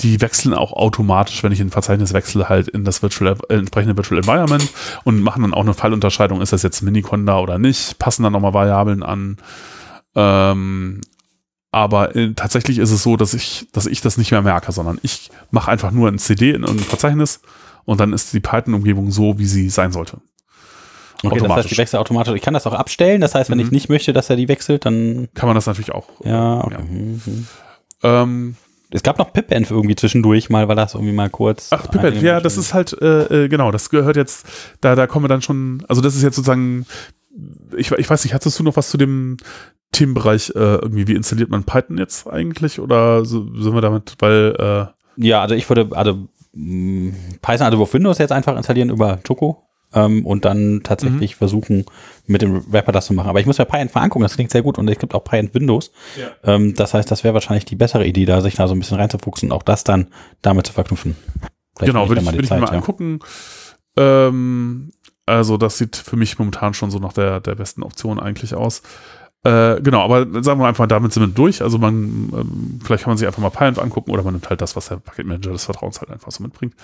Die 0.01 0.21
wechseln 0.21 0.55
auch 0.55 0.73
automatisch, 0.73 1.43
wenn 1.43 1.53
ich 1.53 1.61
ein 1.61 1.71
Verzeichnis 1.71 2.13
wechsle, 2.13 2.49
halt 2.49 2.69
in 2.69 2.85
das 2.85 3.03
Virtual, 3.03 3.37
äh, 3.49 3.55
entsprechende 3.55 3.97
Virtual 3.97 4.19
Environment 4.19 4.67
und 5.05 5.21
machen 5.23 5.43
dann 5.43 5.55
auch 5.55 5.61
eine 5.63 5.75
Fallunterscheidung, 5.75 6.41
ist 6.41 6.53
das 6.53 6.63
jetzt 6.63 6.83
Miniconda 6.83 7.39
oder 7.39 7.59
nicht, 7.59 7.99
passen 7.99 8.23
dann 8.23 8.33
nochmal 8.33 8.55
Variablen 8.55 9.03
an. 9.03 9.37
Ähm, 10.15 11.01
aber 11.73 12.17
äh, 12.17 12.33
tatsächlich 12.35 12.79
ist 12.79 12.91
es 12.91 13.03
so, 13.03 13.17
dass 13.17 13.35
ich, 13.35 13.69
dass 13.73 13.87
ich 13.87 14.01
das 14.01 14.17
nicht 14.17 14.31
mehr 14.33 14.43
merke, 14.43 14.73
sondern 14.73 14.99
ich 15.03 15.31
mache 15.51 15.71
einfach 15.71 15.91
nur 15.93 16.09
ein 16.09 16.19
CD 16.19 16.51
in 16.51 16.63
irgendein 16.63 16.87
Verzeichnis 16.87 17.41
und 17.85 18.01
dann 18.01 18.13
ist 18.13 18.33
die 18.33 18.41
Python-Umgebung 18.41 19.11
so, 19.11 19.39
wie 19.39 19.47
sie 19.47 19.69
sein 19.71 19.93
sollte. 19.93 20.19
Okay, 21.23 21.29
das 21.29 21.33
heißt, 21.33 21.43
automatisch. 21.45 21.71
die 21.73 21.79
wechselt 21.79 22.01
automatisch. 22.01 22.35
Ich 22.35 22.43
kann 22.43 22.55
das 22.55 22.67
auch 22.67 22.73
abstellen. 22.73 23.21
Das 23.21 23.35
heißt, 23.35 23.51
wenn 23.51 23.59
Mhm. 23.59 23.65
ich 23.67 23.71
nicht 23.71 23.89
möchte, 23.91 24.13
dass 24.15 24.31
er 24.31 24.37
die 24.37 24.49
wechselt, 24.49 24.87
dann 24.87 25.29
Kann 25.35 25.49
man 25.49 25.55
das 25.55 25.67
natürlich 25.67 25.93
auch. 25.93 26.09
ja. 26.25 26.65
Okay. 26.65 26.83
Mhm. 26.83 27.47
Ähm, 28.03 28.57
Es 28.93 29.03
gab 29.03 29.19
noch 29.19 29.33
pipenv 29.33 29.71
irgendwie 29.71 29.97
zwischendurch 29.97 30.51
mal, 30.51 30.69
weil 30.69 30.77
das 30.77 30.95
irgendwie 30.95 31.13
mal 31.13 31.31
kurz. 31.31 31.69
Ach, 31.71 31.89
Pipette, 31.91 32.19
ja, 32.19 32.41
das 32.41 32.57
ist 32.57 32.75
halt, 32.75 32.97
äh, 33.01 33.45
äh, 33.45 33.49
genau, 33.49 33.71
das 33.71 33.91
gehört 33.91 34.17
jetzt, 34.17 34.47
da, 34.81 34.95
da 34.95 35.07
kommen 35.07 35.25
wir 35.25 35.29
dann 35.29 35.43
schon, 35.43 35.85
also 35.89 36.01
das 36.01 36.17
ist 36.17 36.23
jetzt 36.23 36.37
sozusagen, 36.37 36.87
ich, 37.77 37.93
ich 37.93 38.11
weiß 38.11 38.25
nicht, 38.25 38.35
hattest 38.35 38.59
du 38.59 38.65
noch 38.65 38.77
was 38.77 38.91
zu 38.91 38.97
dem 38.99 39.37
Themenbereich, 39.93 40.51
äh, 40.57 40.59
irgendwie, 40.77 41.07
wie 41.09 41.15
installiert 41.15 41.51
man 41.51 41.65
Python 41.65 41.99
jetzt 41.99 42.27
eigentlich, 42.29 42.81
oder 42.81 43.25
so, 43.25 43.47
sind 43.57 43.75
wir 43.75 43.81
damit, 43.81 44.15
weil, 44.19 44.57
äh, 44.59 45.25
Ja, 45.25 45.41
also 45.43 45.55
ich 45.55 45.69
würde, 45.69 45.89
also 45.97 46.29
mh, 46.53 47.13
Python, 47.43 47.67
also 47.67 47.83
auf 47.83 47.95
Windows 47.95 48.19
jetzt 48.19 48.33
einfach 48.33 48.57
installieren 48.57 48.91
über 48.91 49.19
Choco 49.27 49.67
ähm, 49.95 50.25
und 50.25 50.45
dann 50.45 50.83
tatsächlich 50.83 51.37
versuchen, 51.37 51.85
mit 52.27 52.43
dem 52.43 52.73
Wrapper 52.73 52.93
das 52.93 53.07
zu 53.07 53.15
machen. 53.15 53.29
Aber 53.29 53.41
ich 53.41 53.47
muss 53.47 53.59
mir 53.59 53.65
Python 53.65 53.91
mal 53.95 54.03
angucken, 54.03 54.23
das 54.23 54.35
klingt 54.35 54.51
sehr 54.51 54.63
gut 54.63 54.79
und 54.79 54.89
es 54.89 54.99
gibt 54.99 55.15
auch 55.15 55.25
Python 55.25 55.51
Windows. 55.53 55.91
Ja. 56.17 56.55
Ähm, 56.55 56.75
das 56.75 56.95
heißt, 56.95 57.11
das 57.11 57.25
wäre 57.25 57.35
wahrscheinlich 57.35 57.65
die 57.65 57.77
bessere 57.77 58.07
Idee, 58.07 58.25
da 58.25 58.41
sich 58.41 58.55
da 58.55 58.69
so 58.69 58.75
ein 58.75 58.79
bisschen 58.79 58.99
reinzufuchsen 58.99 59.51
und 59.51 59.57
auch 59.57 59.63
das 59.63 59.85
dann 59.85 60.09
damit 60.43 60.67
zu 60.67 60.73
verknüpfen. 60.73 61.17
Vielleicht 61.77 61.93
genau, 61.93 62.09
würde 62.09 62.21
ich, 62.21 62.33
würd 62.33 62.45
ich 62.45 62.51
mir 62.51 62.59
mal 62.59 62.67
ja. 62.67 62.73
angucken. 62.73 63.21
Ähm, 63.97 64.93
also 65.27 65.57
das 65.57 65.79
sieht 65.79 65.97
für 65.97 66.17
mich 66.17 66.39
momentan 66.39 66.75
schon 66.75 66.91
so 66.91 66.99
nach 66.99 67.13
der, 67.13 67.41
der 67.41 67.55
besten 67.55 67.83
Option 67.83 68.21
eigentlich 68.21 68.55
aus. 68.55 68.83
Äh, 69.43 69.81
genau, 69.81 70.03
aber 70.03 70.43
sagen 70.43 70.61
wir 70.61 70.67
einfach, 70.67 70.87
damit 70.87 71.13
sind 71.13 71.23
wir 71.23 71.35
durch. 71.35 71.63
Also 71.63 71.79
man, 71.79 71.95
ähm, 72.35 72.81
vielleicht 72.85 73.05
kann 73.05 73.13
man 73.13 73.19
sich 73.19 73.27
einfach 73.27 73.41
mal 73.41 73.51
Python 73.51 73.83
angucken 73.83 74.11
oder 74.11 74.23
man 74.23 74.35
nimmt 74.35 74.51
halt 74.51 74.61
das, 74.61 74.77
was 74.77 74.89
der 74.89 74.97
Paketmanager 74.97 75.53
des 75.53 75.65
Vertrauens 75.65 76.01
halt 76.01 76.11
einfach 76.11 76.31
so 76.31 76.43
mitbringt. 76.43 76.75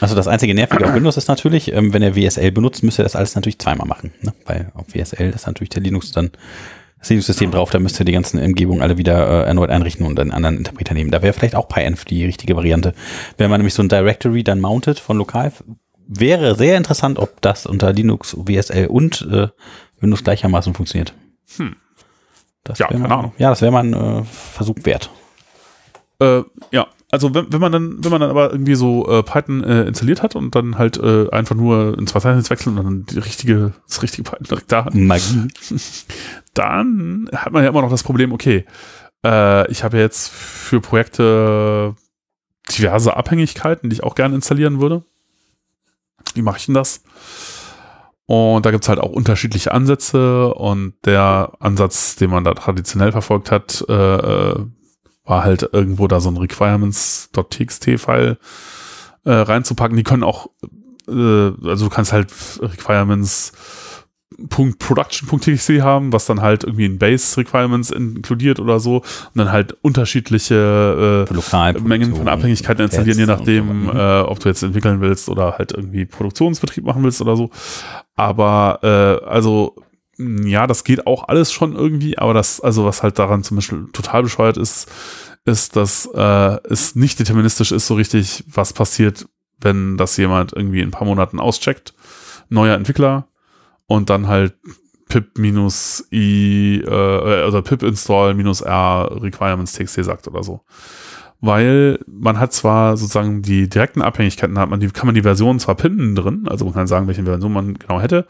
Also 0.00 0.14
das 0.14 0.28
einzige 0.28 0.54
Nervige 0.54 0.86
auf 0.86 0.94
Windows 0.94 1.16
ist 1.16 1.28
natürlich, 1.28 1.72
ähm, 1.72 1.92
wenn 1.92 2.02
er 2.02 2.16
WSL 2.16 2.50
benutzt, 2.52 2.82
müsst 2.82 2.98
ihr 2.98 3.02
das 3.02 3.16
alles 3.16 3.34
natürlich 3.34 3.58
zweimal 3.58 3.86
machen. 3.86 4.12
Ne? 4.22 4.32
Weil 4.46 4.72
auf 4.74 4.94
WSL 4.94 5.30
ist 5.30 5.46
natürlich 5.46 5.70
der 5.70 5.82
Linux 5.82 6.12
dann 6.12 6.30
das 6.98 7.08
Linux-System 7.08 7.50
drauf, 7.50 7.70
da 7.70 7.78
müsst 7.78 7.98
ihr 7.98 8.04
die 8.04 8.12
ganzen 8.12 8.42
Umgebungen 8.42 8.82
alle 8.82 8.98
wieder 8.98 9.44
äh, 9.44 9.46
erneut 9.46 9.70
einrichten 9.70 10.04
und 10.04 10.20
einen 10.20 10.32
anderen 10.32 10.58
Interpreter 10.58 10.92
nehmen. 10.92 11.10
Da 11.10 11.22
wäre 11.22 11.32
vielleicht 11.32 11.54
auch 11.54 11.66
PyEnv 11.66 12.04
die 12.04 12.26
richtige 12.26 12.56
Variante. 12.56 12.94
Wenn 13.38 13.48
man 13.48 13.60
nämlich 13.60 13.72
so 13.72 13.82
ein 13.82 13.88
Directory 13.88 14.44
dann 14.44 14.60
mountet 14.60 15.00
von 15.00 15.16
lokal, 15.16 15.50
wäre 16.06 16.54
sehr 16.56 16.76
interessant, 16.76 17.18
ob 17.18 17.40
das 17.40 17.64
unter 17.64 17.92
Linux, 17.92 18.36
WSL 18.38 18.86
und 18.88 19.26
äh, 19.32 19.48
Windows 20.00 20.24
gleichermaßen 20.24 20.74
funktioniert. 20.74 21.14
Hm. 21.56 21.76
Das 22.64 22.78
Ja, 22.78 22.88
keine 22.88 23.10
Ahnung. 23.10 23.32
Ja, 23.38 23.48
das 23.48 23.62
wäre 23.62 23.72
mal 23.72 23.84
ein 23.84 23.94
äh, 23.94 24.24
Versuch 24.24 24.76
wert. 24.82 25.10
Äh, 26.20 26.42
ja, 26.70 26.86
also 27.10 27.34
wenn, 27.34 27.52
wenn 27.52 27.60
man 27.60 27.72
dann, 27.72 28.04
wenn 28.04 28.10
man 28.10 28.20
dann 28.20 28.30
aber 28.30 28.52
irgendwie 28.52 28.74
so 28.74 29.08
äh, 29.10 29.22
Python 29.22 29.64
äh, 29.64 29.82
installiert 29.84 30.22
hat 30.22 30.36
und 30.36 30.54
dann 30.54 30.78
halt 30.78 30.96
äh, 30.98 31.28
einfach 31.30 31.56
nur 31.56 31.98
ins 31.98 32.12
Verzeichnis 32.12 32.50
wechseln 32.50 32.78
und 32.78 32.84
dann 32.84 33.04
die 33.06 33.18
richtige, 33.18 33.72
das 33.86 34.02
richtige 34.02 34.22
Python 34.22 34.46
direkt 34.48 34.70
da 34.70 34.84
hat, 34.84 34.94
Magie. 34.94 35.48
dann 36.54 37.28
hat 37.34 37.52
man 37.52 37.64
ja 37.64 37.70
immer 37.70 37.82
noch 37.82 37.90
das 37.90 38.04
Problem, 38.04 38.32
okay, 38.32 38.64
äh, 39.24 39.70
ich 39.70 39.82
habe 39.82 39.98
jetzt 39.98 40.30
für 40.30 40.80
Projekte 40.80 41.94
diverse 42.70 43.16
Abhängigkeiten, 43.16 43.90
die 43.90 43.94
ich 43.94 44.02
auch 44.04 44.14
gerne 44.14 44.36
installieren 44.36 44.80
würde. 44.80 45.04
Wie 46.34 46.42
mache 46.42 46.58
ich 46.58 46.66
denn 46.66 46.74
das? 46.74 47.02
Und 48.26 48.64
da 48.64 48.70
gibt's 48.70 48.88
halt 48.88 49.00
auch 49.00 49.10
unterschiedliche 49.10 49.72
Ansätze 49.72 50.54
und 50.54 50.94
der 51.04 51.50
Ansatz, 51.58 52.14
den 52.14 52.30
man 52.30 52.44
da 52.44 52.54
traditionell 52.54 53.10
verfolgt 53.10 53.50
hat, 53.50 53.84
äh, 53.88 53.92
äh, 53.92 54.66
war 55.24 55.44
halt 55.44 55.70
irgendwo 55.72 56.08
da 56.08 56.20
so 56.20 56.30
ein 56.30 56.36
requirements.txt-File 56.36 58.38
äh, 59.24 59.30
reinzupacken. 59.30 59.96
Die 59.96 60.02
können 60.02 60.22
auch, 60.22 60.48
äh, 61.08 61.12
also 61.12 61.86
du 61.86 61.90
kannst 61.90 62.12
halt 62.12 62.32
Requirements 62.60 63.52
.production.txt 64.48 65.82
haben, 65.82 66.12
was 66.12 66.26
dann 66.26 66.40
halt 66.40 66.64
irgendwie 66.64 66.86
in 66.86 66.98
Base 66.98 67.36
Requirements 67.36 67.90
inkludiert 67.90 68.60
oder 68.60 68.80
so 68.80 68.98
und 68.98 69.04
dann 69.34 69.52
halt 69.52 69.76
unterschiedliche 69.82 71.26
äh, 71.28 71.80
Mengen 71.80 72.14
von 72.14 72.28
Abhängigkeiten 72.28 72.84
installieren, 72.84 73.18
je 73.18 73.26
nachdem, 73.26 73.66
so. 73.66 73.92
Mhm. 73.92 73.98
äh, 73.98 74.20
ob 74.20 74.40
du 74.40 74.48
jetzt 74.48 74.62
entwickeln 74.62 75.00
willst 75.00 75.28
oder 75.28 75.58
halt 75.58 75.72
irgendwie 75.72 76.06
Produktionsbetrieb 76.06 76.84
machen 76.84 77.02
willst 77.02 77.20
oder 77.20 77.36
so. 77.36 77.50
Aber 78.14 78.78
äh, 78.82 79.26
also 79.26 79.74
ja, 80.44 80.66
das 80.66 80.84
geht 80.84 81.06
auch 81.06 81.28
alles 81.28 81.52
schon 81.52 81.74
irgendwie, 81.74 82.18
aber 82.18 82.34
das, 82.34 82.60
also 82.60 82.84
was 82.84 83.02
halt 83.02 83.18
daran 83.18 83.42
zum 83.42 83.56
Beispiel 83.56 83.86
total 83.92 84.22
bescheuert 84.22 84.56
ist, 84.56 84.90
ist, 85.44 85.76
dass 85.76 86.06
äh, 86.14 86.58
es 86.68 86.94
nicht 86.94 87.18
deterministisch 87.18 87.72
ist 87.72 87.86
so 87.86 87.94
richtig, 87.94 88.44
was 88.46 88.72
passiert, 88.72 89.26
wenn 89.60 89.96
das 89.96 90.16
jemand 90.16 90.52
irgendwie 90.52 90.80
in 90.80 90.88
ein 90.88 90.92
paar 90.92 91.06
Monaten 91.06 91.40
auscheckt. 91.40 91.94
Neuer 92.48 92.76
Entwickler 92.76 93.28
und 93.86 94.10
dann 94.10 94.26
halt 94.28 94.54
pip 95.08 95.38
minus 95.38 96.06
i 96.12 96.80
äh, 96.84 97.46
oder 97.46 97.62
pip 97.62 97.82
install 97.82 98.34
minus 98.34 98.60
r 98.60 99.10
requirements 99.20 99.72
txt 99.72 100.04
sagt 100.04 100.28
oder 100.28 100.42
so. 100.42 100.60
Weil 101.40 101.98
man 102.06 102.38
hat 102.38 102.52
zwar 102.52 102.96
sozusagen 102.96 103.42
die 103.42 103.68
direkten 103.68 104.02
Abhängigkeiten, 104.02 104.58
hat 104.58 104.68
man 104.68 104.80
die, 104.80 104.88
kann 104.88 105.06
man 105.06 105.14
die 105.14 105.22
Version 105.22 105.58
zwar 105.58 105.74
pinnen 105.74 106.14
drin, 106.14 106.46
also 106.48 106.66
man 106.66 106.74
kann 106.74 106.86
sagen, 106.86 107.06
welche 107.06 107.24
Version 107.24 107.52
man 107.52 107.74
genau 107.74 108.00
hätte, 108.00 108.26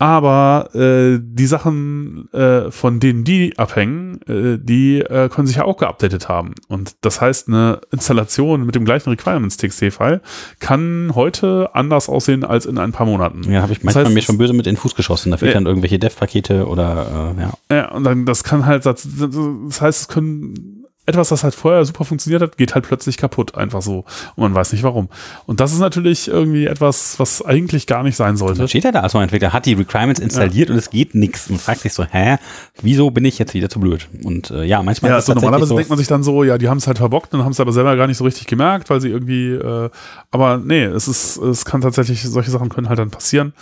aber 0.00 0.70
äh, 0.74 1.18
die 1.20 1.46
Sachen, 1.46 2.32
äh, 2.32 2.70
von 2.70 3.00
denen 3.00 3.24
die 3.24 3.58
abhängen, 3.58 4.20
äh, 4.28 4.58
die 4.62 5.00
äh, 5.00 5.28
können 5.28 5.46
sich 5.48 5.56
ja 5.56 5.64
auch 5.64 5.76
geupdatet 5.76 6.28
haben. 6.28 6.54
Und 6.68 6.94
das 7.00 7.20
heißt, 7.20 7.48
eine 7.48 7.80
Installation 7.90 8.64
mit 8.64 8.76
dem 8.76 8.84
gleichen 8.84 9.10
Requirements-TXT-File 9.10 10.20
kann 10.60 11.10
heute 11.14 11.70
anders 11.74 12.08
aussehen 12.08 12.44
als 12.44 12.64
in 12.66 12.78
ein 12.78 12.92
paar 12.92 13.06
Monaten. 13.06 13.50
Ja, 13.50 13.62
habe 13.62 13.72
ich 13.72 13.78
Das 13.78 13.86
manchmal 13.86 14.04
heißt, 14.04 14.14
mir 14.14 14.22
schon 14.22 14.38
böse 14.38 14.52
mit 14.52 14.66
in 14.68 14.74
den 14.74 14.80
Fuß 14.80 14.94
geschossen. 14.94 15.32
Da 15.32 15.36
fehlt 15.36 15.50
Ja. 15.52 15.54
dann 15.58 15.66
irgendwelche 15.66 15.98
Dev-Pakete 15.98 16.66
oder 16.68 17.34
äh, 17.36 17.40
ja. 17.42 17.52
Ja, 17.76 17.90
und 17.90 18.04
dann, 18.04 18.24
das 18.24 18.44
kann 18.44 18.66
halt, 18.66 18.86
das, 18.86 19.06
das 19.18 19.80
heißt, 19.80 20.00
es 20.02 20.08
können 20.08 20.77
etwas, 21.08 21.30
das 21.30 21.42
halt 21.42 21.54
vorher 21.54 21.84
super 21.84 22.04
funktioniert 22.04 22.42
hat, 22.42 22.56
geht 22.56 22.74
halt 22.74 22.86
plötzlich 22.86 23.16
kaputt, 23.16 23.54
einfach 23.54 23.80
so. 23.80 24.04
Und 24.36 24.42
man 24.42 24.54
weiß 24.54 24.72
nicht 24.72 24.82
warum. 24.82 25.08
Und 25.46 25.60
das 25.60 25.72
ist 25.72 25.78
natürlich 25.78 26.28
irgendwie 26.28 26.66
etwas, 26.66 27.18
was 27.18 27.42
eigentlich 27.44 27.86
gar 27.86 28.02
nicht 28.02 28.14
sein 28.14 28.36
sollte. 28.36 28.58
Dann 28.58 28.68
steht 28.68 28.84
er 28.84 28.92
da 28.92 29.00
als 29.00 29.14
Entwickler, 29.14 29.52
hat 29.52 29.66
die 29.66 29.72
Requirements 29.72 30.20
installiert 30.20 30.68
ja. 30.68 30.74
und 30.74 30.78
es 30.78 30.90
geht 30.90 31.14
nichts 31.14 31.48
und 31.48 31.60
fragt 31.60 31.80
sich 31.80 31.94
so, 31.94 32.04
hä, 32.04 32.36
wieso 32.82 33.10
bin 33.10 33.24
ich 33.24 33.38
jetzt 33.38 33.54
wieder 33.54 33.70
zu 33.70 33.80
blöd? 33.80 34.06
Und 34.22 34.50
äh, 34.50 34.64
ja, 34.64 34.82
manchmal 34.82 35.10
ja, 35.10 35.18
ist 35.18 35.24
es 35.24 35.30
also 35.30 35.40
normalerweise 35.40 35.68
so, 35.68 35.76
denkt 35.76 35.88
man 35.88 35.98
sich 35.98 36.08
dann 36.08 36.22
so, 36.22 36.44
ja, 36.44 36.58
die 36.58 36.68
haben 36.68 36.78
es 36.78 36.86
halt 36.86 36.98
verbockt 36.98 37.32
und 37.32 37.42
haben 37.42 37.52
es 37.52 37.60
aber 37.60 37.72
selber 37.72 37.96
gar 37.96 38.06
nicht 38.06 38.18
so 38.18 38.24
richtig 38.24 38.46
gemerkt, 38.46 38.90
weil 38.90 39.00
sie 39.00 39.08
irgendwie, 39.08 39.52
äh, 39.52 39.90
aber 40.30 40.58
nee, 40.58 40.84
es 40.84 41.08
ist, 41.08 41.38
es 41.38 41.64
kann 41.64 41.80
tatsächlich, 41.80 42.22
solche 42.22 42.50
Sachen 42.50 42.68
können 42.68 42.88
halt 42.88 42.98
dann 42.98 43.10
passieren. 43.10 43.54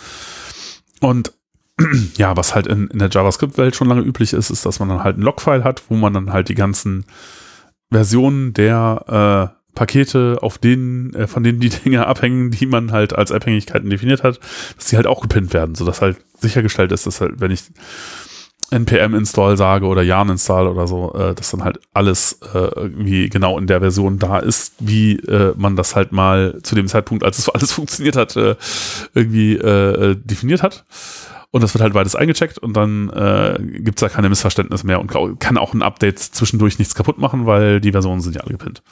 Und 0.99 1.31
ja, 2.17 2.35
was 2.35 2.55
halt 2.55 2.67
in, 2.67 2.87
in 2.87 2.99
der 2.99 3.09
JavaScript-Welt 3.09 3.75
schon 3.75 3.87
lange 3.87 4.01
üblich 4.01 4.33
ist, 4.33 4.49
ist, 4.49 4.65
dass 4.65 4.79
man 4.79 4.89
dann 4.89 5.03
halt 5.03 5.17
ein 5.17 5.21
Logfile 5.21 5.63
hat, 5.63 5.83
wo 5.89 5.95
man 5.95 6.13
dann 6.13 6.33
halt 6.33 6.49
die 6.49 6.55
ganzen 6.55 7.05
Versionen 7.91 8.53
der 8.53 9.51
äh, 9.53 9.57
Pakete, 9.75 10.39
auf 10.41 10.57
denen, 10.57 11.13
äh, 11.13 11.27
von 11.27 11.43
denen 11.43 11.59
die 11.59 11.69
Dinge 11.85 12.07
abhängen, 12.07 12.51
die 12.51 12.65
man 12.65 12.91
halt 12.91 13.13
als 13.13 13.31
Abhängigkeiten 13.31 13.89
definiert 13.89 14.23
hat, 14.23 14.39
dass 14.75 14.87
die 14.87 14.95
halt 14.95 15.07
auch 15.07 15.21
gepinnt 15.21 15.53
werden, 15.53 15.75
sodass 15.75 16.01
halt 16.01 16.17
sichergestellt 16.39 16.91
ist, 16.91 17.05
dass 17.05 17.21
halt, 17.21 17.39
wenn 17.39 17.51
ich 17.51 17.63
npm 18.69 19.13
install 19.13 19.55
sage 19.55 19.85
oder 19.85 20.01
yarn 20.01 20.29
install 20.29 20.67
oder 20.67 20.87
so, 20.87 21.13
äh, 21.13 21.33
dass 21.33 21.51
dann 21.51 21.63
halt 21.63 21.79
alles 21.93 22.39
äh, 22.53 22.57
irgendwie 22.57 23.29
genau 23.29 23.57
in 23.57 23.67
der 23.67 23.79
Version 23.79 24.19
da 24.19 24.39
ist, 24.39 24.73
wie 24.79 25.13
äh, 25.19 25.53
man 25.55 25.75
das 25.75 25.95
halt 25.95 26.11
mal 26.11 26.59
zu 26.63 26.75
dem 26.75 26.87
Zeitpunkt, 26.87 27.23
als 27.23 27.37
es 27.37 27.49
alles 27.53 27.71
funktioniert 27.71 28.15
hat, 28.15 28.35
äh, 28.35 28.55
irgendwie 29.13 29.55
äh, 29.55 30.15
definiert 30.15 30.63
hat. 30.63 30.85
Und 31.51 31.63
das 31.63 31.73
wird 31.73 31.81
halt 31.81 31.93
beides 31.93 32.15
eingecheckt 32.15 32.57
und 32.57 32.75
dann 32.75 33.09
äh, 33.09 33.57
gibt 33.79 33.99
es 33.99 34.01
da 34.01 34.09
keine 34.09 34.27
Missverständnisse 34.29 34.85
mehr 34.85 34.99
und 34.99 35.39
kann 35.39 35.57
auch 35.57 35.73
ein 35.73 35.81
Update 35.81 36.19
zwischendurch 36.19 36.77
nichts 36.77 36.93
kaputt 36.93 37.19
machen, 37.19 37.45
weil 37.45 37.79
die 37.79 37.91
Versionen 37.91 38.21
sind 38.21 38.35
ja 38.35 38.41
alle 38.41 38.51
gepinnt. 38.51 38.83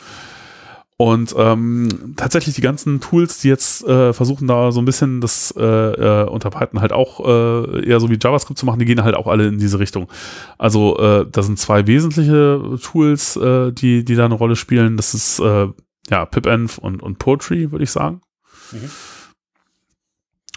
Und 0.98 1.36
ähm, 1.38 2.14
tatsächlich 2.16 2.56
die 2.56 2.62
ganzen 2.62 3.02
Tools, 3.02 3.40
die 3.40 3.50
jetzt 3.50 3.84
äh, 3.86 4.14
versuchen 4.14 4.48
da 4.48 4.72
so 4.72 4.80
ein 4.80 4.86
bisschen 4.86 5.20
das 5.20 5.54
äh, 5.58 5.62
äh, 5.62 6.30
unter 6.30 6.50
Python 6.50 6.80
halt 6.80 6.94
auch 6.94 7.20
äh, 7.20 7.86
eher 7.86 8.00
so 8.00 8.10
wie 8.10 8.18
JavaScript 8.22 8.58
zu 8.58 8.66
machen, 8.66 8.80
die 8.80 8.86
gehen 8.86 9.04
halt 9.04 9.16
auch 9.16 9.28
alle 9.28 9.48
in 9.48 9.60
diese 9.60 9.78
Richtung. 9.78 10.08
Also 10.58 10.98
äh, 10.98 11.26
da 11.30 11.44
sind 11.44 11.60
zwei 11.60 11.86
wesentliche 11.86 12.80
Tools, 12.82 13.36
äh, 13.36 13.74
die 13.74 14.06
die 14.06 14.16
da 14.16 14.24
eine 14.24 14.36
Rolle 14.36 14.56
spielen. 14.56 14.96
Das 14.96 15.14
ist 15.14 15.40
äh, 15.40 15.68
ja 16.10 16.26
pipenv 16.26 16.78
und 16.78 17.04
und 17.04 17.20
Poetry, 17.20 17.74
würde 17.74 17.84
ich 17.84 17.92
sagen. 17.92 18.22
Mhm. 18.72 18.90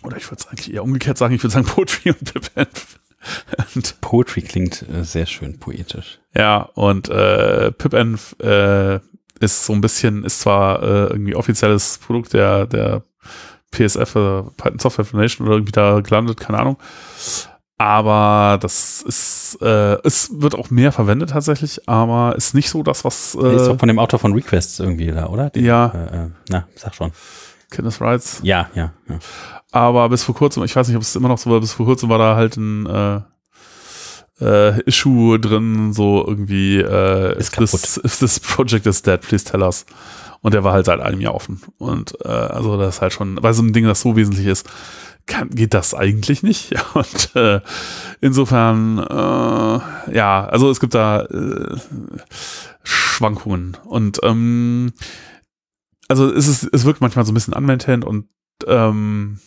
Oder 0.03 0.17
ich 0.17 0.31
würde 0.31 0.41
es 0.41 0.47
eigentlich 0.49 0.73
eher 0.73 0.85
umgekehrt 0.85 1.19
sagen. 1.19 1.35
Ich 1.35 1.43
würde 1.43 1.53
sagen 1.53 1.67
Poetry 1.67 2.11
und 2.11 2.33
pipenv. 2.33 2.99
und 3.75 4.01
Poetry 4.01 4.43
klingt 4.43 4.85
äh, 4.89 5.05
sehr 5.05 5.27
schön 5.27 5.59
poetisch. 5.59 6.21
Ja, 6.35 6.69
und 6.75 7.09
äh, 7.09 7.73
pipenv 7.73 8.37
äh, 8.41 9.01
ist 9.41 9.67
so 9.67 9.73
ein 9.73 9.81
bisschen, 9.81 10.25
ist 10.25 10.41
zwar 10.41 10.83
äh, 10.83 11.07
irgendwie 11.09 11.35
offizielles 11.35 11.99
Produkt 11.99 12.33
der, 12.33 12.67
der 12.67 13.03
PSF, 13.73 14.15
äh, 14.15 14.43
Python 14.57 14.79
Software 14.79 15.05
Foundation 15.05 15.47
oder 15.47 15.57
irgendwie 15.57 15.73
da 15.73 16.01
gelandet, 16.01 16.41
keine 16.41 16.59
Ahnung. 16.59 16.79
Aber 17.81 18.59
das 18.61 19.03
ist, 19.03 19.59
äh, 19.63 19.99
es 20.03 20.41
wird 20.41 20.57
auch 20.57 20.71
mehr 20.71 20.91
verwendet 20.91 21.31
tatsächlich, 21.31 21.89
aber 21.89 22.35
ist 22.37 22.53
nicht 22.53 22.71
so 22.71 22.83
das, 22.83 23.05
was. 23.05 23.37
Äh, 23.41 23.55
ist 23.55 23.69
doch 23.69 23.79
von 23.79 23.87
dem 23.87 24.01
Autor 24.01 24.19
von 24.19 24.33
Requests 24.33 24.81
irgendwie 24.81 25.13
da, 25.13 25.27
oder? 25.27 25.51
Den, 25.51 25.65
ja. 25.65 25.87
Äh, 25.95 26.17
äh, 26.17 26.31
na, 26.49 26.67
sag 26.75 26.95
schon. 26.97 27.13
Kindness 27.71 28.01
Rights. 28.01 28.41
Ja, 28.43 28.69
ja, 28.75 28.93
ja. 29.09 29.19
Aber 29.71 30.09
bis 30.09 30.25
vor 30.25 30.35
kurzem, 30.35 30.65
ich 30.65 30.75
weiß 30.75 30.89
nicht, 30.89 30.97
ob 30.97 31.03
es 31.03 31.17
immer 31.17 31.29
noch 31.29 31.39
so 31.39 31.51
war, 31.51 31.61
bis 31.61 31.73
vor 31.73 31.87
kurzem 31.87 32.09
war 32.09 32.19
da 32.19 32.37
halt 32.37 32.57
ein, 32.57 32.87
äh, 32.87 33.21
äh, 34.41 34.81
Issue 34.83 35.39
drin, 35.39 35.93
so 35.93 36.25
irgendwie 36.27 36.79
äh, 36.79 37.39
ist. 37.39 37.53
This, 37.57 38.01
if 38.05 38.19
this 38.19 38.41
project 38.41 38.87
is 38.87 39.03
dead, 39.03 39.21
please 39.21 39.45
tell 39.45 39.63
us. 39.63 39.85
Und 40.41 40.55
der 40.55 40.63
war 40.63 40.73
halt 40.73 40.87
seit 40.87 41.01
einem 41.01 41.21
Jahr 41.21 41.35
offen. 41.35 41.61
Und 41.79 42.17
äh, 42.25 42.29
also 42.29 42.79
das 42.79 42.97
ist 42.97 43.03
halt 43.03 43.13
schon, 43.13 43.43
weil 43.43 43.55
so 43.55 43.63
ein 43.63 43.73
Ding, 43.73 43.85
das 43.85 44.01
so 44.01 44.17
wesentlich 44.17 44.47
ist, 44.47 44.69
kann, 45.27 45.51
geht 45.51 45.75
das 45.75 45.95
eigentlich 45.95 46.43
nicht. 46.43 46.75
Und 46.95 47.35
äh, 47.35 47.61
insofern, 48.21 48.99
äh, 48.99 50.15
ja, 50.15 50.47
also 50.47 50.71
es 50.71 50.81
gibt 50.81 50.95
da 50.95 51.23
äh, 51.23 51.77
Schwankungen. 52.85 53.77
Und 53.85 54.21
ähm, 54.23 54.93
also 56.07 56.33
es 56.33 56.47
ist, 56.47 56.69
es 56.73 56.85
wirkt 56.85 57.01
manchmal 57.01 57.27
so 57.27 57.33
ein 57.33 57.35
bisschen 57.35 57.53
unmaintained 57.53 58.05
und 58.05 58.29
ähm, 58.67 59.41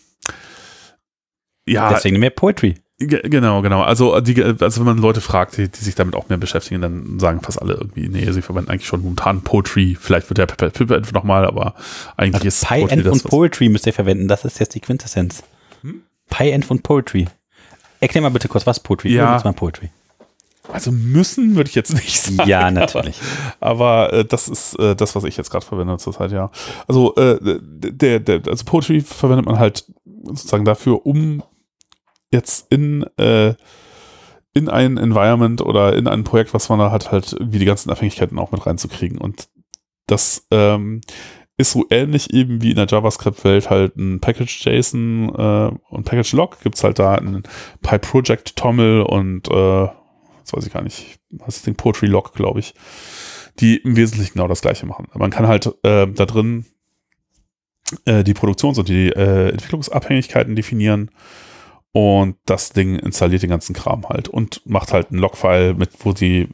ja. 1.72 1.90
Deswegen 1.90 2.20
mehr 2.20 2.30
Poetry. 2.30 2.76
Genau, 3.08 3.62
genau. 3.64 3.82
Also, 3.82 4.20
die, 4.20 4.44
also 4.44 4.80
wenn 4.80 4.86
man 4.86 4.98
Leute 5.00 5.22
fragt, 5.22 5.58
die, 5.58 5.70
die, 5.70 5.84
sich 5.84 5.96
damit 5.96 6.16
auch 6.16 6.30
mehr 6.30 6.38
beschäftigen, 6.38 6.82
dann 6.82 7.20
sagen 7.20 7.42
fast 7.42 7.60
alle 7.60 7.74
irgendwie, 7.74 8.08
nee, 8.08 8.32
sie 8.32 8.44
verwenden 8.44 8.70
eigentlich 8.70 8.86
schon 8.86 9.02
momentan 9.02 9.42
Poetry. 9.42 9.98
Vielleicht 10.00 10.30
wird 10.30 10.38
der 10.38 10.46
Pip 10.46 11.12
nochmal, 11.14 11.46
aber 11.46 11.74
eigentlich 12.16 12.46
also 12.46 12.48
ist 12.48 12.68
PyEnv 12.68 13.06
und 13.08 13.24
Poetry 13.24 13.70
müsst 13.70 13.88
ihr 13.88 13.94
verwenden. 13.94 14.28
Das 14.28 14.46
ist 14.46 14.60
jetzt 14.60 14.76
die 14.76 14.82
Quintessenz. 14.82 15.44
Hm? 15.82 16.04
PyEnv 16.30 16.70
und 16.70 16.84
Poetry. 16.84 17.28
Erklär 18.00 18.22
mal 18.22 18.30
bitte 18.30 18.48
kurz, 18.48 18.68
was 18.68 18.80
Poetry? 18.80 19.14
Ja. 19.14 19.42
Mal 19.44 19.54
Poetry. 19.54 19.90
Also 20.72 20.92
müssen 20.92 21.56
würde 21.56 21.70
ich 21.70 21.76
jetzt 21.76 21.94
nicht 21.94 22.22
sagen. 22.22 22.48
Ja, 22.48 22.70
natürlich. 22.70 23.20
Aber, 23.60 23.86
aber 24.10 24.14
äh, 24.14 24.26
das 24.26 24.48
ist 24.48 24.78
äh, 24.80 24.96
das, 24.96 25.16
was 25.16 25.24
ich 25.24 25.38
jetzt 25.38 25.50
gerade 25.50 25.66
verwende 25.66 25.98
zurzeit, 25.98 26.32
ja. 26.32 26.52
Also 26.88 27.16
äh, 27.16 27.40
der, 27.42 28.20
der, 28.20 28.42
also 28.48 28.64
Poetry 28.64 29.02
verwendet 29.02 29.46
man 29.48 29.58
halt 29.58 29.86
sozusagen 30.24 30.66
dafür, 30.66 31.06
um 31.06 31.44
jetzt 32.32 32.72
in, 32.72 33.04
äh, 33.18 33.54
in 34.54 34.70
ein 34.70 34.98
Environment 34.98 35.62
oder 35.62 35.96
in 35.96 36.08
ein 36.08 36.24
Projekt, 36.24 36.54
was 36.54 36.70
man 36.70 36.80
da 36.80 36.92
hat, 36.92 37.12
halt 37.12 37.34
irgendwie 37.34 37.60
die 37.60 37.66
ganzen 37.66 37.90
Abhängigkeiten 37.90 38.40
auch 38.40 38.52
mit 38.52 38.66
reinzukriegen. 38.66 39.18
Und 39.18 39.50
das 40.08 40.46
ähm, 40.52 41.02
ist 41.58 41.72
so 41.72 41.86
ähnlich 41.90 42.34
eben 42.34 42.62
wie 42.62 42.72
in 42.72 42.76
der 42.76 42.88
JavaScript-Welt 42.88 43.70
halt 43.70 43.96
ein 43.96 44.20
Package-JSON 44.20 45.30
äh, 45.30 45.72
und 45.90 46.06
Package-Log. 46.06 46.60
Gibt 46.62 46.76
es 46.76 46.84
halt 46.84 47.00
da 47.00 47.16
ein 47.16 47.44
PyProject-Tommel 47.82 49.04
und 49.04 49.48
äh, 49.50 49.88
das 50.42 50.54
weiß 50.54 50.66
ich 50.66 50.74
gar 50.74 50.82
nicht, 50.82 51.20
was 51.30 51.58
ist 51.58 51.68
den 51.68 51.76
Poetry-Log, 51.76 52.34
glaube 52.34 52.60
ich, 52.60 52.74
die 53.60 53.78
im 53.78 53.96
Wesentlichen 53.96 54.34
genau 54.34 54.48
das 54.48 54.62
gleiche 54.62 54.86
machen. 54.86 55.08
Man 55.14 55.32
kann 55.32 55.48
halt 55.48 55.68
äh, 55.84 56.08
da 56.08 56.26
drin 56.26 56.66
äh, 58.06 58.24
die 58.24 58.34
Produktions- 58.34 58.80
und 58.80 58.90
die 58.90 59.10
äh, 59.10 59.50
Entwicklungsabhängigkeiten 59.50 60.56
definieren 60.56 61.12
und 61.94 62.38
das 62.46 62.72
Ding 62.72 62.96
installiert 62.96 63.44
den 63.44 63.50
ganzen 63.50 63.74
Kram 63.74 64.08
halt 64.08 64.28
und 64.28 64.62
macht 64.66 64.94
halt 64.94 65.12
ein 65.12 65.18
Logfile 65.18 65.74
mit, 65.74 65.90
wo 66.06 66.14
die, 66.14 66.48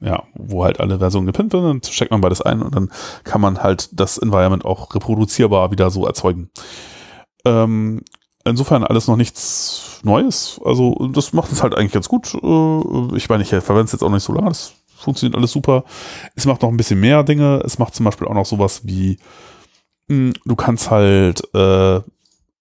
ja, 0.00 0.22
wo 0.34 0.64
halt 0.64 0.80
alle 0.80 0.98
Versionen 0.98 1.26
gepinnt 1.26 1.52
werden, 1.52 1.80
dann 1.80 1.92
steckt 1.92 2.12
man 2.12 2.20
beides 2.20 2.42
ein 2.42 2.62
und 2.62 2.74
dann 2.74 2.90
kann 3.24 3.40
man 3.40 3.62
halt 3.62 3.88
das 3.92 4.18
Environment 4.18 4.64
auch 4.64 4.94
reproduzierbar 4.94 5.72
wieder 5.72 5.90
so 5.90 6.06
erzeugen. 6.06 6.50
Ähm, 7.44 8.02
insofern 8.44 8.84
alles 8.84 9.08
noch 9.08 9.16
nichts 9.16 10.00
Neues. 10.04 10.60
Also 10.64 11.08
das 11.12 11.32
macht 11.32 11.50
es 11.52 11.62
halt 11.62 11.74
eigentlich 11.74 11.92
ganz 11.92 12.08
gut. 12.08 12.34
Äh, 12.34 13.16
ich 13.16 13.28
meine, 13.28 13.42
ich 13.42 13.48
verwende 13.48 13.84
es 13.84 13.92
jetzt 13.92 14.02
auch 14.02 14.10
nicht 14.10 14.22
so 14.22 14.32
lange. 14.32 14.48
Das 14.48 14.74
funktioniert 14.96 15.36
alles 15.36 15.52
super. 15.52 15.84
Es 16.36 16.46
macht 16.46 16.62
noch 16.62 16.68
ein 16.68 16.76
bisschen 16.76 17.00
mehr 17.00 17.24
Dinge. 17.24 17.60
Es 17.64 17.78
macht 17.78 17.94
zum 17.94 18.04
Beispiel 18.04 18.28
auch 18.28 18.34
noch 18.34 18.46
sowas 18.46 18.82
wie, 18.84 19.18
hm, 20.08 20.34
du 20.44 20.56
kannst 20.56 20.90
halt 20.90 21.42
äh, 21.54 22.00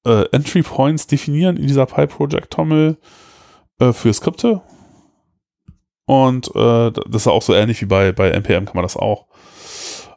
äh, 0.08 0.26
Entry 0.32 0.64
Points 0.64 1.08
definieren 1.08 1.58
in 1.58 1.68
dieser 1.68 1.86
PyProject-Tommel 1.86 2.98
äh, 3.80 3.94
für 3.94 4.14
Skripte. 4.14 4.62
Und 6.06 6.48
äh, 6.56 6.92
das 6.92 7.24
ist 7.24 7.28
auch 7.28 7.42
so 7.42 7.54
ähnlich 7.54 7.82
wie 7.82 7.86
bei, 7.86 8.14
bei 8.14 8.30
NPM 8.30 8.66
kann 8.66 8.76
man 8.76 8.84
das 8.84 8.96
auch. 8.96 9.28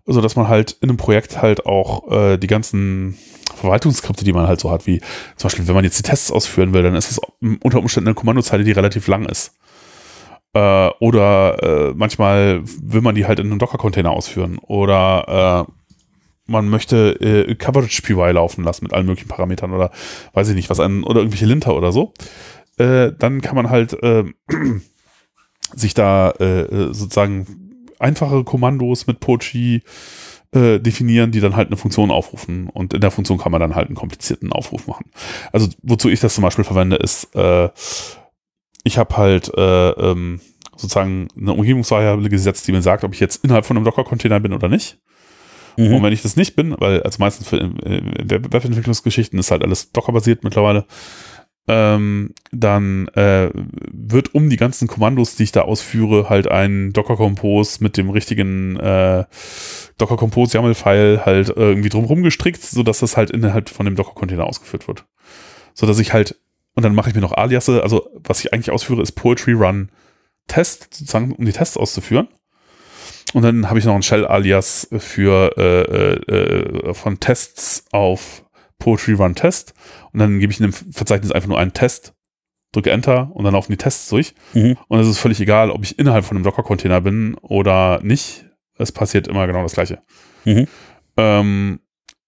Also, 0.06 0.20
dass 0.20 0.36
man 0.36 0.48
halt 0.48 0.72
in 0.80 0.88
einem 0.88 0.96
Projekt 0.96 1.42
halt 1.42 1.66
auch 1.66 2.10
äh, 2.10 2.38
die 2.38 2.46
ganzen 2.46 3.18
Verwaltungsskripte, 3.54 4.24
die 4.24 4.32
man 4.32 4.46
halt 4.46 4.60
so 4.60 4.70
hat, 4.70 4.86
wie 4.86 5.00
zum 5.36 5.48
Beispiel, 5.48 5.66
wenn 5.66 5.74
man 5.74 5.84
jetzt 5.84 5.98
die 5.98 6.08
Tests 6.08 6.30
ausführen 6.30 6.72
will, 6.72 6.82
dann 6.82 6.94
ist 6.94 7.10
es 7.10 7.20
unter 7.62 7.78
Umständen 7.78 8.08
eine 8.08 8.14
Kommandozeile, 8.14 8.64
die 8.64 8.72
relativ 8.72 9.08
lang 9.08 9.26
ist. 9.26 9.58
Äh, 10.52 10.88
oder 11.00 11.62
äh, 11.62 11.94
manchmal 11.94 12.62
will 12.64 13.02
man 13.02 13.14
die 13.14 13.26
halt 13.26 13.40
in 13.40 13.46
einem 13.46 13.58
Docker-Container 13.58 14.10
ausführen. 14.10 14.58
Oder 14.58 15.66
äh, 15.68 15.72
man 16.50 16.68
möchte 16.68 17.12
äh, 17.20 17.54
Coverage 17.54 18.02
PY 18.02 18.32
laufen 18.32 18.64
lassen 18.64 18.84
mit 18.84 18.92
allen 18.92 19.06
möglichen 19.06 19.28
Parametern 19.28 19.72
oder 19.72 19.90
weiß 20.34 20.48
ich 20.48 20.54
nicht, 20.54 20.70
was 20.70 20.80
an, 20.80 21.04
oder 21.04 21.20
irgendwelche 21.20 21.46
Linter 21.46 21.74
oder 21.74 21.92
so, 21.92 22.12
äh, 22.78 23.12
dann 23.18 23.40
kann 23.40 23.56
man 23.56 23.70
halt 23.70 23.94
äh, 24.02 24.24
sich 25.74 25.94
da 25.94 26.30
äh, 26.32 26.92
sozusagen 26.92 27.80
einfache 27.98 28.44
Kommandos 28.44 29.06
mit 29.06 29.20
Pochi 29.20 29.82
äh, 30.52 30.80
definieren, 30.80 31.30
die 31.30 31.40
dann 31.40 31.54
halt 31.54 31.68
eine 31.68 31.76
Funktion 31.76 32.10
aufrufen. 32.10 32.68
Und 32.68 32.94
in 32.94 33.00
der 33.00 33.10
Funktion 33.10 33.38
kann 33.38 33.52
man 33.52 33.60
dann 33.60 33.74
halt 33.74 33.86
einen 33.86 33.96
komplizierten 33.96 34.52
Aufruf 34.52 34.86
machen. 34.86 35.10
Also 35.52 35.68
wozu 35.82 36.08
ich 36.08 36.20
das 36.20 36.34
zum 36.34 36.42
Beispiel 36.42 36.64
verwende, 36.64 36.96
ist, 36.96 37.34
äh, 37.36 37.68
ich 38.82 38.98
habe 38.98 39.16
halt 39.16 39.52
äh, 39.56 39.90
ähm, 39.90 40.40
sozusagen 40.74 41.28
eine 41.36 41.52
Umgebungsvariable 41.52 42.30
gesetzt, 42.30 42.66
die 42.66 42.72
mir 42.72 42.82
sagt, 42.82 43.04
ob 43.04 43.12
ich 43.12 43.20
jetzt 43.20 43.44
innerhalb 43.44 43.66
von 43.66 43.76
einem 43.76 43.84
Docker-Container 43.84 44.40
bin 44.40 44.52
oder 44.52 44.68
nicht. 44.68 44.98
Mhm. 45.88 45.94
Und 45.96 46.02
wenn 46.02 46.12
ich 46.12 46.22
das 46.22 46.36
nicht 46.36 46.56
bin, 46.56 46.74
weil 46.78 47.02
also 47.02 47.16
meistens 47.18 47.48
für 47.48 47.58
äh, 47.58 48.00
Webentwicklungsgeschichten 48.24 49.38
ist 49.38 49.50
halt 49.50 49.62
alles 49.62 49.92
Docker-basiert 49.92 50.44
mittlerweile, 50.44 50.86
ähm, 51.68 52.34
dann 52.52 53.08
äh, 53.08 53.50
wird 53.92 54.34
um 54.34 54.50
die 54.50 54.56
ganzen 54.56 54.88
Kommandos, 54.88 55.36
die 55.36 55.44
ich 55.44 55.52
da 55.52 55.62
ausführe, 55.62 56.28
halt 56.28 56.50
ein 56.50 56.92
Docker 56.92 57.16
Compose 57.16 57.82
mit 57.82 57.96
dem 57.96 58.10
richtigen 58.10 58.76
äh, 58.76 59.24
Docker 59.98 60.16
Compose 60.16 60.58
YAML-File 60.58 61.24
halt 61.24 61.52
irgendwie 61.54 61.90
drumherum 61.90 62.22
gestrickt, 62.22 62.62
sodass 62.62 63.00
das 63.00 63.16
halt 63.16 63.30
innerhalb 63.30 63.68
von 63.68 63.86
dem 63.86 63.94
Docker-Container 63.94 64.44
ausgeführt 64.44 64.88
wird. 64.88 65.04
So 65.74 65.86
dass 65.86 65.98
ich 65.98 66.12
halt, 66.12 66.40
und 66.74 66.82
dann 66.82 66.94
mache 66.94 67.10
ich 67.10 67.14
mir 67.14 67.20
noch 67.20 67.32
Aliasse, 67.32 67.82
also 67.82 68.08
was 68.14 68.40
ich 68.40 68.52
eigentlich 68.52 68.70
ausführe, 68.70 69.02
ist 69.02 69.12
Poetry 69.12 69.52
Run 69.52 69.90
Test, 70.48 70.88
sozusagen, 70.92 71.32
um 71.32 71.44
die 71.44 71.52
Tests 71.52 71.76
auszuführen. 71.76 72.28
Und 73.32 73.42
dann 73.42 73.68
habe 73.68 73.78
ich 73.78 73.84
noch 73.84 73.94
ein 73.94 74.02
Shell-Alias 74.02 74.88
für 74.98 75.52
äh, 75.56 75.82
äh, 75.82 76.90
äh, 76.90 76.94
von 76.94 77.20
Tests 77.20 77.84
auf 77.92 78.44
Poetry 78.78 79.12
Run 79.12 79.34
Test 79.34 79.74
und 80.12 80.18
dann 80.18 80.40
gebe 80.40 80.52
ich 80.52 80.58
in 80.58 80.66
dem 80.66 80.72
Verzeichnis 80.72 81.30
einfach 81.30 81.48
nur 81.48 81.58
einen 81.58 81.72
Test, 81.72 82.14
drücke 82.72 82.90
Enter 82.90 83.30
und 83.34 83.44
dann 83.44 83.54
laufen 83.54 83.70
die 83.70 83.78
Tests 83.78 84.08
durch. 84.08 84.34
Mhm. 84.54 84.76
Und 84.88 84.98
es 84.98 85.06
ist 85.06 85.18
völlig 85.18 85.40
egal, 85.40 85.70
ob 85.70 85.84
ich 85.84 85.98
innerhalb 85.98 86.24
von 86.24 86.36
einem 86.36 86.44
Docker-Container 86.44 87.00
bin 87.00 87.34
oder 87.34 88.00
nicht. 88.02 88.46
Es 88.78 88.90
passiert 88.90 89.28
immer 89.28 89.46
genau 89.46 89.62
das 89.62 89.74
Gleiche. 89.74 90.02
Mhm. 90.44 90.66
Ähm, 91.16 91.80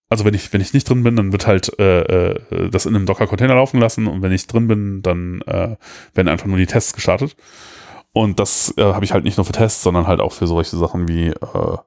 also 0.09 0.27
wenn 0.27 0.35
ich, 0.35 0.53
wenn 0.53 0.61
ich 0.61 0.75
nicht 0.75 0.89
drin 0.89 1.03
bin, 1.03 1.17
dann 1.17 1.33
wird 1.33 1.47
halt 1.47 1.79
äh, 1.79 2.33
äh, 2.33 2.71
das 2.71 2.87
in 2.87 2.95
einem 2.95 3.07
Docker-Container 3.07 3.55
laufen 3.55 3.81
lassen 3.81 4.07
und 4.07 4.21
wenn 4.21 4.33
ich 4.33 4.47
drin 4.47 4.69
bin, 4.69 5.03
dann 5.03 5.41
äh, 5.47 5.77
werden 6.15 6.29
einfach 6.29 6.47
nur 6.47 6.59
die 6.59 6.67
Tests 6.67 6.93
gestartet. 6.93 7.35
Und 8.13 8.39
das 8.39 8.75
äh, 8.77 8.93
habe 8.93 9.05
ich 9.05 9.13
halt 9.13 9.25
nicht 9.25 9.39
nur 9.39 9.47
für 9.47 9.53
Tests, 9.53 9.83
sondern 9.83 10.07
halt 10.07 10.21
auch 10.21 10.33
für 10.33 10.47
solche 10.47 10.77
Sachen 10.77 11.09
wie 11.09 11.29
äh, 11.29 11.79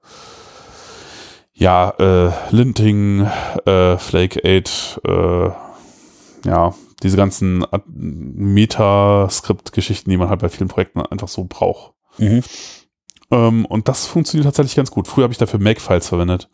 ja, 1.54 1.94
äh, 2.00 2.32
Linting, 2.52 3.28
äh, 3.66 3.98
Flake 3.98 4.42
8, 4.44 5.02
äh, 5.08 5.52
ja, 6.48 6.74
diese 7.02 7.18
ganzen 7.18 7.66
Meta-Skript-Geschichten, 7.86 10.10
die 10.10 10.18
man 10.18 10.30
halt 10.30 10.42
bei 10.42 10.50
vielen 10.50 10.68
Projekten 10.68 11.02
einfach 11.02 11.28
so 11.28 11.46
braucht. 11.46 11.94
Mhm. 12.18 12.44
Ähm, 13.32 13.66
und 13.66 13.88
das 13.88 14.06
funktioniert 14.06 14.46
tatsächlich 14.46 14.76
ganz 14.76 14.92
gut. 14.92 15.08
Früher 15.08 15.24
habe 15.24 15.34
ich 15.34 15.38
dafür 15.38 15.60
Make-Files 15.60 16.10
verwendet. 16.10 16.50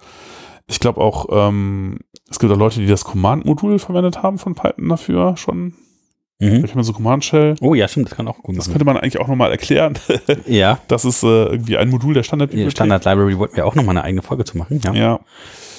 Ich 0.67 0.79
glaube 0.79 1.01
auch, 1.01 1.25
ähm, 1.31 1.99
es 2.29 2.39
gibt 2.39 2.53
auch 2.53 2.57
Leute, 2.57 2.79
die 2.79 2.87
das 2.87 3.03
Command-Modul 3.03 3.79
verwendet 3.79 4.21
haben 4.21 4.37
von 4.37 4.55
Python 4.55 4.89
dafür 4.89 5.35
schon. 5.35 5.73
Mhm. 6.41 6.65
Ich 6.65 6.71
habe 6.71 6.83
so 6.83 6.91
Command 6.91 7.23
Shell. 7.23 7.55
Oh 7.61 7.75
ja, 7.75 7.87
stimmt, 7.87 8.09
das 8.09 8.17
kann 8.17 8.27
auch 8.27 8.39
gut 8.39 8.57
Das 8.57 8.67
könnte 8.67 8.83
man 8.83 8.97
eigentlich 8.97 9.19
auch 9.19 9.27
nochmal 9.27 9.51
erklären. 9.51 9.97
ja. 10.45 10.79
Das 10.87 11.05
ist 11.05 11.23
äh, 11.23 11.45
irgendwie 11.45 11.77
ein 11.77 11.89
Modul 11.89 12.13
der 12.13 12.23
Standard. 12.23 12.51
Die 12.51 12.69
Standard 12.71 13.05
Library 13.05 13.37
wollten 13.37 13.55
wir 13.55 13.65
auch 13.65 13.75
nochmal 13.75 13.95
eine 13.95 14.03
eigene 14.03 14.21
Folge 14.21 14.43
zu 14.43 14.57
machen. 14.57 14.81
Ja. 14.83 14.93
ja. 14.93 15.19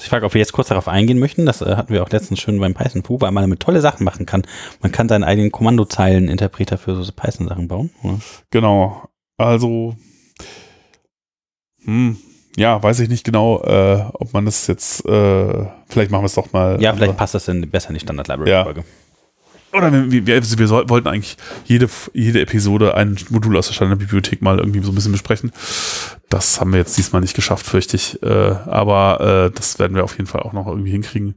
Ich 0.02 0.08
frage, 0.08 0.24
ob 0.24 0.34
wir 0.34 0.38
jetzt 0.38 0.52
kurz 0.52 0.68
darauf 0.68 0.88
eingehen 0.88 1.18
möchten. 1.18 1.44
Das 1.44 1.60
äh, 1.62 1.76
hatten 1.76 1.92
wir 1.92 2.02
auch 2.02 2.10
letztens 2.10 2.40
schön 2.40 2.58
beim 2.60 2.74
Python 2.74 3.02
Fu, 3.02 3.20
weil 3.20 3.32
man 3.32 3.42
damit 3.42 3.60
tolle 3.60 3.80
Sachen 3.80 4.04
machen 4.04 4.24
kann. 4.24 4.42
Man 4.80 4.92
kann 4.92 5.08
seinen 5.08 5.24
eigenen 5.24 5.50
Kommandozeilen-Interpreter 5.50 6.78
für 6.78 7.02
so 7.02 7.12
Python-Sachen 7.12 7.68
bauen. 7.68 7.90
Oder? 8.02 8.18
Genau. 8.50 9.02
Also, 9.36 9.96
hm, 11.84 12.16
ja, 12.56 12.82
weiß 12.82 13.00
ich 13.00 13.08
nicht 13.08 13.24
genau, 13.24 13.62
äh, 13.62 14.04
ob 14.14 14.32
man 14.32 14.44
das 14.44 14.66
jetzt, 14.68 15.04
äh, 15.06 15.66
vielleicht 15.88 16.10
machen 16.10 16.22
wir 16.22 16.26
es 16.26 16.34
doch 16.34 16.52
mal. 16.52 16.80
Ja, 16.80 16.94
vielleicht 16.94 17.16
passt 17.16 17.34
das 17.34 17.46
dann 17.46 17.68
besser 17.68 17.88
in 17.88 17.94
die 17.94 18.00
Standard 18.00 18.28
Library-Folge. 18.28 18.80
Ja. 18.80 18.86
Oder 19.72 19.90
wir, 19.90 20.26
wir, 20.26 20.42
wir, 20.42 20.70
wollten 20.88 21.08
eigentlich 21.08 21.36
jede, 21.64 21.88
jede 22.12 22.40
Episode 22.40 22.94
ein 22.94 23.16
Modul 23.30 23.56
aus 23.56 23.68
der 23.68 23.74
Standardbibliothek 23.74 24.42
mal 24.42 24.58
irgendwie 24.58 24.82
so 24.82 24.92
ein 24.92 24.94
bisschen 24.94 25.12
besprechen. 25.12 25.50
Das 26.28 26.60
haben 26.60 26.72
wir 26.72 26.78
jetzt 26.78 26.98
diesmal 26.98 27.22
nicht 27.22 27.34
geschafft, 27.34 27.64
fürchte 27.64 27.96
ich. 27.96 28.22
Äh, 28.22 28.26
aber 28.28 29.46
äh, 29.46 29.50
das 29.54 29.78
werden 29.78 29.96
wir 29.96 30.04
auf 30.04 30.18
jeden 30.18 30.26
Fall 30.26 30.42
auch 30.42 30.52
noch 30.52 30.66
irgendwie 30.66 30.90
hinkriegen. 30.90 31.36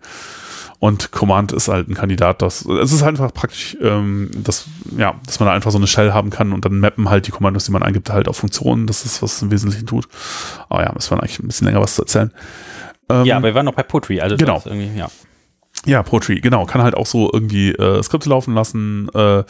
Und 0.79 1.11
Command 1.11 1.53
ist 1.53 1.69
halt 1.69 1.87
ein 1.87 1.93
Kandidat, 1.93 2.41
das 2.41 2.65
es 2.65 2.91
ist 2.91 3.03
einfach 3.03 3.33
praktisch, 3.33 3.77
ähm, 3.81 4.29
dass, 4.35 4.65
ja, 4.97 5.15
dass 5.25 5.39
man 5.39 5.47
da 5.47 5.53
einfach 5.53 5.71
so 5.71 5.77
eine 5.77 5.87
Shell 5.87 6.11
haben 6.11 6.29
kann 6.29 6.51
und 6.51 6.65
dann 6.65 6.79
mappen 6.79 7.09
halt 7.09 7.27
die 7.27 7.31
Kommandos, 7.31 7.65
die 7.65 7.71
man 7.71 7.81
eingibt, 7.81 8.09
halt 8.09 8.27
auf 8.27 8.37
Funktionen. 8.37 8.85
Das 8.85 9.05
ist, 9.05 9.21
was 9.21 9.37
es 9.37 9.41
im 9.41 9.51
Wesentlichen 9.51 9.87
tut. 9.87 10.07
Aber 10.67 10.83
ja, 10.83 10.91
müssen 10.93 11.11
wir 11.11 11.19
eigentlich 11.21 11.39
ein 11.39 11.47
bisschen 11.47 11.67
länger 11.67 11.81
was 11.81 11.95
zu 11.95 12.01
erzählen. 12.01 12.31
Ähm, 13.07 13.23
ja, 13.23 13.37
aber 13.37 13.47
wir 13.47 13.55
waren 13.55 13.65
noch 13.65 13.73
bei 13.73 13.83
Poetry, 13.83 14.19
also 14.19 14.35
genau. 14.35 14.61
ja. 14.95 15.09
Ja, 15.85 16.03
Poetry, 16.03 16.41
genau. 16.41 16.65
Kann 16.65 16.81
halt 16.81 16.95
auch 16.95 17.05
so 17.05 17.29
irgendwie 17.31 17.71
äh, 17.71 18.01
Skripte 18.03 18.29
laufen 18.29 18.53
lassen, 18.53 19.09
äh, 19.13 19.43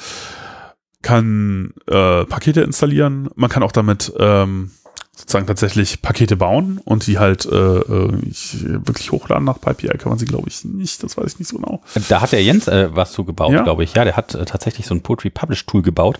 kann 1.01 1.73
äh, 1.87 2.25
Pakete 2.25 2.61
installieren. 2.61 3.29
Man 3.35 3.49
kann 3.49 3.63
auch 3.63 3.71
damit 3.71 4.11
ähm, 4.19 4.71
sozusagen 5.15 5.47
tatsächlich 5.47 6.01
Pakete 6.01 6.35
bauen 6.35 6.81
und 6.83 7.07
die 7.07 7.19
halt 7.19 7.45
äh, 7.45 7.55
äh 7.55 8.11
ich, 8.29 8.57
wirklich 8.63 9.11
hochladen 9.11 9.45
nach 9.45 9.61
PyPI 9.61 9.97
kann 9.97 10.09
man 10.09 10.17
sie, 10.17 10.25
glaube 10.25 10.49
ich, 10.49 10.65
nicht. 10.65 11.03
Das 11.03 11.17
weiß 11.17 11.33
ich 11.33 11.39
nicht 11.39 11.47
so 11.47 11.57
genau. 11.57 11.81
Da 12.09 12.21
hat 12.21 12.31
der 12.31 12.43
Jens 12.43 12.67
äh, 12.67 12.89
was 12.93 13.13
zu 13.13 13.23
gebaut, 13.23 13.53
ja? 13.53 13.63
glaube 13.63 13.83
ich. 13.83 13.93
Ja, 13.93 14.03
der 14.03 14.17
hat 14.17 14.31
tatsächlich 14.31 14.85
so 14.87 14.95
ein 14.95 15.01
Poetry 15.01 15.29
Publish 15.29 15.65
Tool 15.65 15.81
gebaut, 15.81 16.19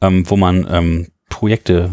ähm, 0.00 0.28
wo 0.28 0.36
man 0.36 0.66
ähm, 0.70 1.08
Projekte 1.28 1.90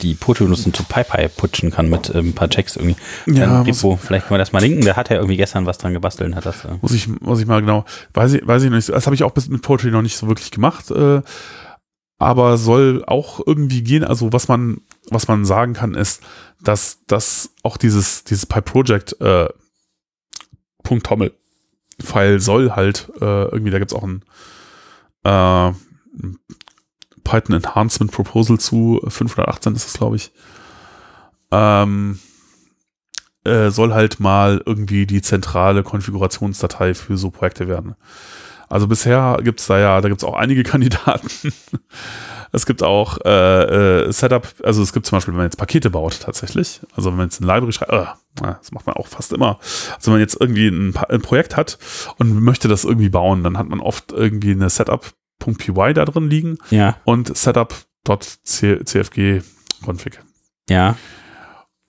die 0.00 0.14
Poetry-Nutzen 0.14 0.72
zu 0.72 0.84
PyPy 0.84 1.28
putschen 1.28 1.70
kann 1.70 1.90
mit 1.90 2.10
äh, 2.10 2.18
ein 2.18 2.34
paar 2.34 2.48
Checks 2.48 2.76
irgendwie. 2.76 2.96
Ja, 3.26 3.62
Repo, 3.62 3.96
vielleicht 3.96 4.26
können 4.26 4.36
wir 4.36 4.38
das 4.38 4.52
mal 4.52 4.60
linken. 4.60 4.82
Der 4.82 4.96
hat 4.96 5.10
ja 5.10 5.16
irgendwie 5.16 5.36
gestern 5.36 5.66
was 5.66 5.78
dran 5.78 5.92
gebastelt. 5.92 6.34
Hat 6.34 6.46
das, 6.46 6.64
äh 6.64 6.68
muss, 6.80 6.92
ich, 6.92 7.08
muss 7.08 7.40
ich 7.40 7.46
mal 7.46 7.60
genau, 7.60 7.84
weiß 8.14 8.34
ich, 8.34 8.46
weiß 8.46 8.62
ich 8.62 8.70
noch 8.70 8.76
nicht. 8.76 8.88
Das 8.88 9.06
habe 9.06 9.14
ich 9.14 9.24
auch 9.24 9.32
bis 9.32 9.48
mit 9.48 9.62
Poetry 9.62 9.90
noch 9.90 10.02
nicht 10.02 10.16
so 10.16 10.28
wirklich 10.28 10.50
gemacht. 10.50 10.90
Äh, 10.90 11.22
aber 12.18 12.58
soll 12.58 13.04
auch 13.06 13.40
irgendwie 13.44 13.82
gehen. 13.82 14.04
Also 14.04 14.32
was 14.32 14.48
man, 14.48 14.80
was 15.10 15.28
man 15.28 15.44
sagen 15.44 15.74
kann, 15.74 15.94
ist, 15.94 16.22
dass 16.62 16.98
das 17.06 17.50
auch 17.62 17.76
dieses, 17.76 18.24
dieses 18.24 18.46
PyProject 18.46 19.20
äh, 19.20 19.48
Punkt 20.82 21.06
Tommel 21.06 21.32
File 22.00 22.40
soll 22.40 22.72
halt 22.72 23.10
äh, 23.20 23.44
irgendwie, 23.44 23.70
da 23.70 23.78
gibt's 23.78 23.94
auch 23.94 24.04
ein 24.04 24.22
äh, 25.24 25.72
Python 27.28 27.56
Enhancement 27.56 28.10
Proposal 28.10 28.58
zu 28.58 29.00
518 29.06 29.74
ist 29.74 29.86
es, 29.86 29.92
glaube 29.92 30.16
ich. 30.16 30.32
Ähm, 31.50 32.18
äh, 33.44 33.70
soll 33.70 33.92
halt 33.92 34.18
mal 34.18 34.62
irgendwie 34.64 35.06
die 35.06 35.20
zentrale 35.20 35.82
Konfigurationsdatei 35.82 36.94
für 36.94 37.18
so 37.18 37.30
Projekte 37.30 37.68
werden. 37.68 37.96
Also 38.70 38.86
bisher 38.86 39.38
gibt 39.42 39.60
es 39.60 39.66
da 39.66 39.78
ja, 39.78 40.00
da 40.00 40.08
gibt 40.08 40.22
es 40.22 40.28
auch 40.28 40.36
einige 40.36 40.62
Kandidaten. 40.64 41.52
es 42.52 42.64
gibt 42.64 42.82
auch 42.82 43.18
äh, 43.26 44.06
äh, 44.06 44.12
Setup, 44.12 44.46
also 44.62 44.82
es 44.82 44.94
gibt 44.94 45.04
zum 45.04 45.16
Beispiel, 45.16 45.32
wenn 45.32 45.38
man 45.38 45.46
jetzt 45.46 45.58
Pakete 45.58 45.90
baut 45.90 46.20
tatsächlich, 46.20 46.80
also 46.94 47.10
wenn 47.10 47.18
man 47.18 47.26
jetzt 47.26 47.40
ein 47.40 47.46
Library 47.46 47.72
schreibt, 47.72 47.92
äh, 47.92 48.06
das 48.40 48.72
macht 48.72 48.86
man 48.86 48.96
auch 48.96 49.06
fast 49.06 49.34
immer. 49.34 49.58
Also 49.96 50.06
wenn 50.06 50.14
man 50.14 50.20
jetzt 50.20 50.40
irgendwie 50.40 50.68
ein, 50.68 50.94
ein 51.10 51.20
Projekt 51.20 51.58
hat 51.58 51.78
und 52.16 52.40
möchte 52.40 52.68
das 52.68 52.84
irgendwie 52.84 53.10
bauen, 53.10 53.42
dann 53.42 53.58
hat 53.58 53.68
man 53.68 53.80
oft 53.80 54.12
irgendwie 54.12 54.52
eine 54.52 54.70
Setup 54.70 55.12
.py 55.38 55.94
da 55.94 56.04
drin 56.04 56.28
liegen 56.28 56.58
ja. 56.70 56.96
und 57.04 57.36
setup.cfg 57.36 59.42
config. 59.84 60.20
Ja. 60.68 60.96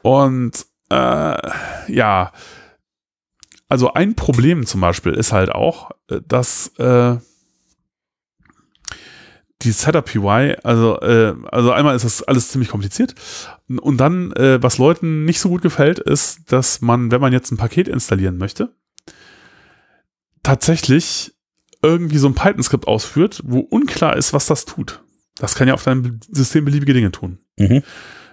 Und 0.02 0.66
äh, 0.90 1.92
ja, 1.92 2.32
also 3.68 3.94
ein 3.94 4.16
Problem 4.16 4.66
zum 4.66 4.82
Beispiel 4.82 5.14
ist 5.14 5.32
halt 5.32 5.52
auch, 5.52 5.92
äh, 6.10 6.22
dass 6.28 6.68
äh, 6.78 7.18
die 9.62 9.72
Setup 9.72 10.06
PY, 10.06 10.56
also, 10.64 11.00
äh, 11.02 11.36
also 11.52 11.72
einmal 11.72 11.96
ist 11.96 12.06
das 12.06 12.24
alles 12.24 12.50
ziemlich 12.50 12.70
kompliziert. 12.70 13.14
Und 13.68 13.98
dann, 13.98 14.32
äh, 14.34 14.64
was 14.64 14.78
Leuten 14.78 15.26
nicht 15.26 15.42
so 15.42 15.50
gut 15.50 15.62
gefällt, 15.62 16.00
ist, 16.00 16.52
dass 16.52 16.82
man, 16.82 17.12
wenn 17.12 17.20
man 17.20 17.34
jetzt 17.34 17.52
ein 17.52 17.58
Paket 17.58 17.88
installieren 17.88 18.38
möchte, 18.38 18.74
tatsächlich 20.44 21.36
irgendwie 21.82 22.18
so 22.18 22.28
ein 22.28 22.36
Python-Skript 22.36 22.88
ausführt, 22.88 23.42
wo 23.46 23.60
unklar 23.60 24.18
ist, 24.18 24.34
was 24.34 24.46
das 24.46 24.66
tut. 24.66 25.02
Das 25.38 25.56
kann 25.56 25.68
ja 25.68 25.74
auf 25.74 25.84
deinem 25.84 26.20
System 26.30 26.66
beliebige 26.66 26.94
Dinge 26.94 27.12
tun. 27.12 27.40
Mhm. 27.58 27.84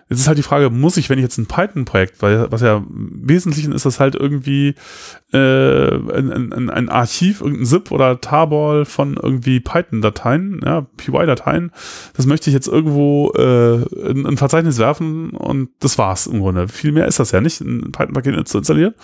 Jetzt 0.08 0.20
ist 0.20 0.28
halt 0.28 0.38
die 0.38 0.44
Frage, 0.44 0.70
muss 0.70 0.96
ich, 0.98 1.10
wenn 1.10 1.18
ich 1.18 1.24
jetzt 1.24 1.36
ein 1.36 1.46
Python-Projekt, 1.46 2.22
weil 2.22 2.50
was 2.52 2.60
ja 2.60 2.76
im 2.76 3.22
Wesentlichen 3.28 3.72
ist 3.72 3.86
das 3.86 3.98
halt 3.98 4.14
irgendwie 4.14 4.76
äh, 5.32 5.94
ein, 5.94 6.52
ein, 6.52 6.70
ein 6.70 6.88
Archiv, 6.88 7.40
irgendein 7.40 7.66
ZIP 7.66 7.90
oder 7.90 8.20
Tarball 8.20 8.84
von 8.84 9.18
irgendwie 9.20 9.58
Python-Dateien, 9.58 10.60
ja, 10.64 10.86
PY-Dateien, 10.96 11.72
das 12.16 12.26
möchte 12.26 12.50
ich 12.50 12.54
jetzt 12.54 12.68
irgendwo 12.68 13.32
äh, 13.36 13.82
in 14.08 14.26
ein 14.26 14.36
Verzeichnis 14.36 14.78
werfen 14.78 15.30
und 15.30 15.70
das 15.80 15.98
war's 15.98 16.28
im 16.28 16.38
Grunde. 16.38 16.68
Viel 16.68 16.92
mehr 16.92 17.08
ist 17.08 17.18
das 17.18 17.32
ja 17.32 17.40
nicht, 17.40 17.60
ein 17.60 17.90
Python-Paket 17.90 18.46
zu 18.46 18.58
installieren 18.58 18.94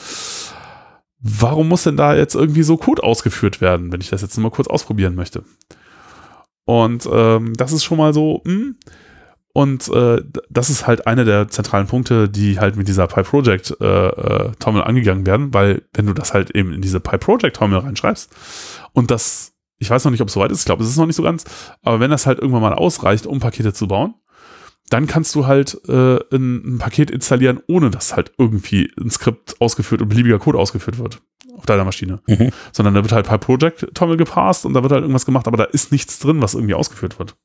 warum 1.23 1.69
muss 1.69 1.85
denn 1.85 1.97
da 1.97 2.15
jetzt 2.15 2.35
irgendwie 2.35 2.65
so 2.65 2.77
Code 2.77 3.03
ausgeführt 3.03 3.61
werden, 3.61 3.93
wenn 3.93 4.01
ich 4.01 4.11
das 4.11 4.23
jetzt 4.23 4.37
mal 4.39 4.51
kurz 4.51 4.69
ausprobieren 4.69 5.15
möchte? 5.15 5.45
Und 6.65 7.09
ähm, 7.11 7.55
das 7.55 7.73
ist 7.73 7.85
schon 7.85 7.99
mal 7.99 8.13
so, 8.13 8.43
mh. 8.45 8.53
Hm. 8.53 8.77
und 9.53 9.89
äh, 9.89 10.23
das 10.51 10.71
ist 10.71 10.87
halt 10.87 11.07
einer 11.07 11.25
der 11.25 11.49
zentralen 11.49 11.87
Punkte, 11.87 12.29
die 12.29 12.59
halt 12.59 12.77
mit 12.77 12.89
dieser 12.89 13.07
PyProject 13.07 13.77
äh, 13.81 14.09
äh, 14.09 14.53
angegangen 14.61 15.27
werden, 15.27 15.55
weil 15.55 15.83
wenn 15.93 16.07
du 16.07 16.13
das 16.13 16.35
halt 16.35 16.51
eben 16.51 16.73
in 16.73 16.83
diese 16.83 17.01
PyProject 17.01 17.57
Tommel 17.57 17.79
reinschreibst 17.79 18.31
und 18.93 19.11
das, 19.11 19.55
ich 19.79 19.91
weiß 19.91 20.05
noch 20.05 20.13
nicht, 20.13 20.21
ob 20.21 20.29
es 20.29 20.35
soweit 20.35 20.53
ist, 20.53 20.61
ich 20.61 20.67
glaube, 20.67 20.83
es 20.83 20.89
ist 20.89 20.97
noch 20.97 21.07
nicht 21.07 21.17
so 21.17 21.23
ganz, 21.25 21.45
aber 21.83 22.01
wenn 22.01 22.11
das 22.11 22.27
halt 22.27 22.39
irgendwann 22.39 22.63
mal 22.63 22.75
ausreicht, 22.75 23.27
um 23.27 23.41
Pakete 23.41 23.73
zu 23.73 23.89
bauen, 23.89 24.15
dann 24.93 25.07
kannst 25.07 25.35
du 25.35 25.47
halt 25.47 25.81
äh, 25.89 26.19
ein, 26.35 26.75
ein, 26.75 26.79
Paket 26.79 27.11
installieren, 27.11 27.61
ohne 27.67 27.91
dass 27.91 28.15
halt 28.15 28.33
irgendwie 28.37 28.93
ein 29.01 29.11
Skript 29.11 29.61
ausgeführt 29.61 30.03
und 30.03 30.09
beliebiger 30.09 30.39
Code 30.39 30.59
ausgeführt 30.59 30.99
wird. 30.99 31.21
auf 31.57 31.65
deiner 31.65 31.85
Maschine. 31.85 32.21
Mhm. 32.27 32.51
Sondern 32.73 32.95
da 32.95 33.03
wird 33.03 33.13
halt 33.13 33.41
Project 33.41 33.95
Tommel 33.95 34.17
gepasst 34.17 34.67
und 34.67 34.75
da 34.75 34.83
wird 34.83 34.93
halt 34.93 35.03
irgendwas 35.03 35.25
gemacht, 35.25 35.47
aber 35.47 35.57
da 35.57 35.65
ist 35.65 35.93
nichts 35.93 36.19
drin, 36.19 36.43
was 36.43 36.55
irgendwie 36.55 36.75
ausgeführt 36.75 37.19
wird. 37.19 37.37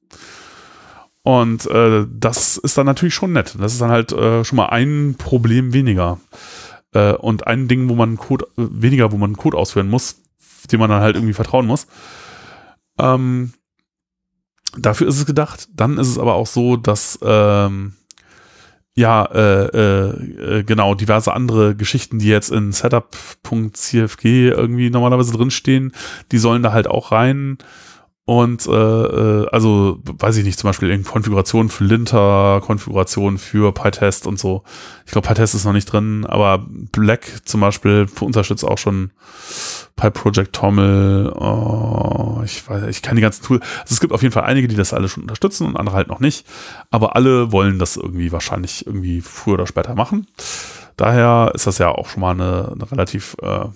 Und 1.23 1.69
äh, 1.69 2.05
das 2.09 2.57
ist 2.57 2.77
dann 2.77 2.85
natürlich 2.85 3.13
schon 3.13 3.33
nett. 3.33 3.55
Das 3.59 3.73
ist 3.73 3.81
dann 3.81 3.91
halt 3.91 4.11
äh, 4.11 4.43
schon 4.43 4.57
mal 4.57 4.67
ein 4.67 5.15
Problem 5.17 5.73
weniger. 5.73 6.19
Äh, 6.93 7.13
und 7.13 7.47
ein 7.47 7.67
Ding, 7.67 7.89
wo 7.89 7.95
man 7.95 8.17
Code, 8.17 8.45
äh, 8.57 8.63
weniger, 8.69 9.11
wo 9.11 9.17
man 9.17 9.35
Code 9.37 9.57
ausführen 9.57 9.89
muss, 9.89 10.21
dem 10.71 10.79
man 10.79 10.89
dann 10.89 11.01
halt 11.01 11.15
irgendwie 11.15 11.33
vertrauen 11.33 11.65
muss. 11.65 11.87
Ähm, 12.99 13.53
dafür 14.77 15.07
ist 15.07 15.17
es 15.17 15.25
gedacht. 15.25 15.67
Dann 15.75 15.97
ist 15.97 16.07
es 16.07 16.19
aber 16.19 16.35
auch 16.35 16.47
so, 16.47 16.77
dass 16.77 17.19
ähm, 17.21 17.93
ja, 18.97 19.25
äh, 19.25 19.65
äh, 19.67 20.59
äh, 20.59 20.63
genau, 20.63 20.95
diverse 20.95 21.31
andere 21.31 21.75
Geschichten, 21.75 22.17
die 22.17 22.29
jetzt 22.29 22.49
in 22.49 22.71
setup.cfg 22.71 24.25
irgendwie 24.25 24.89
normalerweise 24.89 25.33
drinstehen, 25.33 25.91
die 26.31 26.39
sollen 26.39 26.63
da 26.63 26.71
halt 26.71 26.87
auch 26.87 27.11
rein. 27.11 27.59
Und 28.29 28.67
äh, 28.67 28.71
äh, 28.71 29.47
also, 29.53 29.99
weiß 30.03 30.35
ich 30.35 30.43
nicht, 30.43 30.59
zum 30.59 30.67
Beispiel 30.67 30.89
in 30.89 31.05
Konfiguration 31.05 31.69
für 31.69 31.85
Linter, 31.85 32.59
Konfiguration 32.61 33.37
für 33.37 33.71
PyTest 33.71 34.27
und 34.27 34.37
so. 34.37 34.63
Ich 35.05 35.13
glaube, 35.13 35.25
PyTest 35.25 35.55
ist 35.55 35.63
noch 35.63 35.71
nicht 35.71 35.85
drin, 35.85 36.25
aber 36.25 36.65
Black 36.67 37.25
zum 37.45 37.61
Beispiel 37.61 38.05
unterstützt 38.19 38.65
auch 38.65 38.77
schon 38.77 39.11
PyProject 39.95 40.51
Tommel. 40.51 41.31
Oh, 41.37 42.41
ich 42.43 42.67
weiß, 42.69 42.83
ich 42.89 43.01
kann 43.01 43.15
die 43.15 43.21
ganzen 43.21 43.45
Tools. 43.45 43.61
Also 43.61 43.93
es 43.93 44.01
gibt 44.01 44.11
auf 44.11 44.21
jeden 44.21 44.33
Fall 44.33 44.43
einige, 44.43 44.67
die 44.67 44.75
das 44.75 44.93
alle 44.93 45.07
schon 45.07 45.23
unterstützen 45.23 45.65
und 45.65 45.77
andere 45.77 45.95
halt 45.95 46.09
noch 46.09 46.19
nicht. 46.19 46.45
Aber 46.91 47.15
alle 47.15 47.53
wollen 47.53 47.79
das 47.79 47.95
irgendwie 47.95 48.33
wahrscheinlich 48.33 48.85
irgendwie 48.85 49.21
früher 49.21 49.53
oder 49.53 49.67
später 49.67 49.95
machen. 49.95 50.27
Daher 50.97 51.53
ist 51.55 51.65
das 51.65 51.77
ja 51.77 51.91
auch 51.91 52.09
schon 52.09 52.19
mal 52.19 52.31
eine, 52.31 52.73
eine 52.73 52.91
relativ 52.91 53.37
äh, 53.41 53.67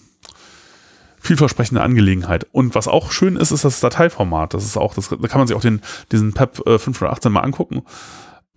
vielversprechende 1.22 1.82
Angelegenheit. 1.82 2.48
Und 2.52 2.76
was 2.76 2.88
auch 2.88 3.12
schön 3.12 3.36
ist, 3.36 3.52
ist 3.52 3.64
das 3.64 3.80
Dateiformat. 3.80 4.54
Das 4.54 4.66
ist 4.66 4.76
auch, 4.76 4.96
das, 4.96 5.10
da 5.10 5.28
kann 5.28 5.40
man 5.40 5.48
sich 5.48 5.56
auch 5.56 5.62
den, 5.62 5.82
diesen 6.12 6.34
PEP 6.34 6.68
äh, 6.68 6.80
518 6.80 7.32
mal 7.32 7.42
angucken. 7.42 7.84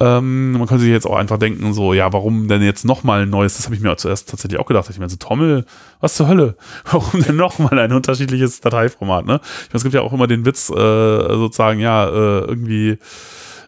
Ähm, 0.00 0.52
man 0.52 0.66
könnte 0.66 0.82
sich 0.82 0.90
jetzt 0.90 1.06
auch 1.06 1.14
einfach 1.14 1.38
denken, 1.38 1.72
so, 1.72 1.92
ja, 1.92 2.12
warum 2.12 2.48
denn 2.48 2.62
jetzt 2.62 2.84
nochmal 2.84 3.22
ein 3.22 3.30
neues? 3.30 3.56
Das 3.56 3.66
habe 3.66 3.76
ich 3.76 3.80
mir 3.80 3.96
zuerst 3.96 4.28
tatsächlich 4.28 4.58
auch 4.58 4.66
gedacht. 4.66 4.88
Ich 4.90 4.98
meine, 4.98 5.10
so, 5.10 5.16
Tommel, 5.16 5.66
was 6.00 6.14
zur 6.14 6.26
Hölle? 6.26 6.56
Warum 6.90 7.22
denn 7.22 7.36
nochmal 7.36 7.78
ein 7.78 7.92
unterschiedliches 7.92 8.60
Dateiformat, 8.60 9.24
ne? 9.24 9.40
Ich 9.42 9.68
meine, 9.68 9.76
es 9.76 9.82
gibt 9.84 9.94
ja 9.94 10.00
auch 10.00 10.12
immer 10.12 10.26
den 10.26 10.44
Witz, 10.44 10.68
äh, 10.68 10.74
sozusagen, 10.74 11.78
ja, 11.78 12.08
äh, 12.08 12.40
irgendwie, 12.40 12.98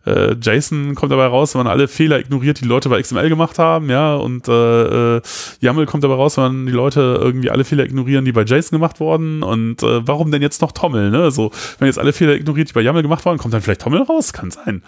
äh, 0.06 0.34
JSON 0.40 0.94
kommt 0.94 1.12
dabei 1.12 1.26
raus, 1.26 1.54
wenn 1.54 1.64
man 1.64 1.66
alle 1.66 1.88
Fehler 1.88 2.18
ignoriert, 2.18 2.60
die 2.60 2.64
Leute 2.64 2.88
bei 2.88 3.00
XML 3.00 3.28
gemacht 3.28 3.58
haben, 3.58 3.90
ja, 3.90 4.14
und 4.14 4.48
äh, 4.48 5.16
äh, 5.16 5.20
YAML 5.60 5.86
kommt 5.86 6.04
dabei 6.04 6.14
raus, 6.14 6.36
wenn 6.36 6.44
man 6.44 6.66
die 6.66 6.72
Leute 6.72 7.18
irgendwie 7.20 7.50
alle 7.50 7.64
Fehler 7.64 7.84
ignorieren, 7.84 8.24
die 8.24 8.32
bei 8.32 8.42
JSON 8.42 8.78
gemacht 8.78 9.00
wurden 9.00 9.42
und 9.42 9.82
äh, 9.82 10.06
warum 10.06 10.30
denn 10.30 10.42
jetzt 10.42 10.62
noch 10.62 10.72
Tommel, 10.72 11.10
ne? 11.10 11.30
So, 11.30 11.50
wenn 11.78 11.86
jetzt 11.86 11.98
alle 11.98 12.12
Fehler 12.12 12.34
ignoriert, 12.34 12.70
die 12.70 12.72
bei 12.72 12.82
YAML 12.82 13.02
gemacht 13.02 13.24
wurden, 13.24 13.38
kommt 13.38 13.52
dann 13.52 13.62
vielleicht 13.62 13.82
Tommel 13.82 14.02
raus? 14.02 14.32
Kann 14.32 14.50
sein. 14.50 14.82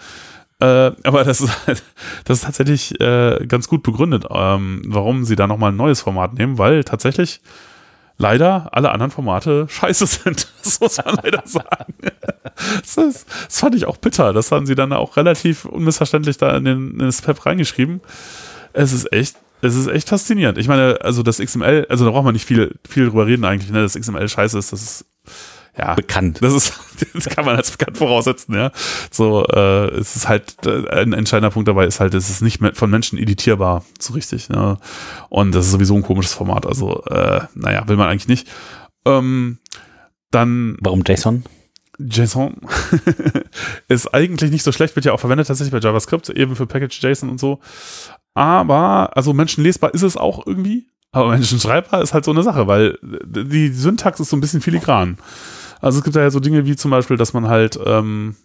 Äh, 0.60 0.92
aber 1.04 1.24
das 1.24 1.40
ist, 1.40 1.66
halt, 1.66 1.82
das 2.24 2.38
ist 2.38 2.44
tatsächlich 2.44 3.00
äh, 3.00 3.44
ganz 3.46 3.68
gut 3.68 3.82
begründet, 3.82 4.24
ähm, 4.30 4.82
warum 4.86 5.24
sie 5.24 5.36
da 5.36 5.46
nochmal 5.46 5.70
ein 5.70 5.76
neues 5.76 6.00
Format 6.00 6.34
nehmen, 6.34 6.58
weil 6.58 6.82
tatsächlich 6.82 7.40
leider 8.18 8.68
alle 8.72 8.90
anderen 8.90 9.10
Formate 9.10 9.66
scheiße 9.68 10.06
sind. 10.06 10.48
Das 10.68 10.80
muss 10.80 10.98
man 10.98 11.18
leider 11.22 11.42
sagen. 11.46 11.94
Das, 12.80 12.98
ist, 12.98 13.26
das, 13.46 13.60
fand 13.60 13.74
ich 13.74 13.86
auch 13.86 13.96
bitter. 13.96 14.34
Das 14.34 14.52
haben 14.52 14.66
sie 14.66 14.74
dann 14.74 14.92
auch 14.92 15.16
relativ 15.16 15.64
unmissverständlich 15.64 16.36
da 16.36 16.54
in, 16.58 16.64
den, 16.64 16.90
in 16.90 16.98
das 16.98 17.22
PEP 17.22 17.46
reingeschrieben. 17.46 18.02
Es 18.74 18.92
ist 18.92 19.10
echt, 19.12 19.36
es 19.62 19.74
ist 19.74 19.86
echt 19.86 20.10
faszinierend. 20.10 20.58
Ich 20.58 20.68
meine, 20.68 20.98
also 21.00 21.22
das 21.22 21.38
XML, 21.38 21.86
also 21.88 22.04
da 22.04 22.10
braucht 22.10 22.24
man 22.24 22.34
nicht 22.34 22.44
viel, 22.44 22.74
viel 22.86 23.06
drüber 23.06 23.26
reden 23.26 23.46
eigentlich, 23.46 23.70
ne? 23.70 23.80
Das 23.80 23.98
XML 23.98 24.28
scheiße 24.28 24.58
ist, 24.58 24.72
das 24.72 24.82
ist 24.82 25.06
ja, 25.78 25.94
bekannt. 25.94 26.38
Das 26.42 26.52
ist, 26.52 26.78
das 27.14 27.28
kann 27.28 27.44
man 27.44 27.56
als 27.56 27.70
bekannt 27.70 27.98
voraussetzen, 27.98 28.54
ja. 28.54 28.72
So, 29.10 29.44
äh, 29.46 29.88
es 29.94 30.16
ist 30.16 30.28
halt 30.28 30.56
äh, 30.66 30.88
ein 30.88 31.12
entscheidender 31.12 31.50
Punkt 31.50 31.68
dabei 31.68 31.86
ist 31.86 32.00
halt, 32.00 32.14
es 32.14 32.28
ist 32.28 32.42
nicht 32.42 32.60
von 32.74 32.90
Menschen 32.90 33.18
editierbar, 33.18 33.84
so 33.98 34.14
richtig. 34.14 34.48
Ne? 34.48 34.78
Und 35.28 35.54
das 35.54 35.66
ist 35.66 35.72
sowieso 35.72 35.94
ein 35.94 36.02
komisches 36.02 36.34
Format. 36.34 36.66
Also, 36.66 37.04
äh, 37.04 37.42
naja, 37.54 37.86
will 37.86 37.96
man 37.96 38.08
eigentlich 38.08 38.28
nicht. 38.28 38.48
Ähm, 39.04 39.58
dann. 40.30 40.76
Warum 40.80 41.02
JSON? 41.06 41.44
JSON 41.98 42.56
ist 43.88 44.14
eigentlich 44.14 44.50
nicht 44.50 44.62
so 44.62 44.72
schlecht, 44.72 44.94
wird 44.94 45.06
ja 45.06 45.12
auch 45.12 45.20
verwendet 45.20 45.48
tatsächlich 45.48 45.72
bei 45.72 45.84
JavaScript, 45.84 46.28
eben 46.30 46.54
für 46.54 46.66
Package 46.66 47.02
JSON 47.02 47.28
und 47.28 47.40
so. 47.40 47.60
Aber, 48.34 49.16
also 49.16 49.32
menschenlesbar 49.32 49.94
ist 49.94 50.02
es 50.02 50.16
auch 50.16 50.46
irgendwie, 50.46 50.86
aber 51.10 51.30
menschenschreibbar 51.30 52.02
ist 52.02 52.14
halt 52.14 52.24
so 52.24 52.30
eine 52.30 52.42
Sache, 52.42 52.66
weil 52.66 52.98
die 53.02 53.68
Syntax 53.68 54.20
ist 54.20 54.30
so 54.30 54.36
ein 54.36 54.40
bisschen 54.40 54.60
filigran. 54.60 55.18
Also 55.80 55.98
es 55.98 56.04
gibt 56.04 56.16
ja 56.16 56.30
so 56.30 56.40
Dinge 56.40 56.66
wie 56.66 56.76
zum 56.76 56.90
Beispiel, 56.90 57.16
dass 57.16 57.32
man 57.32 57.48
halt 57.48 57.78
ähm, 57.84 58.36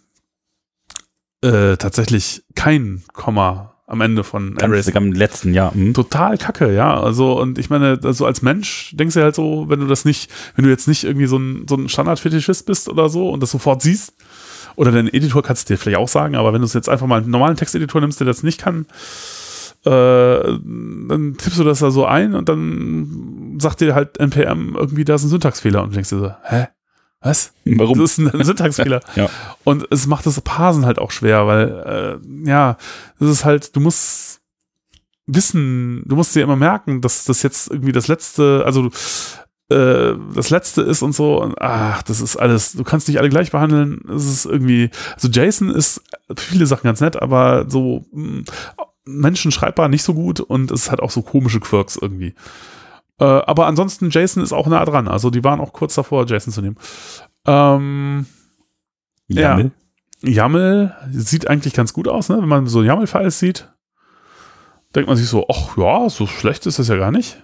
äh, 1.42 1.76
tatsächlich 1.76 2.44
kein 2.54 3.02
Komma 3.12 3.74
am 3.86 4.00
Ende 4.00 4.24
von 4.24 4.56
Arrays. 4.62 4.94
Am 4.94 5.12
letzten 5.12 5.52
Jahr. 5.52 5.72
Mhm. 5.74 5.92
Total 5.92 6.38
kacke, 6.38 6.74
ja. 6.74 6.98
Also, 6.98 7.38
und 7.38 7.58
ich 7.58 7.68
meine, 7.68 7.98
also 8.02 8.24
als 8.24 8.40
Mensch 8.40 8.94
denkst 8.96 9.14
du 9.14 9.22
halt 9.22 9.34
so, 9.34 9.66
wenn 9.68 9.80
du 9.80 9.86
das 9.86 10.04
nicht, 10.04 10.30
wenn 10.56 10.64
du 10.64 10.70
jetzt 10.70 10.88
nicht 10.88 11.04
irgendwie 11.04 11.26
so 11.26 11.36
ein, 11.36 11.66
so 11.68 11.76
ein 11.76 11.88
Standardfetischist 11.88 12.64
bist 12.66 12.88
oder 12.88 13.08
so 13.08 13.28
und 13.30 13.42
das 13.42 13.50
sofort 13.50 13.82
siehst, 13.82 14.14
oder 14.76 14.90
dein 14.90 15.12
Editor 15.12 15.42
kannst 15.42 15.68
du 15.68 15.74
dir 15.74 15.78
vielleicht 15.78 15.98
auch 15.98 16.08
sagen, 16.08 16.34
aber 16.34 16.52
wenn 16.52 16.60
du 16.60 16.66
es 16.66 16.72
jetzt 16.72 16.88
einfach 16.88 17.06
mal 17.06 17.20
einen 17.20 17.30
normalen 17.30 17.56
Texteditor 17.56 18.00
nimmst, 18.00 18.20
der 18.20 18.26
das 18.26 18.42
nicht 18.42 18.60
kann, 18.60 18.86
äh, 19.84 19.90
dann 19.90 21.36
tippst 21.38 21.58
du 21.58 21.64
das 21.64 21.80
da 21.80 21.90
so 21.90 22.06
ein 22.06 22.34
und 22.34 22.48
dann 22.48 23.58
sagt 23.60 23.80
dir 23.80 23.94
halt 23.94 24.18
NPM 24.18 24.74
irgendwie, 24.74 25.04
da 25.04 25.14
ist 25.14 25.24
ein 25.24 25.28
Syntaxfehler 25.28 25.82
und 25.82 25.94
denkst 25.94 26.10
dir 26.10 26.18
so, 26.18 26.32
hä? 26.42 26.68
Was? 27.24 27.54
Warum? 27.64 27.98
Das 27.98 28.18
ist 28.18 28.18
ein 28.18 28.44
Syntaxfehler. 28.44 29.00
ja. 29.16 29.30
Und 29.64 29.86
es 29.90 30.06
macht 30.06 30.26
das 30.26 30.40
Parsen 30.42 30.84
halt 30.84 30.98
auch 30.98 31.10
schwer, 31.10 31.46
weil, 31.46 32.20
äh, 32.22 32.48
ja, 32.48 32.76
das 33.18 33.30
ist 33.30 33.44
halt, 33.46 33.74
du 33.74 33.80
musst 33.80 34.42
wissen, 35.26 36.02
du 36.06 36.16
musst 36.16 36.34
dir 36.36 36.42
immer 36.42 36.56
merken, 36.56 37.00
dass 37.00 37.24
das 37.24 37.42
jetzt 37.42 37.70
irgendwie 37.70 37.92
das 37.92 38.08
letzte, 38.08 38.62
also 38.66 38.90
äh, 39.70 40.14
das 40.34 40.50
letzte 40.50 40.82
ist 40.82 41.00
und 41.00 41.14
so. 41.14 41.40
Und, 41.40 41.58
ach, 41.60 42.02
das 42.02 42.20
ist 42.20 42.36
alles, 42.36 42.72
du 42.72 42.84
kannst 42.84 43.08
nicht 43.08 43.18
alle 43.18 43.30
gleich 43.30 43.50
behandeln. 43.50 44.02
Es 44.14 44.26
ist 44.26 44.44
irgendwie, 44.44 44.90
also 45.14 45.28
Jason 45.28 45.70
ist 45.70 46.02
für 46.28 46.36
viele 46.36 46.66
Sachen 46.66 46.84
ganz 46.84 47.00
nett, 47.00 47.16
aber 47.16 47.64
so 47.70 48.04
mh, 48.12 48.40
mm, 48.40 48.44
Menschen 49.06 49.50
schreibbar 49.50 49.88
nicht 49.88 50.02
so 50.02 50.14
gut 50.14 50.40
und 50.40 50.70
es 50.70 50.90
hat 50.90 51.00
auch 51.00 51.10
so 51.10 51.22
komische 51.22 51.60
Quirks 51.60 51.96
irgendwie. 51.96 52.34
Äh, 53.20 53.24
aber 53.24 53.66
ansonsten, 53.66 54.10
Jason 54.10 54.42
ist 54.42 54.52
auch 54.52 54.66
nah 54.66 54.84
dran. 54.84 55.08
Also 55.08 55.30
die 55.30 55.44
waren 55.44 55.60
auch 55.60 55.72
kurz 55.72 55.94
davor, 55.94 56.26
Jason 56.26 56.52
zu 56.52 56.62
nehmen. 56.62 56.76
Ähm, 57.46 58.26
YAML? 59.28 59.70
Ja. 60.22 60.44
YAML 60.44 60.94
sieht 61.10 61.48
eigentlich 61.48 61.74
ganz 61.74 61.92
gut 61.92 62.08
aus, 62.08 62.28
ne? 62.28 62.38
wenn 62.40 62.48
man 62.48 62.66
so 62.66 62.82
YAML-Files 62.82 63.38
sieht. 63.38 63.68
Denkt 64.94 65.08
man 65.08 65.16
sich 65.16 65.28
so, 65.28 65.46
ach 65.48 65.76
ja, 65.76 66.08
so 66.08 66.26
schlecht 66.26 66.66
ist 66.66 66.78
das 66.78 66.88
ja 66.88 66.96
gar 66.96 67.10
nicht. 67.10 67.42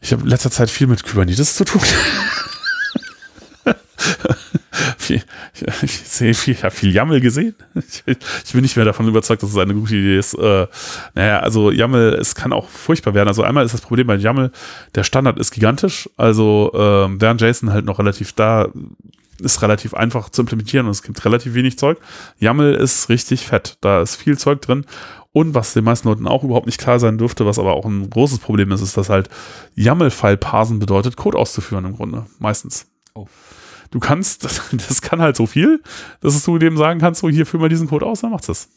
Ich 0.00 0.12
habe 0.12 0.22
in 0.22 0.28
letzter 0.28 0.50
Zeit 0.50 0.70
viel 0.70 0.86
mit 0.86 1.04
Kubernetes 1.04 1.56
zu 1.56 1.64
tun. 1.64 1.80
viel, 4.98 5.22
ich 5.82 5.92
sehe 6.04 6.34
viel, 6.34 6.54
ich 6.54 6.64
habe 6.64 6.74
viel 6.74 6.94
YAML 6.94 7.20
gesehen. 7.20 7.54
Ich, 7.74 8.02
ich, 8.06 8.52
bin 8.52 8.62
nicht 8.62 8.76
mehr 8.76 8.84
davon 8.84 9.08
überzeugt, 9.08 9.42
dass 9.42 9.50
es 9.50 9.56
eine 9.56 9.74
gute 9.74 9.96
Idee 9.96 10.18
ist. 10.18 10.34
Äh, 10.34 10.66
naja, 11.14 11.40
also 11.40 11.70
YAML, 11.70 12.16
es 12.20 12.34
kann 12.34 12.52
auch 12.52 12.68
furchtbar 12.68 13.14
werden. 13.14 13.28
Also 13.28 13.42
einmal 13.42 13.64
ist 13.64 13.72
das 13.72 13.80
Problem 13.80 14.06
bei 14.06 14.16
YAML, 14.16 14.50
der 14.94 15.04
Standard 15.04 15.38
ist 15.38 15.50
gigantisch. 15.50 16.08
Also 16.16 16.72
äh, 16.74 17.20
während 17.20 17.40
JSON 17.40 17.72
halt 17.72 17.84
noch 17.84 17.98
relativ 17.98 18.32
da 18.32 18.68
ist 19.38 19.60
relativ 19.60 19.92
einfach 19.92 20.30
zu 20.30 20.40
implementieren 20.40 20.86
und 20.86 20.92
es 20.92 21.02
gibt 21.02 21.22
relativ 21.26 21.52
wenig 21.52 21.78
Zeug. 21.78 21.98
YAML 22.38 22.74
ist 22.74 23.10
richtig 23.10 23.46
fett. 23.46 23.76
Da 23.82 24.00
ist 24.00 24.16
viel 24.16 24.38
Zeug 24.38 24.62
drin. 24.62 24.86
Und 25.32 25.54
was 25.54 25.74
den 25.74 25.84
meisten 25.84 26.08
Leuten 26.08 26.26
auch 26.26 26.44
überhaupt 26.44 26.64
nicht 26.64 26.80
klar 26.80 26.98
sein 26.98 27.18
dürfte, 27.18 27.44
was 27.44 27.58
aber 27.58 27.74
auch 27.74 27.84
ein 27.84 28.08
großes 28.08 28.38
Problem 28.38 28.72
ist, 28.72 28.80
ist, 28.80 28.96
dass 28.96 29.10
halt 29.10 29.28
YAML-File 29.74 30.38
parsen 30.38 30.78
bedeutet, 30.78 31.16
Code 31.16 31.36
auszuführen 31.36 31.84
im 31.84 31.96
Grunde. 31.96 32.24
Meistens. 32.38 32.86
Oh 33.14 33.26
du 33.90 34.00
kannst, 34.00 34.44
das, 34.44 34.62
das 34.70 35.02
kann 35.02 35.20
halt 35.20 35.36
so 35.36 35.46
viel, 35.46 35.82
dass 36.20 36.42
du 36.44 36.58
dem 36.58 36.76
sagen 36.76 37.00
kannst, 37.00 37.20
so 37.20 37.28
hier 37.28 37.46
führ 37.46 37.60
mal 37.60 37.68
diesen 37.68 37.88
Code 37.88 38.06
aus, 38.06 38.20
dann 38.20 38.30
macht's 38.30 38.46
das. 38.46 38.68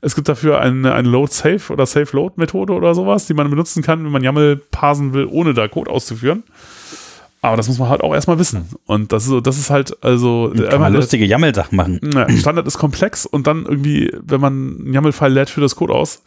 Es 0.00 0.14
gibt 0.14 0.28
dafür 0.28 0.60
eine, 0.60 0.94
eine 0.94 1.08
Load-Safe 1.08 1.72
oder 1.72 1.86
Safe-Load-Methode 1.86 2.72
oder 2.72 2.94
sowas, 2.94 3.26
die 3.26 3.34
man 3.34 3.48
benutzen 3.50 3.82
kann, 3.82 4.04
wenn 4.04 4.10
man 4.10 4.24
YAML 4.24 4.56
parsen 4.70 5.12
will, 5.14 5.26
ohne 5.26 5.54
da 5.54 5.68
Code 5.68 5.90
auszuführen. 5.90 6.42
Aber 7.44 7.58
das 7.58 7.68
muss 7.68 7.78
man 7.78 7.90
halt 7.90 8.00
auch 8.00 8.14
erstmal 8.14 8.38
wissen. 8.38 8.70
Und 8.86 9.12
das 9.12 9.24
ist, 9.24 9.28
so, 9.28 9.40
das 9.42 9.58
ist 9.58 9.68
halt, 9.68 10.02
also. 10.02 10.50
Kann 10.70 10.80
man 10.80 10.94
lustige 10.94 11.26
YAML-Sachen 11.26 11.76
machen. 11.76 12.00
Ja, 12.14 12.26
Standard 12.30 12.66
ist 12.66 12.78
komplex 12.78 13.26
und 13.26 13.46
dann 13.46 13.66
irgendwie, 13.66 14.10
wenn 14.22 14.40
man 14.40 14.52
einen 14.80 14.94
YAML-File 14.94 15.32
lädt, 15.32 15.50
für 15.50 15.60
das 15.60 15.76
Code 15.76 15.92
aus. 15.92 16.22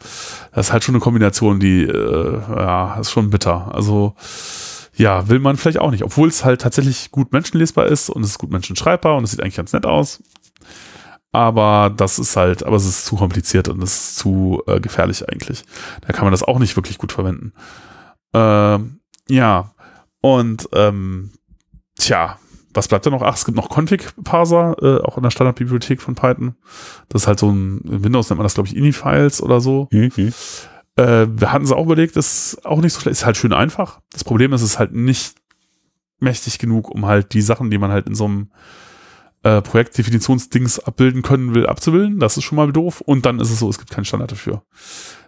Das 0.54 0.68
ist 0.68 0.72
halt 0.72 0.84
schon 0.84 0.94
eine 0.94 1.00
Kombination, 1.00 1.58
die, 1.58 1.82
äh, 1.82 2.40
ja, 2.56 3.00
ist 3.00 3.10
schon 3.10 3.30
bitter. 3.30 3.74
Also, 3.74 4.14
ja, 4.98 5.28
will 5.28 5.38
man 5.38 5.56
vielleicht 5.56 5.78
auch 5.78 5.90
nicht, 5.90 6.04
obwohl 6.04 6.28
es 6.28 6.44
halt 6.44 6.60
tatsächlich 6.60 7.10
gut 7.10 7.32
menschenlesbar 7.32 7.86
ist 7.86 8.10
und 8.10 8.22
es 8.22 8.30
ist 8.30 8.38
gut 8.38 8.50
menschenschreibbar 8.50 9.16
und 9.16 9.24
es 9.24 9.30
sieht 9.30 9.42
eigentlich 9.42 9.56
ganz 9.56 9.72
nett 9.72 9.86
aus. 9.86 10.22
Aber 11.32 11.90
das 11.94 12.18
ist 12.18 12.36
halt, 12.36 12.64
aber 12.64 12.76
es 12.76 12.86
ist 12.86 13.04
zu 13.06 13.16
kompliziert 13.16 13.68
und 13.68 13.82
es 13.82 13.94
ist 13.94 14.16
zu 14.16 14.62
äh, 14.66 14.80
gefährlich 14.80 15.28
eigentlich. 15.28 15.64
Da 16.06 16.12
kann 16.12 16.24
man 16.24 16.32
das 16.32 16.42
auch 16.42 16.58
nicht 16.58 16.74
wirklich 16.76 16.98
gut 16.98 17.12
verwenden. 17.12 17.52
Ähm, 18.34 19.00
ja, 19.28 19.72
Und 20.20 20.68
ähm, 20.72 21.30
tja, 21.96 22.38
was 22.74 22.88
bleibt 22.88 23.06
da 23.06 23.10
noch? 23.10 23.22
Ach, 23.22 23.34
es 23.34 23.44
gibt 23.44 23.56
noch 23.56 23.70
Config-Parser, 23.70 24.76
äh, 24.82 25.04
auch 25.04 25.16
in 25.16 25.22
der 25.22 25.30
Standardbibliothek 25.30 26.00
von 26.00 26.14
Python. 26.14 26.54
Das 27.08 27.22
ist 27.22 27.28
halt 27.28 27.38
so 27.38 27.50
ein, 27.50 27.80
in 27.82 28.04
Windows 28.04 28.28
nennt 28.28 28.38
man 28.38 28.44
das, 28.44 28.54
glaube 28.54 28.68
ich, 28.68 28.76
Ini-Files 28.76 29.42
oder 29.42 29.60
so. 29.60 29.88
Mhm. 29.90 30.32
Äh, 30.98 31.28
wir 31.30 31.52
hatten 31.52 31.64
es 31.64 31.72
auch 31.72 31.84
überlegt, 31.84 32.16
ist 32.16 32.66
auch 32.66 32.80
nicht 32.80 32.92
so 32.92 33.00
schlecht, 33.00 33.20
ist 33.20 33.26
halt 33.26 33.36
schön 33.36 33.52
einfach. 33.52 34.00
Das 34.10 34.24
Problem 34.24 34.52
ist, 34.52 34.62
es 34.62 34.72
ist 34.72 34.78
halt 34.80 34.92
nicht 34.92 35.36
mächtig 36.18 36.58
genug, 36.58 36.90
um 36.90 37.06
halt 37.06 37.32
die 37.34 37.42
Sachen, 37.42 37.70
die 37.70 37.78
man 37.78 37.92
halt 37.92 38.08
in 38.08 38.16
so 38.16 38.24
einem 38.24 38.50
äh, 39.44 39.62
Projektdefinitionsdings 39.62 40.80
abbilden 40.80 41.22
können 41.22 41.54
will, 41.54 41.66
abzubilden. 41.66 42.18
Das 42.18 42.36
ist 42.36 42.42
schon 42.42 42.56
mal 42.56 42.72
doof. 42.72 43.00
Und 43.00 43.24
dann 43.24 43.38
ist 43.38 43.50
es 43.50 43.60
so, 43.60 43.70
es 43.70 43.78
gibt 43.78 43.90
keinen 43.90 44.04
Standard 44.04 44.32
dafür. 44.32 44.62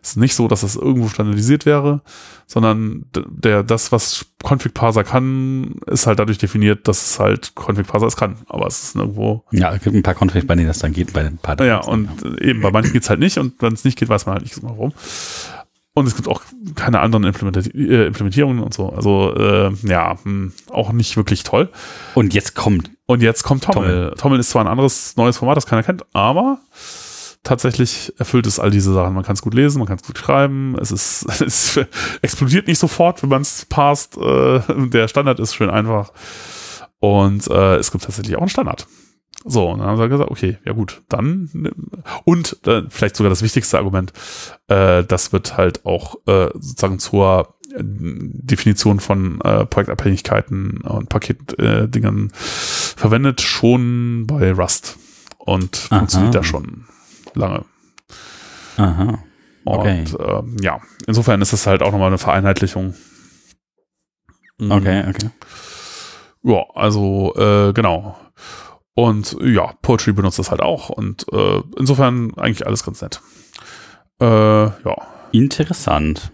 Es 0.03 0.11
ist 0.11 0.17
nicht 0.17 0.35
so, 0.35 0.49
dass 0.49 0.65
es 0.65 0.75
irgendwo 0.75 1.09
standardisiert 1.09 1.67
wäre, 1.67 2.03
sondern 2.47 3.05
der, 3.13 3.63
das, 3.63 3.93
was 3.93 4.27
Config 4.43 4.75
Parser 4.75 5.05
kann, 5.05 5.77
ist 5.87 6.09
halt 6.09 6.19
dadurch 6.19 6.39
definiert, 6.39 6.89
dass 6.89 7.11
es 7.11 7.21
halt 7.21 7.53
Config 7.55 7.87
Parser 7.87 8.09
es 8.09 8.17
kann. 8.17 8.39
Aber 8.49 8.67
es 8.67 8.83
ist 8.83 8.97
nirgendwo. 8.97 9.45
Ja, 9.53 9.73
es 9.73 9.83
gibt 9.83 9.95
ein 9.95 10.03
paar 10.03 10.17
Config, 10.21 10.47
bei 10.47 10.57
denen 10.57 10.67
das 10.67 10.81
dann 10.81 10.93
geht, 10.93 11.13
bei 11.13 11.23
den 11.23 11.39
paar. 11.39 11.61
Ja, 11.63 11.79
und 11.79 12.09
eben, 12.41 12.63
bei 12.63 12.73
manchen 12.73 12.93
geht's 12.93 13.11
halt 13.11 13.21
nicht 13.21 13.39
und 13.39 13.63
wenn 13.63 13.75
es 13.75 13.85
nicht 13.85 13.97
geht, 13.97 14.09
weiß 14.09 14.27
man 14.27 14.35
halt 14.35 14.43
nicht 14.43 14.55
so 14.55 14.63
warum. 14.65 14.93
Und 15.93 16.07
es 16.07 16.15
gibt 16.15 16.29
auch 16.29 16.43
keine 16.77 17.01
anderen 17.01 17.25
äh, 17.25 18.07
Implementierungen 18.07 18.62
und 18.62 18.73
so. 18.73 18.91
Also 18.91 19.35
äh, 19.35 19.73
ja, 19.83 20.17
hm, 20.23 20.53
auch 20.71 20.93
nicht 20.93 21.17
wirklich 21.17 21.43
toll. 21.43 21.69
Und 22.15 22.33
jetzt 22.33 22.55
kommt. 22.55 22.91
Und 23.07 23.23
jetzt 23.23 23.43
kommt 23.43 23.65
Tommel. 23.65 24.15
Tommel 24.17 24.39
ist 24.39 24.51
zwar 24.51 24.62
ein 24.65 24.69
anderes 24.69 25.17
neues 25.17 25.39
Format, 25.39 25.57
das 25.57 25.67
keiner 25.67 25.83
kennt, 25.83 26.05
aber 26.15 26.61
tatsächlich 27.43 28.12
erfüllt 28.19 28.47
es 28.47 28.61
all 28.61 28.71
diese 28.71 28.93
Sachen. 28.93 29.15
Man 29.15 29.25
kann 29.25 29.35
es 29.35 29.43
gut 29.43 29.55
lesen, 29.55 29.79
man 29.79 29.89
kann 29.89 29.97
es 29.97 30.07
gut 30.07 30.19
schreiben. 30.19 30.77
Es 30.81 30.93
ist, 30.93 31.25
es 31.41 31.81
explodiert 32.23 32.69
nicht 32.69 32.79
sofort, 32.79 33.23
wenn 33.23 33.31
man 33.31 33.43
es 33.43 33.67
passt. 33.67 34.17
Äh, 34.17 34.61
der 34.89 35.09
Standard 35.09 35.41
ist 35.41 35.55
schön 35.55 35.71
einfach. 35.71 36.12
Und 37.01 37.49
äh, 37.49 37.77
es 37.77 37.91
gibt 37.91 38.05
tatsächlich 38.05 38.37
auch 38.37 38.43
einen 38.43 38.51
Standard. 38.51 38.87
So, 39.45 39.71
und 39.71 39.79
dann 39.79 39.89
haben 39.89 39.97
sie 39.97 40.09
gesagt, 40.09 40.31
okay, 40.31 40.59
ja 40.65 40.73
gut, 40.73 41.03
dann 41.09 41.73
und 42.25 42.59
äh, 42.67 42.83
vielleicht 42.91 43.17
sogar 43.17 43.31
das 43.31 43.43
wichtigste 43.43 43.79
Argument, 43.79 44.12
äh, 44.69 45.03
das 45.05 45.33
wird 45.33 45.57
halt 45.57 45.87
auch 45.87 46.17
äh, 46.27 46.51
sozusagen 46.55 46.99
zur 46.99 47.55
äh, 47.75 47.79
Definition 47.81 49.01
von 49.01 49.41
äh, 49.41 49.65
Projektabhängigkeiten 49.65 50.83
und 50.83 51.09
Paketdingern 51.09 52.27
äh, 52.27 52.31
verwendet, 52.35 53.41
schon 53.41 54.27
bei 54.27 54.53
Rust 54.53 54.99
und 55.39 55.87
Aha. 55.89 56.01
funktioniert 56.01 56.35
da 56.35 56.43
schon 56.43 56.85
lange. 57.35 57.65
Aha. 58.77 59.19
Okay. 59.65 60.01
Und 60.01 60.19
ähm, 60.21 60.57
ja, 60.61 60.81
insofern 61.07 61.41
ist 61.41 61.55
es 61.55 61.67
halt 61.67 61.83
auch 61.83 61.93
nochmal 61.93 62.09
eine 62.09 62.19
Vereinheitlichung. 62.19 62.95
Mhm. 64.59 64.71
Okay, 64.71 65.05
okay. 65.09 65.31
Ja, 66.43 66.65
also 66.75 67.35
äh, 67.37 67.73
genau. 67.73 68.17
Und 69.01 69.35
ja, 69.40 69.72
Poetry 69.81 70.12
benutzt 70.12 70.39
das 70.39 70.51
halt 70.51 70.60
auch. 70.60 70.90
Und 70.90 71.24
äh, 71.32 71.62
insofern 71.78 72.35
eigentlich 72.36 72.66
alles 72.66 72.85
ganz 72.85 73.01
nett. 73.01 73.22
Äh, 74.20 74.27
ja. 74.27 74.97
Interessant. 75.32 76.31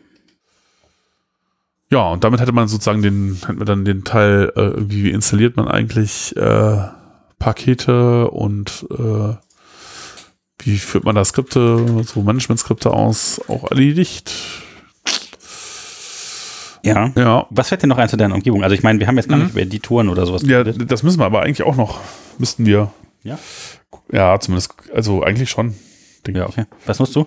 Ja, 1.91 2.09
und 2.11 2.25
damit 2.25 2.41
hätte 2.41 2.51
man 2.51 2.67
sozusagen 2.67 3.03
den, 3.03 3.39
hätten 3.47 3.61
wir 3.61 3.67
dann 3.67 3.85
den 3.85 4.03
Teil, 4.03 4.53
äh, 4.57 4.73
wie 4.79 5.11
installiert 5.11 5.57
man 5.57 5.69
eigentlich 5.69 6.35
äh, 6.37 6.79
Pakete 7.39 8.29
und 8.33 8.85
äh, 8.91 9.37
wie 10.59 10.79
führt 10.79 11.05
man 11.05 11.15
da 11.15 11.25
Skripte, 11.25 12.03
so 12.05 12.23
Management-Skripte 12.23 12.91
aus, 12.91 13.41
auch 13.47 13.71
erledigt. 13.71 14.33
Ja. 16.87 17.13
Ja. 17.17 17.47
Was 17.51 17.69
fällt 17.69 17.83
dir 17.83 17.87
noch 17.87 17.99
ein 17.99 18.09
zu 18.09 18.17
deiner 18.17 18.35
Umgebung? 18.35 18.63
Also 18.63 18.75
ich 18.75 18.83
meine, 18.83 18.99
wir 19.01 19.07
haben 19.07 19.17
jetzt 19.17 19.29
gar 19.29 19.37
mhm. 19.37 19.45
nicht 19.45 19.53
über 19.53 19.63
Editoren 19.63 20.09
oder 20.09 20.27
sowas 20.27 20.43
Ja, 20.43 20.63
geredet. 20.63 20.91
das 20.91 21.03
müssen 21.03 21.19
wir 21.19 21.27
aber 21.27 21.43
eigentlich 21.43 21.63
auch 21.63 21.77
noch. 21.77 22.01
Müssten 22.39 22.67
wir. 22.67 22.93
Ja. 23.23 23.39
Ja, 24.13 24.39
zumindest, 24.39 24.75
also 24.95 25.23
eigentlich 25.23 25.51
schon. 25.51 25.75
Ja, 26.29 26.47
okay. 26.47 26.65
Was 26.87 26.99
nutzt 26.99 27.15
du? 27.15 27.27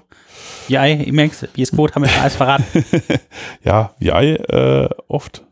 VI, 0.67 1.05
Emacs, 1.07 1.45
VS 1.55 1.71
Code, 1.71 1.95
haben 1.95 2.03
wir 2.03 2.21
alles 2.21 2.35
verraten. 2.35 2.65
ja, 3.63 3.93
VI 3.99 4.35
äh, 4.35 4.89
oft. 5.07 5.45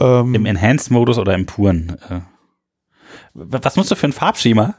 Ähm, 0.00 0.34
Im 0.34 0.46
Enhanced-Modus 0.46 1.18
oder 1.18 1.34
im 1.34 1.46
puren? 1.46 1.96
Äh. 2.10 2.20
Was 3.34 3.76
nutzt 3.76 3.90
du 3.90 3.94
für 3.94 4.06
ein 4.06 4.12
Farbschema? 4.12 4.74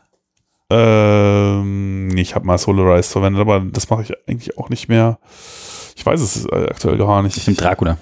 Ähm, 0.69 2.11
ich 2.17 2.35
habe 2.35 2.45
mal 2.45 2.57
Solarized 2.57 3.11
verwendet, 3.11 3.41
aber 3.41 3.59
das 3.59 3.89
mache 3.89 4.03
ich 4.03 4.13
eigentlich 4.27 4.57
auch 4.57 4.69
nicht 4.69 4.89
mehr. 4.89 5.19
Ich 5.95 6.05
weiß 6.05 6.21
es 6.21 6.47
aktuell 6.49 6.97
gar 6.97 7.23
nicht. 7.23 7.37
Ich 7.37 7.47
nehme 7.47 7.57
Dracula. 7.57 7.97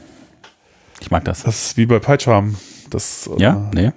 Ich 1.00 1.12
mag 1.12 1.24
das. 1.26 1.44
Das 1.44 1.68
ist 1.68 1.78
wie 1.78 1.86
bei 1.86 2.00
PyCharm. 2.00 2.56
Das, 2.90 3.30
ja? 3.38 3.70
Äh, 3.72 3.76
nee. 3.76 3.92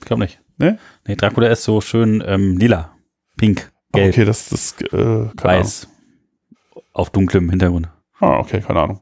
Ich 0.00 0.06
glaube 0.06 0.22
nicht. 0.22 0.40
Nee? 0.58 0.76
Nee, 1.06 1.16
Dracula 1.16 1.48
ist 1.48 1.64
so 1.64 1.80
schön 1.80 2.22
ähm, 2.26 2.58
lila, 2.58 2.92
pink, 3.36 3.72
gelb. 3.92 4.12
Okay, 4.12 4.24
das, 4.24 4.50
das 4.50 4.74
äh, 4.92 5.28
weiß. 5.42 5.86
Ahnung. 5.86 6.84
Auf 6.92 7.10
dunklem 7.10 7.48
Hintergrund. 7.50 7.88
Ah, 8.18 8.38
okay, 8.38 8.60
keine 8.60 8.80
Ahnung. 8.80 9.00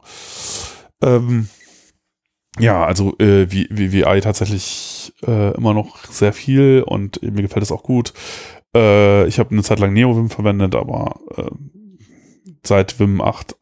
Ähm, 1.03 1.49
ja, 2.59 2.85
also 2.85 3.17
äh, 3.19 3.51
VI 3.51 4.21
tatsächlich 4.21 5.13
äh, 5.27 5.55
immer 5.57 5.75
noch 5.75 6.05
sehr 6.05 6.33
viel 6.33 6.85
und 6.87 7.21
mir 7.23 7.43
gefällt 7.43 7.65
es 7.65 7.73
auch 7.73 7.83
gut. 7.83 8.13
Äh, 8.75 9.27
ich 9.27 9.39
habe 9.39 9.51
eine 9.51 9.63
Zeit 9.63 9.81
lang 9.81 9.93
NeoVim 9.93 10.31
verwendet, 10.31 10.75
aber 10.75 11.21
äh, 11.37 11.51
seit 12.69 13.01
Vim 13.01 13.21
8 13.21 13.57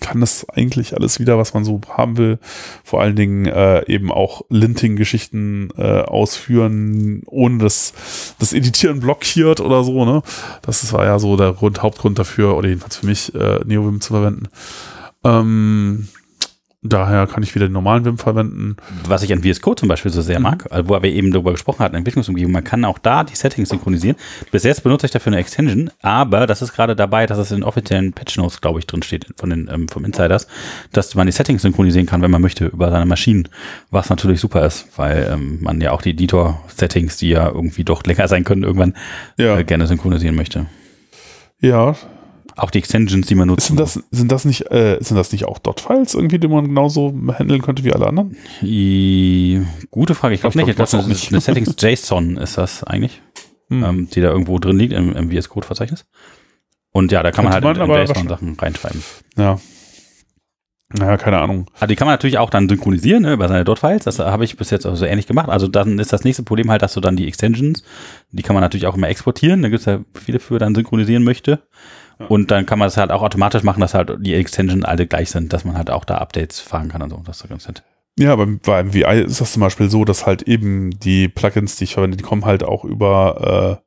kann 0.00 0.20
das 0.20 0.48
eigentlich 0.48 0.94
alles 0.94 1.18
wieder, 1.18 1.38
was 1.38 1.54
man 1.54 1.64
so 1.64 1.80
haben 1.88 2.16
will. 2.16 2.38
Vor 2.84 3.00
allen 3.00 3.16
Dingen 3.16 3.46
äh, 3.46 3.84
eben 3.86 4.12
auch 4.12 4.42
Linting-Geschichten 4.48 5.70
äh, 5.76 6.02
ausführen, 6.02 7.22
ohne 7.26 7.58
dass 7.58 7.92
das 8.38 8.52
Editieren 8.52 9.00
blockiert 9.00 9.60
oder 9.60 9.82
so. 9.82 10.04
Ne? 10.04 10.22
Das 10.62 10.92
war 10.92 11.04
ja 11.04 11.18
so 11.18 11.36
der 11.36 11.52
Grund, 11.52 11.82
Hauptgrund 11.82 12.18
dafür, 12.18 12.56
oder 12.56 12.68
jedenfalls 12.68 12.96
für 12.96 13.06
mich, 13.06 13.34
äh, 13.34 13.60
NeoVim 13.64 14.00
zu 14.00 14.12
verwenden. 14.12 14.48
Ähm, 15.24 16.08
Daher 16.82 17.26
kann 17.26 17.42
ich 17.42 17.54
wieder 17.54 17.68
den 17.68 17.74
normalen 17.74 18.06
Vim 18.06 18.16
verwenden. 18.16 18.76
Was 19.04 19.22
ich 19.22 19.30
an 19.34 19.42
VS 19.42 19.60
Code 19.60 19.80
zum 19.80 19.88
Beispiel 19.88 20.10
so 20.10 20.22
sehr 20.22 20.38
mhm. 20.38 20.44
mag, 20.44 20.66
wo 20.84 21.02
wir 21.02 21.12
eben 21.12 21.30
darüber 21.30 21.52
gesprochen 21.52 21.80
hatten, 21.80 21.94
Entwicklungsumgebung, 21.94 22.52
man 22.52 22.64
kann 22.64 22.86
auch 22.86 22.98
da 22.98 23.22
die 23.22 23.34
Settings 23.34 23.68
synchronisieren. 23.68 24.16
Bis 24.50 24.64
jetzt 24.64 24.82
benutze 24.82 25.04
ich 25.04 25.12
dafür 25.12 25.32
eine 25.32 25.40
Extension, 25.40 25.90
aber 26.00 26.46
das 26.46 26.62
ist 26.62 26.72
gerade 26.72 26.96
dabei, 26.96 27.26
dass 27.26 27.36
es 27.36 27.50
in 27.50 27.58
den 27.58 27.64
offiziellen 27.64 28.14
Patch 28.14 28.38
Notes, 28.38 28.62
glaube 28.62 28.78
ich, 28.78 28.86
drin 28.86 29.02
steht 29.02 29.26
von 29.36 29.50
den, 29.50 29.68
ähm, 29.70 29.88
vom 29.88 30.06
Insiders, 30.06 30.46
dass 30.92 31.14
man 31.14 31.26
die 31.26 31.32
Settings 31.32 31.60
synchronisieren 31.60 32.06
kann, 32.06 32.22
wenn 32.22 32.30
man 32.30 32.40
möchte, 32.40 32.66
über 32.66 32.90
seine 32.90 33.04
Maschinen. 33.04 33.48
Was 33.90 34.08
natürlich 34.08 34.40
super 34.40 34.64
ist, 34.64 34.88
weil 34.96 35.28
ähm, 35.30 35.58
man 35.60 35.82
ja 35.82 35.92
auch 35.92 36.00
die 36.00 36.10
Editor-Settings, 36.10 37.18
die 37.18 37.28
ja 37.28 37.46
irgendwie 37.46 37.84
doch 37.84 38.04
länger 38.04 38.26
sein 38.26 38.44
können, 38.44 38.62
irgendwann 38.62 38.94
ja. 39.36 39.58
äh, 39.58 39.64
gerne 39.64 39.86
synchronisieren 39.86 40.34
möchte. 40.34 40.64
Ja, 41.60 41.94
auch 42.62 42.70
die 42.70 42.78
Extensions, 42.78 43.26
die 43.26 43.34
man 43.34 43.48
nutzt. 43.48 43.68
Sind 43.68 43.80
das, 43.80 44.02
sind 44.10 44.30
das 44.30 44.44
nicht, 44.44 44.70
äh, 44.70 44.98
sind 45.00 45.16
das 45.16 45.32
nicht 45.32 45.46
auch 45.46 45.58
Dot-Files 45.58 46.14
irgendwie, 46.14 46.38
die 46.38 46.48
man 46.48 46.66
genauso 46.66 47.14
handeln 47.38 47.62
könnte 47.62 47.84
wie 47.84 47.92
alle 47.92 48.06
anderen? 48.06 48.36
I, 48.62 49.62
gute 49.90 50.14
Frage. 50.14 50.34
Ich 50.34 50.42
glaube 50.42 50.56
nicht. 50.58 50.68
Ich 50.68 50.76
glaube, 50.76 50.90
das 50.90 51.06
ist 51.06 51.32
eine 51.32 51.40
Settings 51.40 51.74
JSON 51.80 52.36
ist 52.36 52.58
das 52.58 52.84
eigentlich, 52.84 53.22
hm. 53.68 53.84
ähm, 53.84 54.08
die 54.10 54.20
da 54.20 54.28
irgendwo 54.28 54.58
drin 54.58 54.78
liegt 54.78 54.92
im, 54.92 55.16
im 55.16 55.30
VS 55.30 55.48
Code 55.48 55.66
Verzeichnis. 55.66 56.06
Und 56.92 57.12
ja, 57.12 57.22
da 57.22 57.30
kann 57.30 57.44
man 57.44 57.54
halt 57.54 57.64
man 57.64 57.76
in, 57.76 57.82
in 57.82 57.90
JSON 57.90 58.28
Sachen 58.28 58.56
reinschreiben. 58.58 59.02
Ja. 59.36 59.58
Naja, 60.92 61.16
keine 61.18 61.38
Ahnung. 61.38 61.66
Also 61.74 61.86
die 61.86 61.94
kann 61.94 62.06
man 62.06 62.14
natürlich 62.14 62.38
auch 62.38 62.50
dann 62.50 62.68
synchronisieren 62.68 63.22
ne, 63.22 63.34
über 63.34 63.46
seine 63.46 63.64
Dot-Files. 63.64 64.04
Das 64.04 64.18
habe 64.18 64.44
ich 64.44 64.56
bis 64.56 64.70
jetzt 64.70 64.86
auch 64.86 64.96
so 64.96 65.06
ähnlich 65.06 65.28
gemacht. 65.28 65.48
Also 65.48 65.68
dann 65.68 66.00
ist 66.00 66.12
das 66.12 66.24
nächste 66.24 66.42
Problem 66.42 66.68
halt, 66.68 66.82
dass 66.82 66.94
du 66.94 67.00
dann 67.00 67.14
die 67.14 67.28
Extensions, 67.28 67.84
die 68.32 68.42
kann 68.42 68.54
man 68.54 68.60
natürlich 68.60 68.88
auch 68.88 68.96
immer 68.96 69.08
exportieren. 69.08 69.62
Da 69.62 69.68
gibt 69.68 69.80
es 69.80 69.86
ja 69.86 70.00
viele 70.14 70.40
für, 70.40 70.58
dann 70.58 70.74
synchronisieren 70.74 71.22
möchte. 71.22 71.62
Und 72.28 72.50
dann 72.50 72.66
kann 72.66 72.78
man 72.78 72.86
das 72.86 72.96
halt 72.96 73.10
auch 73.10 73.22
automatisch 73.22 73.62
machen, 73.62 73.80
dass 73.80 73.94
halt 73.94 74.12
die 74.20 74.34
Extension 74.34 74.84
alle 74.84 75.06
gleich 75.06 75.30
sind, 75.30 75.52
dass 75.52 75.64
man 75.64 75.76
halt 75.76 75.90
auch 75.90 76.04
da 76.04 76.18
Updates 76.18 76.60
fahren 76.60 76.88
kann 76.88 77.02
und 77.02 77.10
so. 77.10 77.22
Das 77.24 77.40
ist 77.40 77.48
ganz 77.48 77.66
nett. 77.66 77.82
Ja, 78.18 78.36
beim, 78.36 78.58
beim 78.58 78.92
VI 78.92 79.22
ist 79.22 79.40
das 79.40 79.52
zum 79.52 79.60
Beispiel 79.60 79.88
so, 79.88 80.04
dass 80.04 80.26
halt 80.26 80.42
eben 80.42 80.90
die 80.90 81.28
Plugins, 81.28 81.76
die 81.76 81.84
ich 81.84 81.94
verwende, 81.94 82.16
die 82.16 82.22
kommen 82.22 82.44
halt 82.44 82.64
auch 82.64 82.84
über, 82.84 83.80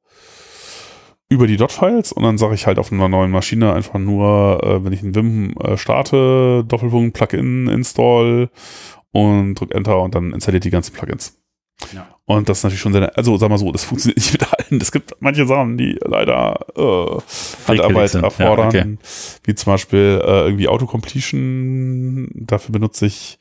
äh, 1.29 1.33
über 1.33 1.45
die 1.45 1.57
Dot-Files 1.57 2.11
und 2.11 2.23
dann 2.23 2.37
sage 2.37 2.55
ich 2.55 2.65
halt 2.65 2.79
auf 2.79 2.91
einer 2.91 3.09
neuen 3.09 3.31
Maschine 3.31 3.73
einfach 3.73 3.99
nur, 3.99 4.63
äh, 4.63 4.83
wenn 4.83 4.93
ich 4.93 5.03
einen 5.03 5.13
Vim 5.13 5.55
äh, 5.59 5.77
starte, 5.77 6.63
Doppelpunkt, 6.67 7.15
Plugin, 7.15 7.67
Install 7.67 8.49
und 9.11 9.55
drück 9.55 9.73
Enter 9.75 10.01
und 10.01 10.15
dann 10.15 10.33
installiert 10.33 10.63
die 10.63 10.71
ganzen 10.71 10.93
Plugins. 10.93 11.42
Ja. 11.93 12.07
Und 12.25 12.47
das 12.47 12.59
ist 12.59 12.63
natürlich 12.63 12.81
schon 12.81 12.93
sehr, 12.93 13.15
also 13.17 13.37
sag 13.37 13.49
mal 13.49 13.57
so, 13.57 13.71
das 13.71 13.83
funktioniert 13.83 14.17
nicht 14.17 14.33
mit 14.33 14.43
allen. 14.43 14.81
Es 14.81 14.91
gibt 14.91 15.15
manche 15.19 15.45
Sachen, 15.45 15.77
die 15.77 15.97
leider 16.03 16.59
äh, 16.75 17.67
Handarbeit 17.67 18.13
erfordern, 18.15 18.71
ja, 18.71 18.81
okay. 18.81 18.97
wie 19.43 19.55
zum 19.55 19.73
Beispiel 19.73 20.21
äh, 20.23 20.45
irgendwie 20.45 20.67
Autocompletion. 20.67 22.29
Dafür 22.33 22.71
benutze 22.71 23.05
ich 23.05 23.39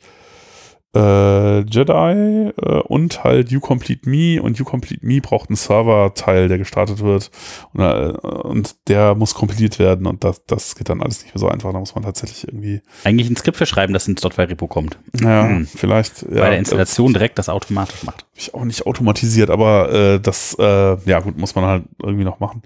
äh, 0.94 1.60
Jedi 1.60 2.52
äh, 2.56 2.80
und 2.88 3.24
halt 3.24 3.50
You 3.50 3.60
Complete 3.60 4.08
Me 4.08 4.42
und 4.42 4.58
You 4.58 4.64
Complete 4.64 5.04
Me 5.04 5.20
braucht 5.20 5.48
einen 5.48 5.56
Server-Teil, 5.56 6.48
der 6.48 6.58
gestartet 6.58 7.00
wird 7.00 7.30
und, 7.72 7.80
äh, 7.80 8.12
und 8.12 8.76
der 8.88 9.14
muss 9.14 9.34
kompiliert 9.34 9.78
werden 9.78 10.06
und 10.06 10.24
das, 10.24 10.44
das 10.46 10.74
geht 10.74 10.88
dann 10.88 11.00
alles 11.00 11.22
nicht 11.22 11.34
mehr 11.34 11.40
so 11.40 11.48
einfach. 11.48 11.72
Da 11.72 11.78
muss 11.78 11.94
man 11.94 12.04
tatsächlich 12.04 12.46
irgendwie. 12.46 12.82
Eigentlich 13.04 13.30
ein 13.30 13.36
Skript 13.36 13.56
für 13.56 13.66
schreiben, 13.66 13.92
das 13.92 14.06
ins 14.06 14.20
Dotfile-Repo 14.20 14.66
kommt. 14.66 14.98
Ja, 15.20 15.48
hm. 15.48 15.66
vielleicht. 15.66 16.22
Ja, 16.22 16.40
Bei 16.42 16.50
der 16.50 16.58
Installation 16.58 17.12
direkt 17.12 17.38
das 17.38 17.48
automatisch 17.48 18.02
macht. 18.02 18.22
Hab 18.22 18.38
ich 18.38 18.54
auch 18.54 18.64
nicht 18.64 18.86
automatisiert, 18.86 19.50
aber 19.50 19.92
äh, 19.92 20.20
das, 20.20 20.56
äh, 20.58 20.96
ja 21.08 21.20
gut, 21.20 21.38
muss 21.38 21.54
man 21.54 21.64
halt 21.64 21.84
irgendwie 22.02 22.24
noch 22.24 22.40
machen. 22.40 22.62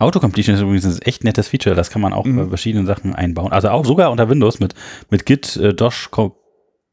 Autocompletion 0.00 0.56
ist 0.56 0.62
übrigens 0.62 0.86
ein 0.86 1.02
echt 1.02 1.24
nettes 1.24 1.48
Feature. 1.48 1.76
Das 1.76 1.90
kann 1.90 2.00
man 2.00 2.14
auch 2.14 2.24
mhm. 2.24 2.36
bei 2.36 2.46
verschiedenen 2.46 2.86
Sachen 2.86 3.14
einbauen. 3.14 3.52
Also 3.52 3.68
auch 3.68 3.84
sogar 3.84 4.10
unter 4.10 4.28
Windows 4.30 4.58
mit, 4.58 4.74
mit 5.10 5.26
Git, 5.26 5.56
äh, 5.56 5.74
Dosh, 5.74 6.10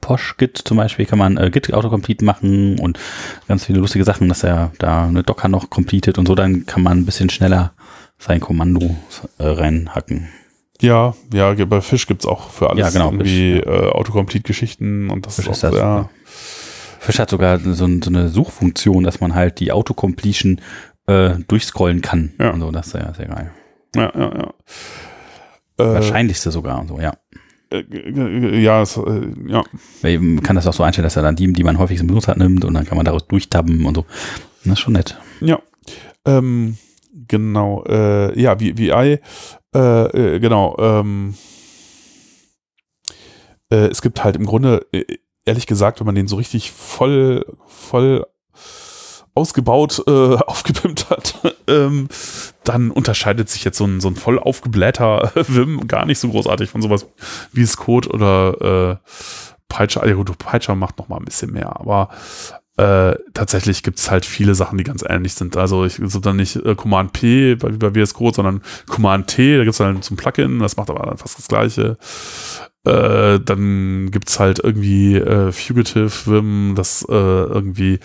Posh-Git 0.01 0.57
zum 0.57 0.77
Beispiel 0.77 1.05
kann 1.05 1.19
man 1.19 1.37
äh, 1.37 1.49
Git 1.49 1.73
Autocomplete 1.73 2.23
machen 2.23 2.79
und 2.79 2.99
ganz 3.47 3.65
viele 3.65 3.79
lustige 3.79 4.05
Sachen, 4.05 4.29
dass 4.29 4.43
er 4.43 4.71
da 4.79 5.05
eine 5.07 5.23
Docker 5.23 5.47
noch 5.47 5.69
completet 5.69 6.17
und 6.17 6.27
so, 6.27 6.35
dann 6.35 6.65
kann 6.65 6.83
man 6.83 6.99
ein 6.99 7.05
bisschen 7.05 7.29
schneller 7.29 7.73
sein 8.19 8.39
Kommando 8.39 8.95
äh, 9.37 9.45
reinhacken. 9.45 10.29
Ja, 10.81 11.15
ja, 11.33 11.53
bei 11.65 11.81
Fish 11.81 12.05
gibt's 12.05 12.25
auch 12.25 12.49
für 12.51 12.69
alles 12.69 12.85
ja, 12.85 12.89
genau, 12.91 13.11
irgendwie 13.11 13.53
ja. 13.53 13.63
äh, 13.63 13.91
Autocomplete-Geschichten 13.91 15.09
und 15.09 15.25
das 15.25 15.37
Fish 15.37 15.47
ist 15.47 15.65
auch 15.65 15.69
ist 15.69 15.75
sehr. 15.75 16.09
Fish 16.99 17.19
hat 17.19 17.29
sogar 17.29 17.59
so, 17.59 17.73
so, 17.73 17.85
eine 17.85 18.29
Suchfunktion, 18.29 19.03
dass 19.03 19.19
man 19.19 19.33
halt 19.33 19.59
die 19.59 19.71
Autocompletion 19.71 20.61
äh, 21.07 21.35
durchscrollen 21.47 22.01
kann. 22.01 22.33
Ja. 22.39 22.51
Und 22.51 22.59
so, 22.59 22.71
das 22.71 22.87
ist 22.87 22.91
sehr, 22.93 23.13
sehr 23.15 23.27
geil. 23.27 23.51
Ja, 23.95 24.11
ja, 24.15 24.37
ja. 24.37 24.53
Wahrscheinlichste 25.77 26.51
sogar 26.51 26.79
und 26.79 26.87
so, 26.87 26.99
ja. 26.99 27.13
Äh, 27.69 27.79
äh, 27.79 28.59
ja, 28.59 28.81
es, 28.81 28.97
äh, 28.97 29.27
ja. 29.47 29.63
Man 30.01 30.41
kann 30.43 30.55
das 30.55 30.67
auch 30.67 30.73
so 30.73 30.83
einstellen, 30.83 31.03
dass 31.03 31.15
er 31.15 31.23
dann 31.23 31.35
die, 31.35 31.51
die 31.51 31.63
man 31.63 31.77
häufig 31.77 31.99
benutzt 31.99 32.27
hat, 32.27 32.37
nimmt 32.37 32.65
und 32.65 32.73
dann 32.73 32.85
kann 32.85 32.97
man 32.97 33.05
daraus 33.05 33.27
durchtabben 33.27 33.85
und 33.85 33.95
so. 33.95 34.05
Das 34.63 34.73
ist 34.73 34.79
schon 34.79 34.93
nett. 34.93 35.17
Ja. 35.41 35.59
Ähm, 36.25 36.77
genau. 37.27 37.83
Äh, 37.87 38.39
ja, 38.39 38.59
VI, 38.59 38.89
äh, 38.91 39.19
äh, 39.75 40.39
genau. 40.39 40.75
Ähm, 40.79 41.35
es 43.69 44.01
gibt 44.01 44.23
halt 44.23 44.37
im 44.37 44.45
Grunde, 44.45 44.85
ehrlich 45.43 45.67
gesagt, 45.67 45.99
wenn 45.99 46.05
man 46.05 46.15
den 46.15 46.29
so 46.29 46.37
richtig 46.37 46.71
voll, 46.71 47.45
voll 47.65 48.25
ausgebaut, 49.37 50.03
äh, 50.07 50.11
aufgepimpt 50.47 51.09
hat, 51.09 51.55
ähm, 51.67 52.09
dann 52.63 52.91
unterscheidet 52.91 53.49
sich 53.49 53.63
jetzt 53.63 53.77
so 53.77 53.85
ein, 53.85 54.01
so 54.01 54.07
ein 54.07 54.15
voll 54.15 54.39
aufgeblähter 54.39 55.31
Wim 55.47 55.87
gar 55.87 56.05
nicht 56.05 56.19
so 56.19 56.29
großartig 56.29 56.69
von 56.69 56.81
sowas 56.81 57.05
wie 57.53 57.65
Code 57.67 58.09
oder 58.09 58.99
äh, 58.99 59.11
Peitscher. 59.69 60.07
Ja 60.07 60.15
gut, 60.15 60.35
Peitscher 60.37 60.75
macht 60.75 60.97
noch 60.97 61.07
mal 61.07 61.17
ein 61.17 61.25
bisschen 61.25 61.51
mehr, 61.51 61.79
aber 61.79 62.09
äh, 62.77 63.15
tatsächlich 63.33 63.83
gibt 63.83 63.99
es 63.99 64.09
halt 64.09 64.25
viele 64.25 64.55
Sachen, 64.55 64.77
die 64.77 64.83
ganz 64.83 65.03
ähnlich 65.07 65.33
sind. 65.33 65.57
Also 65.57 65.85
ich 65.85 65.99
so 66.03 66.19
dann 66.19 66.37
nicht 66.37 66.57
äh, 66.57 66.75
Command 66.75 67.13
P 67.13 67.55
bei, 67.55 67.69
bei 67.69 67.91
VS 67.91 68.13
Code, 68.13 68.35
sondern 68.35 68.61
Command 68.87 69.27
T, 69.27 69.57
da 69.57 69.63
gibt 69.63 69.73
es 69.73 69.77
dann 69.77 70.01
zum 70.01 70.17
Plugin, 70.17 70.59
das 70.59 70.77
macht 70.77 70.89
aber 70.89 71.05
dann 71.05 71.17
fast 71.17 71.37
das 71.37 71.47
gleiche. 71.47 71.97
Äh, 72.87 73.39
dann 73.43 74.09
gibt's 74.11 74.39
halt 74.39 74.59
irgendwie 74.63 75.15
äh, 75.15 75.51
Fugitive 75.51 76.11
Vim, 76.25 76.73
das 76.75 77.05
äh, 77.09 77.13
irgendwie 77.13 77.99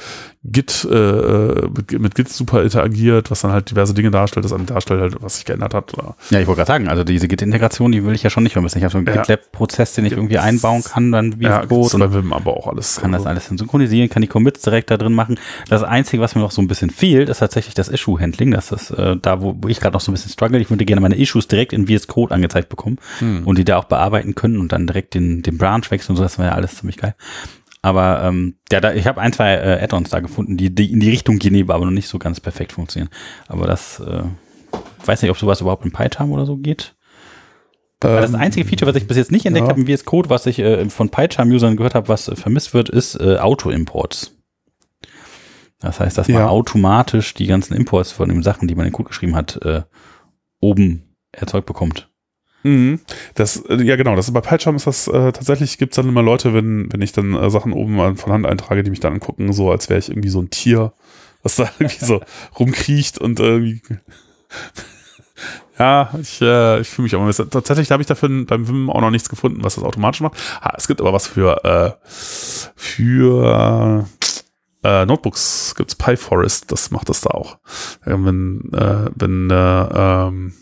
Git 0.45 0.85
äh, 0.91 0.97
äh, 0.97 1.69
mit, 1.69 2.01
mit, 2.01 2.15
Git 2.17 2.29
super 2.29 2.65
interagiert, 2.65 3.31
was 3.31 3.43
dann 3.43 3.53
halt 3.53 3.71
diverse 3.71 3.95
Dinge 3.95 4.11
darstellt, 4.11 4.45
das 4.45 4.51
dann 4.51 4.67
darstellt 4.67 5.01
halt, 5.01 5.23
was 5.23 5.37
sich 5.37 5.45
geändert 5.45 5.73
hat. 5.73 5.97
Oder? 5.97 6.17
Ja, 6.31 6.41
ich 6.41 6.49
wollte 6.49 6.59
gerade 6.59 6.67
sagen, 6.67 6.89
also 6.89 7.05
diese 7.05 7.29
Git-Integration, 7.29 7.93
die 7.93 8.05
will 8.05 8.13
ich 8.13 8.25
ja 8.25 8.31
schon 8.31 8.43
nicht 8.43 8.55
vermissen. 8.55 8.79
Ich 8.79 8.85
habe 8.85 8.91
so 8.91 8.99
einen 8.99 9.07
ja. 9.07 9.19
GitLab-Prozess, 9.19 9.95
den 9.95 10.05
ich 10.05 10.13
irgendwie 10.13 10.39
einbauen 10.39 10.83
kann, 10.83 11.13
dann 11.13 11.39
wie 11.39 11.45
ja, 11.45 11.65
Code. 11.65 11.97
Und 11.97 12.15
Vim 12.15 12.33
aber 12.33 12.57
auch 12.57 12.67
alles. 12.67 12.97
Kann 13.01 13.15
also. 13.15 13.25
das 13.25 13.31
alles 13.31 13.47
synchronisieren, 13.47 14.11
kann 14.11 14.21
die 14.21 14.27
Commits 14.27 14.63
direkt 14.63 14.91
da 14.91 14.97
drin 14.97 15.13
machen. 15.13 15.39
Das 15.69 15.85
Einzige, 15.85 16.21
was 16.21 16.35
mir 16.35 16.41
noch 16.41 16.51
so 16.51 16.61
ein 16.61 16.67
bisschen 16.67 16.91
fehlt, 16.91 17.29
ist 17.29 17.39
tatsächlich 17.39 17.75
das 17.75 17.89
Issue-Handling. 17.89 18.51
Das 18.51 18.73
ist 18.73 18.93
da, 19.23 19.43
wo, 19.43 19.55
wo 19.61 19.69
ich 19.69 19.79
gerade 19.79 19.95
noch 19.95 20.01
so 20.01 20.11
ein 20.11 20.15
bisschen 20.15 20.33
struggle. 20.33 20.59
Ich 20.59 20.71
würde 20.71 20.85
gerne 20.85 21.01
meine 21.01 21.17
Issues 21.17 21.47
direkt 21.47 21.73
in 21.73 21.87
VS 21.87 22.09
Code 22.09 22.35
angezeigt 22.35 22.69
bekommen 22.69 22.99
hm. 23.21 23.47
und 23.47 23.59
die 23.59 23.65
da 23.65 23.79
auch 23.79 23.85
bearbeiten 23.85 24.35
können 24.35 24.59
und 24.59 24.72
dann 24.73 24.87
direkt 24.87 25.15
den, 25.15 25.43
den 25.43 25.59
Branch 25.59 25.89
wechseln 25.91 26.13
und 26.13 26.17
so. 26.17 26.23
Das 26.23 26.39
wäre 26.39 26.49
ja 26.49 26.55
alles 26.55 26.77
ziemlich 26.77 26.97
geil. 26.97 27.15
Aber 27.83 28.23
ähm, 28.23 28.55
ja, 28.71 28.81
da, 28.81 28.93
ich 28.93 29.07
habe 29.07 29.21
ein, 29.21 29.33
zwei 29.33 29.55
äh, 29.55 29.83
Add-ons 29.83 30.11
da 30.11 30.21
gefunden, 30.21 30.57
die, 30.57 30.73
die 30.73 30.93
in 30.93 31.01
die 31.01 31.11
Richtung 31.11 31.39
gehen, 31.39 31.69
aber 31.69 31.85
noch 31.85 31.91
nicht 31.91 32.09
so 32.09 32.19
ganz 32.19 32.39
perfekt 32.39 32.73
funktionieren. 32.73 33.11
Aber 33.49 33.67
das, 33.67 34.01
äh, 34.01 34.23
weiß 35.05 35.23
nicht, 35.23 35.31
ob 35.31 35.39
sowas 35.39 35.61
überhaupt 35.61 35.85
in 35.85 35.93
PyCharm 35.93 36.31
oder 36.31 36.47
so 36.47 36.57
geht. 36.57 36.95
Ähm, 38.05 38.21
das 38.21 38.35
einzige 38.35 38.67
Feature, 38.67 38.89
was 38.89 39.01
ich 39.01 39.09
bis 39.09 39.17
jetzt 39.17 39.33
nicht 39.33 39.47
entdeckt 39.47 39.67
ja. 39.67 39.71
habe 39.71 39.81
im 39.81 39.87
VS 39.87 40.05
Code, 40.05 40.31
was 40.31 40.47
ich 40.47 40.59
äh, 40.61 40.89
von 40.91 41.11
PyCharm-Usern 41.11 41.77
gehört 41.77 41.95
habe, 41.95 42.09
was 42.09 42.29
äh, 42.29 42.37
vermisst 42.37 42.73
wird, 42.73 42.89
ist 42.89 43.17
äh, 43.17 43.39
Auto-Imports. 43.39 44.37
Das 45.81 45.99
heißt, 45.99 46.17
dass 46.17 46.29
man 46.29 46.43
ja. 46.43 46.49
automatisch 46.49 47.35
die 47.35 47.47
ganzen 47.47 47.75
Imports 47.75 48.13
von 48.13 48.29
den 48.29 48.45
Sachen, 48.45 48.69
die 48.69 48.77
man 48.77 48.87
in 48.87 48.91
den 48.91 48.97
Code 48.97 49.09
geschrieben 49.09 49.35
hat, 49.35 49.61
äh, 49.65 49.83
oben 50.61 51.17
erzeugt 51.33 51.67
bekommt. 51.67 52.12
Mhm. 52.63 53.01
Das, 53.35 53.57
äh, 53.69 53.83
ja 53.83 53.97
genau, 53.97 54.17
das 54.17 54.29
ist 54.29 54.35
bei 54.35 54.41
PyCharm 54.41 54.77
ist 54.77 54.87
das 54.87 55.09
äh, 55.09 55.33
tatsächlich 55.33 55.79
gibt 55.79 55.93
es 55.93 55.97
dann 55.97 56.09
immer 56.09 56.23
Leute, 56.23 56.55
wenn, 56.55 56.93
wenn 56.93 57.03
ich 57.03 57.13
dann 57.13 57.35
äh, 57.35 57.51
Sachen 57.51 57.73
oben 57.73 58.17
von 58.17 58.33
Hand 58.33 58.47
eintrage, 58.47 58.83
die 58.83 58.91
mich 58.91 59.01
dann 59.01 59.15
angucken, 59.15 59.53
so 59.53 59.71
als 59.71 59.89
wäre 59.89 59.99
ich 59.99 60.09
irgendwie 60.09 60.29
so 60.29 60.41
ein 60.41 60.51
Tier, 60.51 60.93
was 61.43 61.57
da 61.57 61.69
irgendwie 61.79 62.05
so 62.05 62.21
rumkriecht 62.59 63.19
und 63.19 63.41
irgendwie. 63.41 63.83
ja, 65.79 66.11
ich, 66.21 66.41
äh, 66.41 66.81
ich 66.81 66.89
fühle 66.89 67.05
mich 67.05 67.17
auch 67.17 67.21
mal. 67.21 67.33
Tatsächlich 67.33 67.91
habe 67.91 68.03
ich 68.03 68.07
dafür 68.07 68.29
beim 68.47 68.69
Wim 68.69 68.91
auch 68.91 69.01
noch 69.01 69.11
nichts 69.11 69.29
gefunden, 69.29 69.65
was 69.65 69.75
das 69.75 69.85
automatisch 69.85 70.21
macht. 70.21 70.35
Ah, 70.61 70.75
es 70.77 70.87
gibt 70.87 71.01
aber 71.01 71.13
was 71.13 71.27
für, 71.27 71.65
äh, 71.65 72.09
für 72.77 74.07
äh, 74.85 75.07
Notebooks 75.07 75.75
gibt's 75.77 75.95
PyForest, 75.95 76.71
das 76.71 76.91
macht 76.91 77.09
das 77.09 77.21
da 77.23 77.31
auch. 77.31 77.59
Wenn, 78.05 78.73
äh, 78.73 79.11
wenn 79.15 79.51
äh, 79.51 79.55
ähm, 79.55 80.55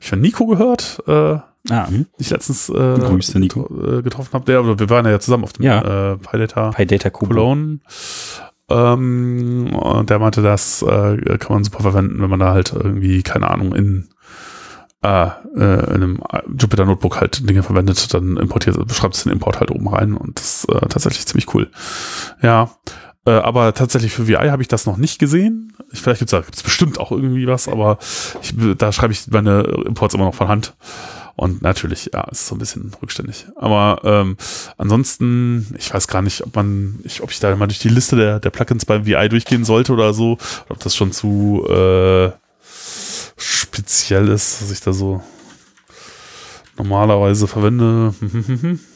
ich 0.00 0.08
von 0.08 0.20
Nico 0.20 0.46
gehört, 0.46 1.02
äh, 1.06 1.12
ah, 1.12 1.88
hm. 1.88 2.06
ich 2.18 2.30
letztens 2.30 2.68
äh, 2.68 2.72
Grüße, 2.72 3.38
Nico. 3.38 3.68
Äh, 3.82 4.02
getroffen 4.02 4.32
habe. 4.32 4.44
Der, 4.44 4.78
wir 4.78 4.90
waren 4.90 5.06
ja 5.06 5.18
zusammen 5.20 5.44
auf 5.44 5.52
dem 5.52 5.64
ja. 5.64 6.12
äh, 6.12 6.16
PyData, 6.16 6.70
PyData 6.70 7.10
Cologne. 7.10 7.80
Ähm, 8.68 9.74
und 9.74 10.10
der 10.10 10.18
meinte, 10.18 10.42
das 10.42 10.82
äh, 10.82 11.38
kann 11.38 11.54
man 11.54 11.64
super 11.64 11.80
verwenden, 11.80 12.20
wenn 12.20 12.30
man 12.30 12.40
da 12.40 12.52
halt 12.52 12.72
irgendwie, 12.72 13.22
keine 13.22 13.48
Ahnung, 13.50 13.74
in, 13.74 14.08
äh, 15.02 15.28
in 15.54 15.62
einem 15.62 16.20
Jupyter 16.58 16.84
Notebook 16.84 17.20
halt 17.20 17.48
Dinge 17.48 17.62
verwendet, 17.62 18.12
dann 18.12 18.36
importiert, 18.36 18.84
beschreibt 18.86 19.14
es 19.14 19.22
den 19.22 19.32
Import 19.32 19.60
halt 19.60 19.70
oben 19.70 19.88
rein 19.88 20.14
und 20.14 20.40
das 20.40 20.64
ist 20.64 20.68
äh, 20.68 20.80
tatsächlich 20.88 21.26
ziemlich 21.26 21.54
cool. 21.54 21.70
Ja, 22.42 22.70
äh, 23.26 23.30
aber 23.30 23.74
tatsächlich 23.74 24.12
für 24.12 24.28
VI 24.28 24.48
habe 24.48 24.62
ich 24.62 24.68
das 24.68 24.86
noch 24.86 24.96
nicht 24.96 25.18
gesehen. 25.18 25.72
Ich, 25.92 26.00
vielleicht 26.00 26.20
gibt 26.20 26.32
es 26.32 26.62
bestimmt 26.62 26.98
auch 26.98 27.10
irgendwie 27.10 27.46
was, 27.46 27.68
aber 27.68 27.98
ich, 28.40 28.54
da 28.78 28.92
schreibe 28.92 29.12
ich 29.12 29.26
meine 29.28 29.62
Imports 29.84 30.14
immer 30.14 30.26
noch 30.26 30.34
von 30.34 30.48
Hand. 30.48 30.74
Und 31.34 31.60
natürlich, 31.60 32.10
ja, 32.14 32.22
ist 32.30 32.46
so 32.46 32.54
ein 32.54 32.58
bisschen 32.58 32.92
rückständig. 33.02 33.46
Aber 33.56 34.00
ähm, 34.04 34.38
ansonsten, 34.78 35.74
ich 35.76 35.92
weiß 35.92 36.08
gar 36.08 36.22
nicht, 36.22 36.46
ob 36.46 36.56
man, 36.56 37.00
ich, 37.04 37.22
ob 37.22 37.30
ich 37.30 37.40
da 37.40 37.54
mal 37.56 37.66
durch 37.66 37.78
die 37.78 37.90
Liste 37.90 38.16
der, 38.16 38.40
der 38.40 38.50
Plugins 38.50 38.86
beim 38.86 39.04
VI 39.04 39.28
durchgehen 39.28 39.64
sollte 39.64 39.92
oder 39.92 40.14
so, 40.14 40.38
ob 40.70 40.78
das 40.78 40.96
schon 40.96 41.12
zu 41.12 41.66
äh, 41.68 42.30
speziell 43.36 44.28
ist, 44.28 44.62
dass 44.62 44.70
ich 44.70 44.80
da 44.80 44.94
so 44.94 45.22
normalerweise 46.78 47.46
verwende. 47.46 48.14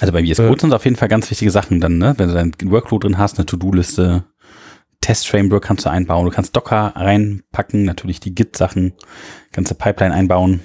Also 0.00 0.12
bei 0.12 0.24
VS 0.24 0.38
Code 0.38 0.54
äh, 0.54 0.60
sind 0.60 0.74
auf 0.74 0.84
jeden 0.84 0.96
Fall 0.96 1.08
ganz 1.08 1.30
wichtige 1.30 1.50
Sachen 1.50 1.80
dann, 1.80 1.98
ne? 1.98 2.14
Wenn 2.16 2.28
du 2.28 2.34
dein 2.34 2.52
Workflow 2.64 2.98
drin 2.98 3.18
hast, 3.18 3.38
eine 3.38 3.46
To-Do-Liste, 3.46 4.24
Test-Framework 5.00 5.64
kannst 5.64 5.84
du 5.84 5.90
einbauen, 5.90 6.24
du 6.24 6.30
kannst 6.30 6.56
Docker 6.56 6.92
reinpacken, 6.94 7.84
natürlich 7.84 8.20
die 8.20 8.34
Git-Sachen, 8.34 8.94
ganze 9.52 9.74
Pipeline 9.74 10.14
einbauen. 10.14 10.60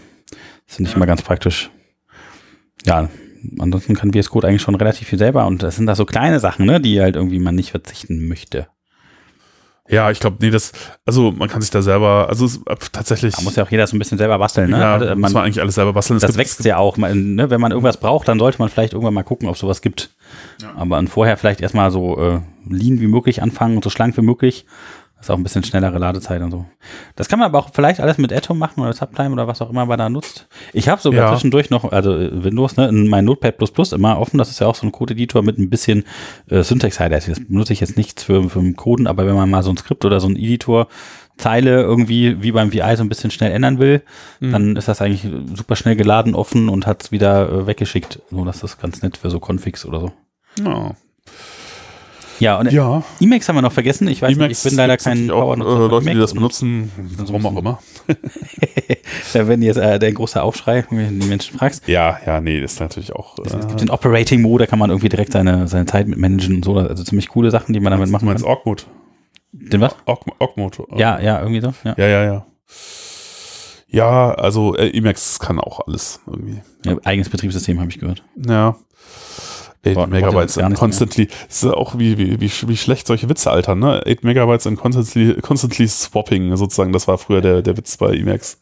Das 0.67 0.75
finde 0.75 0.89
ich 0.89 0.93
ja. 0.93 0.97
immer 0.97 1.07
ganz 1.07 1.21
praktisch. 1.21 1.71
Ja, 2.85 3.09
ansonsten 3.59 3.95
kann 3.95 4.13
VS 4.13 4.29
Code 4.29 4.47
eigentlich 4.47 4.61
schon 4.61 4.75
relativ 4.75 5.07
viel 5.07 5.19
selber 5.19 5.47
und 5.47 5.63
das 5.63 5.75
sind 5.75 5.87
da 5.87 5.95
so 5.95 6.05
kleine 6.05 6.39
Sachen, 6.39 6.65
ne, 6.65 6.79
die 6.79 7.01
halt 7.01 7.15
irgendwie 7.15 7.39
man 7.39 7.55
nicht 7.55 7.71
verzichten 7.71 8.27
möchte. 8.27 8.67
Ja, 9.89 10.11
ich 10.11 10.19
glaube, 10.19 10.37
nee, 10.41 10.49
das, 10.49 10.73
also 11.05 11.31
man 11.31 11.47
kann 11.47 11.61
sich 11.61 11.69
da 11.69 11.81
selber, 11.81 12.27
also 12.27 12.45
es, 12.45 12.57
äh, 12.65 12.75
tatsächlich. 12.91 13.35
Da 13.35 13.41
muss 13.41 13.55
ja 13.55 13.63
auch 13.63 13.71
jeder 13.71 13.87
so 13.87 13.95
ein 13.95 13.99
bisschen 13.99 14.17
selber 14.17 14.37
basteln, 14.37 14.71
ne? 14.71 14.79
Ja, 14.79 14.93
also, 14.95 15.05
man, 15.07 15.19
muss 15.19 15.33
man 15.33 15.43
eigentlich 15.45 15.61
alles 15.61 15.75
selber 15.75 15.93
basteln. 15.93 16.19
Das, 16.19 16.27
das 16.27 16.37
wächst 16.37 16.63
ja 16.65 16.77
auch. 16.77 16.97
Man, 16.97 17.35
ne? 17.35 17.49
Wenn 17.49 17.61
man 17.61 17.71
irgendwas 17.71 17.97
braucht, 17.97 18.27
dann 18.27 18.39
sollte 18.39 18.59
man 18.59 18.69
vielleicht 18.69 18.93
irgendwann 18.93 19.13
mal 19.13 19.23
gucken, 19.23 19.47
ob 19.47 19.57
sowas 19.57 19.81
gibt. 19.81 20.09
Ja. 20.61 20.73
Aber 20.75 21.01
vorher 21.07 21.37
vielleicht 21.37 21.61
erstmal 21.61 21.91
so 21.91 22.19
äh, 22.19 22.39
lean 22.69 22.99
wie 22.99 23.07
möglich 23.07 23.41
anfangen 23.41 23.77
und 23.77 23.83
so 23.83 23.89
schlank 23.89 24.17
wie 24.17 24.21
möglich 24.21 24.65
ist 25.19 25.31
auch 25.31 25.37
ein 25.37 25.43
bisschen 25.43 25.63
schnellere 25.63 25.97
Ladezeit 25.97 26.41
und 26.41 26.51
so. 26.51 26.65
Das 27.15 27.27
kann 27.27 27.39
man 27.39 27.47
aber 27.47 27.59
auch 27.59 27.69
vielleicht 27.73 27.99
alles 27.99 28.17
mit 28.17 28.31
Atom 28.31 28.59
machen 28.59 28.81
oder 28.81 28.93
Subtime 28.93 29.31
oder 29.31 29.47
was 29.47 29.61
auch 29.61 29.69
immer 29.69 29.85
man 29.85 29.97
da 29.97 30.09
nutzt. 30.09 30.47
Ich 30.73 30.89
habe 30.89 31.01
sogar 31.01 31.25
ja. 31.25 31.33
zwischendurch 31.33 31.69
noch, 31.69 31.91
also 31.91 32.15
äh, 32.15 32.43
Windows, 32.43 32.77
ne, 32.77 32.87
in 32.87 33.07
mein 33.07 33.25
Notepad 33.25 33.55
immer 33.93 34.19
offen. 34.19 34.37
Das 34.37 34.49
ist 34.49 34.59
ja 34.59 34.67
auch 34.67 34.75
so 34.75 34.85
ein 34.85 34.91
Code-Editor 34.91 35.41
mit 35.41 35.57
ein 35.57 35.69
bisschen 35.69 36.03
äh, 36.49 36.61
Syntax-Highlighting. 36.61 37.33
Das 37.33 37.43
benutze 37.43 37.73
ich 37.73 37.79
jetzt 37.79 37.97
nichts 37.97 38.23
für, 38.23 38.49
für 38.49 38.73
Coden, 38.73 39.07
aber 39.07 39.25
wenn 39.25 39.35
man 39.35 39.49
mal 39.49 39.63
so 39.63 39.71
ein 39.71 39.77
Skript 39.77 40.05
oder 40.05 40.19
so 40.19 40.27
ein 40.27 40.35
Editor 40.35 40.87
Zeile 41.37 41.81
irgendwie 41.81 42.41
wie 42.41 42.51
beim 42.51 42.73
VI 42.73 42.95
so 42.95 43.03
ein 43.03 43.09
bisschen 43.09 43.31
schnell 43.31 43.51
ändern 43.51 43.79
will, 43.79 44.01
mhm. 44.39 44.51
dann 44.51 44.75
ist 44.75 44.87
das 44.87 45.01
eigentlich 45.01 45.27
super 45.55 45.75
schnell 45.75 45.95
geladen, 45.95 46.35
offen 46.35 46.67
und 46.67 46.87
hat 46.87 47.03
es 47.03 47.11
wieder 47.11 47.49
äh, 47.49 47.67
weggeschickt. 47.67 48.21
So, 48.31 48.43
das 48.43 48.63
ist 48.63 48.81
ganz 48.81 49.01
nett 49.01 49.17
für 49.17 49.29
so 49.29 49.39
Configs 49.39 49.85
oder 49.85 49.99
so. 49.99 50.11
Ja. 50.63 50.95
Ja, 52.39 52.59
und 52.59 52.71
ja. 52.71 53.03
Emacs 53.19 53.47
haben 53.49 53.55
wir 53.55 53.61
noch 53.61 53.71
vergessen. 53.71 54.07
Ich 54.07 54.21
weiß 54.21 54.37
nicht, 54.37 54.51
ich 54.51 54.63
bin 54.63 54.75
leider 54.75 54.97
kein 54.97 55.25
äh, 55.25 55.31
Powernutzer 55.31 55.71
von 55.77 55.89
Leute, 55.89 56.09
die 56.11 56.15
das 56.19 56.33
benutzen, 56.33 56.91
warum 57.17 57.45
auch 57.45 57.57
immer. 57.57 57.79
Da 59.33 59.47
werden 59.47 59.61
jetzt 59.61 59.77
äh, 59.77 59.99
der 59.99 60.11
große 60.13 60.41
Aufschrei, 60.41 60.85
wenn 60.89 61.19
du 61.19 61.25
die 61.25 61.29
Menschen 61.29 61.57
fragst. 61.57 61.87
Ja, 61.87 62.19
ja, 62.25 62.39
nee, 62.39 62.59
ist 62.59 62.79
natürlich 62.79 63.13
auch. 63.13 63.37
Es 63.45 63.53
Äh, 63.53 63.59
gibt 63.59 63.81
den 63.81 63.89
Operating 63.89 64.41
Mode, 64.41 64.65
da 64.65 64.69
kann 64.69 64.79
man 64.79 64.89
irgendwie 64.89 65.09
direkt 65.09 65.31
seine, 65.31 65.67
seine 65.67 65.85
Zeit 65.85 66.07
mit 66.07 66.17
managen 66.19 66.57
und 66.57 66.65
so. 66.65 66.75
Also 66.77 67.03
ziemlich 67.03 67.27
coole 67.29 67.51
Sachen, 67.51 67.73
die 67.73 67.79
man 67.79 67.91
damit 67.91 68.07
du 68.07 68.11
machen 68.11 68.25
meinst 68.25 68.43
kann. 68.43 68.51
Org-Mode? 68.53 68.83
Den 69.51 69.81
was? 69.81 69.95
Org-Mode. 70.05 70.85
Ja, 70.97 71.19
ja, 71.19 71.39
irgendwie 71.41 71.61
so. 71.61 71.73
Ja. 71.83 71.95
Ja, 71.97 72.07
ja, 72.07 72.23
ja. 72.25 72.45
Ja, 73.89 74.31
also 74.33 74.75
äh, 74.75 74.89
Emacs 74.95 75.39
kann 75.39 75.59
auch 75.59 75.87
alles 75.87 76.19
irgendwie. 76.27 76.61
Ja, 76.85 76.97
eigenes 77.05 77.29
Betriebssystem 77.29 77.79
habe 77.79 77.89
ich 77.89 77.99
gehört. 77.99 78.23
Ja. 78.47 78.75
8 79.85 79.95
Boah, 79.95 80.07
Megabytes 80.07 80.57
in 80.57 80.73
constantly. 80.73 81.27
Das 81.47 81.63
ist 81.63 81.65
auch 81.65 81.97
wie, 81.97 82.17
wie, 82.17 82.41
wie, 82.41 82.51
wie 82.67 82.77
schlecht 82.77 83.07
solche 83.07 83.29
Witze 83.29 83.51
altern, 83.51 83.79
ne? 83.79 84.03
8 84.05 84.23
Megabytes 84.23 84.65
in 84.65 84.75
constantly, 84.75 85.35
constantly 85.41 85.87
swapping, 85.87 86.55
sozusagen. 86.55 86.93
Das 86.93 87.07
war 87.07 87.17
früher 87.17 87.41
der, 87.41 87.61
der 87.61 87.77
Witz 87.77 87.97
bei 87.97 88.13
Emacs. 88.13 88.59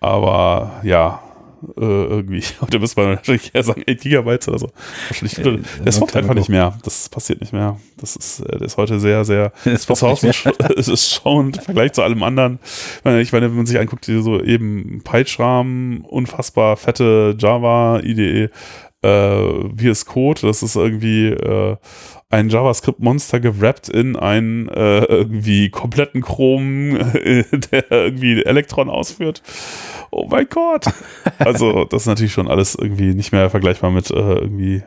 Aber 0.00 0.80
ja, 0.82 1.20
äh, 1.76 1.80
irgendwie. 1.80 2.42
Heute 2.60 2.78
müsste 2.78 3.00
man 3.00 3.16
wahrscheinlich 3.16 3.54
eher 3.54 3.62
sagen 3.62 3.84
8 3.88 4.00
Gigabytes 4.00 4.48
oder 4.48 4.58
so. 4.58 4.70
Wahrscheinlich, 5.08 5.38
Äh, 5.38 5.84
der 5.84 5.92
swappt 5.92 6.16
einfach 6.16 6.34
nicht 6.34 6.48
mehr. 6.48 6.78
Das 6.82 7.08
passiert 7.08 7.40
nicht 7.40 7.52
mehr. 7.52 7.78
Das 7.98 8.16
ist, 8.16 8.40
äh, 8.40 8.58
der 8.58 8.66
ist 8.66 8.76
heute 8.76 9.00
sehr, 9.00 9.24
sehr 9.24 9.52
Es 9.64 9.88
mehr. 9.88 10.34
es 10.76 10.88
ist 10.88 11.12
schon 11.12 11.52
im 11.52 11.54
Vergleich 11.54 11.92
zu 11.92 12.02
allem 12.02 12.22
anderen. 12.22 12.58
Ich 12.64 13.04
meine, 13.04 13.20
ich 13.20 13.32
meine, 13.32 13.50
wenn 13.50 13.56
man 13.56 13.66
sich 13.66 13.78
anguckt, 13.78 14.06
die 14.06 14.22
so 14.22 14.40
eben 14.40 15.02
PyCharm, 15.04 16.04
unfassbar 16.08 16.76
fette 16.76 17.36
Java, 17.38 18.00
IDE, 18.02 18.50
äh, 19.02 19.68
VS 19.76 20.06
Code, 20.06 20.42
das 20.42 20.62
ist 20.62 20.76
irgendwie 20.76 21.28
äh, 21.28 21.76
ein 22.28 22.48
JavaScript-Monster 22.48 23.40
gewrappt 23.40 23.88
in 23.88 24.16
einen 24.16 24.68
äh, 24.68 25.04
irgendwie 25.04 25.70
kompletten 25.70 26.22
Chrom, 26.22 26.96
äh, 26.96 27.44
der 27.72 27.90
irgendwie 27.90 28.44
Elektron 28.44 28.88
ausführt. 28.90 29.42
Oh 30.10 30.26
mein 30.30 30.48
Gott! 30.48 30.86
Also, 31.38 31.84
das 31.84 32.02
ist 32.02 32.06
natürlich 32.08 32.32
schon 32.32 32.48
alles 32.48 32.74
irgendwie 32.74 33.14
nicht 33.14 33.32
mehr 33.32 33.48
vergleichbar 33.50 33.90
mit 33.90 34.10
äh, 34.10 34.14
irgendwie. 34.14 34.82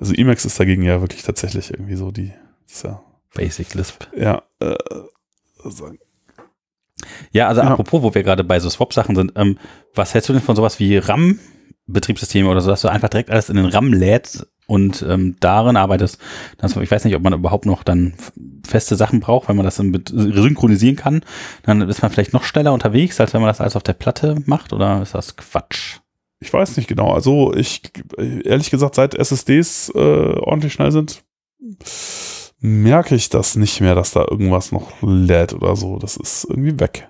Also, 0.00 0.14
Emacs 0.14 0.44
ist 0.44 0.58
dagegen 0.58 0.82
ja 0.82 1.00
wirklich 1.00 1.22
tatsächlich 1.22 1.70
irgendwie 1.70 1.96
so 1.96 2.10
die. 2.10 2.32
Ja 2.82 3.02
Basic 3.34 3.74
Lisp. 3.74 4.04
ja, 4.16 4.42
äh, 4.60 4.74
sagen. 5.64 5.98
Ja, 7.30 7.48
also 7.48 7.60
Ja. 7.60 7.68
apropos, 7.68 8.02
wo 8.02 8.14
wir 8.14 8.22
gerade 8.22 8.42
bei 8.42 8.58
so 8.58 8.68
Swap-Sachen 8.70 9.14
sind, 9.14 9.32
ähm, 9.36 9.58
was 9.94 10.14
hältst 10.14 10.28
du 10.28 10.32
denn 10.32 10.42
von 10.42 10.56
sowas 10.56 10.80
wie 10.80 10.96
RAM-Betriebssysteme 11.88 12.48
oder 12.48 12.60
so, 12.60 12.70
dass 12.70 12.82
du 12.82 12.88
einfach 12.88 13.08
direkt 13.08 13.30
alles 13.30 13.48
in 13.48 13.56
den 13.56 13.66
RAM 13.66 13.92
lädst 13.92 14.46
und 14.66 15.04
ähm, 15.08 15.36
darin 15.40 15.76
arbeitest? 15.76 16.18
Das, 16.58 16.76
ich 16.76 16.90
weiß 16.90 17.04
nicht, 17.04 17.16
ob 17.16 17.22
man 17.22 17.32
überhaupt 17.32 17.66
noch 17.66 17.82
dann 17.82 18.14
feste 18.66 18.96
Sachen 18.96 19.20
braucht, 19.20 19.48
wenn 19.48 19.56
man 19.56 19.64
das 19.64 19.76
dann 19.76 20.02
synchronisieren 20.06 20.96
kann. 20.96 21.22
Dann 21.62 21.82
ist 21.82 22.02
man 22.02 22.10
vielleicht 22.10 22.32
noch 22.32 22.44
schneller 22.44 22.72
unterwegs, 22.72 23.20
als 23.20 23.34
wenn 23.34 23.40
man 23.40 23.48
das 23.48 23.60
alles 23.60 23.76
auf 23.76 23.82
der 23.82 23.94
Platte 23.94 24.36
macht, 24.46 24.72
oder 24.72 25.02
ist 25.02 25.14
das 25.14 25.36
Quatsch? 25.36 25.98
ich 26.40 26.52
weiß 26.52 26.76
nicht 26.76 26.88
genau. 26.88 27.12
Also 27.12 27.52
ich 27.54 27.82
ehrlich 28.16 28.70
gesagt, 28.70 28.94
seit 28.94 29.14
SSDs 29.14 29.92
äh, 29.94 29.98
ordentlich 29.98 30.72
schnell 30.72 30.92
sind, 30.92 31.24
merke 32.60 33.14
ich 33.14 33.28
das 33.28 33.56
nicht 33.56 33.80
mehr, 33.80 33.94
dass 33.94 34.12
da 34.12 34.24
irgendwas 34.28 34.72
noch 34.72 34.92
lädt 35.02 35.52
oder 35.52 35.76
so. 35.76 35.98
Das 35.98 36.16
ist 36.16 36.46
irgendwie 36.48 36.78
weg. 36.78 37.08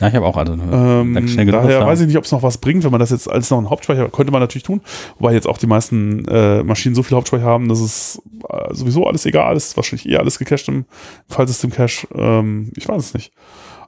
Ja, 0.00 0.08
ich 0.08 0.14
habe 0.14 0.26
auch 0.26 0.36
also 0.36 0.52
Ähm, 0.52 1.26
schnell 1.28 1.46
genug 1.46 1.62
daher 1.62 1.80
da. 1.80 1.86
weiß 1.86 2.00
ich 2.00 2.06
nicht, 2.06 2.16
ob 2.16 2.24
es 2.24 2.30
noch 2.32 2.42
was 2.42 2.58
bringt, 2.58 2.84
wenn 2.84 2.90
man 2.92 3.00
das 3.00 3.10
jetzt 3.10 3.28
als 3.28 3.50
noch 3.50 3.58
einen 3.58 3.68
Hauptspeicher 3.70 4.08
könnte 4.10 4.30
man 4.32 4.40
natürlich 4.40 4.62
tun, 4.62 4.80
wobei 5.18 5.32
jetzt 5.34 5.48
auch 5.48 5.58
die 5.58 5.66
meisten 5.66 6.24
äh, 6.28 6.62
Maschinen 6.62 6.94
so 6.94 7.02
viel 7.02 7.16
Hauptspeicher 7.16 7.44
haben, 7.44 7.68
dass 7.68 7.80
es 7.80 8.22
äh, 8.48 8.72
sowieso 8.74 9.06
alles 9.06 9.26
egal 9.26 9.56
ist, 9.56 9.76
wahrscheinlich 9.76 10.08
eher 10.08 10.20
alles 10.20 10.38
gecached 10.38 10.68
im 10.68 10.84
Fallsystem-Cache. 11.28 12.06
Ähm, 12.14 12.72
ich 12.76 12.88
weiß 12.88 13.02
es 13.02 13.14
nicht. 13.14 13.32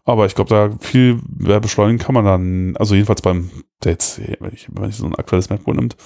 Aber 0.05 0.27
ich 0.27 0.35
glaube, 0.35 0.51
da 0.51 0.71
viel 0.81 1.19
mehr 1.39 1.61
beschleunigen 1.61 1.99
kann 1.99 2.15
man 2.15 2.25
dann, 2.25 2.75
also 2.77 2.95
jedenfalls 2.95 3.23
beim 3.23 3.51
jetzt, 3.85 4.21
wenn 4.41 4.53
ich, 4.53 4.67
wenn 4.73 4.89
ich 4.91 4.97
so 4.97 5.07
ein 5.07 5.15
aktuelles 5.15 5.51
MacBook 5.51 5.77
nimmt, 5.77 5.97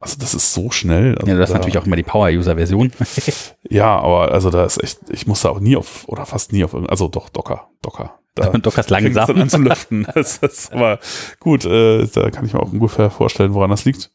also 0.00 0.16
das 0.18 0.34
ist 0.34 0.52
so 0.52 0.70
schnell. 0.70 1.16
Also 1.16 1.30
ja, 1.30 1.38
das 1.38 1.48
ist 1.48 1.54
da- 1.54 1.58
natürlich 1.58 1.78
auch 1.78 1.86
immer 1.86 1.96
die 1.96 2.02
Power-User-Version. 2.02 2.92
Ja, 3.70 3.98
aber 4.00 4.32
also 4.32 4.50
da 4.50 4.64
ist 4.64 4.82
echt, 4.82 4.98
ich 5.10 5.26
muss 5.26 5.40
da 5.42 5.48
auch 5.48 5.60
nie 5.60 5.76
auf, 5.76 6.04
oder 6.08 6.26
fast 6.26 6.52
nie 6.52 6.62
auf, 6.64 6.74
also 6.74 7.08
doch, 7.08 7.30
Docker, 7.30 7.68
Docker. 7.80 8.18
Da 8.34 8.48
Dockers 8.58 8.86
fängt 8.86 9.08
es 9.08 9.14
dann 9.14 9.36
langsam. 9.36 9.40
an 9.42 9.48
zu 9.48 9.58
lüften. 9.58 10.06
Das 10.14 10.38
ist 10.38 10.72
aber 10.72 10.98
gut, 11.40 11.64
äh, 11.64 12.06
da 12.06 12.30
kann 12.30 12.44
ich 12.46 12.52
mir 12.52 12.60
auch 12.60 12.72
ungefähr 12.72 13.10
vorstellen, 13.10 13.54
woran 13.54 13.70
das 13.70 13.84
liegt. 13.84 14.10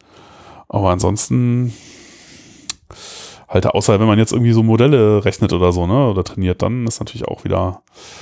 Aber 0.67 0.89
ansonsten, 0.91 1.73
halt, 3.47 3.65
außer 3.65 3.99
wenn 3.99 4.07
man 4.07 4.19
jetzt 4.19 4.31
irgendwie 4.33 4.51
so 4.51 4.61
Modelle 4.63 5.23
rechnet 5.25 5.53
oder 5.53 5.71
so, 5.71 5.87
ne, 5.87 6.09
oder 6.09 6.23
trainiert, 6.23 6.61
dann 6.61 6.85
ist 6.85 6.99
natürlich 6.99 7.27
auch 7.27 7.43
wieder, 7.43 7.81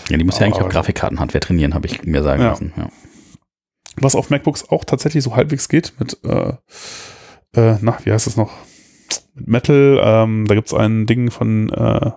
Ja, 0.10 0.18
die 0.18 0.24
muss 0.24 0.40
ja 0.40 0.46
eigentlich 0.46 0.62
auch 0.64 0.70
Grafikkartenhardware 0.70 1.40
trainieren, 1.42 1.74
habe 1.74 1.88
ich 1.88 2.04
mir 2.04 2.24
sagen 2.24 2.42
Ja. 2.42 2.50
lassen. 2.50 2.74
Ja. 2.78 2.90
was 4.00 4.16
auf 4.16 4.30
MacBooks 4.30 4.70
auch 4.70 4.86
tatsächlich 4.86 5.24
so 5.24 5.36
halbwegs 5.36 5.68
geht 5.70 5.94
mit, 6.00 6.18
äh, 6.24 6.54
äh, 7.54 7.78
na, 7.82 7.98
wie 8.04 8.12
heißt 8.12 8.28
es 8.28 8.38
noch? 8.38 8.52
Mit 9.34 9.48
Metal, 9.48 10.00
ähm, 10.02 10.46
da 10.48 10.54
gibt's 10.56 10.74
ein 10.74 11.06
Ding 11.08 11.32
von, 11.32 11.70
äh, 11.72 12.12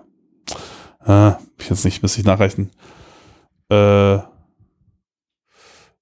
äh, 1.07 1.33
ich 1.59 1.69
jetzt 1.69 1.83
nicht, 1.85 2.01
müsste 2.03 2.19
ich 2.21 2.25
nachreichen. 2.25 2.69
Äh, 3.71 4.19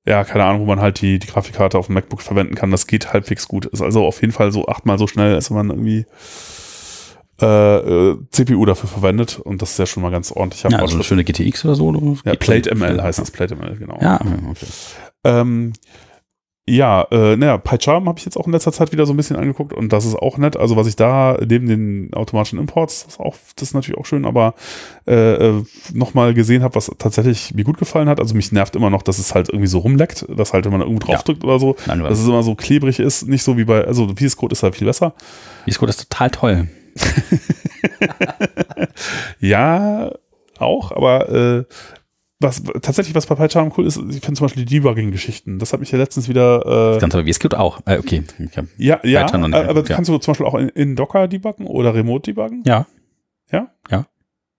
ja, 0.05 0.23
keine 0.23 0.45
Ahnung, 0.45 0.61
wo 0.61 0.65
man 0.65 0.81
halt 0.81 1.01
die, 1.01 1.19
die 1.19 1.27
Grafikkarte 1.27 1.77
auf 1.77 1.85
dem 1.85 1.93
MacBook 1.93 2.21
verwenden 2.21 2.55
kann. 2.55 2.71
Das 2.71 2.87
geht 2.87 3.13
halbwegs 3.13 3.47
gut. 3.47 3.65
Ist 3.67 3.81
also 3.81 4.05
auf 4.05 4.21
jeden 4.21 4.33
Fall 4.33 4.51
so 4.51 4.67
achtmal 4.67 4.97
so 4.97 5.05
schnell, 5.05 5.35
als 5.35 5.51
wenn 5.51 5.57
man 5.57 5.69
irgendwie 5.69 6.05
äh, 7.41 7.77
äh, 7.77 8.17
CPU 8.31 8.65
dafür 8.65 8.89
verwendet. 8.89 9.39
Und 9.39 9.61
das 9.61 9.71
ist 9.71 9.79
ja 9.79 9.85
schon 9.85 10.01
mal 10.01 10.09
ganz 10.09 10.31
ordentlich. 10.31 10.63
Ja, 10.63 10.79
also 10.79 10.95
eine 10.95 11.03
schöne 11.03 11.23
GTX 11.23 11.63
oder 11.65 11.75
so. 11.75 11.87
Oder? 11.87 12.17
ja, 12.25 12.35
Plate 12.35 12.73
ML 12.73 13.01
heißt 13.03 13.19
es, 13.19 13.29
Plate 13.29 13.55
ML, 13.55 13.75
genau. 13.77 13.99
Ja, 14.01 14.19
okay. 14.49 14.65
Ähm, 15.23 15.73
ja, 16.69 17.03
äh, 17.11 17.35
naja, 17.35 17.57
PyCharm 17.57 18.07
habe 18.07 18.19
ich 18.19 18.25
jetzt 18.25 18.37
auch 18.37 18.45
in 18.45 18.53
letzter 18.53 18.71
Zeit 18.71 18.91
wieder 18.91 19.05
so 19.05 19.13
ein 19.13 19.17
bisschen 19.17 19.35
angeguckt 19.35 19.73
und 19.73 19.91
das 19.91 20.05
ist 20.05 20.15
auch 20.15 20.37
nett. 20.37 20.55
Also 20.57 20.75
was 20.75 20.87
ich 20.87 20.95
da 20.95 21.37
neben 21.45 21.67
den 21.67 22.13
automatischen 22.13 22.59
Imports, 22.59 23.03
das 23.05 23.13
ist, 23.15 23.19
auch, 23.19 23.35
das 23.55 23.69
ist 23.69 23.73
natürlich 23.73 23.99
auch 23.99 24.05
schön, 24.05 24.25
aber 24.25 24.53
äh, 25.07 25.33
äh, 25.33 25.63
nochmal 25.93 26.33
gesehen 26.33 26.61
habe, 26.63 26.75
was 26.75 26.91
tatsächlich 26.97 27.53
mir 27.53 27.63
gut 27.63 27.77
gefallen 27.77 28.07
hat. 28.09 28.19
Also 28.19 28.35
mich 28.35 28.51
nervt 28.51 28.75
immer 28.75 28.89
noch, 28.89 29.01
dass 29.01 29.19
es 29.19 29.33
halt 29.33 29.49
irgendwie 29.49 29.67
so 29.67 29.79
rumleckt, 29.79 30.25
dass 30.29 30.53
halt, 30.53 30.65
wenn 30.65 30.71
man 30.71 30.81
irgendwo 30.81 31.07
Ja. 31.07 31.13
draufdrückt 31.15 31.43
oder 31.43 31.59
so, 31.59 31.75
Nein, 31.87 31.99
dass 32.03 32.19
es 32.19 32.27
immer 32.27 32.43
so 32.43 32.55
klebrig 32.55 32.99
ist. 32.99 33.27
Nicht 33.27 33.43
so 33.43 33.57
wie 33.57 33.63
bei, 33.63 33.85
also 33.85 34.07
VS 34.15 34.37
Code 34.37 34.53
ist 34.53 34.63
halt 34.63 34.75
viel 34.75 34.85
besser. 34.87 35.13
VS-Code 35.67 35.89
ist 35.89 36.09
total 36.09 36.29
toll. 36.29 36.67
Ja, 39.39 40.11
auch, 40.57 40.91
aber 40.91 41.29
äh, 41.29 41.63
was 42.39 42.63
tatsächlich, 42.81 43.15
was 43.15 43.25
bei 43.25 43.35
PyCharm 43.35 43.71
cool 43.77 43.85
ist, 43.85 43.97
ich 43.97 44.21
finde 44.21 44.33
zum 44.33 44.45
Beispiel 44.45 44.63
die 44.65 44.75
Debugging-Geschichten. 44.79 45.59
Das 45.59 45.73
hat 45.73 45.79
mich 45.81 45.91
ja 45.91 45.97
letztens 45.97 46.29
wieder 46.29 46.61
äh, 46.65 46.93
Das 46.93 47.01
Ganze 47.01 47.21
bei 47.21 47.31
VS-Code 47.31 47.59
auch. 47.59 47.81
Äh, 47.85 47.97
okay. 47.99 48.23
Ja, 48.77 48.99
ja, 49.03 49.25
und- 49.33 49.53
aber 49.53 49.81
ja. 49.81 49.95
kannst 49.95 50.09
du 50.09 50.17
zum 50.19 50.31
Beispiel 50.31 50.45
auch 50.47 50.55
in, 50.55 50.69
in 50.69 50.95
Docker 50.95 51.27
debuggen 51.27 51.67
oder 51.67 51.93
remote 51.93 52.31
debuggen? 52.31 52.63
ja. 52.65 52.85
Ja? 53.51 53.71
Ja. 53.89 54.05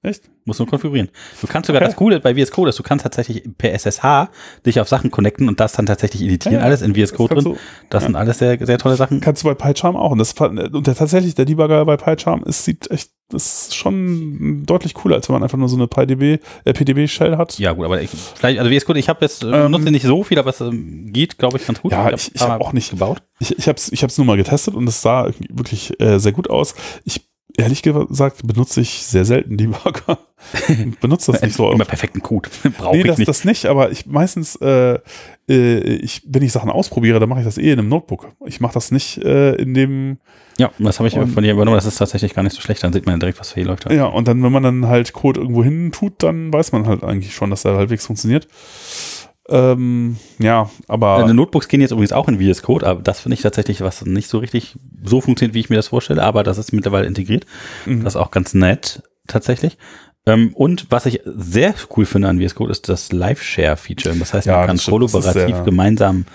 Echt? 0.03 0.31
Muss 0.47 0.59
nur 0.59 0.67
konfigurieren. 0.67 1.11
Du 1.43 1.47
kannst 1.47 1.67
sogar, 1.67 1.83
Okay. 1.83 1.91
das 1.91 1.97
Coole 1.97 2.21
bei 2.21 2.35
VS 2.35 2.51
Code 2.53 2.71
ist, 2.71 2.79
du 2.79 2.83
kannst 2.83 3.03
tatsächlich 3.03 3.43
per 3.59 3.73
SSH 3.75 4.31
dich 4.65 4.81
auf 4.81 4.89
Sachen 4.89 5.11
connecten 5.11 5.47
und 5.47 5.61
das 5.61 5.73
dann 5.73 5.85
tatsächlich 5.85 6.23
editieren. 6.23 6.59
Ja, 6.59 6.65
alles 6.65 6.81
in 6.81 6.95
VS 6.95 7.11
Das 7.11 7.15
Code 7.15 7.35
kannst 7.35 7.47
drin. 7.47 7.55
du, 7.55 7.61
Das 7.91 8.03
ja. 8.03 8.07
sind 8.07 8.17
alles 8.17 8.39
sehr, 8.39 8.67
sehr 8.67 8.79
tolle 8.79 8.97
Sachen. 8.97 9.21
kannst 9.21 9.43
du 9.45 9.49
bei 9.49 9.55
PyCharm 9.55 9.97
auch. 9.97 10.11
Und, 10.13 10.19
das, 10.19 10.33
und 10.41 10.87
der, 10.87 10.95
tatsächlich, 10.95 11.35
der 11.35 11.45
Debugger 11.45 11.85
bei 11.85 11.99
PyCharm 11.99 12.43
ist, 12.45 12.65
sieht 12.65 12.91
echt, 12.91 13.11
das 13.29 13.69
ist 13.69 13.77
schon 13.77 14.65
deutlich 14.65 14.95
cooler, 14.95 15.17
als 15.17 15.29
wenn 15.29 15.35
man 15.35 15.43
einfach 15.43 15.59
nur 15.59 15.69
so 15.69 15.77
eine 15.77 15.87
PyDB, 15.87 16.43
äh, 16.65 16.73
PDB-Shell 16.73 17.37
hat. 17.37 17.59
Ja, 17.59 17.75
gut, 17.75 17.85
aber 17.85 18.01
ich, 18.01 18.09
vielleicht, 18.11 18.59
also 18.59 18.71
VS 18.75 18.87
Code, 18.87 18.99
ich 18.99 19.09
habe 19.11 19.19
jetzt, 19.21 19.45
äh, 19.45 19.67
Ähm, 19.67 19.71
nutze 19.71 19.91
nicht 19.91 20.07
so 20.07 20.25
viel, 20.25 20.39
aber 20.39 20.49
es 20.51 20.63
ähm, 20.63 21.13
geht, 21.13 21.37
glaube 21.37 21.59
ich, 21.59 21.67
ganz 21.67 21.81
gut. 21.83 21.93
Ja, 21.93 22.11
ich- 22.11 22.35
ich 22.35 22.41
paar 22.41 22.53
hab 22.53 22.61
auch 22.63 22.73
nicht- 22.73 22.91
gebaut. 22.91 23.23
Ich, 23.39 23.57
ich 23.59 23.69
habe 23.69 23.77
es 23.77 23.93
ich 23.93 24.03
hab's 24.03 24.17
nur 24.17 24.27
mal 24.27 24.37
getestet 24.39 24.75
und 24.75 24.89
es 24.89 25.03
sah 25.03 25.31
wirklich 25.51 26.01
äh, 26.01 26.19
sehr 26.19 26.33
gut 26.33 26.49
aus. 26.51 26.75
Ich, 27.05 27.29
ehrlich 27.57 27.83
gesagt, 27.83 28.47
benutze 28.47 28.81
ich 28.81 29.05
sehr 29.07 29.25
selten 29.25 29.57
Debugger. 29.57 30.19
benutze 31.01 31.33
das 31.33 31.43
nicht 31.43 31.55
so 31.55 31.71
Immer 31.71 31.81
oft. 31.83 31.89
perfekten 31.89 32.21
Code. 32.23 32.49
Brauche 32.79 32.95
Nee, 32.97 33.03
ich 33.03 33.07
das 33.09 33.19
nicht. 33.19 33.29
das 33.29 33.45
nicht, 33.45 33.67
aber 33.67 33.91
ich 33.91 34.07
meistens, 34.07 34.57
äh, 34.57 34.99
äh, 35.49 35.79
ich, 35.97 36.23
wenn 36.27 36.43
ich 36.43 36.53
Sachen 36.53 36.71
ausprobiere, 36.71 37.21
dann 37.21 37.29
mache 37.29 37.41
ich 37.41 37.45
das 37.47 37.59
eh 37.59 37.73
in 37.73 37.79
einem 37.79 37.89
Notebook. 37.89 38.29
Ich 38.47 38.61
mache 38.61 38.75
das 38.75 38.91
nicht 38.91 39.19
äh, 39.19 39.55
in 39.57 39.75
dem, 39.75 40.19
ja, 40.59 40.71
das 40.79 40.99
habe 40.99 41.09
ich 41.09 41.17
Und- 41.17 41.29
von 41.33 41.43
dir 41.43 41.53
übernommen. 41.53 41.77
Das 41.77 41.87
ist 41.87 41.97
tatsächlich 41.97 42.35
gar 42.35 42.43
nicht 42.43 42.55
so 42.55 42.61
schlecht. 42.63 42.83
Dann 42.83 42.93
sieht 42.93 43.07
man 43.07 43.21
direkt, 43.21 43.39
was 43.41 43.53
hier 43.55 43.65
läuft. 43.65 43.91
ja, 43.91 44.07
und 44.07 44.29
dann, 44.29 44.43
wenn 44.43 44.53
man 44.53 44.63
dann 44.63 44.87
halt 44.87 45.13
Code 45.13 45.41
irgendwo 45.41 45.63
hin 45.63 45.93
tut, 45.93 46.23
dann 46.23 46.53
weiß 46.53 46.73
man 46.73 46.87
halt 46.87 47.05
eigentlich 47.05 47.35
schon, 47.35 47.51
dass 47.51 47.63
der 47.63 47.77
halbwegs 47.77 48.07
funktioniert. 48.07 48.49
Ähm, 49.51 50.17
ja, 50.39 50.71
aber 50.89 51.27
Äh, 51.29 51.33
Notebooks 51.35 51.67
gehen 51.69 51.81
jetzt 51.81 51.91
übrigens 51.91 52.13
auch 52.13 52.29
in 52.29 52.39
VS 52.41 52.63
Code, 52.63 52.87
aber 52.87 53.03
das 53.03 53.21
finde 53.21 53.35
ich 53.35 53.43
tatsächlich, 53.43 53.81
was 53.81 54.05
nicht 54.07 54.29
so 54.29 54.39
richtig 54.39 54.77
so 55.03 55.21
funktioniert, 55.21 55.55
wie 55.55 55.61
ich 55.61 55.71
mir 55.71 55.77
das 55.77 55.89
vorstelle, 55.89 56.23
aber 56.23 56.43
das 56.45 56.57
ist 56.59 56.73
mittlerweile 56.73 57.07
integriert. 57.07 57.47
Mhm. 57.87 58.05
Das 58.05 58.15
ist 58.15 58.21
auch 58.21 58.31
ganz 58.31 58.55
nett, 58.55 59.03
tatsächlich. 59.27 59.77
Ähm, 60.27 60.53
und 60.55 60.87
was 60.91 61.07
ich 61.07 61.23
sehr 61.25 61.75
cool 61.97 62.05
finde 62.05 62.29
an 62.29 62.41
VS 62.41 62.55
Code 62.55 62.71
ist 62.71 62.89
das 62.89 63.11
Live-Share-Feature. 63.11 64.15
Das 64.17 64.35
heißt, 64.35 64.47
Ja, 64.47 64.59
man 64.59 64.67
kann 64.67 64.77
kollaborativ 64.79 65.33
sehr- 65.33 65.63
gemeinsam 65.65 66.27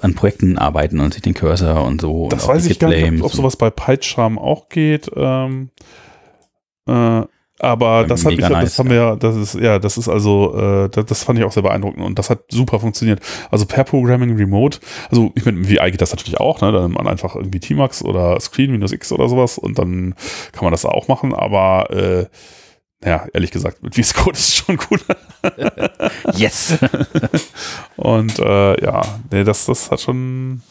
an 0.00 0.14
Projekten 0.14 0.58
arbeiten 0.58 1.00
und 1.00 1.14
sich 1.14 1.22
den 1.22 1.34
Cursor 1.34 1.82
und 1.84 2.00
so. 2.00 2.28
Das 2.28 2.44
und 2.44 2.54
weiß 2.54 2.66
ich 2.66 2.78
gar 2.78 2.88
nicht, 2.90 3.20
ob, 3.20 3.26
ob 3.26 3.32
sowas 3.32 3.56
bei 3.56 3.70
PyCharm 3.70 4.38
auch 4.38 4.68
geht. 4.68 5.10
Ähm, 5.16 5.70
äh, 6.86 7.22
aber 7.62 8.04
das 8.04 8.24
hat 8.24 8.32
mich, 8.32 8.40
Mega 8.40 8.48
das 8.48 8.58
nice, 8.58 8.78
haben 8.80 8.90
wir 8.90 8.96
ja, 8.96 9.16
das 9.16 9.36
ist, 9.36 9.54
ja, 9.54 9.78
das 9.78 9.96
ist 9.96 10.08
also, 10.08 10.54
äh, 10.58 10.88
das, 10.88 11.06
das 11.06 11.22
fand 11.22 11.38
ich 11.38 11.44
auch 11.44 11.52
sehr 11.52 11.62
beeindruckend 11.62 12.04
und 12.04 12.18
das 12.18 12.28
hat 12.28 12.40
super 12.50 12.80
funktioniert. 12.80 13.20
Also 13.52 13.66
per 13.66 13.84
Programming 13.84 14.36
Remote, 14.36 14.80
also 15.10 15.30
ich 15.36 15.44
meine, 15.44 15.58
mit 15.58 15.68
VI 15.68 15.92
geht 15.92 16.00
das 16.00 16.10
natürlich 16.10 16.40
auch, 16.40 16.60
ne? 16.60 16.72
Dann 16.72 16.82
nimmt 16.82 16.96
man 16.96 17.06
einfach 17.06 17.36
irgendwie 17.36 17.60
Tmax 17.60 18.02
oder 18.02 18.40
Screen 18.40 18.72
minus 18.72 18.90
X 18.90 19.12
oder 19.12 19.28
sowas 19.28 19.58
und 19.58 19.78
dann 19.78 20.16
kann 20.50 20.64
man 20.64 20.72
das 20.72 20.82
da 20.82 20.88
auch 20.88 21.06
machen, 21.06 21.34
aber 21.34 21.88
äh, 21.90 22.26
ja, 23.04 23.26
ehrlich 23.32 23.52
gesagt, 23.52 23.80
mit 23.82 23.94
VS 23.94 24.14
Code 24.14 24.32
ist 24.36 24.48
es 24.48 24.56
schon 24.56 24.78
cool. 24.90 24.98
Yes! 26.34 26.78
Und 27.96 28.38
äh, 28.40 28.84
ja, 28.84 29.02
nee, 29.30 29.44
das, 29.44 29.66
das 29.66 29.90
hat 29.90 30.00
schon 30.00 30.62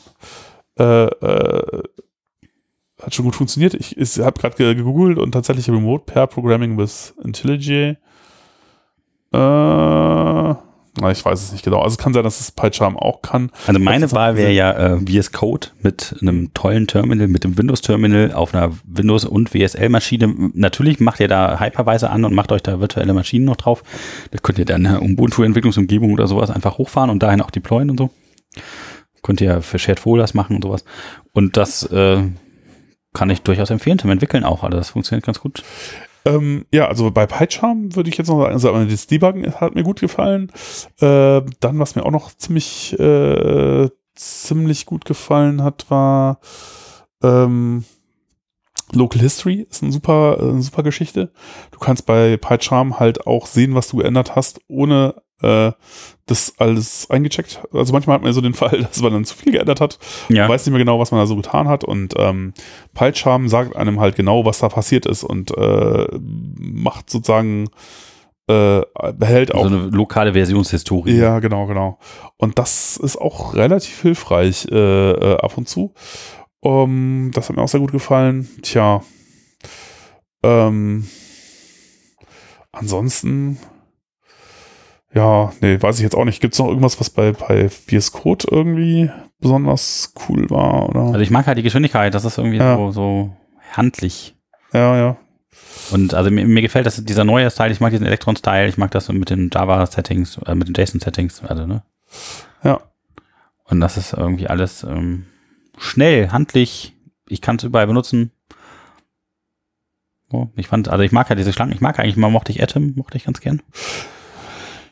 äh, 0.77 1.05
äh, 1.05 1.83
hat 3.01 3.13
schon 3.15 3.25
gut 3.25 3.35
funktioniert. 3.35 3.73
Ich, 3.73 3.97
ich 3.97 4.19
habe 4.19 4.39
gerade 4.39 4.55
ge- 4.55 4.75
gegoogelt 4.75 5.17
und 5.17 5.31
tatsächlich 5.31 5.67
Remote 5.69 6.03
Pair 6.05 6.27
Programming 6.27 6.77
with 6.77 7.13
IntelliJ. 7.23 7.95
Äh, 9.33 10.55
na, 10.99 11.09
ich 11.09 11.23
weiß 11.23 11.41
es 11.41 11.51
nicht 11.53 11.63
genau. 11.63 11.79
Also 11.79 11.93
es 11.93 11.97
kann 11.97 12.13
sein, 12.13 12.23
dass 12.23 12.41
es 12.41 12.51
PyCharm 12.51 12.97
auch 12.97 13.21
kann. 13.21 13.49
Also 13.65 13.79
meine 13.79 14.11
Wahl 14.11 14.35
wäre 14.35 14.51
ja 14.51 14.71
äh, 14.73 14.99
VS 14.99 15.31
Code 15.31 15.67
mit 15.81 16.15
einem 16.21 16.53
tollen 16.53 16.85
Terminal, 16.85 17.29
mit 17.29 17.45
dem 17.45 17.57
Windows-Terminal 17.57 18.33
auf 18.33 18.53
einer 18.53 18.73
Windows- 18.85 19.23
und 19.23 19.49
VSL-Maschine. 19.51 20.51
Natürlich 20.53 20.99
macht 20.99 21.21
ihr 21.21 21.29
da 21.29 21.59
Hypervisor 21.61 22.09
an 22.09 22.25
und 22.25 22.33
macht 22.35 22.51
euch 22.51 22.61
da 22.61 22.81
virtuelle 22.81 23.13
Maschinen 23.13 23.45
noch 23.45 23.55
drauf. 23.55 23.83
Das 24.31 24.41
könnt 24.41 24.59
ihr 24.59 24.65
dann 24.65 24.85
eine 24.85 24.99
Ubuntu-Entwicklungsumgebung 24.99 26.11
oder 26.11 26.27
sowas 26.27 26.49
einfach 26.51 26.77
hochfahren 26.77 27.09
und 27.09 27.23
dahin 27.23 27.41
auch 27.41 27.51
deployen 27.51 27.89
und 27.89 27.97
so. 27.97 28.09
Könnt 29.23 29.39
ihr 29.39 29.61
für 29.61 29.79
Shared 29.79 29.99
Folders 30.01 30.33
machen 30.33 30.57
und 30.57 30.63
sowas. 30.63 30.83
Und 31.31 31.55
das 31.55 31.83
äh, 31.83 32.21
kann 33.13 33.29
ich 33.29 33.41
durchaus 33.41 33.69
empfehlen 33.69 33.99
zum 33.99 34.09
Entwickeln 34.09 34.43
auch. 34.43 34.63
Also 34.63 34.77
das 34.77 34.91
funktioniert 34.91 35.25
ganz 35.25 35.39
gut. 35.39 35.63
Ähm, 36.23 36.65
ja, 36.71 36.87
also 36.87 37.09
bei 37.11 37.25
PyCharm 37.25 37.95
würde 37.95 38.09
ich 38.09 38.17
jetzt 38.17 38.27
noch 38.27 38.41
sagen, 38.41 38.53
also 38.53 38.85
das 38.85 39.07
Debuggen 39.07 39.53
hat 39.55 39.75
mir 39.75 39.83
gut 39.83 39.99
gefallen. 39.99 40.51
Äh, 40.99 41.41
dann, 41.59 41.79
was 41.79 41.95
mir 41.95 42.05
auch 42.05 42.11
noch 42.11 42.31
ziemlich, 42.35 42.97
äh, 42.99 43.89
ziemlich 44.15 44.85
gut 44.85 45.05
gefallen 45.05 45.63
hat, 45.63 45.89
war 45.89 46.39
ähm, 47.23 47.85
Local 48.93 49.21
History. 49.21 49.65
Ist 49.69 49.83
eine 49.83 49.91
super, 49.91 50.37
äh, 50.39 50.49
eine 50.49 50.61
super 50.61 50.83
Geschichte. 50.83 51.31
Du 51.71 51.79
kannst 51.79 52.05
bei 52.05 52.37
PyCharm 52.37 52.99
halt 52.99 53.25
auch 53.25 53.47
sehen, 53.47 53.73
was 53.73 53.87
du 53.89 53.97
geändert 53.97 54.35
hast, 54.35 54.61
ohne 54.67 55.15
äh, 55.41 55.71
das 56.27 56.53
alles 56.59 57.09
eingecheckt. 57.09 57.61
Also 57.73 57.91
manchmal 57.93 58.15
hat 58.15 58.21
man 58.21 58.29
ja 58.29 58.33
so 58.33 58.41
den 58.41 58.53
Fall, 58.61 58.81
dass 58.83 59.01
man 59.01 59.11
dann 59.13 59.25
zu 59.25 59.35
viel 59.35 59.51
geändert 59.51 59.81
hat 59.81 59.99
Ja. 60.29 60.47
weiß 60.47 60.65
nicht 60.65 60.71
mehr 60.71 60.79
genau, 60.79 60.99
was 60.99 61.11
man 61.11 61.19
da 61.19 61.25
so 61.25 61.35
getan 61.35 61.67
hat 61.67 61.83
und 61.83 62.13
ähm, 62.17 62.53
PyCharm 62.93 63.47
sagt 63.49 63.75
einem 63.75 63.99
halt 63.99 64.15
genau, 64.15 64.45
was 64.45 64.59
da 64.59 64.69
passiert 64.69 65.05
ist 65.05 65.23
und 65.23 65.51
äh, 65.57 66.07
macht 66.59 67.09
sozusagen 67.09 67.67
äh, 68.47 68.81
behält 69.13 69.53
auch 69.53 69.63
so 69.63 69.67
eine 69.67 69.89
lokale 69.89 70.33
Versionshistorie. 70.33 71.15
ja 71.15 71.39
genau 71.39 71.67
genau 71.67 71.99
und 72.37 72.57
das 72.57 72.97
ist 72.97 73.17
auch 73.17 73.53
relativ 73.53 74.01
hilfreich 74.01 74.67
äh, 74.71 75.11
äh, 75.11 75.37
ab 75.37 75.57
und 75.57 75.69
zu 75.69 75.93
um, 76.59 77.31
das 77.33 77.49
hat 77.49 77.55
mir 77.55 77.61
auch 77.61 77.67
sehr 77.67 77.79
gut 77.79 77.91
gefallen 77.91 78.47
tja 78.61 79.01
ähm, 80.43 81.07
ansonsten 82.71 83.57
ja, 85.13 85.51
nee, 85.61 85.81
weiß 85.81 85.97
ich 85.97 86.03
jetzt 86.03 86.15
auch 86.15 86.25
nicht. 86.25 86.41
Gibt 86.41 86.53
es 86.53 86.59
noch 86.59 86.67
irgendwas, 86.67 86.99
was 86.99 87.09
bei, 87.09 87.31
bei 87.33 87.69
VS 87.69 88.11
Code 88.11 88.45
irgendwie 88.49 89.09
besonders 89.39 90.13
cool 90.29 90.49
war? 90.49 90.89
Oder? 90.89 91.01
Also 91.07 91.19
ich 91.19 91.31
mag 91.31 91.47
halt 91.47 91.57
die 91.57 91.63
Geschwindigkeit, 91.63 92.13
das 92.13 92.25
ist 92.25 92.37
irgendwie 92.37 92.57
Ja. 92.57 92.77
so, 92.77 92.91
so 92.91 93.35
handlich. 93.73 94.35
ja, 94.73 94.95
ja. 94.97 95.17
Und 95.91 96.13
also 96.13 96.31
mir, 96.31 96.45
mir 96.45 96.61
gefällt 96.61 96.85
das, 96.85 97.03
dieser 97.03 97.23
neue 97.25 97.49
Style, 97.51 97.71
ich 97.71 97.81
mag 97.81 97.91
diesen 97.91 98.05
Elektron-Style, 98.05 98.67
ich 98.69 98.77
mag 98.77 98.91
das 98.91 99.09
mit 99.09 99.29
den 99.29 99.49
Java-Settings, 99.53 100.37
äh, 100.45 100.55
mit 100.55 100.67
den 100.67 100.73
JSON-Settings, 100.75 101.43
also, 101.43 101.65
ne? 101.65 101.83
Ja. 102.63 102.79
Und 103.65 103.81
das 103.81 103.97
ist 103.97 104.13
irgendwie 104.13 104.47
alles 104.47 104.83
ähm, 104.83 105.25
schnell, 105.77 106.29
handlich, 106.29 106.93
ich 107.27 107.41
kann 107.41 107.57
es 107.57 107.63
überall 107.63 107.87
benutzen. 107.87 108.31
So, 110.31 110.49
ich 110.55 110.67
fand, 110.67 110.87
also 110.87 111.03
ich 111.03 111.11
mag 111.11 111.27
halt 111.29 111.39
diese 111.39 111.51
Schlangen, 111.51 111.73
ich 111.73 111.81
mag 111.81 111.99
eigentlich, 111.99 112.15
mal 112.17 112.31
mochte 112.31 112.51
ich 112.51 112.63
Atom, 112.63 112.93
mochte 112.95 113.17
ich 113.17 113.25
ganz 113.25 113.41
gern. 113.41 113.61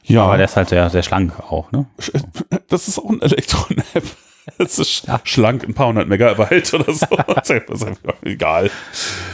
Ja, 0.09 0.23
Aber 0.25 0.37
der 0.37 0.45
ist 0.45 0.55
halt 0.55 0.69
sehr, 0.69 0.89
sehr 0.89 1.03
schlank 1.03 1.33
auch, 1.39 1.71
ne? 1.71 1.85
das 2.67 2.87
ist 2.87 2.97
auch 2.99 3.09
ein 3.09 3.21
Elektron-App. 3.21 4.03
Das 4.57 4.79
ist 4.79 5.05
Ja. 5.05 5.21
schlank, 5.25 5.63
ein 5.63 5.75
paar 5.75 5.87
hundert 5.89 6.07
Megabyte 6.09 6.73
oder 6.73 6.91
so. 6.91 7.05
das 7.35 7.49
ist 7.51 7.85
einfach 7.85 8.15
egal. 8.23 8.71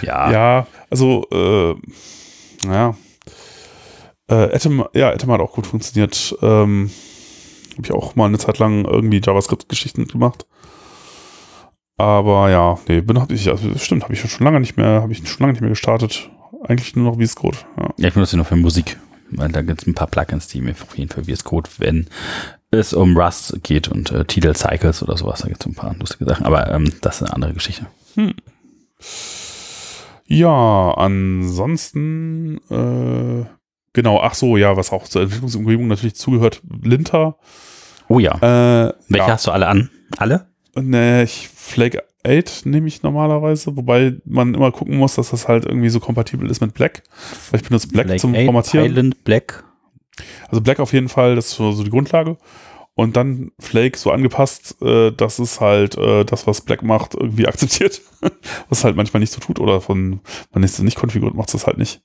Ja. 0.01 0.29
Ja, 0.29 0.67
also, 0.89 1.25
äh, 1.31 1.75
ja. 2.67 2.95
Äh, 4.29 4.53
Atom, 4.55 4.85
ja, 4.93 5.11
Atom 5.11 5.31
hat 5.31 5.39
auch 5.39 5.53
gut 5.53 5.67
funktioniert. 5.67 6.35
Ähm, 6.41 6.91
Habe 7.77 7.85
ich 7.85 7.93
auch 7.93 8.15
mal 8.17 8.25
eine 8.25 8.39
Zeit 8.39 8.59
lang 8.59 8.83
irgendwie 8.83 9.21
JavaScript-Geschichten 9.23 10.05
gemacht. 10.07 10.45
Aber 11.97 12.49
ja, 12.49 12.77
nee, 12.89 12.99
bin 12.99 13.19
hab 13.19 13.31
ich, 13.31 13.47
also 13.49 13.73
stimmt, 13.77 14.03
habe 14.03 14.13
ich 14.13 14.19
schon 14.19 14.45
lange 14.45 14.59
nicht 14.59 14.75
mehr, 14.75 15.01
habe 15.01 15.13
ich 15.13 15.19
schon 15.25 15.39
lange 15.39 15.53
nicht 15.53 15.61
mehr 15.61 15.69
gestartet. 15.69 16.29
Eigentlich 16.67 16.93
nur 16.95 17.09
noch 17.15 17.21
VS 17.23 17.35
Code. 17.35 17.57
Ja. 17.77 17.89
Ja, 17.97 18.07
ich 18.09 18.13
benutze 18.13 18.31
sie 18.31 18.37
nur 18.37 18.45
für 18.45 18.55
Musik, 18.57 18.97
weil 19.31 19.49
da 19.49 19.61
gibt 19.61 19.81
es 19.81 19.87
ein 19.87 19.95
paar 19.95 20.07
Plugins, 20.07 20.47
die 20.47 20.61
mir 20.61 20.71
auf 20.71 20.97
jeden 20.97 21.11
Fall 21.11 21.23
VS 21.25 21.43
Code, 21.43 21.69
wenn 21.77 22.07
es 22.71 22.93
um 22.93 23.17
Rust 23.17 23.63
geht 23.63 23.87
und 23.87 24.11
äh, 24.11 24.25
Tidal 24.25 24.55
Cycles 24.55 25.01
oder 25.03 25.17
sowas, 25.17 25.41
da 25.41 25.47
gibt 25.47 25.61
es 25.61 25.67
ein 25.67 25.75
paar 25.75 25.95
lustige 25.95 26.25
Sachen, 26.25 26.45
aber 26.45 26.69
ähm, 26.71 26.91
das 27.01 27.17
ist 27.17 27.23
eine 27.23 27.33
andere 27.33 27.53
Geschichte. 27.53 27.87
Ja, 30.27 30.93
ansonsten, 30.97 32.57
äh, 32.69 33.45
genau, 33.93 34.21
ach 34.21 34.33
so, 34.33 34.57
ja, 34.57 34.75
was 34.75 34.91
auch 34.91 35.07
zur 35.07 35.23
Entwicklungsumgebung 35.23 35.87
natürlich 35.87 36.15
zugehört, 36.15 36.61
Linter. 36.81 37.37
Oh 38.07 38.19
ja. 38.19 38.35
Äh, 38.37 38.93
Welche 39.09 39.27
ja, 39.27 39.33
hast 39.33 39.47
du 39.47 39.51
alle 39.51 39.67
an? 39.67 39.89
Alle? 40.17 40.47
ne, 40.75 41.23
ich 41.23 41.49
Flake 41.49 42.03
8 42.25 42.65
nehme 42.65 42.87
ich 42.87 43.03
normalerweise, 43.03 43.75
wobei 43.77 44.15
man 44.25 44.53
immer 44.53 44.71
gucken 44.71 44.97
muss, 44.97 45.15
dass 45.15 45.31
das 45.31 45.47
halt 45.47 45.65
irgendwie 45.65 45.89
so 45.89 45.99
kompatibel 45.99 46.49
ist 46.49 46.61
mit 46.61 46.73
Black. 46.73 47.03
Weil 47.51 47.61
ich 47.61 47.67
benutze 47.67 47.87
Black 47.87 48.07
Black 48.07 48.19
zum 48.19 48.35
8, 48.35 48.45
Formatieren. 48.45 48.85
Island, 48.87 49.23
Black. 49.23 49.63
Also 50.49 50.61
Black 50.61 50.79
auf 50.79 50.93
jeden 50.93 51.09
Fall, 51.09 51.35
das 51.35 51.47
ist 51.47 51.55
so, 51.55 51.83
die 51.83 51.89
Grundlage. 51.89 52.37
Und 52.93 53.17
dann 53.17 53.51
Flake 53.59 53.97
so 53.97 54.11
angepasst, 54.11 54.81
äh, 54.81 55.11
dass 55.11 55.39
es 55.39 55.59
halt 55.59 55.97
äh, 55.97 56.23
das, 56.23 56.47
was 56.47 56.61
Black 56.61 56.81
macht, 56.81 57.13
irgendwie 57.13 57.47
akzeptiert. 57.47 58.01
was 58.69 58.83
halt 58.83 58.95
manchmal 58.95 59.19
nicht 59.19 59.33
so 59.33 59.41
tut. 59.41 59.59
Oder 59.59 59.81
von, 59.81 60.21
man 60.53 60.63
ist 60.63 60.79
nicht 60.79 60.97
konfiguriert, 60.97 61.35
macht 61.35 61.53
es 61.53 61.67
halt 61.67 61.77
nicht. 61.77 62.01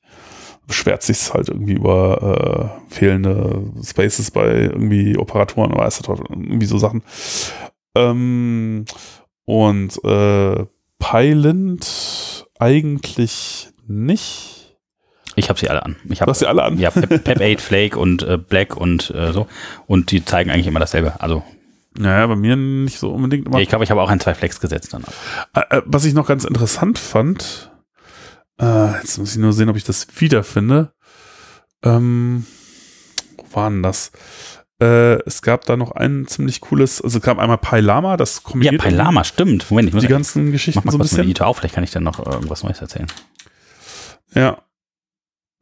Beschwert 0.67 1.03
sich 1.03 1.33
halt 1.33 1.49
irgendwie 1.49 1.75
über 1.75 2.75
äh, 2.91 2.93
fehlende 2.95 3.73
Spaces 3.85 4.31
bei 4.31 4.51
irgendwie 4.51 5.17
Operatoren 5.17 5.73
oder 5.73 5.89
irgendwie 6.31 6.67
so 6.67 6.79
Sachen. 6.79 7.03
Ähm, 7.97 8.85
und 9.51 9.99
äh, 10.05 10.65
Pylint 10.99 12.47
eigentlich 12.59 13.69
nicht. 13.87 14.77
Ich 15.37 15.49
habe 15.49 15.59
sie 15.59 15.69
alle 15.71 15.85
an. 15.85 15.97
Ich 16.09 16.19
Du 16.19 16.21
habe 16.23 16.31
hast 16.31 16.41
sie 16.41 16.47
alle 16.47 16.63
an. 16.63 16.79
ja, 16.79 16.91
Pep, 16.91 17.25
Pep 17.25 17.41
8, 17.41 17.61
Flake 17.61 17.99
und 17.99 18.23
äh, 18.23 18.37
Black 18.37 18.77
und 18.77 19.11
äh, 19.11 19.33
so. 19.33 19.47
Und 19.87 20.11
die 20.11 20.25
zeigen 20.25 20.51
eigentlich 20.51 20.67
immer 20.67 20.81
dasselbe. 20.81 21.21
Also, 21.21 21.43
Naja, 21.99 22.27
bei 22.27 22.37
mir 22.37 22.57
nicht 22.57 22.99
so 22.99 23.11
unbedingt 23.11 23.47
immer. 23.47 23.57
ja, 23.59 23.63
ich 23.63 23.69
glaube, 23.69 23.85
ich 23.85 23.91
habe 23.91 24.03
auch 24.03 24.11
ein 24.11 24.21
zwei 24.21 24.35
Flex 24.35 24.61
gesetzt 24.61 24.93
dann. 24.93 25.05
Äh, 25.55 25.79
äh, 25.79 25.83
was 25.87 26.05
ich 26.05 26.15
noch 26.15 26.27
ganz 26.27 26.45
interessant 26.45 26.99
fand, 26.99 27.71
äh, 28.61 28.93
jetzt 28.99 29.19
muss 29.19 29.33
ich 29.33 29.39
nur 29.39 29.53
sehen, 29.53 29.69
ob 29.71 29.77
ich 29.77 29.85
das 29.85 30.07
wiederfinde. 30.19 30.93
Ähm, 31.83 32.45
wo 33.37 33.45
war 33.57 33.71
denn 33.71 33.83
das? 33.83 34.13
Äh, 34.81 35.23
es 35.27 35.43
gab 35.43 35.67
da 35.67 35.77
noch 35.77 35.93
ein 35.93 36.27
ziemlich 36.27 36.61
cooles, 36.61 37.03
also 37.03 37.19
es 37.19 37.25
gab 37.25 37.39
einmal 37.39 37.59
Pylama, 37.59 38.17
das 38.17 38.37
Ja, 38.37 38.43
kombiniert 38.51 38.83
Pylama, 38.83 39.25
stimmt. 39.25 39.71
Moment, 39.71 39.89
ich 39.89 39.95
muss 39.95 40.03
die 40.03 40.09
ganzen 40.09 40.47
mach 40.47 40.53
Geschichten 40.53 40.81
mal 40.85 40.93
so 40.93 40.99
ein 40.99 41.03
bisschen. 41.03 41.21
Editor 41.21 41.47
auf, 41.47 41.59
vielleicht 41.59 41.75
kann 41.75 41.85
ich 41.85 41.91
dann 41.91 42.03
noch 42.03 42.19
äh, 42.19 42.31
irgendwas 42.31 42.63
Neues 42.63 42.81
erzählen. 42.81 43.07
Ja. 44.35 44.63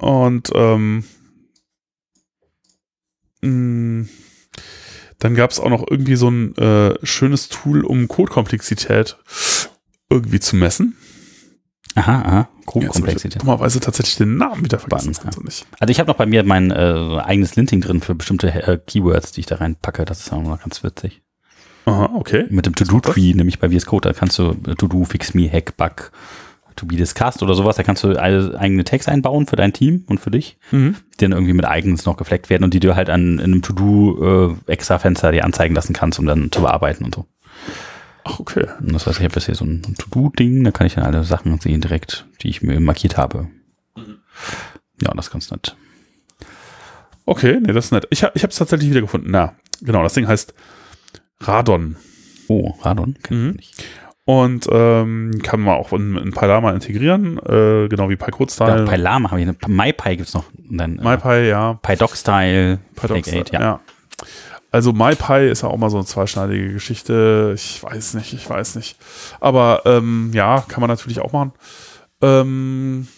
Und 0.00 0.50
ähm, 0.54 1.02
mh, 3.42 4.06
dann 5.18 5.34
gab 5.34 5.50
es 5.50 5.58
auch 5.58 5.70
noch 5.70 5.84
irgendwie 5.90 6.14
so 6.14 6.30
ein 6.30 6.56
äh, 6.56 6.94
schönes 7.04 7.48
Tool, 7.48 7.84
um 7.84 8.06
Codekomplexität 8.06 9.16
irgendwie 10.10 10.38
zu 10.38 10.54
messen. 10.54 10.96
Aha, 11.98 12.22
aha. 12.22 12.48
Ich 12.60 12.66
Grundkomplexität. 12.66 13.40
dummerweise 13.42 13.80
tatsächlich 13.80 14.16
den 14.16 14.36
Namen 14.36 14.64
wieder 14.64 14.78
vergessen. 14.78 15.14
Kannst 15.20 15.38
du 15.38 15.42
nicht. 15.42 15.66
Also 15.80 15.90
ich 15.90 16.00
habe 16.00 16.08
noch 16.10 16.16
bei 16.16 16.26
mir 16.26 16.44
mein 16.44 16.70
äh, 16.70 17.18
eigenes 17.24 17.56
Linting 17.56 17.80
drin 17.80 18.00
für 18.00 18.14
bestimmte 18.14 18.48
äh, 18.52 18.78
Keywords, 18.86 19.32
die 19.32 19.40
ich 19.40 19.46
da 19.46 19.56
reinpacke. 19.56 20.04
Das 20.04 20.20
ist 20.20 20.32
auch 20.32 20.42
noch 20.42 20.60
ganz 20.60 20.82
witzig. 20.84 21.22
Aha, 21.86 22.10
okay. 22.14 22.44
Mit 22.50 22.66
dem 22.66 22.74
To-Do-Tree, 22.74 23.32
nämlich 23.34 23.58
bei 23.58 23.70
VS 23.70 23.86
Code, 23.86 24.10
da 24.10 24.12
kannst 24.14 24.38
du 24.38 24.50
äh, 24.66 24.74
To-Do, 24.74 25.04
Fix 25.04 25.32
Me, 25.32 25.50
Hack, 25.50 25.76
Bug, 25.78 26.12
to 26.76 26.84
be 26.84 26.96
discussed 26.96 27.42
oder 27.42 27.54
sowas. 27.54 27.76
Da 27.76 27.82
kannst 27.82 28.04
du 28.04 28.16
eigene 28.20 28.84
Tags 28.84 29.08
einbauen 29.08 29.46
für 29.46 29.56
dein 29.56 29.72
Team 29.72 30.04
und 30.06 30.20
für 30.20 30.30
dich, 30.30 30.58
Mhm. 30.70 30.96
die 31.18 31.24
dann 31.24 31.32
irgendwie 31.32 31.54
mit 31.54 31.64
eigens 31.64 32.04
noch 32.04 32.18
gefleckt 32.18 32.50
werden 32.50 32.64
und 32.64 32.74
die 32.74 32.80
du 32.80 32.94
halt 32.94 33.08
an 33.08 33.38
in 33.38 33.44
einem 33.44 33.62
To-Do 33.62 34.54
äh, 34.66 34.70
extra 34.72 34.98
Fenster 34.98 35.32
dir 35.32 35.44
anzeigen 35.46 35.74
lassen 35.74 35.94
kannst, 35.94 36.18
um 36.18 36.26
dann 36.26 36.52
zu 36.52 36.60
bearbeiten 36.60 37.04
und 37.04 37.14
so. 37.14 37.24
Ach, 38.30 38.40
okay. 38.40 38.66
Und 38.80 38.92
das 38.92 39.06
heißt, 39.06 39.18
ich 39.18 39.24
habe 39.24 39.34
jetzt 39.34 39.46
hier 39.46 39.54
so 39.54 39.64
ein 39.64 39.82
To-Do-Ding, 39.98 40.62
da 40.64 40.70
kann 40.70 40.86
ich 40.86 40.94
dann 40.94 41.04
alle 41.04 41.24
Sachen 41.24 41.58
sehen 41.60 41.80
direkt, 41.80 42.26
die 42.42 42.48
ich 42.48 42.62
mir 42.62 42.78
markiert 42.80 43.16
habe. 43.16 43.48
Ja, 45.00 45.12
das 45.14 45.26
ist 45.28 45.32
ganz 45.32 45.50
nett. 45.50 45.76
Okay, 47.24 47.58
nee, 47.60 47.72
das 47.72 47.86
ist 47.86 47.92
nett. 47.92 48.06
Ich, 48.10 48.22
hab- 48.24 48.34
ich 48.36 48.42
habe 48.42 48.50
es 48.50 48.58
tatsächlich 48.58 48.90
wiedergefunden. 48.90 49.30
Na, 49.30 49.54
genau, 49.80 50.02
das 50.02 50.14
Ding 50.14 50.26
heißt 50.28 50.54
Radon. 51.40 51.96
Oh, 52.48 52.74
Radon, 52.82 53.16
kenn 53.22 53.42
Mhm. 53.44 53.50
ich 53.50 53.56
nicht. 53.76 53.84
Und 54.24 54.66
ähm, 54.70 55.30
kann 55.42 55.60
man 55.60 55.76
auch 55.78 55.90
in, 55.94 56.16
in 56.18 56.32
Pylama 56.32 56.72
integrieren, 56.72 57.38
äh, 57.38 57.88
genau 57.88 58.10
wie 58.10 58.16
PyCode-Style. 58.16 58.80
Ja, 58.80 58.84
PyLama 58.84 59.30
habe 59.30 59.40
ich, 59.40 59.48
eine 59.48 59.56
MyPy 59.66 60.16
gibt's 60.18 60.34
noch. 60.34 60.44
Und 60.68 60.76
dann 60.76 60.98
äh, 60.98 61.02
MyPy, 61.02 61.48
ja. 61.48 61.74
PyDoc-Style, 61.80 62.78
PyDoc, 62.94 63.24
Flake 63.24 63.40
8, 63.40 63.52
ja. 63.52 63.60
ja. 63.60 63.80
Also 64.70 64.92
MyPy 64.92 65.50
ist 65.50 65.62
ja 65.62 65.68
auch 65.68 65.78
mal 65.78 65.90
so 65.90 65.96
eine 65.96 66.06
zweischneidige 66.06 66.72
Geschichte. 66.72 67.52
Ich 67.54 67.82
weiß 67.82 68.14
nicht, 68.14 68.34
ich 68.34 68.48
weiß 68.48 68.74
nicht. 68.74 68.96
Aber 69.40 69.82
ähm, 69.86 70.30
ja, 70.34 70.60
kann 70.68 70.80
man 70.80 70.88
natürlich 70.88 71.20
auch 71.20 71.32
machen. 71.32 71.52
Ähm, 72.20 73.08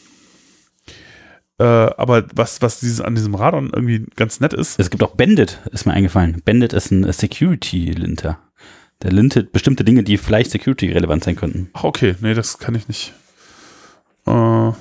äh, 1.58 1.64
aber 1.64 2.24
was, 2.34 2.62
was 2.62 2.80
dieses, 2.80 3.00
an 3.00 3.14
diesem 3.14 3.34
Radon 3.34 3.70
irgendwie 3.74 4.06
ganz 4.16 4.40
nett 4.40 4.54
ist, 4.54 4.78
Es 4.78 4.90
gibt 4.90 5.02
auch 5.02 5.16
Bandit, 5.16 5.58
ist 5.72 5.86
mir 5.86 5.92
eingefallen. 5.92 6.40
Bandit 6.44 6.72
ist 6.72 6.90
ein 6.90 7.10
Security-Linter. 7.12 8.38
Der 9.02 9.12
lintet 9.12 9.52
bestimmte 9.52 9.84
Dinge, 9.84 10.02
die 10.04 10.18
vielleicht 10.18 10.50
Security-relevant 10.52 11.24
sein 11.24 11.36
könnten. 11.36 11.70
Ach, 11.72 11.84
okay, 11.84 12.14
nee, 12.20 12.34
das 12.34 12.58
kann 12.58 12.74
ich 12.74 12.86
nicht. 12.86 13.12
Äh, 14.26 14.72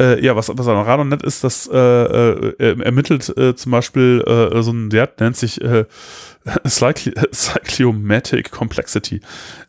äh, 0.00 0.24
ja, 0.24 0.36
was, 0.36 0.50
was 0.54 0.66
an 0.68 0.76
Radon 0.76 1.08
nett 1.08 1.22
ist, 1.22 1.44
das 1.44 1.68
äh, 1.72 1.76
äh, 1.76 2.54
er- 2.58 2.80
ermittelt 2.80 3.28
äh, 3.36 3.54
zum 3.54 3.72
Beispiel 3.72 4.22
äh, 4.26 4.62
so 4.62 4.70
ein 4.72 4.92
Wert, 4.92 5.20
nennt 5.20 5.36
sich 5.36 5.60
äh, 5.60 5.84
Cycli 6.66 7.12
Cycliomatic 7.32 8.50
Complexity. 8.50 9.20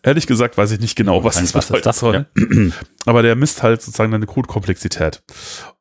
Ehrlich 0.04 0.28
gesagt 0.28 0.58
weiß 0.58 0.72
ich 0.72 0.80
nicht 0.80 0.96
genau, 0.96 1.24
was 1.24 1.36
das 1.36 1.54
Was 1.54 1.66
ist 1.66 1.68
bedeuten 1.70 1.84
das? 1.84 2.00
soll. 2.00 2.26
Aber 3.06 3.22
der 3.22 3.36
misst 3.36 3.64
halt 3.64 3.82
sozusagen 3.82 4.12
deine 4.12 4.26
Code-Komplexität. 4.26 5.22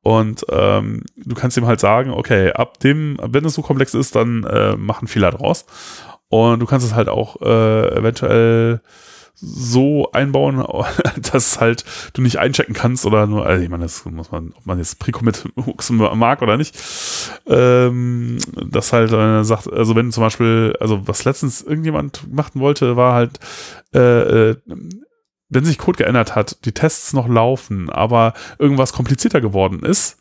Und 0.02 0.44
ähm, 0.50 1.02
du 1.16 1.34
kannst 1.34 1.56
ihm 1.56 1.66
halt 1.66 1.80
sagen, 1.80 2.10
okay, 2.10 2.52
ab 2.52 2.78
dem, 2.80 3.18
wenn 3.22 3.44
es 3.44 3.54
so 3.54 3.62
komplex 3.62 3.94
ist, 3.94 4.16
dann 4.16 4.44
äh, 4.44 4.74
mach 4.76 5.00
einen 5.00 5.08
Fehler 5.08 5.30
draus. 5.30 5.66
Und 6.28 6.60
du 6.60 6.66
kannst 6.66 6.86
es 6.86 6.94
halt 6.94 7.08
auch 7.08 7.40
äh, 7.42 7.96
eventuell 7.96 8.80
so 9.40 10.10
einbauen, 10.12 10.64
dass 11.32 11.60
halt 11.60 11.84
du 12.12 12.22
nicht 12.22 12.38
einchecken 12.38 12.74
kannst 12.74 13.06
oder 13.06 13.26
nur, 13.26 13.46
also 13.46 13.62
ich 13.62 13.68
meine, 13.68 13.84
das 13.84 14.04
muss 14.04 14.30
man, 14.30 14.52
ob 14.56 14.66
man 14.66 14.78
jetzt 14.78 14.98
Pre-Commit 14.98 15.48
mag 16.14 16.42
oder 16.42 16.56
nicht, 16.56 16.76
ähm, 17.46 18.38
das 18.70 18.92
halt 18.92 19.12
äh, 19.12 19.44
sagt, 19.44 19.72
also 19.72 19.94
wenn 19.94 20.12
zum 20.12 20.22
Beispiel, 20.22 20.74
also 20.80 21.06
was 21.06 21.24
letztens 21.24 21.62
irgendjemand 21.62 22.32
machen 22.32 22.60
wollte, 22.60 22.96
war 22.96 23.14
halt, 23.14 23.38
äh, 23.94 24.50
äh, 24.50 24.56
wenn 25.50 25.64
sich 25.64 25.78
Code 25.78 25.98
geändert 25.98 26.34
hat, 26.34 26.64
die 26.64 26.72
Tests 26.72 27.12
noch 27.12 27.28
laufen, 27.28 27.88
aber 27.90 28.34
irgendwas 28.58 28.92
komplizierter 28.92 29.40
geworden 29.40 29.80
ist, 29.80 30.18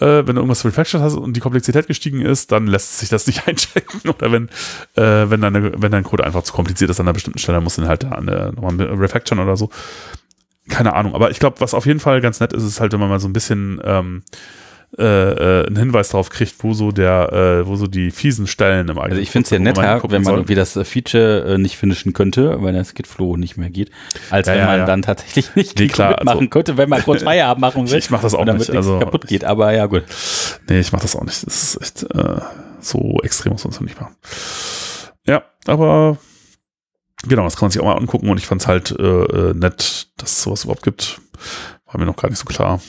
äh, 0.00 0.26
wenn 0.26 0.36
du 0.36 0.40
irgendwas 0.40 0.64
refactored 0.64 1.02
hast 1.02 1.14
und 1.14 1.34
die 1.34 1.40
Komplexität 1.40 1.86
gestiegen 1.86 2.22
ist, 2.22 2.52
dann 2.52 2.66
lässt 2.66 2.98
sich 2.98 3.08
das 3.08 3.26
nicht 3.26 3.46
einchecken. 3.48 4.08
Oder 4.08 4.32
wenn, 4.32 4.48
äh, 4.96 5.30
wenn, 5.30 5.40
deine, 5.40 5.80
wenn 5.80 5.92
dein 5.92 6.04
Code 6.04 6.24
einfach 6.24 6.42
zu 6.42 6.52
kompliziert 6.52 6.90
ist 6.90 7.00
an 7.00 7.06
einer 7.06 7.14
bestimmten 7.14 7.38
Stelle, 7.38 7.56
dann 7.56 7.64
musst 7.64 7.78
du 7.78 7.82
ihn 7.82 7.88
halt 7.88 8.04
da 8.04 8.20
nochmal 8.20 8.80
refactoren 8.86 9.42
oder 9.42 9.56
so. 9.56 9.70
Keine 10.68 10.94
Ahnung. 10.94 11.14
Aber 11.14 11.30
ich 11.30 11.38
glaube, 11.38 11.60
was 11.60 11.74
auf 11.74 11.86
jeden 11.86 12.00
Fall 12.00 12.20
ganz 12.20 12.40
nett 12.40 12.52
ist, 12.52 12.62
ist 12.62 12.80
halt, 12.80 12.92
wenn 12.92 13.00
man 13.00 13.08
mal 13.08 13.20
so 13.20 13.28
ein 13.28 13.32
bisschen 13.32 13.80
ähm, 13.84 14.22
äh, 14.96 15.02
äh, 15.02 15.66
einen 15.66 15.76
Hinweis 15.76 16.08
darauf 16.08 16.30
kriegt, 16.30 16.54
wo 16.60 16.72
so 16.72 16.92
der, 16.92 17.30
äh, 17.32 17.66
wo 17.66 17.76
so 17.76 17.86
die 17.86 18.10
fiesen 18.10 18.46
Stellen 18.46 18.88
im 18.88 18.96
eigenen 18.98 19.10
Also 19.12 19.20
ich 19.22 19.30
finde 19.30 19.44
es 19.44 19.50
ja 19.50 19.58
netter, 19.58 20.00
wenn 20.10 20.22
man 20.22 20.34
irgendwie 20.34 20.54
das 20.54 20.76
äh, 20.76 20.84
Feature 20.84 21.54
äh, 21.54 21.58
nicht 21.58 21.76
finishen 21.76 22.14
könnte, 22.14 22.62
weil 22.62 22.72
das 22.72 22.94
Git-Flow 22.94 23.36
nicht 23.36 23.58
mehr 23.58 23.68
geht, 23.68 23.90
als 24.30 24.46
Ja, 24.46 24.54
wenn 24.54 24.60
ja, 24.60 24.66
man 24.66 24.78
ja. 24.80 24.86
dann 24.86 25.02
tatsächlich 25.02 25.52
nicht 25.56 25.78
Nee, 25.78 25.88
klar, 25.88 26.14
Commit 26.14 26.24
machen 26.24 26.38
also- 26.38 26.48
könnte, 26.50 26.76
wenn 26.78 26.88
man 26.88 27.02
kurz 27.02 27.22
Feierabend 27.24 27.60
machen 27.60 27.90
will. 27.90 27.98
Ich 27.98 28.10
mach 28.10 28.22
das 28.22 28.34
auch 28.34 28.46
damit 28.46 28.60
nicht, 28.68 28.74
also- 28.74 28.98
kaputt 28.98 29.26
geht. 29.26 29.44
Aber 29.44 29.72
ja, 29.72 29.84
gut. 29.86 30.04
Nee, 30.68 30.80
ich 30.80 30.90
mach 30.92 31.00
das 31.00 31.14
auch 31.16 31.24
nicht. 31.24 31.46
Das 31.46 31.74
ist 31.74 31.82
echt 31.82 32.02
äh, 32.14 32.40
so 32.80 33.18
extrem 33.22 33.52
muss 33.52 33.64
man 33.64 33.74
es 33.74 33.80
nicht 33.82 34.00
machen. 34.00 34.16
Ja, 35.26 35.42
aber 35.66 36.16
genau, 37.26 37.44
das 37.44 37.56
kann 37.56 37.66
man 37.66 37.72
sich 37.72 37.80
auch 37.82 37.86
mal 37.86 37.96
angucken 37.98 38.30
und 38.30 38.38
ich 38.38 38.46
fand 38.46 38.62
es 38.62 38.66
halt 38.68 38.90
äh, 38.98 39.52
nett, 39.54 40.08
dass 40.16 40.32
es 40.32 40.42
sowas 40.42 40.64
überhaupt 40.64 40.82
gibt. 40.82 41.20
War 41.86 41.98
mir 42.00 42.06
noch 42.06 42.16
gar 42.16 42.30
nicht 42.30 42.38
so 42.38 42.46
klar. 42.46 42.80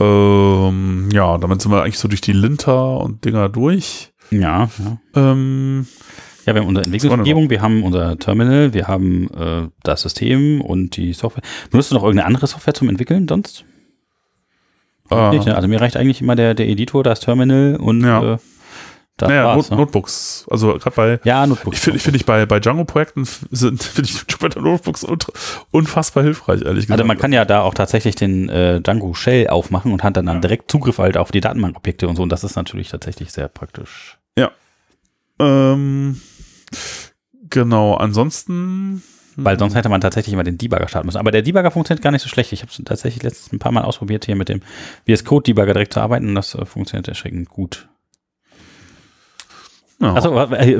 Ähm, 0.00 1.08
ja, 1.12 1.38
damit 1.38 1.60
sind 1.62 1.72
wir 1.72 1.82
eigentlich 1.82 1.98
so 1.98 2.08
durch 2.08 2.20
die 2.20 2.32
Linter 2.32 3.00
und 3.00 3.24
Dinger 3.24 3.48
durch. 3.48 4.12
Ja, 4.30 4.68
ja. 4.78 4.98
Ähm, 5.32 5.86
Ja, 6.46 6.54
wir 6.54 6.60
haben 6.62 6.68
unsere 6.68 6.84
Entwicklungsumgebung, 6.86 7.50
wir 7.50 7.60
haben 7.60 7.82
unser 7.82 8.18
Terminal, 8.18 8.72
wir 8.72 8.86
haben 8.88 9.28
äh, 9.34 9.68
das 9.82 10.02
System 10.02 10.60
und 10.60 10.96
die 10.96 11.12
Software. 11.12 11.42
Benutzt 11.70 11.90
du 11.90 11.94
noch 11.94 12.02
irgendeine 12.04 12.26
andere 12.26 12.46
Software 12.46 12.74
zum 12.74 12.88
Entwickeln 12.88 13.26
sonst? 13.28 13.64
äh, 15.10 15.30
Nicht, 15.30 15.46
ne? 15.46 15.56
Also 15.56 15.68
mir 15.68 15.80
reicht 15.80 15.96
eigentlich 15.96 16.20
immer 16.22 16.36
der, 16.36 16.54
der 16.54 16.68
Editor, 16.68 17.02
das 17.02 17.20
Terminal 17.20 17.76
und 17.76 18.02
Ja. 18.02 18.34
äh, 18.34 18.38
das 19.18 19.28
naja. 19.28 19.54
Not 19.54 19.70
ne? 19.70 19.76
Notebooks. 19.76 20.46
Also 20.50 20.78
gerade 20.78 20.96
bei 20.96 21.20
Ja, 21.24 21.46
Notebook. 21.46 21.74
ich 21.74 21.80
finde 21.80 21.96
ich, 21.98 22.02
find 22.02 22.16
ich 22.16 22.24
bei, 22.24 22.46
bei 22.46 22.60
Django-Projekten 22.60 23.26
sind 23.50 23.82
finde 23.82 24.10
ich 24.10 24.24
Jupyter 24.28 24.60
Notebooks 24.60 25.06
unfassbar 25.70 26.22
hilfreich, 26.22 26.62
ehrlich 26.62 26.86
gesagt. 26.86 27.00
Also 27.00 27.06
man 27.06 27.18
kann 27.18 27.32
ja 27.32 27.44
da 27.44 27.62
auch 27.62 27.74
tatsächlich 27.74 28.14
den 28.14 28.48
äh, 28.48 28.80
Django 28.80 29.14
Shell 29.14 29.48
aufmachen 29.48 29.92
und 29.92 30.02
hat 30.02 30.16
dann, 30.16 30.26
dann 30.26 30.40
direkt 30.40 30.70
Zugriff 30.70 30.98
halt 30.98 31.16
auf 31.16 31.30
die 31.30 31.40
Datenbankobjekte 31.40 32.08
und 32.08 32.16
so. 32.16 32.22
Und 32.22 32.30
das 32.30 32.44
ist 32.44 32.56
natürlich 32.56 32.88
tatsächlich 32.88 33.32
sehr 33.32 33.48
praktisch. 33.48 34.18
Ähm, 35.40 36.20
genau, 37.50 37.94
ansonsten. 37.94 39.02
Weil 39.40 39.56
sonst 39.56 39.76
hätte 39.76 39.88
man 39.88 40.00
tatsächlich 40.00 40.32
immer 40.32 40.42
den 40.42 40.58
Debugger 40.58 40.88
starten 40.88 41.06
müssen. 41.06 41.18
Aber 41.18 41.30
der 41.30 41.42
Debugger 41.42 41.70
funktioniert 41.70 42.02
gar 42.02 42.10
nicht 42.10 42.22
so 42.22 42.28
schlecht. 42.28 42.52
Ich 42.52 42.62
habe 42.62 42.72
es 42.72 42.82
tatsächlich 42.84 43.22
letztens 43.22 43.52
ein 43.52 43.60
paar 43.60 43.70
Mal 43.70 43.84
ausprobiert, 43.84 44.24
hier 44.24 44.34
mit 44.34 44.48
dem 44.48 44.62
VS 45.06 45.24
Code 45.24 45.44
Debugger 45.44 45.74
direkt 45.74 45.94
zu 45.94 46.00
arbeiten 46.00 46.28
und 46.28 46.34
das 46.34 46.56
äh, 46.56 46.64
funktioniert 46.64 47.06
erschreckend 47.06 47.48
gut. 47.48 47.88
Ja. 50.00 50.14
Also 50.14 50.32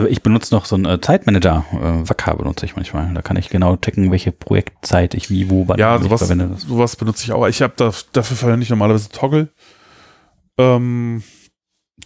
ich 0.06 0.22
benutze 0.22 0.54
noch 0.54 0.64
so 0.64 0.76
einen 0.76 0.84
äh, 0.84 1.00
Zeitmanager. 1.00 1.64
Äh, 1.72 2.08
Wacker 2.08 2.36
benutze 2.36 2.66
ich 2.66 2.76
manchmal. 2.76 3.12
Da 3.14 3.22
kann 3.22 3.36
ich 3.36 3.48
genau 3.50 3.76
checken, 3.76 4.10
welche 4.12 4.30
Projektzeit 4.30 5.14
ich 5.14 5.28
wie, 5.28 5.50
wo, 5.50 5.66
wann 5.66 5.78
ja, 5.78 5.96
ich 5.96 6.02
sowas, 6.04 6.20
verwende. 6.20 6.48
Das. 6.52 6.62
sowas 6.62 6.94
benutze 6.96 7.24
ich 7.24 7.32
auch. 7.32 7.46
Ich 7.48 7.60
habe 7.60 7.72
da, 7.76 7.90
dafür 8.12 8.36
verwende 8.36 8.62
ich 8.62 8.70
normalerweise 8.70 9.08
Toggle. 9.10 9.48
Ähm, 10.58 11.22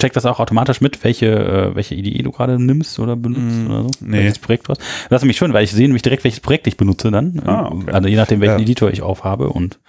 Checkt 0.01 0.16
das 0.16 0.24
auch 0.24 0.40
automatisch 0.40 0.80
mit, 0.80 1.05
welche, 1.05 1.26
äh, 1.26 1.74
welche 1.76 1.94
IDE 1.94 2.22
du 2.22 2.30
gerade 2.32 2.59
nimmst 2.59 2.98
oder 2.98 3.14
benutzt 3.14 3.43
Mm, 3.43 3.70
oder 3.70 3.82
so? 3.82 3.90
nee. 4.01 4.16
Welches 4.20 4.39
Projekt 4.39 4.66
du 4.66 4.70
hast. 4.70 4.80
Das 5.10 5.18
ist 5.18 5.22
nämlich 5.24 5.36
schön, 5.36 5.52
weil 5.52 5.64
ich 5.64 5.70
sehe 5.72 5.86
nämlich 5.86 6.01
direkt, 6.01 6.24
welches 6.24 6.40
Projekt 6.40 6.66
ich 6.66 6.78
benutze 6.78 7.10
dann. 7.10 7.43
Ah, 7.44 7.66
okay. 7.70 7.93
Also 7.93 8.09
je 8.09 8.16
nachdem, 8.16 8.40
welchen 8.40 8.56
Ja. 8.56 8.62
Editor 8.62 8.90
ich 8.90 9.02
aufhabe 9.02 9.51
und 9.51 9.80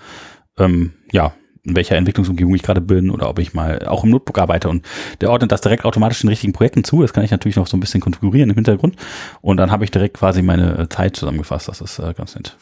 ähm, 0.57 0.91
ja, 1.13 1.31
in 1.65 1.75
welcher 1.75 1.95
Entwicklungsumgebung 1.95 2.53
ich 2.55 2.63
gerade 2.63 2.81
bin 2.81 3.09
oder 3.09 3.29
ob 3.29 3.39
ich 3.39 3.53
mal 3.53 3.87
auch 3.87 4.03
im 4.03 4.09
Notebook 4.09 4.37
arbeite 4.37 4.69
und 4.69 4.85
der 5.21 5.31
ordnet 5.31 5.51
das 5.51 5.61
direkt 5.61 5.85
automatisch 5.85 6.19
den 6.19 6.29
richtigen 6.29 6.53
Projekten 6.53 6.83
zu. 6.83 7.01
Das 7.01 7.13
kann 7.13 7.23
ich 7.23 7.31
natürlich 7.31 7.55
noch 7.55 7.67
so 7.67 7.77
ein 7.77 7.79
bisschen 7.79 8.01
konfigurieren 8.01 8.49
im 8.49 8.55
Hintergrund 8.55 8.95
und 9.41 9.57
dann 9.57 9.71
habe 9.71 9.85
ich 9.85 9.91
direkt 9.91 10.17
quasi 10.17 10.41
meine 10.41 10.77
äh, 10.77 10.89
Zeit 10.89 11.15
zusammengefasst. 11.15 11.69
Das 11.69 11.81
ist 11.81 11.99
äh, 11.99 12.13
ganz 12.13 12.35
nett. 12.35 12.57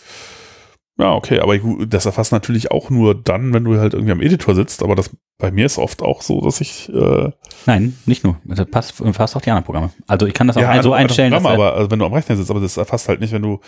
ja, 0.99 1.13
okay, 1.13 1.39
aber 1.39 1.57
das 1.87 2.05
erfasst 2.05 2.31
natürlich 2.31 2.69
auch 2.71 2.89
nur 2.89 3.15
dann, 3.15 3.53
wenn 3.53 3.63
du 3.63 3.77
halt 3.77 3.93
irgendwie 3.93 4.11
am 4.11 4.21
Editor 4.21 4.53
sitzt. 4.53 4.83
Aber 4.83 4.95
das 4.95 5.09
bei 5.41 5.51
mir 5.51 5.65
ist 5.65 5.77
oft 5.77 6.01
auch 6.01 6.21
so, 6.21 6.39
dass 6.41 6.61
ich 6.61 6.87
äh, 6.93 7.31
Nein, 7.65 7.97
nicht 8.05 8.23
nur. 8.23 8.37
Das 8.45 8.65
passt, 8.65 9.03
passt 9.13 9.35
auch 9.35 9.41
die 9.41 9.49
anderen 9.49 9.65
Programme. 9.65 9.89
Also 10.07 10.25
ich 10.27 10.33
kann 10.33 10.47
das 10.47 10.55
auch 10.57 10.61
ein, 10.61 10.67
so 10.83 10.93
andere- 10.93 10.95
einstellen, 10.95 11.31
dass 11.31 11.41
Programme, 11.43 11.63
er- 11.63 11.67
aber 11.69 11.77
also 11.77 11.91
wenn 11.91 11.99
du 11.99 12.05
am 12.05 12.13
Rechner 12.13 12.35
sitzt, 12.37 12.49
aber 12.51 12.59
das 12.61 12.77
erfasst 12.77 13.09
halt 13.09 13.19
nicht, 13.19 13.33
wenn 13.33 13.41
du 13.41 13.59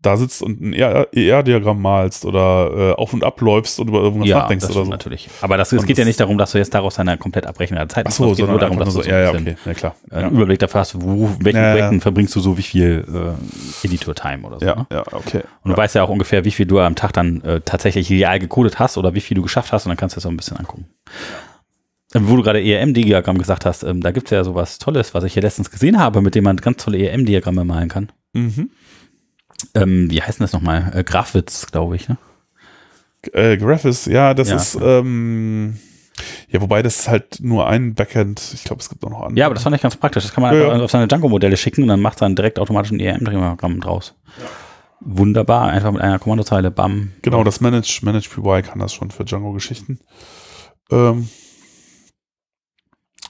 da 0.00 0.16
sitzt 0.16 0.42
und 0.42 0.60
ein 0.60 0.72
ER-Diagramm 0.72 1.80
malst 1.80 2.24
oder 2.24 2.70
äh, 2.74 2.92
auf 3.00 3.12
und 3.12 3.22
ab 3.22 3.40
läufst 3.40 3.78
und 3.78 3.86
über 3.86 4.00
irgendwas 4.00 4.28
ja, 4.28 4.38
nachdenkst 4.38 4.66
das 4.66 4.74
oder 4.76 4.84
so. 4.86 4.90
natürlich. 4.90 5.28
Aber 5.42 5.56
das, 5.56 5.70
es 5.72 5.86
geht 5.86 5.96
ja 5.96 6.04
nicht 6.04 6.18
darum, 6.18 6.38
dass 6.38 6.50
du 6.50 6.58
jetzt 6.58 6.74
daraus 6.74 6.98
eine 6.98 7.16
komplett 7.16 7.46
abrechnende 7.46 7.86
Zeit 7.86 8.06
Ach 8.06 8.10
machst. 8.10 8.16
so, 8.16 8.32
es 8.32 8.36
geht 8.36 8.46
nur 8.48 8.58
sondern 8.58 8.70
darum, 8.70 8.78
dass 8.78 8.88
du 8.88 8.92
so 8.94 9.02
so, 9.02 9.08
ein 9.08 9.14
ja, 9.14 9.20
ja, 9.26 9.30
bisschen 9.32 9.54
okay, 9.54 9.56
ja 9.64 9.74
klar. 9.74 9.94
einen 10.10 10.22
Ja, 10.22 10.28
Überblick 10.30 10.58
dafür 10.58 10.80
hast, 10.80 11.00
wo, 11.00 11.30
welchen 11.38 11.56
Ja, 11.56 11.66
ja. 11.68 11.72
Projekten 11.74 12.00
verbringst 12.00 12.34
du 12.34 12.40
so 12.40 12.58
wie 12.58 12.62
viel 12.62 13.04
äh, 13.82 13.86
Editor-Time 13.86 14.44
oder 14.46 14.58
so. 14.58 14.66
ja, 14.66 14.74
Ne? 14.74 14.86
ja, 14.92 15.04
okay. 15.12 15.42
Und 15.62 15.70
du 15.70 15.76
weißt 15.76 15.94
ja 15.94 16.02
auch 16.02 16.08
ungefähr, 16.08 16.44
wie 16.44 16.50
viel 16.50 16.66
du 16.66 16.80
am 16.80 16.96
Tag 16.96 17.12
dann 17.12 17.40
äh, 17.42 17.60
tatsächlich 17.60 18.10
real 18.10 18.40
gecodet 18.40 18.80
hast 18.80 18.98
oder 18.98 19.14
wie 19.14 19.20
viel 19.20 19.36
du 19.36 19.42
geschafft 19.42 19.70
hast 19.72 19.86
und 19.86 19.90
dann 19.90 19.96
kannst 19.96 20.16
du 20.16 20.18
das 20.18 20.26
auch 20.26 20.30
ein 20.30 20.36
bisschen 20.36 20.56
angucken. 20.56 20.86
Wo 22.14 22.36
du 22.36 22.42
gerade 22.42 22.62
ERM-Diagramm 22.62 23.38
gesagt 23.38 23.64
hast, 23.64 23.84
ähm, 23.84 24.02
da 24.02 24.10
gibt 24.10 24.26
es 24.26 24.30
ja 24.32 24.44
sowas 24.44 24.78
Tolles, 24.78 25.14
was 25.14 25.24
ich 25.24 25.32
hier 25.32 25.42
letztens 25.42 25.70
gesehen 25.70 25.98
habe, 25.98 26.20
mit 26.20 26.34
dem 26.34 26.44
man 26.44 26.58
ganz 26.58 26.84
tolle 26.84 26.98
ERM-Diagramme 26.98 27.64
malen 27.64 27.88
kann. 27.88 28.12
Mhm. 28.34 28.70
Ähm, 29.74 30.10
wie 30.10 30.20
heißt 30.20 30.38
denn 30.38 30.44
das 30.44 30.52
nochmal? 30.52 30.92
Äh, 30.94 31.04
Grafwitz, 31.04 31.66
glaube 31.70 31.96
ich. 31.96 32.08
Ne? 32.10 32.18
Äh, 33.32 33.56
Graphis, 33.56 34.04
ja, 34.06 34.34
das 34.34 34.50
Ja. 34.50 34.56
ist, 34.56 34.76
ähm, 34.82 35.78
ja, 36.50 36.60
wobei 36.60 36.82
das 36.82 36.98
ist 37.00 37.08
halt 37.08 37.38
nur 37.40 37.66
ein 37.66 37.94
Backend. 37.94 38.42
Ich 38.54 38.64
glaube, 38.64 38.82
es 38.82 38.88
gibt 38.90 39.02
auch 39.04 39.10
noch 39.10 39.20
andere. 39.22 39.38
Ja, 39.38 39.46
aber 39.46 39.54
das 39.54 39.62
fand 39.62 39.74
ich 39.76 39.80
ganz 39.82 39.96
praktisch. 39.96 40.24
Das 40.24 40.34
kann 40.34 40.42
man 40.42 40.54
Ja, 40.54 40.64
einfach 40.64 40.78
ja. 40.78 40.84
auf 40.84 40.90
seine 40.90 41.08
Django-Modelle 41.08 41.56
schicken 41.56 41.82
und 41.82 41.88
dann 41.88 42.00
macht 42.00 42.20
dann 42.20 42.34
direkt 42.36 42.58
automatisch 42.58 42.90
ein 42.90 43.00
ERM-Diagramm 43.00 43.80
draus. 43.80 44.14
wunderbar, 45.00 45.68
einfach 45.70 45.90
mit 45.92 46.00
einer 46.02 46.18
Kommandozeile, 46.18 46.70
bam. 46.70 47.12
Genau, 47.22 47.42
das 47.42 47.60
Manage, 47.60 48.00
Manage 48.02 48.28
PY 48.28 48.62
kann 48.62 48.78
das 48.80 48.92
schon 48.92 49.10
für 49.10 49.24
Django-Geschichten. 49.24 49.98
Ähm, 50.90 51.28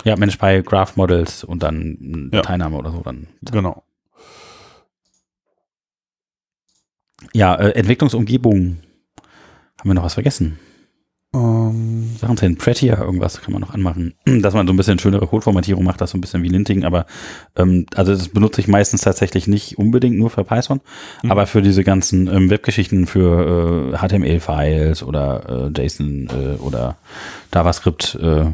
Ja, 0.04 0.16
Manage 0.16 0.38
by 0.38 0.62
Graph 0.64 0.96
Models 0.96 1.44
und 1.44 1.62
dann 1.62 2.30
Ja. 2.32 2.40
Dateiname 2.40 2.76
oder 2.76 2.90
so. 2.90 3.00
Dann. 3.02 3.28
genau. 3.50 3.84
Ja, 7.32 7.54
äh, 7.54 7.70
Entwicklungsumgebung. 7.70 8.78
Haben 9.78 9.88
wir 9.90 9.94
noch 9.94 10.02
was 10.04 10.14
vergessen? 10.14 10.58
Ähm, 11.34 11.81
Sachen 12.22 12.36
sind 12.36 12.58
Prettier, 12.58 12.98
irgendwas 12.98 13.40
kann 13.42 13.52
man 13.52 13.60
noch 13.60 13.74
anmachen. 13.74 14.14
Dass 14.24 14.54
man 14.54 14.66
so 14.66 14.72
ein 14.72 14.76
bisschen 14.76 14.98
schönere 14.98 15.26
Codeformatierung 15.26 15.84
macht, 15.84 16.00
das 16.00 16.12
so 16.12 16.18
ein 16.18 16.20
bisschen 16.20 16.42
wie 16.42 16.48
Linting, 16.48 16.84
aber 16.84 17.04
ähm, 17.56 17.84
also 17.94 18.12
das 18.12 18.28
benutze 18.28 18.60
ich 18.60 18.68
meistens 18.68 19.00
tatsächlich 19.02 19.48
nicht 19.48 19.76
unbedingt 19.76 20.16
nur 20.16 20.30
für 20.30 20.44
Python, 20.44 20.80
Mhm. 21.22 21.30
aber 21.32 21.46
für 21.46 21.62
diese 21.62 21.82
ganzen 21.84 22.28
ähm, 22.28 22.48
Webgeschichten 22.48 23.06
für 23.06 23.92
äh, 23.92 23.98
HTML-Files 23.98 25.02
oder 25.02 25.70
äh, 25.76 25.82
JSON 25.82 26.28
äh, 26.30 26.60
oder 26.62 26.96
JavaScript 27.52 28.18
äh, 28.22 28.46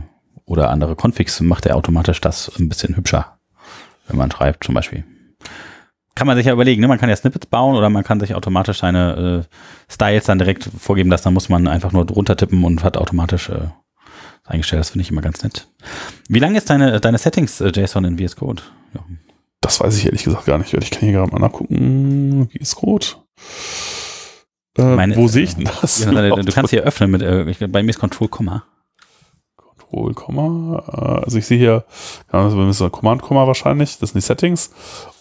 oder 0.46 0.70
andere 0.70 0.96
Configs 0.96 1.40
macht 1.42 1.66
er 1.66 1.76
automatisch 1.76 2.20
das 2.22 2.50
ein 2.58 2.68
bisschen 2.70 2.96
hübscher, 2.96 3.38
wenn 4.08 4.16
man 4.16 4.30
schreibt 4.30 4.64
zum 4.64 4.74
Beispiel. 4.74 5.04
Kann 6.18 6.26
man 6.26 6.36
sich 6.36 6.46
ja 6.46 6.52
überlegen, 6.52 6.80
ne? 6.80 6.88
man 6.88 6.98
kann 6.98 7.08
ja 7.08 7.14
Snippets 7.14 7.46
bauen 7.46 7.76
oder 7.76 7.90
man 7.90 8.02
kann 8.02 8.18
sich 8.18 8.34
automatisch 8.34 8.80
seine 8.80 9.46
äh, 9.46 9.92
Styles 9.92 10.24
dann 10.24 10.38
direkt 10.38 10.68
vorgeben 10.78 11.10
lassen, 11.10 11.24
dann 11.24 11.34
muss 11.34 11.48
man 11.48 11.68
einfach 11.68 11.92
nur 11.92 12.04
drunter 12.04 12.36
tippen 12.36 12.64
und 12.64 12.82
hat 12.82 12.96
automatisch 12.96 13.48
äh, 13.50 13.68
eingestellt. 14.44 14.80
Das 14.80 14.90
finde 14.90 15.02
ich 15.02 15.12
immer 15.12 15.20
ganz 15.20 15.44
nett. 15.44 15.68
Wie 16.28 16.40
lange 16.40 16.58
ist 16.58 16.68
deine, 16.70 17.00
deine 17.00 17.18
Settings 17.18 17.60
äh, 17.60 17.70
JSON 17.72 18.04
in 18.04 18.18
VS 18.18 18.34
Code? 18.34 18.64
Ja. 18.94 19.00
das 19.60 19.78
weiß 19.80 19.96
ich 19.96 20.06
ehrlich 20.06 20.24
gesagt 20.24 20.46
gar 20.46 20.58
nicht. 20.58 20.74
Ich 20.74 20.90
kann 20.90 21.02
hier 21.02 21.12
gerade 21.12 21.30
mal 21.30 21.38
nachgucken. 21.38 22.48
Ist 22.52 22.74
Code? 22.74 23.06
Äh, 24.76 24.82
Meine- 24.96 25.14
wo 25.16 25.28
sehe 25.28 25.44
ich 25.44 25.54
denn 25.54 25.70
das? 25.80 26.04
Ja, 26.04 26.10
du 26.10 26.52
kannst 26.52 26.70
hier 26.70 26.82
öffnen 26.82 27.12
mit, 27.12 27.22
äh, 27.22 27.54
bei 27.68 27.84
mir 27.84 27.90
ist 27.90 28.00
Control 28.00 28.26
Komma. 28.26 28.64
Control, 29.90 30.14
Komma. 30.14 30.82
Äh, 30.88 31.24
also 31.24 31.38
ich 31.38 31.46
sehe 31.46 31.58
hier, 31.58 31.84
ja, 32.32 32.44
das 32.44 32.52
ist 32.54 32.82
ein 32.82 32.92
Command, 32.92 33.22
Komma 33.22 33.46
wahrscheinlich. 33.46 33.98
Das 33.98 34.10
sind 34.10 34.22
die 34.22 34.26
Settings. 34.26 34.70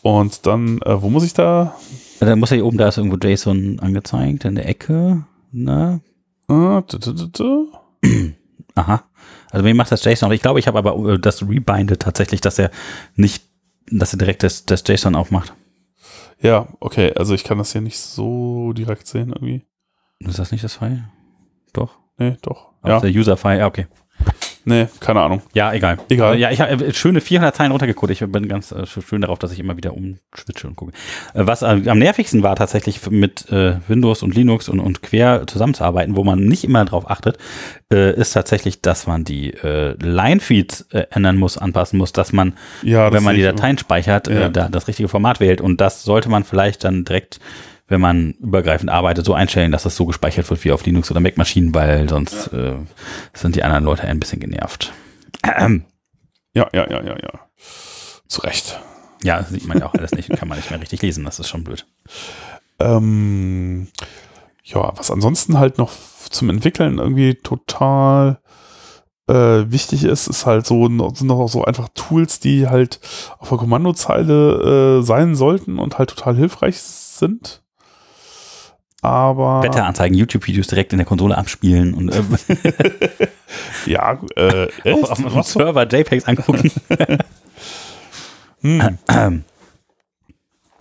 Und 0.02 0.46
dann, 0.46 0.80
äh, 0.84 1.02
wo 1.02 1.10
muss 1.10 1.24
ich 1.24 1.34
da? 1.34 1.76
Ja, 2.20 2.28
Dann 2.28 2.40
muss 2.40 2.50
hier 2.52 2.66
oben, 2.66 2.78
da 2.78 2.88
ist 2.88 2.98
irgendwo 2.98 3.18
JSON 3.18 3.80
angezeigt, 3.80 4.46
in 4.46 4.56
der 4.56 4.68
Ecke. 4.68 5.24
Ne? 5.52 6.02
D- 6.50 6.98
d- 6.98 7.14
d- 7.14 7.28
d- 7.28 8.34
Aha. 8.76 9.04
Also 9.52 9.64
mir 9.64 9.74
macht 9.76 9.92
das 9.92 10.04
JSON, 10.04 10.32
ich 10.32 10.42
glaube, 10.42 10.60
ich 10.60 10.68
habe 10.68 10.78
aber 10.80 11.14
äh, 11.14 11.20
das 11.20 11.42
rebindet 11.42 12.02
tatsächlich, 12.02 12.42
dass 12.42 12.60
er 12.60 12.72
nicht, 13.16 13.44
dass 13.92 14.14
er 14.14 14.20
direkt 14.20 14.44
das, 14.44 14.66
das 14.66 14.84
JSON 14.86 15.16
aufmacht. 15.16 15.54
Ja, 16.42 16.68
okay. 16.80 17.14
Also 17.16 17.34
ich 17.34 17.44
kann 17.44 17.58
das 17.58 17.72
hier 17.72 17.82
nicht 17.82 18.00
so 18.00 18.74
direkt 18.74 19.08
sehen 19.08 19.30
irgendwie. 19.30 19.64
Ist 20.20 20.40
das 20.40 20.52
nicht 20.52 20.64
das 20.64 20.76
File? 20.76 21.06
Doch. 21.74 21.98
Nee, 22.18 22.38
doch. 22.42 22.72
Auf 22.82 22.90
Ja, 22.90 23.00
der 23.00 23.12
User-File, 23.12 23.60
ja, 23.60 23.68
okay. 23.68 23.88
Nee, 24.68 24.88
keine 25.00 25.22
Ahnung. 25.22 25.42
Ja, 25.54 25.74
egal. 25.74 25.98
Egal. 26.10 26.38
Ja, 26.38 26.52
ich 26.52 26.62
habe 26.62 26.86
äh, 26.86 26.94
schöne 26.94 27.22
400 27.22 27.56
Zeilen 27.56 27.72
runtergecodet. 27.72 28.22
Ich 28.22 28.32
bin 28.32 28.48
ganz 28.48 28.72
äh, 28.72 28.86
schön 28.86 29.22
darauf, 29.22 29.40
dass 29.40 29.52
ich 29.52 29.60
immer 29.60 29.78
wieder 29.78 29.94
umschwitche 29.94 30.68
und 30.68 30.76
gucke. 30.76 30.92
Äh, 31.34 31.48
was 31.48 31.62
äh, 31.62 31.82
am 31.88 31.98
nervigsten 31.98 32.44
war 32.44 32.56
tatsächlich 32.56 33.10
mit 33.10 33.50
äh, 33.52 33.78
Windows 33.88 34.22
und 34.22 34.36
Linux 34.36 34.70
und, 34.70 34.80
und 34.80 35.02
quer 35.02 35.48
zusammenzuarbeiten, 35.48 36.16
wo 36.16 36.24
man 36.24 36.40
nicht 36.40 36.64
immer 36.64 36.86
drauf 36.86 37.10
achtet, 37.10 37.38
ist 37.90 38.34
tatsächlich, 38.34 38.82
dass 38.82 39.08
man 39.08 39.24
die 39.24 39.54
Line-Feeds 39.62 40.88
ändern 41.12 41.38
muss, 41.38 41.58
anpassen 41.58 41.98
muss, 41.98 42.12
dass 42.12 42.34
man, 42.34 42.54
Ja, 42.84 43.06
das 43.10 43.14
wenn 43.18 43.24
man 43.24 43.36
die 43.38 43.44
Dateien 43.44 43.78
speichert, 43.78 44.28
Ja. 44.28 44.50
da 44.50 44.68
das 44.68 44.90
richtige 44.90 45.08
Format 45.08 45.40
wählt. 45.40 45.62
Und 45.62 45.80
das 45.80 46.04
sollte 46.04 46.28
man 46.28 46.44
vielleicht 46.44 46.84
dann 46.84 47.06
direkt 47.06 47.40
wenn 47.88 48.02
man 48.02 48.32
übergreifend 48.34 48.90
arbeitet, 48.90 49.26
so 49.26 49.34
einstellen, 49.34 49.72
dass 49.72 49.84
das 49.84 49.96
so 49.96 50.06
gespeichert 50.06 50.50
wird 50.50 50.64
wie 50.64 50.72
auf 50.72 50.86
Linux 50.86 51.10
oder 51.12 51.20
Mac-Maschinen, 51.20 51.74
weil 51.74 52.10
sonst 52.10 52.48
äh, 52.54 52.76
sind 53.34 53.56
die 53.56 53.64
anderen 53.64 53.86
Leute 53.86 54.04
ein 54.04 54.20
bisschen 54.20 54.40
genervt. 54.40 54.94
Ähm, 55.44 55.86
Ja, 56.58 56.68
ja, 56.74 56.90
ja, 56.90 57.04
ja, 57.04 57.16
ja. 57.22 57.40
Zu 58.28 58.42
Recht. 58.42 58.80
Ja, 59.22 59.44
sieht 59.44 59.68
man 59.68 59.78
ja 59.78 59.86
auch 59.86 59.94
alles 59.94 60.12
nicht, 60.14 60.30
kann 60.30 60.48
man 60.48 60.58
nicht 60.58 60.72
mehr 60.72 60.82
richtig 60.82 61.04
lesen, 61.04 61.24
das 61.24 61.40
ist 61.40 61.50
schon 61.50 61.64
blöd. 61.64 61.86
Ähm, 62.80 63.90
ja, 64.64 64.92
was 64.98 65.12
ansonsten 65.12 65.60
halt 65.60 65.78
noch 65.78 65.92
zum 66.30 66.50
Entwickeln 66.50 66.98
irgendwie 66.98 67.36
total 67.36 68.40
äh, 69.28 69.70
wichtig 69.70 70.04
ist, 70.04 70.28
ist 70.28 70.48
halt 70.48 70.66
so 70.66 70.88
sind 70.88 71.28
noch 71.28 71.48
so 71.48 71.64
einfach 71.64 71.90
Tools, 71.94 72.40
die 72.40 72.68
halt 72.68 73.00
auf 73.38 73.50
der 73.50 73.60
Kommandozeile 73.60 75.00
äh, 75.00 75.04
sein 75.04 75.36
sollten 75.36 75.78
und 75.78 76.00
halt 76.00 76.10
total 76.10 76.36
hilfreich 76.36 76.80
sind. 76.80 77.62
Aber 79.02 79.62
Wetteranzeigen, 79.64 80.18
YouTube-Videos 80.18 80.68
direkt 80.68 80.92
in 80.92 80.98
der 80.98 81.06
Konsole 81.06 81.38
abspielen 81.38 81.94
und 81.94 82.10
äh, 82.16 82.24
ja, 83.86 84.20
äh, 84.36 84.68
auf, 84.92 85.12
auf 85.12 85.18
dem? 85.18 85.44
Server 85.44 85.88
JPEGs 85.88 86.26
angucken. 86.26 86.72
Hm. 88.62 88.98
Ähm, 89.08 89.44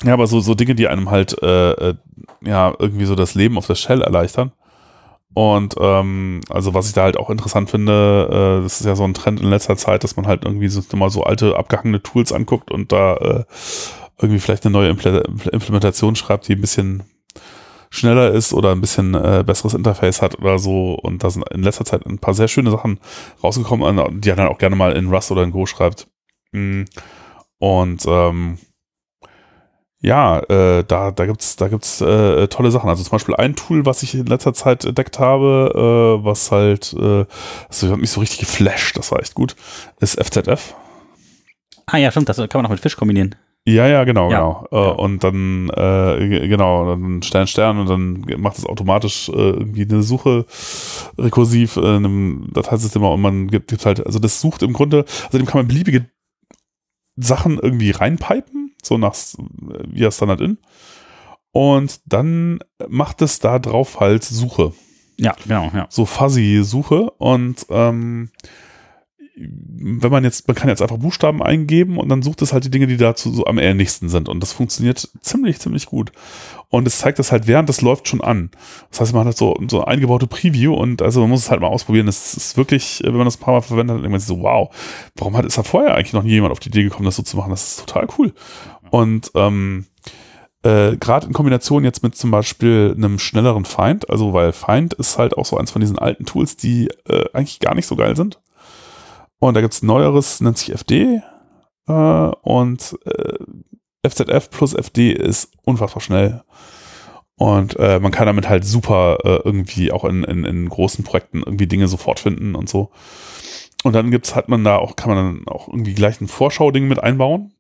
Ja, 0.05 0.13
aber 0.13 0.27
so, 0.27 0.41
so 0.41 0.55
Dinge, 0.55 0.75
die 0.75 0.89
einem 0.89 1.11
halt 1.11 1.41
äh, 1.43 1.71
äh, 1.73 1.95
ja 2.45 2.75
irgendwie 2.79 3.07
so 3.07 3.15
das 3.15 3.35
Leben 3.35 3.59
auf 3.59 3.67
der 3.67 3.75
Shell 3.75 4.03
erleichtern. 4.03 4.53
Und 5.35 5.75
ähm, 5.79 6.41
also 6.49 6.73
was 6.73 6.87
ich 6.89 6.95
da 6.95 7.03
halt 7.03 7.19
auch 7.19 7.29
interessant 7.29 7.69
finde, 7.71 8.59
äh, 8.61 8.63
das 8.63 8.81
ist 8.81 8.87
ja 8.87 8.97
so 8.97 9.05
ein 9.05 9.13
Trend 9.15 9.41
in 9.41 9.51
letzter 9.51 9.77
Zeit, 9.77 10.03
dass 10.03 10.17
man 10.17 10.27
halt 10.27 10.45
irgendwie 10.45 10.69
so 10.69 10.83
mal 10.97 11.11
so 11.11 11.25
alte 11.25 11.57
abgehangene 11.57 12.03
Tools 12.03 12.33
anguckt 12.33 12.71
und 12.71 12.93
da 12.93 13.17
äh, 13.17 13.45
irgendwie 14.19 14.41
vielleicht 14.41 14.65
eine 14.65 14.73
neue 14.73 14.89
Imple 14.89 15.25
Implementation 15.53 16.17
schreibt, 16.17 16.49
die 16.49 16.55
ein 16.55 16.61
bisschen 16.63 17.03
schneller 17.97 18.33
ist 18.33 18.53
oder 18.53 18.73
ein 18.73 18.81
bisschen 18.81 19.15
äh, 19.15 19.43
besseres 19.45 19.75
Interface 19.75 20.23
hat 20.23 20.39
oder 20.39 20.59
so. 20.59 20.95
Und 20.95 21.25
da 21.25 21.31
sind 21.31 21.49
in 21.51 21.63
letzter 21.63 21.85
Zeit 21.85 22.07
ein 22.07 22.19
paar 22.19 22.35
sehr 22.35 22.49
schöne 22.49 22.71
Sachen 22.71 23.01
rausgekommen, 23.43 24.21
die 24.21 24.31
er 24.31 24.37
dann 24.37 24.49
auch 24.49 24.59
gerne 24.59 24.77
mal 24.77 24.93
in 24.93 25.09
Rust 25.09 25.31
oder 25.31 25.43
in 25.43 25.51
Go 25.51 25.67
schreibt. 25.67 26.07
Mm. 26.53 26.83
Und 27.59 28.05
ähm, 28.07 28.59
ja, 30.01 30.39
äh, 30.41 30.85
da, 30.85 31.11
da 31.11 31.27
gibt's, 31.27 31.57
da 31.57 31.69
gibt's 31.69 32.01
äh, 32.01 32.47
tolle 32.49 32.71
Sachen. 32.71 32.89
Also 32.89 33.03
zum 33.03 33.13
Beispiel 33.13 33.35
ein 33.35 33.57
Tool, 33.57 33.87
was 33.87 34.03
ich 34.03 34.15
in 34.15 34.27
letzter 34.27 34.55
Zeit 34.55 34.85
entdeckt 34.85 35.19
habe, 35.19 36.19
äh, 36.21 36.25
was 36.25 36.53
halt, 36.53 36.93
äh, 36.93 37.25
das 37.69 37.83
hat 37.83 37.99
mich 37.99 38.11
so 38.11 38.21
richtig 38.21 38.41
geflasht, 38.41 38.97
das 38.97 39.11
war 39.11 39.21
echt 39.21 39.35
gut, 39.35 39.57
ist 40.01 40.23
FZF. 40.23 40.75
ah 41.87 41.97
ja, 41.97 42.11
stimmt, 42.11 42.29
das 42.29 42.37
kann 42.37 42.49
man 42.55 42.67
auch 42.67 42.71
mit 42.71 42.81
Fisch 42.81 42.97
kombinieren. 42.97 43.35
Ja, 43.69 43.89
ja, 43.89 44.05
genau, 44.05 44.31
Ja, 44.31 44.39
genau. 44.39 44.69
ja. 44.71 44.93
Äh, 44.93 44.95
und 44.95 45.25
dann, 45.25 45.69
äh, 45.71 46.47
genau, 46.49 46.87
dann 46.87 47.23
Stern, 47.23 47.47
Stern 47.49 47.79
und 47.81 47.89
dann 47.89 48.41
macht 48.41 48.59
es 48.59 48.65
automatisch 48.65 49.29
äh, 49.29 49.33
irgendwie 49.33 49.83
eine 49.83 50.03
Suche 50.03 50.47
rekursiv 51.19 51.77
äh, 51.77 51.81
in 51.81 51.87
einem 52.05 52.49
Dateisystem 52.53 53.03
und 53.03 53.21
man 53.21 53.49
gibt, 53.49 53.69
gibt 53.69 53.85
halt, 53.85 54.07
also 54.07 54.19
das 54.21 54.41
sucht 54.41 54.63
im 54.63 54.73
Grunde, 54.73 55.05
also 55.25 55.39
dem 55.39 55.47
kann 55.47 55.59
man 55.59 55.67
beliebige 55.69 56.07
Sachen 57.17 57.59
irgendwie 57.59 57.91
reinpipen, 57.91 58.75
so 58.83 58.99
nach 58.99 59.13
s- 59.15 59.37
via 59.39 60.11
Standard 60.11 60.41
in. 60.41 60.59
Und 61.51 62.01
dann 62.05 62.59
macht 62.89 63.23
es 63.23 63.39
da 63.39 63.59
drauf 63.59 63.99
halt 63.99 64.23
Suche 64.23 64.75
Ja, 65.19 65.35
genau, 65.43 65.71
ja. 65.75 65.87
so 65.89 66.05
fuzzy 66.05 66.61
Suche 66.63 67.11
und 67.19 67.65
ähm, 67.71 68.31
wenn 69.39 70.11
man 70.11 70.25
jetzt, 70.25 70.49
man 70.49 70.55
kann 70.55 70.71
jetzt 70.71 70.81
einfach 70.81 70.97
Buchstaben 70.97 71.43
eingeben 71.43 71.99
und 71.99 72.09
dann 72.09 72.23
sucht 72.23 72.41
es 72.41 72.55
halt 72.55 72.65
die 72.65 72.71
Dinge, 72.71 72.87
die 72.87 72.97
dazu 72.97 73.31
so 73.31 73.45
am 73.45 73.59
ähnlichsten 73.59 74.09
sind 74.09 74.31
und 74.31 74.41
das 74.41 74.53
funktioniert 74.53 75.11
ziemlich, 75.21 75.59
ziemlich 75.59 75.87
gut. 75.87 76.11
Und 76.71 76.87
es 76.87 76.99
zeigt 76.99 77.19
das 77.19 77.33
halt 77.33 77.47
während 77.47 77.69
das 77.69 77.83
läuft 77.83 78.09
schon 78.09 78.23
an. 78.23 78.51
Das 78.91 79.01
heißt, 79.01 79.15
man 79.15 79.27
hat 79.27 79.37
so, 79.37 79.57
so 79.69 79.85
eingebaute 79.85 80.27
Preview 80.27 80.75
und 80.75 81.03
also 81.03 81.21
man 81.21 81.31
muss 81.31 81.41
es 81.41 81.51
halt 81.51 81.61
mal 81.61 81.69
ausprobieren. 81.69 82.09
Es 82.09 82.35
ist 82.35 82.57
wirklich, 82.57 83.03
wenn 83.05 83.15
man 83.15 83.27
das 83.27 83.37
ein 83.37 83.41
paar 83.41 83.55
Mal 83.55 83.61
verwendet, 83.61 84.01
man 84.03 84.19
sich 84.19 84.27
so, 84.27 84.41
wow, 84.41 84.75
warum 85.17 85.37
hat 85.37 85.45
ist 85.45 85.59
da 85.59 85.63
vorher 85.63 85.95
eigentlich 85.95 86.15
noch 86.15 86.23
nie 86.23 86.31
jemand 86.31 86.53
auf 86.53 86.61
die 86.61 86.71
Idee 86.71 86.85
gekommen, 86.85 87.05
das 87.05 87.17
so 87.17 87.23
zu 87.23 87.37
machen? 87.37 87.51
Das 87.51 87.69
ist 87.69 87.87
total 87.87 88.09
cool. 88.19 88.33
Und 88.91 89.31
ähm, 89.35 89.87
äh, 90.63 90.97
gerade 90.97 91.27
in 91.27 91.35
Kombination 91.35 91.85
jetzt 91.85 92.03
mit 92.03 92.17
zum 92.17 92.31
Beispiel 92.31 92.95
einem 92.97 93.19
schnelleren 93.19 93.67
Find, 93.67 94.09
also 94.09 94.33
weil 94.33 94.53
Find 94.53 94.95
ist 94.95 95.19
halt 95.19 95.37
auch 95.37 95.45
so 95.45 95.59
eins 95.59 95.71
von 95.71 95.81
diesen 95.81 95.99
alten 95.99 96.25
Tools, 96.25 96.57
die 96.57 96.89
äh, 97.07 97.27
eigentlich 97.35 97.61
gar 97.61 97.75
nicht 97.75 97.87
so 97.87 97.97
geil 97.97 98.17
sind. 98.17 98.41
Und 99.39 99.55
da 99.55 99.61
gibt's 99.61 99.83
neueres, 99.83 100.41
nennt 100.41 100.59
sich 100.59 100.73
FD. 100.73 101.23
Äh, 101.89 101.93
und 101.93 102.99
äh, 103.05 104.09
FZF 104.09 104.51
plus 104.51 104.75
FD 104.75 105.13
ist 105.13 105.51
unfassbar 105.65 106.01
schnell. 106.01 106.43
Und 107.39 107.79
äh, 107.79 108.01
man 108.01 108.13
kann 108.13 108.27
damit 108.27 108.49
halt 108.49 108.65
super 108.65 109.19
äh, 109.25 109.41
irgendwie 109.45 109.93
auch 109.93 110.05
in, 110.05 110.25
in, 110.25 110.45
in 110.45 110.69
großen 110.69 111.05
Projekten 111.05 111.43
irgendwie 111.45 111.67
Dinge 111.67 111.87
sofort 111.87 112.19
finden 112.19 112.55
und 112.55 112.69
so. 112.69 112.91
Und 113.85 113.93
dann 113.93 114.11
gibt's, 114.11 114.35
hat 114.35 114.49
man 114.49 114.65
da 114.65 114.77
auch, 114.77 114.97
kann 114.97 115.15
man 115.15 115.19
dann 115.25 115.49
auch 115.49 115.69
irgendwie 115.69 115.95
gleich 115.95 116.21
ein 116.21 116.29
Vorschau-Ding 116.29 116.89
mit 116.89 117.03
einbauen. 117.03 117.53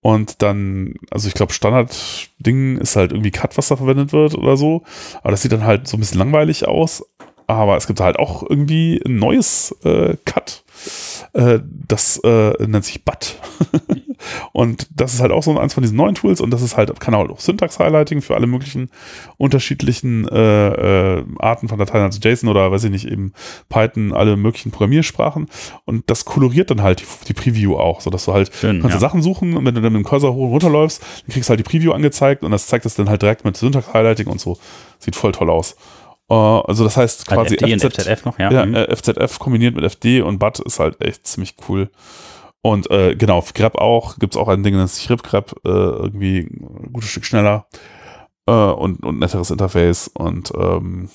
Und 0.00 0.42
dann, 0.42 0.94
also 1.10 1.28
ich 1.28 1.34
glaube, 1.34 1.52
Standard-Ding 1.52 2.78
ist 2.78 2.96
halt 2.96 3.12
irgendwie 3.12 3.30
Cut, 3.30 3.56
was 3.56 3.68
da 3.68 3.76
verwendet 3.76 4.12
wird 4.12 4.34
oder 4.34 4.56
so. 4.56 4.82
Aber 5.20 5.30
das 5.30 5.42
sieht 5.42 5.52
dann 5.52 5.64
halt 5.64 5.86
so 5.86 5.96
ein 5.96 6.00
bisschen 6.00 6.18
langweilig 6.18 6.66
aus. 6.66 7.06
Aber 7.46 7.76
es 7.76 7.86
gibt 7.86 8.00
halt 8.00 8.18
auch 8.18 8.42
irgendwie 8.42 9.00
ein 9.06 9.18
neues 9.18 9.76
äh, 9.84 10.16
Cut. 10.24 10.61
Äh, 11.32 11.60
das 11.88 12.18
äh, 12.24 12.66
nennt 12.66 12.84
sich 12.84 13.04
Butt. 13.04 13.36
Und 14.52 14.88
das 14.94 15.14
ist 15.14 15.20
halt 15.20 15.32
auch 15.32 15.42
so 15.42 15.58
eins 15.58 15.74
von 15.74 15.82
diesen 15.82 15.96
neuen 15.96 16.14
Tools 16.14 16.40
und 16.40 16.50
das 16.50 16.62
ist 16.62 16.76
halt, 16.76 16.98
kann 17.00 17.16
halt 17.16 17.30
auch 17.30 17.40
Syntax-Highlighting 17.40 18.22
für 18.22 18.34
alle 18.34 18.46
möglichen 18.46 18.90
unterschiedlichen 19.36 20.28
äh, 20.28 21.18
äh, 21.18 21.24
Arten 21.38 21.68
von 21.68 21.78
Dateien, 21.78 22.04
also 22.04 22.20
JSON 22.22 22.48
oder 22.48 22.70
weiß 22.70 22.84
ich 22.84 22.90
nicht, 22.90 23.06
eben 23.06 23.32
Python, 23.68 24.12
alle 24.12 24.36
möglichen 24.36 24.70
Programmiersprachen. 24.70 25.48
Und 25.84 26.08
das 26.10 26.24
koloriert 26.24 26.70
dann 26.70 26.82
halt 26.82 27.00
die, 27.00 27.06
die 27.28 27.34
Preview 27.34 27.76
auch, 27.76 28.00
sodass 28.00 28.24
du 28.24 28.32
halt 28.32 28.54
Schön, 28.54 28.80
kannst 28.80 28.94
ja. 28.94 29.00
Sachen 29.00 29.22
suchen 29.22 29.56
und 29.56 29.64
wenn 29.64 29.74
du 29.74 29.80
dann 29.80 29.92
mit 29.92 30.02
dem 30.02 30.06
Cursor 30.06 30.34
hoch 30.34 30.44
und 30.46 30.50
runter 30.50 30.70
läufst, 30.70 31.02
dann 31.02 31.32
kriegst 31.32 31.48
du 31.48 31.50
halt 31.50 31.60
die 31.60 31.64
Preview 31.64 31.92
angezeigt 31.92 32.42
und 32.42 32.50
das 32.50 32.66
zeigt 32.66 32.84
das 32.84 32.94
dann 32.94 33.08
halt 33.08 33.22
direkt 33.22 33.44
mit 33.44 33.56
Syntax-Highlighting 33.56 34.26
und 34.26 34.40
so. 34.40 34.58
Sieht 34.98 35.16
voll 35.16 35.32
toll 35.32 35.50
aus. 35.50 35.76
Äh, 36.32 36.68
also 36.68 36.84
das 36.84 36.96
heißt 36.96 37.28
Halt 37.30 37.40
quasi 37.40 37.54
FD 37.56 37.72
und 37.74 37.92
FZF 37.92 38.24
noch, 38.24 38.38
ja. 38.38 38.50
ja, 38.50 38.66
Mhm. 38.66 38.74
äh, 38.74 38.96
FZF 38.96 39.38
kombiniert 39.38 39.74
mit 39.74 39.84
FD 39.84 40.22
und 40.22 40.38
BAT 40.38 40.58
ist 40.60 40.78
halt 40.80 41.00
echt 41.04 41.26
ziemlich 41.26 41.56
cool. 41.68 41.90
Und 42.62 42.90
äh, 42.90 43.16
genau, 43.16 43.44
grep 43.54 43.74
auch, 43.76 44.18
gibt's 44.18 44.36
auch 44.36 44.48
ein 44.48 44.62
Ding, 44.62 44.74
das 44.76 44.96
sich 44.96 45.10
RipGrep, 45.10 45.52
äh, 45.64 45.68
irgendwie 45.68 46.40
ein 46.40 46.90
gutes 46.92 47.10
Stück 47.10 47.24
schneller 47.24 47.66
äh, 48.46 48.52
und, 48.52 49.02
und 49.04 49.18
netteres 49.18 49.50
Interface. 49.50 50.08
Und 50.14 50.52
ähm, 50.56 51.10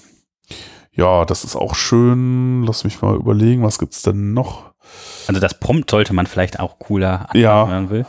ja, 0.91 1.23
das 1.26 1.44
ist 1.45 1.56
auch 1.56 1.73
schön. 1.76 2.64
Lass 2.64 2.84
mich 2.84 3.02
mal 3.02 3.15
überlegen, 3.15 3.64
was 3.64 3.80
gibt's 3.80 4.02
denn 4.02 4.34
noch? 4.34 4.72
Also 5.27 5.39
das 5.39 5.57
Prompt 5.60 5.89
sollte 5.89 6.14
man 6.14 6.27
vielleicht 6.27 6.60
auch 6.60 6.80
cooler 6.80 7.22
anpassen, 7.22 7.41
Ja. 7.41 7.64
wenn 7.64 7.69
man 7.76 7.89
will. 7.89 8.06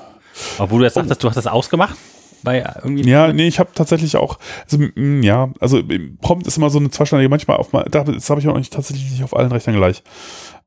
Obwohl 0.59 0.80
du 0.80 0.85
jetzt 0.85 0.94
sagtest, 0.94 1.22
du 1.22 1.28
hast 1.28 1.36
das 1.36 1.47
ausgemacht 1.47 1.97
bei 2.43 2.65
irgendwie. 2.82 3.09
Ja, 3.09 3.32
nee, 3.32 3.48
ich 3.48 3.59
habe 3.59 3.70
tatsächlich 3.74 4.16
auch, 4.16 4.39
also 4.65 4.78
mm, 4.78 5.23
ja, 5.23 5.51
also 5.60 5.82
Prompt 6.20 6.47
ist 6.47 6.56
immer 6.56 6.70
so 6.70 6.78
eine 6.78 6.90
zweischneidige, 6.90 7.28
manchmal 7.28 7.56
auf 7.56 7.70
das 7.70 8.31
habe 8.31 8.40
ich 8.40 8.48
auch 8.48 8.56
nicht 8.56 8.73
tatsächlich 8.73 9.10
nicht 9.10 9.24
auf 9.24 9.36
allen 9.36 9.52
Rechnern 9.52 9.77
gleich. 9.77 10.02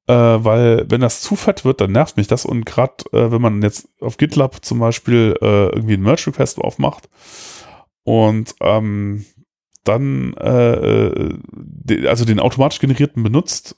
Äh, 0.08 0.14
weil 0.14 0.86
wenn 0.90 1.02
das 1.02 1.22
zu 1.22 1.36
fett 1.36 1.64
wird, 1.64 1.80
dann 1.80 1.92
nervt 1.92 2.18
mich 2.18 2.28
das 2.28 2.46
und 2.46 2.66
gerade 2.66 3.04
äh, 3.14 3.32
wenn 3.32 3.42
man 3.42 3.62
jetzt 3.62 3.88
auf 4.02 4.18
GitLab 4.18 4.66
zum 4.66 4.80
Beispiel 4.80 5.36
äh, 5.42 5.68
irgendwie 5.68 5.94
einen 5.94 6.04
Merge-Request 6.04 6.60
aufmacht 6.60 7.08
und 8.04 8.56
ähm, 8.62 9.26
dann 9.84 10.34
äh, 10.36 11.08
äh, 11.08 12.08
also 12.08 12.26
den 12.26 12.40
automatisch 12.40 12.80
generierten 12.80 13.24
benutzt, 13.24 13.76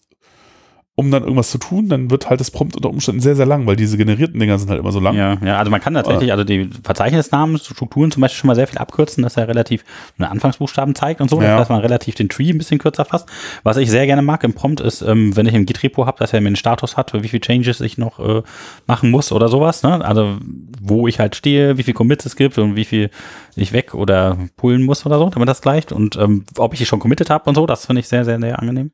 um 0.95 1.10
dann 1.10 1.24
irgendwas 1.24 1.49
zu 1.49 1.57
tun, 1.57 1.90
dann 1.90 2.11
wird 2.11 2.30
halt 2.30 2.40
das 2.40 2.52
Prompt 2.52 2.76
unter 2.76 2.90
Umständen 2.90 3.20
sehr, 3.20 3.36
sehr 3.36 3.48
lang, 3.48 3.65
weil 3.65 3.76
diese 3.76 3.98
generierten 3.98 4.40
Dinger 4.40 4.60
sind 4.60 4.70
halt 4.70 4.80
immer 4.80 4.91
so 4.91 4.99
lang. 4.99 5.15
Ja, 5.15 5.38
ja, 5.44 5.57
also 5.57 5.72
man 5.72 5.82
kann 5.82 5.95
tatsächlich, 5.95 6.32
also 6.32 6.44
die 6.44 6.70
Verzeichnisnamen, 6.84 7.57
Strukturen 7.57 8.11
zum 8.11 8.22
Beispiel 8.22 8.38
schon 8.40 8.48
mal 8.48 8.56
sehr 8.56 8.68
viel 8.68 8.78
abkürzen, 8.78 9.24
dass 9.24 9.36
er 9.36 9.48
relativ 9.48 9.84
eine 10.20 10.30
Anfangsbuchstaben 10.30 10.94
zeigt 10.94 11.20
und 11.20 11.30
so, 11.32 11.41
Ja. 11.41 11.57
dass 11.57 11.70
man 11.70 11.80
relativ 11.80 12.14
den 12.14 12.30
Tree 12.30 12.52
ein 12.52 12.60
bisschen 12.60 12.78
kürzer 12.78 13.06
fasst. 13.06 13.28
Was 13.64 13.78
ich 13.78 13.90
sehr 13.90 14.06
gerne 14.06 14.22
mag 14.22 14.44
im 14.44 14.53
Prompt 14.53 14.82
ist, 14.82 15.02
ähm, 15.02 15.36
wenn 15.36 15.48
ich 15.48 15.56
ein 15.56 15.65
Git-Repo 15.65 16.06
habe, 16.06 16.20
dass 16.20 16.32
er 16.32 16.41
mir 16.41 16.48
einen 16.48 16.56
Status 16.56 16.95
hat, 16.95 17.11
wie 17.14 17.28
viel 17.28 17.40
Changes 17.40 17.82
ich 17.82 17.98
noch 17.98 18.20
äh, 18.20 18.44
machen 18.86 19.10
muss 19.10 19.32
oder 19.32 19.48
sowas, 19.48 19.82
ne? 19.82 20.06
Also 20.06 20.38
wo 20.80 21.07
ich 21.07 21.20
halt 21.20 21.36
stehe, 21.36 21.80
wie 21.80 21.84
viel 21.84 21.95
Commits 21.95 22.28
es 22.28 22.36
gibt 22.36 22.60
und 22.60 22.76
wie 22.76 22.86
viel 22.86 23.10
ich 23.56 23.74
weg 23.74 23.95
oder 23.95 24.38
pullen 24.57 24.84
muss 24.84 25.07
oder 25.07 25.18
so, 25.18 25.30
damit 25.32 25.49
das 25.49 25.61
gleicht 25.64 25.91
und 25.91 26.18
ähm, 26.18 26.45
ob 26.57 26.74
ich 26.74 26.80
die 26.80 26.86
schon 26.86 26.99
committed 26.99 27.32
habe 27.32 27.49
und 27.49 27.56
so, 27.56 27.65
das 27.65 27.88
finde 27.88 28.02
ich 28.02 28.07
sehr, 28.07 28.26
sehr, 28.26 28.40
sehr 28.40 28.60
angenehm. 28.60 28.91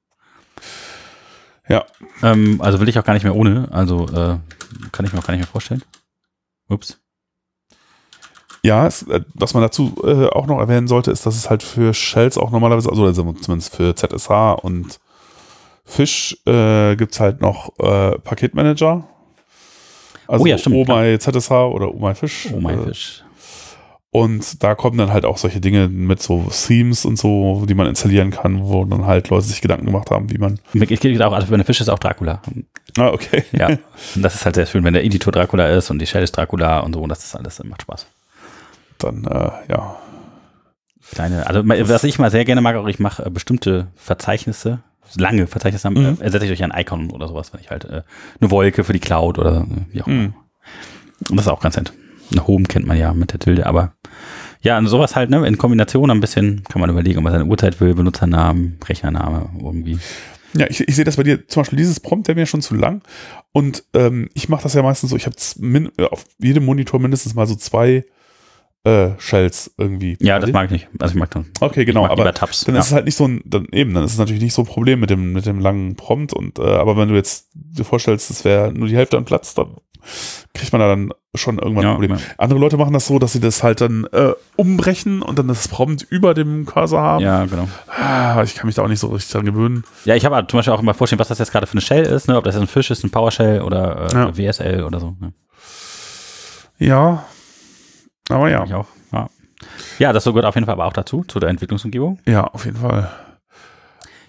Ja. 1.69 1.85
Ähm, 2.23 2.59
also 2.61 2.79
will 2.79 2.89
ich 2.89 2.99
auch 2.99 3.03
gar 3.03 3.13
nicht 3.13 3.23
mehr 3.23 3.35
ohne, 3.35 3.67
also 3.71 4.07
äh, 4.07 4.37
kann 4.91 5.05
ich 5.05 5.13
mir 5.13 5.19
auch 5.19 5.25
gar 5.25 5.33
nicht 5.33 5.41
mehr 5.41 5.47
vorstellen. 5.47 5.83
Ups. 6.67 6.99
Ja, 8.63 8.87
äh, 8.87 9.21
was 9.35 9.53
man 9.53 9.63
dazu 9.63 9.95
äh, 10.03 10.27
auch 10.27 10.47
noch 10.47 10.59
erwähnen 10.59 10.87
sollte, 10.87 11.11
ist, 11.11 11.25
dass 11.25 11.35
es 11.35 11.49
halt 11.49 11.63
für 11.63 11.93
Shells 11.93 12.37
auch 12.37 12.51
normalerweise, 12.51 12.89
also 12.89 13.11
zumindest 13.11 13.75
für 13.75 13.95
ZSH 13.95 14.59
und 14.63 14.99
Fish 15.85 16.37
äh, 16.45 16.95
gibt 16.95 17.13
es 17.13 17.19
halt 17.19 17.41
noch 17.41 17.77
äh, 17.79 18.19
Paketmanager. 18.19 19.07
Also 20.27 20.43
Oh 20.43 20.47
ja, 20.47 20.57
stimmt, 20.57 20.75
Oh 20.75 20.85
my 20.85 21.17
ZSH 21.17 21.51
oder 21.51 21.93
Oh 21.93 21.99
my 21.99 22.13
Fish. 22.13 22.49
Oh 22.53 22.69
Äh, 22.69 22.83
Fisch. 22.83 23.23
Und 24.11 24.63
da 24.63 24.73
kommen 24.73 24.97
dann 24.97 25.13
halt 25.13 25.23
auch 25.23 25.37
solche 25.37 25.61
Dinge 25.61 25.87
mit 25.87 26.19
so 26.21 26.47
Themes 26.51 27.05
und 27.05 27.17
so, 27.19 27.63
die 27.69 27.75
man 27.75 27.85
installieren 27.85 28.31
kann, 28.31 28.63
wo 28.63 28.83
dann 28.83 29.05
halt 29.05 29.29
Leute 29.29 29.45
sich 29.45 29.61
Gedanken 29.61 29.85
gemacht 29.85 30.09
haben, 30.09 30.31
wie 30.31 30.39
man. 30.39 30.59
Ich 30.73 30.99
kriege 30.99 31.27
auch, 31.27 31.31
also 31.31 31.45
für 31.45 31.53
eine 31.53 31.63
Fisch 31.63 31.79
ist 31.79 31.89
auch 31.89 31.99
Dracula. 31.99 32.41
Ah, 32.97 33.09
okay. 33.09 33.43
Ja. 33.51 33.67
und 34.15 34.21
das 34.23 34.33
ist 34.33 34.45
halt 34.45 34.55
sehr 34.55 34.65
schön, 34.65 34.83
wenn 34.83 34.95
der 34.95 35.03
Editor 35.05 35.31
Dracula 35.31 35.67
ist 35.67 35.91
und 35.91 35.99
die 35.99 36.07
Shell 36.07 36.23
ist 36.23 36.35
Dracula 36.35 36.79
und 36.79 36.93
so, 36.93 37.05
das 37.05 37.23
ist 37.23 37.35
alles, 37.35 37.63
macht 37.63 37.83
Spaß. 37.83 38.07
Dann, 38.97 39.25
äh, 39.25 39.51
ja. 39.69 39.95
Kleine, 41.11 41.45
also 41.47 41.61
was 41.67 42.03
ich 42.03 42.17
mal 42.19 42.31
sehr 42.31 42.45
gerne 42.45 42.61
mag, 42.61 42.75
auch 42.77 42.87
ich 42.87 42.99
mache 42.99 43.25
äh, 43.25 43.29
bestimmte 43.29 43.87
Verzeichnisse, 43.95 44.79
lange 45.17 45.45
Verzeichnisse, 45.47 45.89
Mhm. 45.89 46.17
äh, 46.19 46.23
ersetze 46.23 46.45
ich 46.45 46.49
durch 46.49 46.63
ein 46.63 46.73
Icon 46.75 47.11
oder 47.11 47.27
sowas, 47.27 47.53
wenn 47.53 47.61
ich 47.61 47.69
halt 47.69 47.85
äh, 47.85 48.01
eine 48.41 48.51
Wolke 48.51 48.83
für 48.83 48.93
die 48.93 48.99
Cloud 48.99 49.37
oder 49.37 49.61
äh, 49.69 49.93
wie 49.93 50.01
auch 50.01 50.07
immer. 50.07 50.15
Mhm. 50.23 50.33
Und 51.29 51.37
das 51.37 51.45
ist 51.45 51.51
auch 51.51 51.61
ganz 51.61 51.77
nett. 51.77 51.93
Home 52.47 52.65
kennt 52.65 52.85
man 52.85 52.97
ja 52.97 53.13
mit 53.13 53.31
der 53.33 53.39
Tilde, 53.39 53.65
aber 53.65 53.93
ja, 54.61 54.77
und 54.77 54.87
sowas 54.87 55.15
halt, 55.15 55.29
ne, 55.29 55.45
in 55.47 55.57
Kombination 55.57 56.11
ein 56.11 56.19
bisschen 56.19 56.63
kann 56.65 56.81
man 56.81 56.89
überlegen, 56.89 57.19
ob 57.19 57.23
man 57.23 57.33
seine 57.33 57.45
Uhrzeit 57.45 57.79
will, 57.79 57.95
Benutzernamen, 57.95 58.77
Rechnername, 58.87 59.49
irgendwie. 59.63 59.99
Ja, 60.53 60.67
ich, 60.67 60.85
ich 60.87 60.95
sehe 60.95 61.05
das 61.05 61.15
bei 61.15 61.23
dir, 61.23 61.47
zum 61.47 61.61
Beispiel 61.61 61.77
dieses 61.77 61.99
Prompt, 61.99 62.27
der 62.27 62.35
wäre 62.35 62.47
schon 62.47 62.61
zu 62.61 62.75
lang. 62.75 63.01
Und 63.51 63.83
ähm, 63.93 64.29
ich 64.33 64.49
mache 64.49 64.63
das 64.63 64.73
ja 64.73 64.83
meistens 64.83 65.11
so, 65.11 65.15
ich 65.15 65.25
habe 65.25 65.35
auf 66.11 66.25
jedem 66.39 66.65
Monitor 66.65 66.99
mindestens 66.99 67.35
mal 67.35 67.47
so 67.47 67.55
zwei 67.55 68.03
äh, 68.83 69.11
Shells 69.17 69.73
irgendwie. 69.77 70.17
Ja, 70.19 70.39
das 70.39 70.51
mag 70.51 70.65
ich 70.65 70.71
nicht. 70.71 70.87
Also 70.99 71.13
ich 71.13 71.19
mag 71.19 71.29
dann. 71.31 71.45
Okay, 71.59 71.85
genau, 71.85 72.07
aber 72.07 72.33
Tabs. 72.33 72.65
dann 72.65 72.75
ja. 72.75 72.81
ist 72.81 72.87
es 72.87 72.93
halt 72.93 73.05
nicht 73.05 73.15
so 73.15 73.27
ein, 73.27 73.41
dann 73.45 73.67
eben, 73.71 73.93
dann 73.93 74.03
ist 74.03 74.13
es 74.13 74.17
natürlich 74.17 74.41
nicht 74.41 74.53
so 74.53 74.63
ein 74.63 74.67
Problem 74.67 74.99
mit 74.99 75.09
dem, 75.09 75.33
mit 75.33 75.45
dem 75.45 75.59
langen 75.59 75.95
Prompt 75.95 76.33
und, 76.33 76.59
äh, 76.59 76.63
aber 76.63 76.97
wenn 76.97 77.09
du 77.09 77.15
jetzt 77.15 77.49
dir 77.53 77.83
vorstellst, 77.83 78.29
das 78.29 78.45
wäre 78.45 78.73
nur 78.73 78.87
die 78.87 78.95
Hälfte 78.95 79.17
an 79.17 79.25
Platz, 79.25 79.53
dann 79.53 79.77
kriegt 80.53 80.71
man 80.71 80.79
da 80.81 80.87
dann 80.87 81.11
schon 81.35 81.59
irgendwann 81.59 81.83
Ja, 81.83 81.89
ein 81.91 81.95
Problem. 81.95 82.11
ja. 82.17 82.17
Andere 82.37 82.59
Leute 82.59 82.77
machen 82.77 82.93
das 82.93 83.05
so, 83.07 83.19
dass 83.19 83.33
sie 83.33 83.39
das 83.39 83.61
halt 83.63 83.81
dann 83.81 84.05
äh, 84.11 84.33
umbrechen 84.55 85.21
und 85.21 85.37
dann 85.39 85.47
das 85.47 85.67
Prompt 85.67 86.03
über 86.09 86.33
dem 86.33 86.65
Cursor 86.65 87.01
haben. 87.01 87.23
ja, 87.23 87.45
genau. 87.45 87.67
Ah, 87.87 88.41
ich 88.43 88.55
kann 88.55 88.65
mich 88.65 88.75
da 88.75 88.81
auch 88.83 88.87
nicht 88.87 88.99
so 88.99 89.07
richtig 89.07 89.31
dran 89.31 89.45
gewöhnen. 89.45 89.83
Ja, 90.05 90.15
ich 90.15 90.25
habe 90.25 90.35
halt 90.35 90.49
zum 90.49 90.57
Beispiel 90.59 90.73
auch 90.73 90.81
immer 90.81 90.93
vorstellen, 90.93 91.19
was 91.19 91.27
das 91.27 91.39
jetzt 91.39 91.51
gerade 91.51 91.67
für 91.67 91.73
eine 91.73 91.81
Shell 91.81 92.05
ist, 92.05 92.27
ne? 92.27 92.37
ob 92.37 92.43
das 92.43 92.55
jetzt 92.55 92.63
ein 92.63 92.67
Fisch 92.67 92.89
ist, 92.91 93.03
ein 93.03 93.11
PowerShell 93.11 93.61
oder 93.61 94.07
äh, 94.11 94.15
Ja. 94.15 94.37
WSL 94.37 94.83
oder 94.83 94.99
so. 94.99 95.15
Ne? 95.19 95.33
Ja, 96.77 97.25
aber 98.29 98.49
ja, 98.49 98.63
Ich 98.63 98.73
auch. 98.73 98.87
Ja. 99.11 99.27
ja, 99.99 100.13
das 100.13 100.23
so 100.23 100.31
gehört 100.33 100.45
auf 100.45 100.55
jeden 100.55 100.65
Fall 100.65 100.73
aber 100.73 100.85
auch 100.85 100.93
dazu, 100.93 101.23
zu 101.27 101.39
der 101.39 101.49
Entwicklungsumgebung. 101.49 102.19
ja, 102.25 102.45
auf 102.45 102.65
jeden 102.65 102.77
Fall. 102.77 103.09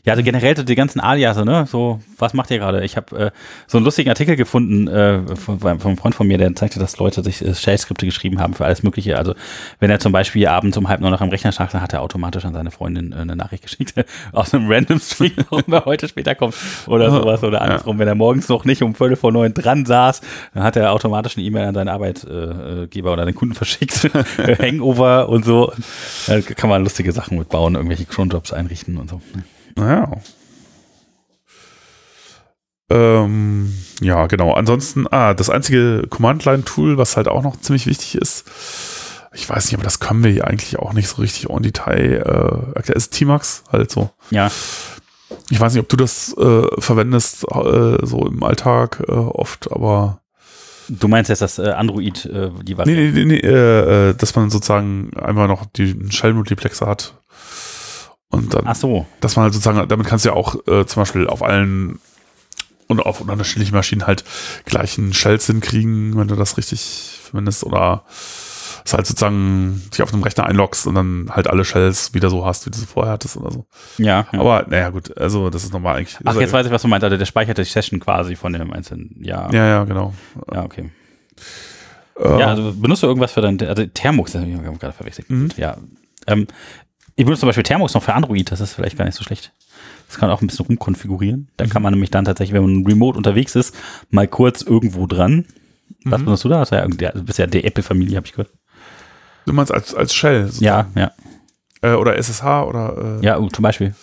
Ja, 0.04 0.14
also 0.14 0.22
generell 0.22 0.56
so 0.56 0.62
die 0.62 0.74
ganzen 0.74 1.00
Aliase, 1.00 1.44
ne? 1.44 1.66
So, 1.66 2.00
was 2.18 2.32
macht 2.32 2.50
ihr 2.50 2.58
gerade? 2.58 2.84
Ich 2.84 2.96
habe 2.96 3.18
äh, 3.18 3.30
so 3.66 3.78
einen 3.78 3.84
lustigen 3.84 4.08
Artikel 4.08 4.36
gefunden 4.36 4.88
äh, 4.88 5.20
von, 5.36 5.58
von 5.58 5.70
einem 5.70 5.96
Freund 5.98 6.14
von 6.14 6.26
mir, 6.26 6.38
der 6.38 6.54
zeigte, 6.54 6.78
dass 6.78 6.96
Leute 6.98 7.22
sich 7.22 7.44
äh, 7.44 7.54
Shell-Skripte 7.54 8.06
geschrieben 8.06 8.40
haben 8.40 8.54
für 8.54 8.64
alles 8.64 8.82
Mögliche. 8.82 9.18
Also 9.18 9.34
wenn 9.78 9.90
er 9.90 10.00
zum 10.00 10.12
Beispiel 10.12 10.46
abends 10.46 10.76
um 10.78 10.88
halb 10.88 11.00
neun 11.00 11.10
noch 11.10 11.20
am 11.20 11.28
Rechner 11.28 11.52
stand, 11.52 11.74
dann 11.74 11.82
hat 11.82 11.92
er 11.92 12.00
automatisch 12.00 12.44
an 12.44 12.54
seine 12.54 12.70
Freundin 12.70 13.12
äh, 13.12 13.16
eine 13.16 13.36
Nachricht 13.36 13.62
geschickt 13.62 13.94
aus 14.32 14.54
einem 14.54 14.70
random 14.70 15.00
Stream, 15.00 15.32
warum 15.50 15.72
er 15.72 15.84
heute 15.90 16.08
später 16.08 16.34
kommt 16.34 16.54
oder 16.86 17.10
sowas 17.10 17.42
oder 17.42 17.60
andersrum. 17.60 17.98
Wenn 17.98 18.08
er 18.08 18.14
morgens 18.14 18.48
noch 18.48 18.64
nicht 18.64 18.82
um 18.82 18.94
Viertel 18.94 19.16
vor 19.16 19.32
neun 19.32 19.52
dran 19.52 19.84
saß, 19.84 20.22
dann 20.54 20.62
hat 20.62 20.76
er 20.76 20.92
automatisch 20.92 21.36
eine 21.36 21.44
E-Mail 21.44 21.66
an 21.66 21.74
seinen 21.74 21.88
Arbeitgeber 21.88 23.12
oder 23.12 23.26
den 23.26 23.34
Kunden 23.34 23.54
verschickt. 23.54 24.10
Hangover 24.60 25.28
und 25.28 25.44
so. 25.44 25.72
Da 26.26 26.40
kann 26.40 26.70
man 26.70 26.82
lustige 26.82 27.12
Sachen 27.12 27.38
mitbauen, 27.38 27.74
irgendwelche 27.74 28.06
Cronjobs 28.06 28.52
einrichten 28.52 28.96
und 28.96 29.10
so. 29.10 29.20
Naja. 29.76 30.10
Ähm, 32.90 33.72
ja, 34.00 34.26
genau. 34.26 34.52
Ansonsten, 34.52 35.06
ah, 35.10 35.34
das 35.34 35.48
einzige 35.50 36.06
Command-Line-Tool, 36.08 36.98
was 36.98 37.16
halt 37.16 37.28
auch 37.28 37.42
noch 37.42 37.60
ziemlich 37.60 37.86
wichtig 37.86 38.16
ist, 38.16 38.44
ich 39.32 39.48
weiß 39.48 39.66
nicht, 39.66 39.74
aber 39.74 39.84
das 39.84 40.00
können 40.00 40.24
wir 40.24 40.30
hier 40.32 40.48
eigentlich 40.48 40.78
auch 40.78 40.92
nicht 40.92 41.08
so 41.08 41.22
richtig 41.22 41.48
en 41.50 41.62
Detail 41.62 42.16
äh, 42.16 42.76
erklären, 42.76 42.96
ist 42.96 43.12
Tmax 43.14 43.62
halt 43.70 43.90
so. 43.92 44.10
Ja, 44.30 44.50
Ich 45.50 45.60
weiß 45.60 45.72
nicht, 45.72 45.82
ob 45.82 45.88
du 45.88 45.96
das 45.96 46.36
äh, 46.36 46.62
verwendest, 46.80 47.44
äh, 47.44 48.04
so 48.04 48.26
im 48.26 48.42
Alltag 48.42 49.04
äh, 49.06 49.12
oft, 49.12 49.70
aber 49.70 50.20
Du 50.88 51.06
meinst 51.06 51.28
jetzt 51.28 51.42
das 51.42 51.60
äh, 51.60 51.68
Android, 51.68 52.26
äh, 52.26 52.50
die 52.64 52.72
nee, 52.72 52.78
Variante? 52.78 53.12
nee, 53.12 53.24
nee, 53.24 53.24
nee 53.24 53.48
äh, 53.48 54.08
äh, 54.10 54.14
dass 54.14 54.34
man 54.34 54.50
sozusagen 54.50 55.12
einmal 55.16 55.46
noch 55.46 55.64
den 55.66 56.10
Shell-Multiplexer 56.10 56.88
hat 56.88 57.14
und 58.30 58.54
dann 58.54 58.66
Ach 58.66 58.76
so. 58.76 59.06
dass 59.20 59.36
man 59.36 59.44
halt 59.44 59.54
sozusagen, 59.54 59.88
damit 59.88 60.06
kannst 60.06 60.24
du 60.24 60.30
ja 60.30 60.34
auch 60.34 60.54
äh, 60.66 60.86
zum 60.86 61.02
Beispiel 61.02 61.26
auf 61.26 61.42
allen 61.42 61.98
und 62.86 63.00
auf 63.00 63.20
unterschiedlichen 63.20 63.74
Maschinen 63.74 64.06
halt 64.06 64.24
gleichen 64.64 65.12
Shells 65.12 65.46
hinkriegen, 65.46 66.16
wenn 66.16 66.28
du 66.28 66.34
das 66.36 66.56
richtig 66.56 67.18
verwendest 67.22 67.64
oder 67.64 68.04
dass 68.82 68.94
halt 68.94 69.06
sozusagen 69.06 69.82
dich 69.92 70.02
auf 70.02 70.12
einem 70.12 70.22
Rechner 70.22 70.46
einloggst 70.46 70.86
und 70.86 70.94
dann 70.94 71.30
halt 71.30 71.48
alle 71.48 71.64
Shells 71.64 72.14
wieder 72.14 72.30
so 72.30 72.46
hast, 72.46 72.66
wie 72.66 72.70
du 72.70 72.78
sie 72.78 72.86
vorher 72.86 73.12
hattest 73.12 73.36
oder 73.36 73.50
so. 73.50 73.66
Ja. 73.98 74.26
ja. 74.32 74.40
Aber 74.40 74.66
naja, 74.68 74.90
gut, 74.90 75.16
also 75.18 75.50
das 75.50 75.64
ist 75.64 75.72
nochmal 75.72 75.96
eigentlich. 75.96 76.16
Ach, 76.24 76.34
jetzt 76.40 76.52
weiß 76.52 76.66
ich, 76.66 76.72
was 76.72 76.82
du 76.82 76.88
meinst. 76.88 77.04
Also 77.04 77.16
der 77.16 77.26
speichert 77.26 77.58
die 77.58 77.64
Session 77.64 78.00
quasi 78.00 78.36
von 78.36 78.52
dem 78.52 78.72
einzelnen. 78.72 79.16
Ja. 79.20 79.50
Ja, 79.52 79.66
ja, 79.66 79.84
genau. 79.84 80.14
Ja, 80.52 80.64
okay. 80.64 80.90
Äh, 82.18 82.38
Ja, 82.40 82.46
also 82.48 82.72
benutzt 82.72 83.02
du 83.02 83.06
irgendwas 83.06 83.32
für 83.32 83.42
dein, 83.42 83.60
also 83.62 83.84
Thermux, 83.86 84.32
das 84.32 84.42
habe 84.42 84.50
ich 84.50 84.78
gerade 84.78 84.92
verwechselt. 84.92 85.28
Mhm. 85.30 85.50
Ja. 85.56 85.76
Ähm, 86.26 86.46
ich 87.16 87.24
benutze 87.24 87.40
zum 87.40 87.48
Beispiel 87.48 87.62
Thermux 87.64 87.94
noch 87.94 88.02
für 88.02 88.14
Android, 88.14 88.50
das 88.50 88.60
ist 88.60 88.74
vielleicht 88.74 88.96
gar 88.98 89.04
nicht 89.04 89.14
so 89.16 89.24
schlecht. 89.24 89.52
Das 90.08 90.18
kann 90.18 90.28
man 90.28 90.36
auch 90.36 90.42
ein 90.42 90.46
bisschen 90.48 90.66
rumkonfigurieren. 90.66 91.48
Da 91.56 91.64
Mhm. 91.66 91.68
kann 91.70 91.82
man 91.82 91.92
nämlich 91.92 92.10
dann 92.10 92.24
tatsächlich, 92.24 92.54
wenn 92.54 92.62
man 92.62 92.86
remote 92.86 93.16
unterwegs 93.16 93.54
ist, 93.54 93.74
mal 94.10 94.26
kurz 94.28 94.62
irgendwo 94.62 95.06
dran 95.06 95.46
Was 96.04 96.20
Mhm. 96.20 96.24
benutzt 96.26 96.44
du 96.44 96.48
da? 96.48 96.64
Du, 96.64 96.96
ja, 97.04 97.10
du 97.12 97.22
bist 97.24 97.38
ja 97.38 97.46
der 97.46 97.64
Apple-Familie, 97.64 98.16
habe 98.16 98.26
ich 98.26 98.32
gehört. 98.32 98.50
Du 99.44 99.52
meinst 99.52 99.72
als, 99.72 99.94
als 99.94 100.14
Shell? 100.14 100.48
Ja, 100.60 100.86
ja. 100.94 101.10
Äh, 101.82 101.92
oder 101.94 102.16
SSH 102.16 102.64
oder 102.64 103.18
äh, 103.20 103.24
Ja, 103.26 103.38
zum 103.52 103.62
Beispiel. 103.62 103.94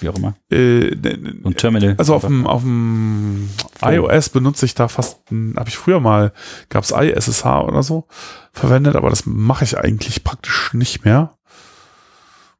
Wie 0.00 0.08
auch 0.08 0.16
immer. 0.16 0.34
äh, 0.50 0.90
ne- 0.94 1.16
ne- 1.18 1.34
Und 1.42 1.56
Terminal. 1.58 1.94
Also 1.96 2.14
auf 2.14 2.24
dem, 2.26 2.46
auf 2.46 2.62
dem 2.62 3.48
Phone. 3.78 3.94
iOS 3.94 4.28
benutze 4.30 4.66
ich 4.66 4.74
da 4.74 4.88
fast, 4.88 5.20
habe 5.30 5.68
ich 5.68 5.76
früher 5.76 6.00
mal, 6.00 6.32
gab 6.70 6.84
es 6.84 6.90
iSSH 6.90 7.44
oder 7.64 7.82
so 7.82 8.06
verwendet, 8.52 8.96
aber 8.96 9.10
das 9.10 9.24
mache 9.26 9.64
ich 9.64 9.78
eigentlich 9.78 10.24
praktisch 10.24 10.72
nicht 10.74 11.04
mehr. 11.04 11.34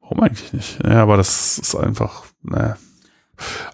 Warum 0.09 0.25
eigentlich 0.25 0.53
nicht? 0.53 0.79
Ja, 0.85 1.03
aber 1.03 1.17
das 1.19 1.59
ist 1.59 1.75
einfach, 1.75 2.25
naja. 2.43 2.77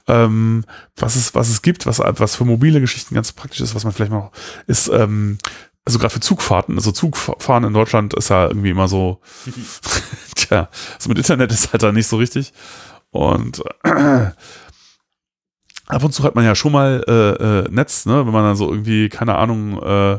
Ähm, 0.09 0.65
was 0.97 1.17
es, 1.17 1.35
was 1.35 1.49
es 1.49 1.63
gibt, 1.63 1.87
was, 1.87 2.01
was 2.01 2.37
für 2.37 2.45
mobile 2.45 2.81
Geschichten 2.81 3.15
ganz 3.15 3.33
praktisch 3.33 3.61
ist, 3.61 3.75
was 3.75 3.85
man 3.85 3.93
vielleicht 3.93 4.13
noch, 4.13 4.33
ist, 4.67 4.89
ähm, 4.89 5.39
also 5.85 5.99
gerade 5.99 6.13
für 6.13 6.21
Zugfahrten, 6.21 6.77
also 6.77 6.93
Zugfahren 6.93 7.65
in 7.65 7.73
Deutschland 7.73 8.15
ist 8.15 8.31
ja 8.31 8.47
irgendwie 8.49 8.71
immer 8.71 8.89
so, 8.89 9.21
tja, 10.35 10.69
also 10.97 11.09
mit 11.09 11.19
Internet 11.19 11.53
ist 11.53 11.73
halt 11.73 11.83
da 11.83 11.93
nicht 11.93 12.09
so 12.09 12.17
richtig. 12.17 12.53
Und 13.11 13.63
äh, 13.85 14.27
ab 15.87 16.03
und 16.03 16.13
zu 16.13 16.25
hat 16.25 16.35
man 16.35 16.45
ja 16.45 16.57
schon 16.57 16.73
mal 16.73 17.05
äh, 17.07 17.63
äh, 17.63 17.69
Netz, 17.71 18.07
ne, 18.07 18.27
wenn 18.27 18.33
man 18.33 18.43
dann 18.43 18.57
so 18.57 18.71
irgendwie, 18.71 19.09
keine 19.09 19.37
Ahnung, 19.37 19.81
äh, 19.81 20.19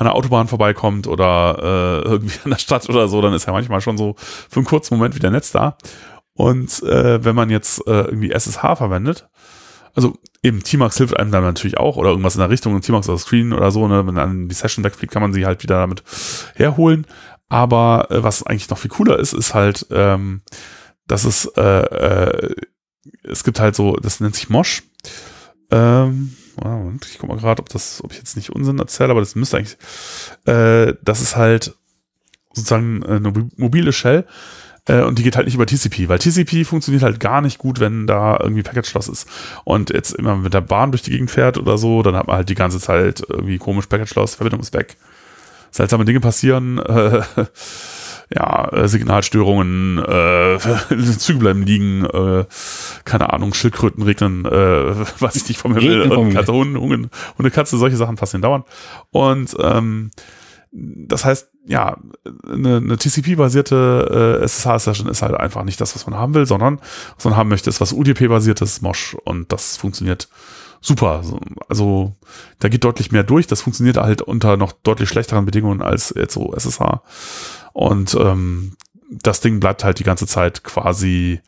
an 0.00 0.06
der 0.06 0.14
Autobahn 0.14 0.48
vorbeikommt 0.48 1.06
oder 1.06 1.58
äh, 1.58 2.08
irgendwie 2.08 2.38
an 2.44 2.50
der 2.50 2.58
Stadt 2.58 2.88
oder 2.88 3.06
so, 3.06 3.20
dann 3.20 3.34
ist 3.34 3.46
ja 3.46 3.52
manchmal 3.52 3.82
schon 3.82 3.98
so 3.98 4.14
für 4.16 4.56
einen 4.56 4.64
kurzen 4.64 4.96
Moment 4.96 5.14
wieder 5.14 5.30
Netz 5.30 5.52
da. 5.52 5.76
Und 6.32 6.82
äh, 6.84 7.22
wenn 7.22 7.36
man 7.36 7.50
jetzt 7.50 7.86
äh, 7.86 8.04
irgendwie 8.04 8.30
SSH 8.30 8.76
verwendet, 8.76 9.28
also 9.94 10.16
eben 10.42 10.62
T-Max 10.62 10.96
hilft 10.96 11.18
einem 11.18 11.30
dann 11.30 11.44
natürlich 11.44 11.76
auch 11.76 11.98
oder 11.98 12.08
irgendwas 12.08 12.34
in 12.34 12.40
der 12.40 12.48
Richtung 12.48 12.74
und 12.74 12.80
T-Max 12.80 13.10
oder 13.10 13.18
Screen 13.18 13.52
oder 13.52 13.70
so, 13.70 13.86
ne, 13.88 14.06
wenn 14.06 14.14
dann 14.14 14.48
die 14.48 14.54
Session 14.54 14.84
wegfliegt, 14.84 15.12
kann 15.12 15.20
man 15.20 15.34
sie 15.34 15.44
halt 15.44 15.62
wieder 15.62 15.80
damit 15.80 16.02
herholen. 16.54 17.06
Aber 17.50 18.06
äh, 18.10 18.22
was 18.22 18.42
eigentlich 18.42 18.70
noch 18.70 18.78
viel 18.78 18.90
cooler 18.90 19.18
ist, 19.18 19.34
ist 19.34 19.52
halt, 19.52 19.86
ähm, 19.90 20.40
dass 21.06 21.24
es, 21.24 21.44
äh, 21.58 21.60
äh, 21.62 22.54
es 23.24 23.44
gibt 23.44 23.60
halt 23.60 23.76
so, 23.76 23.96
das 23.96 24.20
nennt 24.20 24.34
sich 24.34 24.48
Mosh. 24.48 24.82
Ähm, 25.70 26.34
Moment, 26.64 27.06
ich 27.06 27.18
guck 27.18 27.28
mal 27.28 27.38
gerade, 27.38 27.60
ob 27.60 27.68
das, 27.68 28.02
ob 28.04 28.12
ich 28.12 28.18
jetzt 28.18 28.36
nicht 28.36 28.50
Unsinn 28.50 28.78
erzähle, 28.78 29.10
aber 29.10 29.20
das 29.20 29.34
müsste 29.34 29.58
eigentlich, 29.58 29.78
äh, 30.46 30.94
das 31.02 31.20
ist 31.20 31.36
halt 31.36 31.74
sozusagen 32.52 33.04
eine 33.04 33.32
mobile 33.56 33.92
Shell 33.92 34.26
äh, 34.86 35.02
und 35.02 35.18
die 35.18 35.22
geht 35.22 35.36
halt 35.36 35.46
nicht 35.46 35.54
über 35.54 35.66
TCP, 35.66 36.08
weil 36.08 36.18
TCP 36.18 36.64
funktioniert 36.64 37.02
halt 37.02 37.20
gar 37.20 37.40
nicht 37.40 37.58
gut, 37.58 37.80
wenn 37.80 38.06
da 38.06 38.38
irgendwie 38.40 38.62
Package-Loss 38.62 39.08
ist. 39.08 39.28
Und 39.64 39.90
jetzt 39.90 40.12
immer 40.14 40.36
mit 40.36 40.54
der 40.54 40.60
Bahn 40.60 40.90
durch 40.90 41.02
die 41.02 41.10
Gegend 41.10 41.30
fährt 41.30 41.58
oder 41.58 41.78
so, 41.78 42.02
dann 42.02 42.16
hat 42.16 42.26
man 42.26 42.36
halt 42.36 42.48
die 42.48 42.54
ganze 42.54 42.80
Zeit 42.80 43.22
irgendwie 43.28 43.58
komisch 43.58 43.86
Package-Loss, 43.86 44.34
Verbindung 44.34 44.60
ist 44.60 44.74
weg. 44.74 44.96
Seltsame 45.70 46.04
Dinge 46.04 46.20
passieren, 46.20 46.78
äh, 46.78 47.22
ja, 48.32 48.68
äh, 48.72 48.88
Signalstörungen, 48.88 49.98
äh, 49.98 50.58
Züge 51.18 51.40
bleiben 51.40 51.62
liegen, 51.62 52.04
äh, 52.04 52.44
keine 53.04 53.32
Ahnung, 53.32 53.54
Schildkröten 53.54 54.02
regnen, 54.02 54.44
äh, 54.44 54.50
weiß 55.20 55.36
ich 55.36 55.48
nicht 55.48 55.58
vom 55.58 55.76
Himmel, 55.76 56.12
und. 56.12 56.32
Katze, 56.32 56.52
Hunde, 56.52 56.80
Hunde, 56.80 57.10
Hunde, 57.36 57.50
Katze, 57.50 57.76
solche 57.76 57.96
Sachen 57.96 58.16
passieren 58.16 58.42
dauernd. 58.42 58.66
Und 59.10 59.56
ähm, 59.60 60.10
das 60.72 61.24
heißt, 61.24 61.50
ja, 61.66 61.96
eine, 62.48 62.76
eine 62.76 62.96
TCP-basierte 62.96 64.38
äh, 64.40 64.44
SSH-Session 64.44 65.08
ist 65.08 65.22
halt 65.22 65.34
einfach 65.34 65.64
nicht 65.64 65.80
das, 65.80 65.96
was 65.96 66.06
man 66.06 66.18
haben 66.18 66.34
will, 66.34 66.46
sondern 66.46 66.80
was 67.16 67.24
man 67.24 67.36
haben 67.36 67.48
möchte, 67.48 67.68
ist 67.68 67.80
was 67.80 67.92
UDP-basiertes 67.92 68.80
Mosh 68.80 69.16
und 69.24 69.52
das 69.52 69.76
funktioniert 69.76 70.28
super. 70.80 71.22
So, 71.22 71.40
Also 71.68 72.14
da 72.58 72.68
geht 72.68 72.84
deutlich 72.84 73.12
mehr 73.12 73.22
durch. 73.24 73.46
Das 73.46 73.62
funktioniert 73.62 73.96
halt 73.96 74.22
unter 74.22 74.56
noch 74.56 74.72
deutlich 74.72 75.08
schlechteren 75.08 75.44
Bedingungen 75.44 75.82
als 75.82 76.12
jetzt 76.16 76.34
so 76.34 76.52
SSH. 76.54 77.00
Und 77.72 78.14
ähm, 78.14 78.76
das 79.10 79.40
Ding 79.40 79.60
bleibt 79.60 79.84
halt 79.84 79.98
die 79.98 80.04
ganze 80.04 80.26
Zeit 80.26 80.62
quasi. 80.64 81.40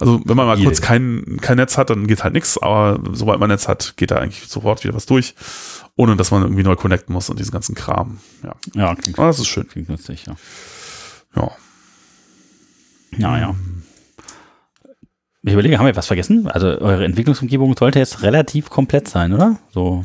Also 0.00 0.20
wenn 0.24 0.36
man 0.36 0.46
mal 0.46 0.56
Hier. 0.56 0.66
kurz 0.66 0.80
kein, 0.80 1.38
kein 1.40 1.58
Netz 1.58 1.78
hat, 1.78 1.90
dann 1.90 2.06
geht 2.08 2.24
halt 2.24 2.34
nichts, 2.34 2.58
aber 2.58 2.98
sobald 3.12 3.38
man 3.38 3.48
Netz 3.50 3.68
hat, 3.68 3.94
geht 3.96 4.10
da 4.10 4.16
eigentlich 4.16 4.48
sofort 4.48 4.82
wieder 4.82 4.94
was 4.94 5.06
durch, 5.06 5.34
ohne 5.94 6.16
dass 6.16 6.30
man 6.32 6.42
irgendwie 6.42 6.64
neu 6.64 6.74
connecten 6.74 7.12
muss 7.12 7.30
und 7.30 7.38
diesen 7.38 7.52
ganzen 7.52 7.74
Kram. 7.76 8.18
Ja, 8.42 8.54
Ja, 8.74 8.94
klingt, 8.96 9.18
aber 9.18 9.28
das 9.28 9.38
ist 9.38 9.46
schön. 9.48 9.68
klingt 9.68 9.88
nützlich, 9.90 10.26
ja. 10.26 10.34
Ja. 11.36 11.50
Ja, 13.16 13.38
ja. 13.38 13.54
Ich 15.44 15.52
überlege, 15.52 15.78
haben 15.78 15.86
wir 15.86 15.96
was 15.96 16.06
vergessen? 16.06 16.46
Also 16.48 16.68
eure 16.68 17.04
Entwicklungsumgebung 17.04 17.76
sollte 17.76 17.98
jetzt 17.98 18.22
relativ 18.22 18.70
komplett 18.70 19.08
sein, 19.08 19.32
oder? 19.32 19.58
So 19.70 20.04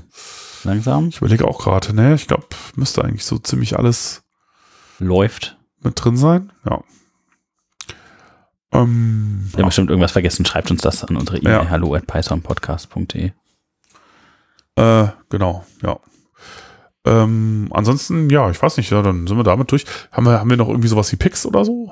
langsam 0.64 1.10
Ich 1.10 1.18
überlege 1.18 1.48
auch 1.48 1.60
gerade, 1.60 1.94
ne, 1.94 2.16
ich 2.16 2.28
glaube, 2.28 2.48
müsste 2.76 3.04
eigentlich 3.04 3.24
so 3.26 3.38
ziemlich 3.38 3.78
alles 3.78 4.24
läuft. 5.00 5.58
mit 5.84 6.04
drin 6.04 6.18
sein. 6.18 6.52
Ja. 6.68 6.82
Ähm, 8.74 9.48
Wir 9.52 9.60
haben 9.60 9.68
bestimmt 9.68 9.92
irgendwas 9.92 10.12
vergessen. 10.12 10.44
Schreibt 10.46 10.72
uns 10.72 10.82
das 10.82 11.04
an 11.04 11.16
unsere 11.16 11.38
E-Mail. 11.38 11.54
Ja. 11.54 11.70
Hallo 11.70 11.94
at 11.94 12.08
pythonpodcast.de. 12.08 13.32
Äh, 14.76 15.08
genau, 15.30 15.66
ja. 15.84 16.00
Ähm, 17.06 17.70
ansonsten, 17.72 18.30
ja, 18.32 18.50
ich 18.50 18.62
weiß 18.62 18.78
nicht, 18.78 18.90
ja, 18.90 19.02
dann 19.04 19.28
sind 19.28 19.38
wir 19.38 19.44
damit 19.44 19.72
durch. 19.72 19.86
Haben 20.12 20.26
wir, 20.26 20.40
haben 20.40 20.50
wir 20.50 20.58
noch 20.58 20.68
irgendwie 20.68 20.90
sowas 20.90 21.12
wie 21.12 21.16
Pix 21.16 21.46
oder 21.46 21.64
so? 21.64 21.92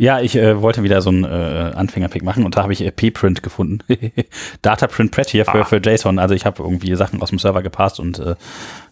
Ja, 0.00 0.20
ich 0.20 0.36
äh, 0.36 0.62
wollte 0.62 0.84
wieder 0.84 1.02
so 1.02 1.10
einen 1.10 1.24
äh, 1.24 1.72
Anfängerpick 1.74 2.22
machen 2.22 2.44
und 2.44 2.56
da 2.56 2.62
habe 2.62 2.72
ich 2.72 2.82
äh, 2.82 2.92
P-Print 2.92 3.42
gefunden. 3.42 3.80
Dataprint 4.62 5.10
Pret 5.10 5.28
hier 5.28 5.44
für, 5.44 5.62
Ah. 5.62 5.64
für 5.64 5.78
JSON. 5.82 6.20
Also 6.20 6.36
ich 6.36 6.46
habe 6.46 6.62
irgendwie 6.62 6.94
Sachen 6.94 7.20
aus 7.20 7.30
dem 7.30 7.40
Server 7.40 7.62
gepasst 7.62 7.98
und 7.98 8.20
äh, 8.20 8.36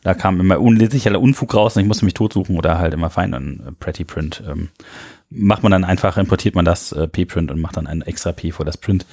da 0.02 0.14
kam 0.14 0.40
immer 0.40 0.60
unsicherer 0.60 1.20
Unfug 1.20 1.54
raus 1.54 1.76
und 1.76 1.82
ich 1.82 1.86
musste 1.86 2.04
mich 2.06 2.14
totsuchen 2.14 2.56
oder 2.58 2.78
halt 2.78 2.92
immer 2.92 3.08
fein 3.08 3.30
dann 3.30 3.62
äh, 3.68 3.72
Pretty 3.72 4.02
Print. 4.02 4.42
Ähm, 4.48 4.70
macht 5.30 5.62
man 5.62 5.70
dann 5.70 5.84
einfach, 5.84 6.16
importiert 6.16 6.56
man 6.56 6.64
das 6.64 6.90
äh, 6.90 7.06
P-Print 7.06 7.52
und 7.52 7.60
macht 7.60 7.76
dann 7.76 7.86
ein 7.86 8.02
extra 8.02 8.32
P 8.32 8.50
für 8.50 8.64
das 8.64 8.76
Print. 8.76 9.06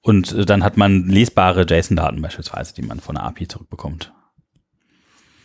Und 0.00 0.32
äh, 0.32 0.46
dann 0.46 0.64
hat 0.64 0.78
man 0.78 1.08
lesbare 1.08 1.66
JSON-Daten 1.68 2.22
beispielsweise, 2.22 2.74
die 2.74 2.82
man 2.82 3.00
von 3.00 3.16
der 3.16 3.24
API 3.24 3.48
zurückbekommt. 3.48 4.14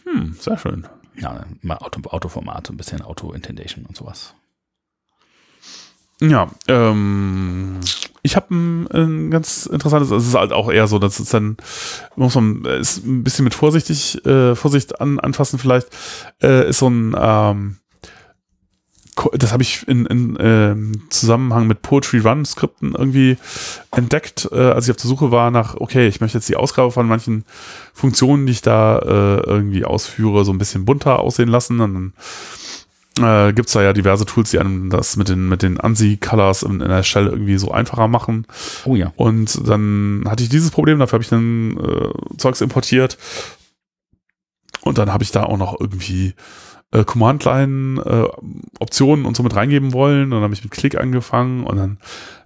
Hm, 0.05 0.37
sehr 0.39 0.57
schön. 0.57 0.87
Ja, 1.17 1.43
mal 1.61 1.75
Auto, 1.79 1.99
Autoformat, 2.09 2.67
so 2.67 2.73
ein 2.73 2.77
bisschen 2.77 3.01
Auto-Intendation 3.01 3.85
und 3.85 3.97
sowas. 3.97 4.33
Ja, 6.21 6.49
ähm, 6.67 7.79
ich 8.23 8.35
habe 8.35 8.53
ein, 8.53 8.87
ein 8.91 9.31
ganz 9.31 9.65
interessantes, 9.65 10.11
also 10.11 10.21
es 10.21 10.27
ist 10.27 10.37
halt 10.37 10.51
auch 10.51 10.69
eher 10.69 10.87
so, 10.87 10.99
dass 10.99 11.19
es 11.19 11.29
dann, 11.29 11.55
muss 12.17 12.35
man, 12.35 12.65
äh, 12.65 12.79
ist 12.79 13.05
ein 13.05 13.23
bisschen 13.23 13.45
mit 13.45 13.53
vorsichtig, 13.53 14.25
äh, 14.25 14.53
Vorsicht 14.53 14.99
an, 14.99 15.19
anfassen 15.19 15.59
vielleicht, 15.59 15.87
äh, 16.43 16.69
ist 16.69 16.79
so 16.79 16.89
ein, 16.89 17.15
ähm, 17.17 17.77
das 19.33 19.51
habe 19.51 19.63
ich 19.63 19.87
in, 19.87 20.05
in 20.05 20.37
ähm, 20.39 20.91
Zusammenhang 21.09 21.67
mit 21.67 21.81
Poetry 21.81 22.19
Run 22.19 22.45
Skripten 22.45 22.95
irgendwie 22.95 23.37
entdeckt, 23.91 24.47
äh, 24.51 24.71
als 24.71 24.85
ich 24.85 24.91
auf 24.91 24.97
der 24.97 25.09
Suche 25.09 25.31
war 25.31 25.51
nach, 25.51 25.75
okay, 25.75 26.07
ich 26.07 26.21
möchte 26.21 26.37
jetzt 26.37 26.49
die 26.49 26.55
Ausgabe 26.55 26.91
von 26.91 27.07
manchen 27.07 27.43
Funktionen, 27.93 28.45
die 28.45 28.53
ich 28.53 28.61
da 28.61 28.99
äh, 28.99 29.41
irgendwie 29.45 29.83
ausführe, 29.83 30.45
so 30.45 30.53
ein 30.53 30.57
bisschen 30.57 30.85
bunter 30.85 31.19
aussehen 31.19 31.49
lassen. 31.49 31.81
Und 31.81 31.93
dann 31.93 32.13
äh, 33.23 33.53
gibt 33.53 33.67
es 33.67 33.73
da 33.73 33.81
ja 33.81 33.93
diverse 33.93 34.25
Tools, 34.25 34.51
die 34.51 34.59
einem 34.59 34.89
das 34.89 35.15
mit 35.17 35.29
den, 35.29 35.49
mit 35.49 35.61
den 35.61 35.79
ANSI-Colors 35.79 36.63
in, 36.63 36.81
in 36.81 36.89
der 36.89 37.03
Shell 37.03 37.27
irgendwie 37.27 37.57
so 37.57 37.71
einfacher 37.71 38.07
machen. 38.07 38.47
Oh 38.85 38.95
ja. 38.95 39.13
Und 39.15 39.67
dann 39.67 40.23
hatte 40.27 40.43
ich 40.43 40.49
dieses 40.49 40.71
Problem, 40.71 40.99
dafür 40.99 41.13
habe 41.13 41.23
ich 41.23 41.29
dann 41.29 41.77
äh, 41.77 42.09
Zeugs 42.37 42.61
importiert. 42.61 43.17
Und 44.81 44.97
dann 44.97 45.13
habe 45.13 45.23
ich 45.23 45.31
da 45.31 45.43
auch 45.43 45.57
noch 45.57 45.79
irgendwie 45.79 46.33
äh, 46.91 47.03
Command-Line-Optionen 47.03 49.25
und 49.25 49.35
so 49.35 49.43
mit 49.43 49.55
reingeben 49.55 49.93
wollen. 49.93 50.25
Und 50.25 50.31
dann 50.31 50.43
habe 50.43 50.53
ich 50.53 50.63
mit 50.63 50.71
Klick 50.71 50.97
angefangen. 50.97 51.65
Und 51.65 51.77
dann 51.77 51.97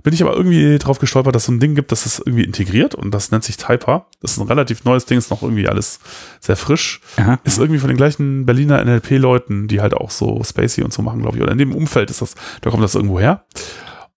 bin 0.04 0.14
ich 0.14 0.22
aber 0.22 0.36
irgendwie 0.36 0.78
drauf 0.78 1.00
gestolpert, 1.00 1.34
dass 1.34 1.44
es 1.44 1.46
so 1.48 1.54
ein 1.54 1.60
Ding 1.62 1.76
gibt, 1.76 1.92
das 1.92 2.04
das 2.04 2.20
irgendwie 2.20 2.44
integriert. 2.44 2.94
Und 2.94 3.12
das 3.12 3.32
nennt 3.32 3.46
sich 3.46 3.56
Typer. 3.58 4.08
Das 4.22 4.34
ist 4.34 4.38
ein 4.38 4.48
relativ 4.48 4.84
neues 4.84 5.06
Ding, 5.06 5.18
ist 5.18 5.32
noch 5.32 5.42
irgendwie 5.42 5.68
alles 5.68 6.00
sehr 6.42 6.58
frisch. 6.58 7.00
Aha. 7.16 7.40
Ist 7.46 7.58
irgendwie 7.58 7.80
von 7.80 7.88
den 7.88 7.98
gleichen 7.98 8.46
Berliner 8.46 8.84
NLP-Leuten, 8.84 9.68
die 9.70 9.80
halt 9.80 9.94
auch 9.94 10.12
so 10.12 10.44
Spacey 10.44 10.84
und 10.84 10.92
so 10.92 11.02
machen, 11.02 11.22
glaube 11.22 11.38
ich. 11.38 11.44
Oder 11.44 11.54
in 11.54 11.58
dem 11.58 11.74
Umfeld 11.74 12.10
ist 12.10 12.22
das, 12.22 12.36
da 12.62 12.70
kommt 12.70 12.84
das 12.84 12.96
irgendwo 12.96 13.20
her. 13.20 13.46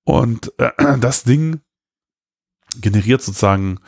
Und 0.05 0.53
äh, 0.59 0.71
das 1.01 1.23
Ding 1.23 1.61
generiert 2.81 3.23
sozusagen 3.23 3.79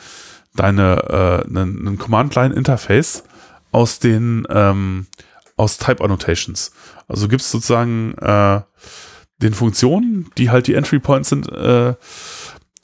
deine 0.54 1.44
äh, 1.44 1.46
einen, 1.46 1.86
einen 1.86 1.98
Command-Line-Interface 1.98 3.24
aus 3.72 3.98
den 3.98 4.46
ähm, 4.50 5.06
aus 5.56 5.78
Type 5.78 6.02
Annotations. 6.02 6.72
Also 7.08 7.26
du 7.26 7.30
gibst 7.30 7.50
sozusagen 7.50 8.14
äh, 8.18 8.60
den 9.38 9.54
Funktionen, 9.54 10.30
die 10.36 10.50
halt 10.50 10.66
die 10.66 10.74
Entry 10.74 10.98
Points 10.98 11.28
sind, 11.28 11.50
äh, 11.50 11.94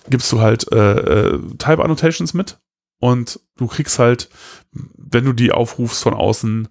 gibst 0.09 0.31
du 0.33 0.41
halt 0.41 0.71
äh, 0.73 0.95
äh, 1.33 1.39
Type 1.59 1.83
Annotations 1.85 2.35
mit 2.35 2.59
und 3.01 3.41
du 3.57 3.67
kriegst 3.67 3.99
halt, 3.99 4.29
wenn 4.73 5.25
du 5.25 5.33
die 5.33 5.53
aufrufst 5.53 6.03
von 6.03 6.15
außen 6.15 6.69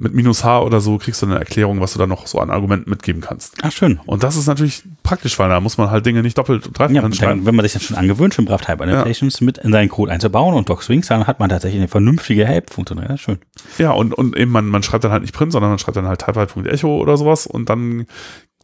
mit 0.00 0.14
minus 0.14 0.44
H 0.44 0.62
oder 0.62 0.80
so, 0.80 0.96
kriegst 0.98 1.22
du 1.22 1.26
eine 1.26 1.40
Erklärung, 1.40 1.80
was 1.80 1.92
du 1.94 1.98
da 1.98 2.06
noch 2.06 2.28
so 2.28 2.38
an 2.38 2.50
Argumenten 2.50 2.88
mitgeben 2.88 3.20
kannst. 3.20 3.56
Ach, 3.62 3.72
schön. 3.72 3.98
Und 4.06 4.22
das 4.22 4.36
ist 4.36 4.46
natürlich 4.46 4.84
praktisch, 5.02 5.36
weil 5.40 5.48
da 5.48 5.58
muss 5.60 5.76
man 5.76 5.90
halt 5.90 6.06
Dinge 6.06 6.22
nicht 6.22 6.38
doppelt 6.38 6.68
und 6.68 6.78
dreifach 6.78 6.94
Ja, 6.94 7.02
hinschreiben. 7.02 7.38
dann, 7.38 7.46
wenn 7.46 7.56
man 7.56 7.64
sich 7.64 7.72
dann 7.72 7.82
schon 7.82 7.96
angewöhnt, 7.96 8.32
schon 8.32 8.44
brav 8.44 8.60
Type 8.64 8.80
Annotations 8.80 9.40
mit 9.40 9.58
in 9.58 9.72
seinen 9.72 9.88
Code 9.88 10.12
einzubauen 10.12 10.54
und 10.54 10.68
Docstrings, 10.68 11.08
dann 11.08 11.26
hat 11.26 11.40
man 11.40 11.48
tatsächlich 11.50 11.80
eine 11.80 11.88
vernünftige 11.88 12.46
Help-Funktion. 12.46 13.04
Ja, 13.08 13.18
schön. 13.18 13.38
Ja, 13.78 13.90
und, 13.90 14.14
und 14.14 14.36
eben 14.36 14.52
man, 14.52 14.66
man 14.66 14.84
schreibt 14.84 15.02
dann 15.02 15.10
halt 15.10 15.22
nicht 15.22 15.34
Print, 15.34 15.50
sondern 15.50 15.70
man 15.72 15.80
schreibt 15.80 15.96
dann 15.96 16.06
halt 16.06 16.20
Type.echo 16.24 16.96
oder 16.96 17.16
sowas 17.16 17.48
und 17.48 17.68
dann 17.68 18.06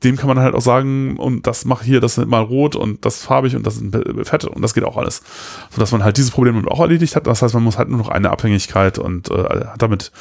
dem 0.05 0.17
kann 0.17 0.29
man 0.29 0.39
halt 0.39 0.55
auch 0.55 0.61
sagen, 0.61 1.17
und 1.17 1.47
das 1.47 1.65
mach 1.65 1.83
hier, 1.83 2.01
das 2.01 2.19
ist 2.19 2.27
mal 2.27 2.43
rot 2.43 2.77
und 2.77 3.05
das 3.05 3.23
farbig 3.23 3.57
und 3.57 3.67
das 3.67 3.79
ist 3.79 4.29
fett 4.29 4.45
und 4.45 4.63
das 4.63 4.75
geht 4.75 4.85
auch 4.85 4.97
alles. 4.97 5.23
Sodass 5.71 5.93
man 5.93 6.05
halt 6.05 6.17
dieses 6.17 6.31
Problem 6.31 6.67
auch 6.69 6.81
erledigt 6.81 7.17
hat. 7.17 7.27
Das 7.27 7.43
heißt, 7.43 7.55
man 7.55 7.63
muss 7.63 7.79
halt 7.79 7.89
nur 7.89 7.99
noch 7.99 8.09
eine 8.09 8.31
Abhängigkeit 8.31 8.99
und 8.99 9.31
äh, 9.31 9.45
hat 9.45 9.83
damit 9.83 10.13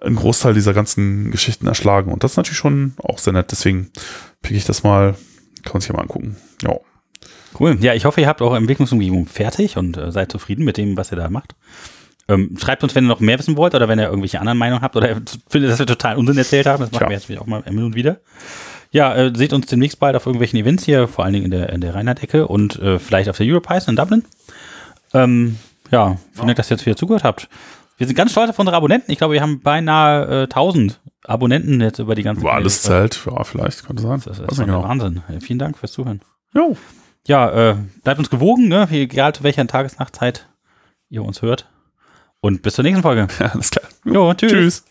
einen 0.00 0.16
Großteil 0.16 0.54
dieser 0.54 0.74
ganzen 0.74 1.30
Geschichten 1.30 1.66
erschlagen. 1.66 2.12
Und 2.12 2.24
das 2.24 2.32
ist 2.32 2.36
natürlich 2.36 2.58
schon 2.58 2.94
auch 3.02 3.18
sehr 3.18 3.32
nett. 3.32 3.52
Deswegen 3.52 3.90
pick 4.42 4.56
ich 4.56 4.64
das 4.64 4.82
mal, 4.82 5.14
kann 5.62 5.74
man 5.74 5.80
sich 5.80 5.88
ja 5.88 5.94
mal 5.94 6.02
angucken. 6.02 6.36
Ja. 6.62 6.76
Cool. 7.58 7.76
Ja, 7.80 7.94
ich 7.94 8.04
hoffe, 8.04 8.20
ihr 8.20 8.28
habt 8.28 8.40
eure 8.42 8.56
Entwicklungsumgebung 8.56 9.26
fertig 9.26 9.76
und 9.76 9.96
äh, 9.96 10.10
seid 10.10 10.32
zufrieden 10.32 10.64
mit 10.64 10.76
dem, 10.76 10.96
was 10.96 11.12
ihr 11.12 11.16
da 11.16 11.28
macht. 11.28 11.54
Ähm, 12.28 12.56
schreibt 12.60 12.82
uns, 12.82 12.94
wenn 12.94 13.04
ihr 13.04 13.08
noch 13.08 13.20
mehr 13.20 13.38
wissen 13.38 13.56
wollt 13.56 13.74
oder 13.74 13.88
wenn 13.88 13.98
ihr 13.98 14.06
irgendwelche 14.06 14.40
anderen 14.40 14.58
Meinungen 14.58 14.82
habt 14.82 14.96
oder 14.96 15.08
findet, 15.48 15.70
dass 15.70 15.78
wir 15.78 15.86
total 15.86 16.16
Unsinn 16.16 16.38
erzählt 16.38 16.66
haben. 16.66 16.80
Das 16.80 16.92
machen 16.92 17.08
Tja. 17.08 17.10
wir 17.10 17.36
jetzt 17.36 17.40
auch 17.40 17.46
mal 17.46 17.62
im 17.66 17.78
und 17.78 17.94
wieder. 17.94 18.20
Ja, 18.92 19.14
äh, 19.14 19.32
seht 19.34 19.54
uns 19.54 19.66
demnächst 19.66 19.98
bald 19.98 20.14
auf 20.16 20.26
irgendwelchen 20.26 20.58
Events 20.58 20.84
hier, 20.84 21.08
vor 21.08 21.24
allen 21.24 21.32
Dingen 21.32 21.46
in 21.46 21.50
der, 21.50 21.70
in 21.70 21.80
der 21.80 21.94
Rheinland-Ecke 21.94 22.46
und 22.46 22.78
äh, 22.78 22.98
vielleicht 22.98 23.28
auf 23.30 23.38
der 23.38 23.46
Europeice 23.46 23.88
in 23.88 23.96
Dublin. 23.96 24.24
Ähm, 25.14 25.58
ja, 25.90 26.16
vielen 26.32 26.46
Dank, 26.46 26.56
dass 26.56 26.70
ihr 26.70 26.76
jetzt 26.76 26.86
wieder 26.86 26.96
zugehört 26.96 27.24
habt. 27.24 27.48
Wir 27.96 28.06
sind 28.06 28.16
ganz 28.16 28.32
stolz 28.32 28.50
auf 28.50 28.58
unsere 28.58 28.76
Abonnenten. 28.76 29.10
Ich 29.10 29.18
glaube, 29.18 29.34
wir 29.34 29.40
haben 29.40 29.60
beinahe 29.60 30.42
äh, 30.42 30.44
1000 30.44 31.00
Abonnenten 31.24 31.80
jetzt 31.80 32.00
über 32.00 32.14
die 32.14 32.22
ganze 32.22 32.42
Über 32.42 32.52
alles 32.52 32.82
zählt, 32.82 33.20
ja, 33.26 33.44
vielleicht, 33.44 33.84
könnte 33.84 34.02
sein. 34.02 34.20
Das 34.24 34.26
ist 34.26 34.36
schon 34.38 34.46
nicht 34.46 34.58
genau. 34.58 34.82
Wahnsinn. 34.82 35.22
Vielen 35.40 35.58
Dank 35.58 35.78
fürs 35.78 35.92
Zuhören. 35.92 36.20
Jo. 36.54 36.76
Ja, 37.26 37.70
äh, 37.70 37.76
bleibt 38.02 38.18
uns 38.18 38.28
gewogen, 38.28 38.68
ne? 38.68 38.88
egal 38.90 39.34
zu 39.34 39.42
welcher 39.42 39.66
Tagesnachtzeit 39.66 40.48
ihr 41.08 41.22
uns 41.22 41.40
hört. 41.40 41.68
Und 42.40 42.62
bis 42.62 42.74
zur 42.74 42.82
nächsten 42.82 43.02
Folge. 43.02 43.28
Ja, 43.38 43.46
alles 43.52 43.70
klar. 43.70 43.88
Jo, 44.04 44.34
tschüss. 44.34 44.52
Tschüss. 44.52 44.84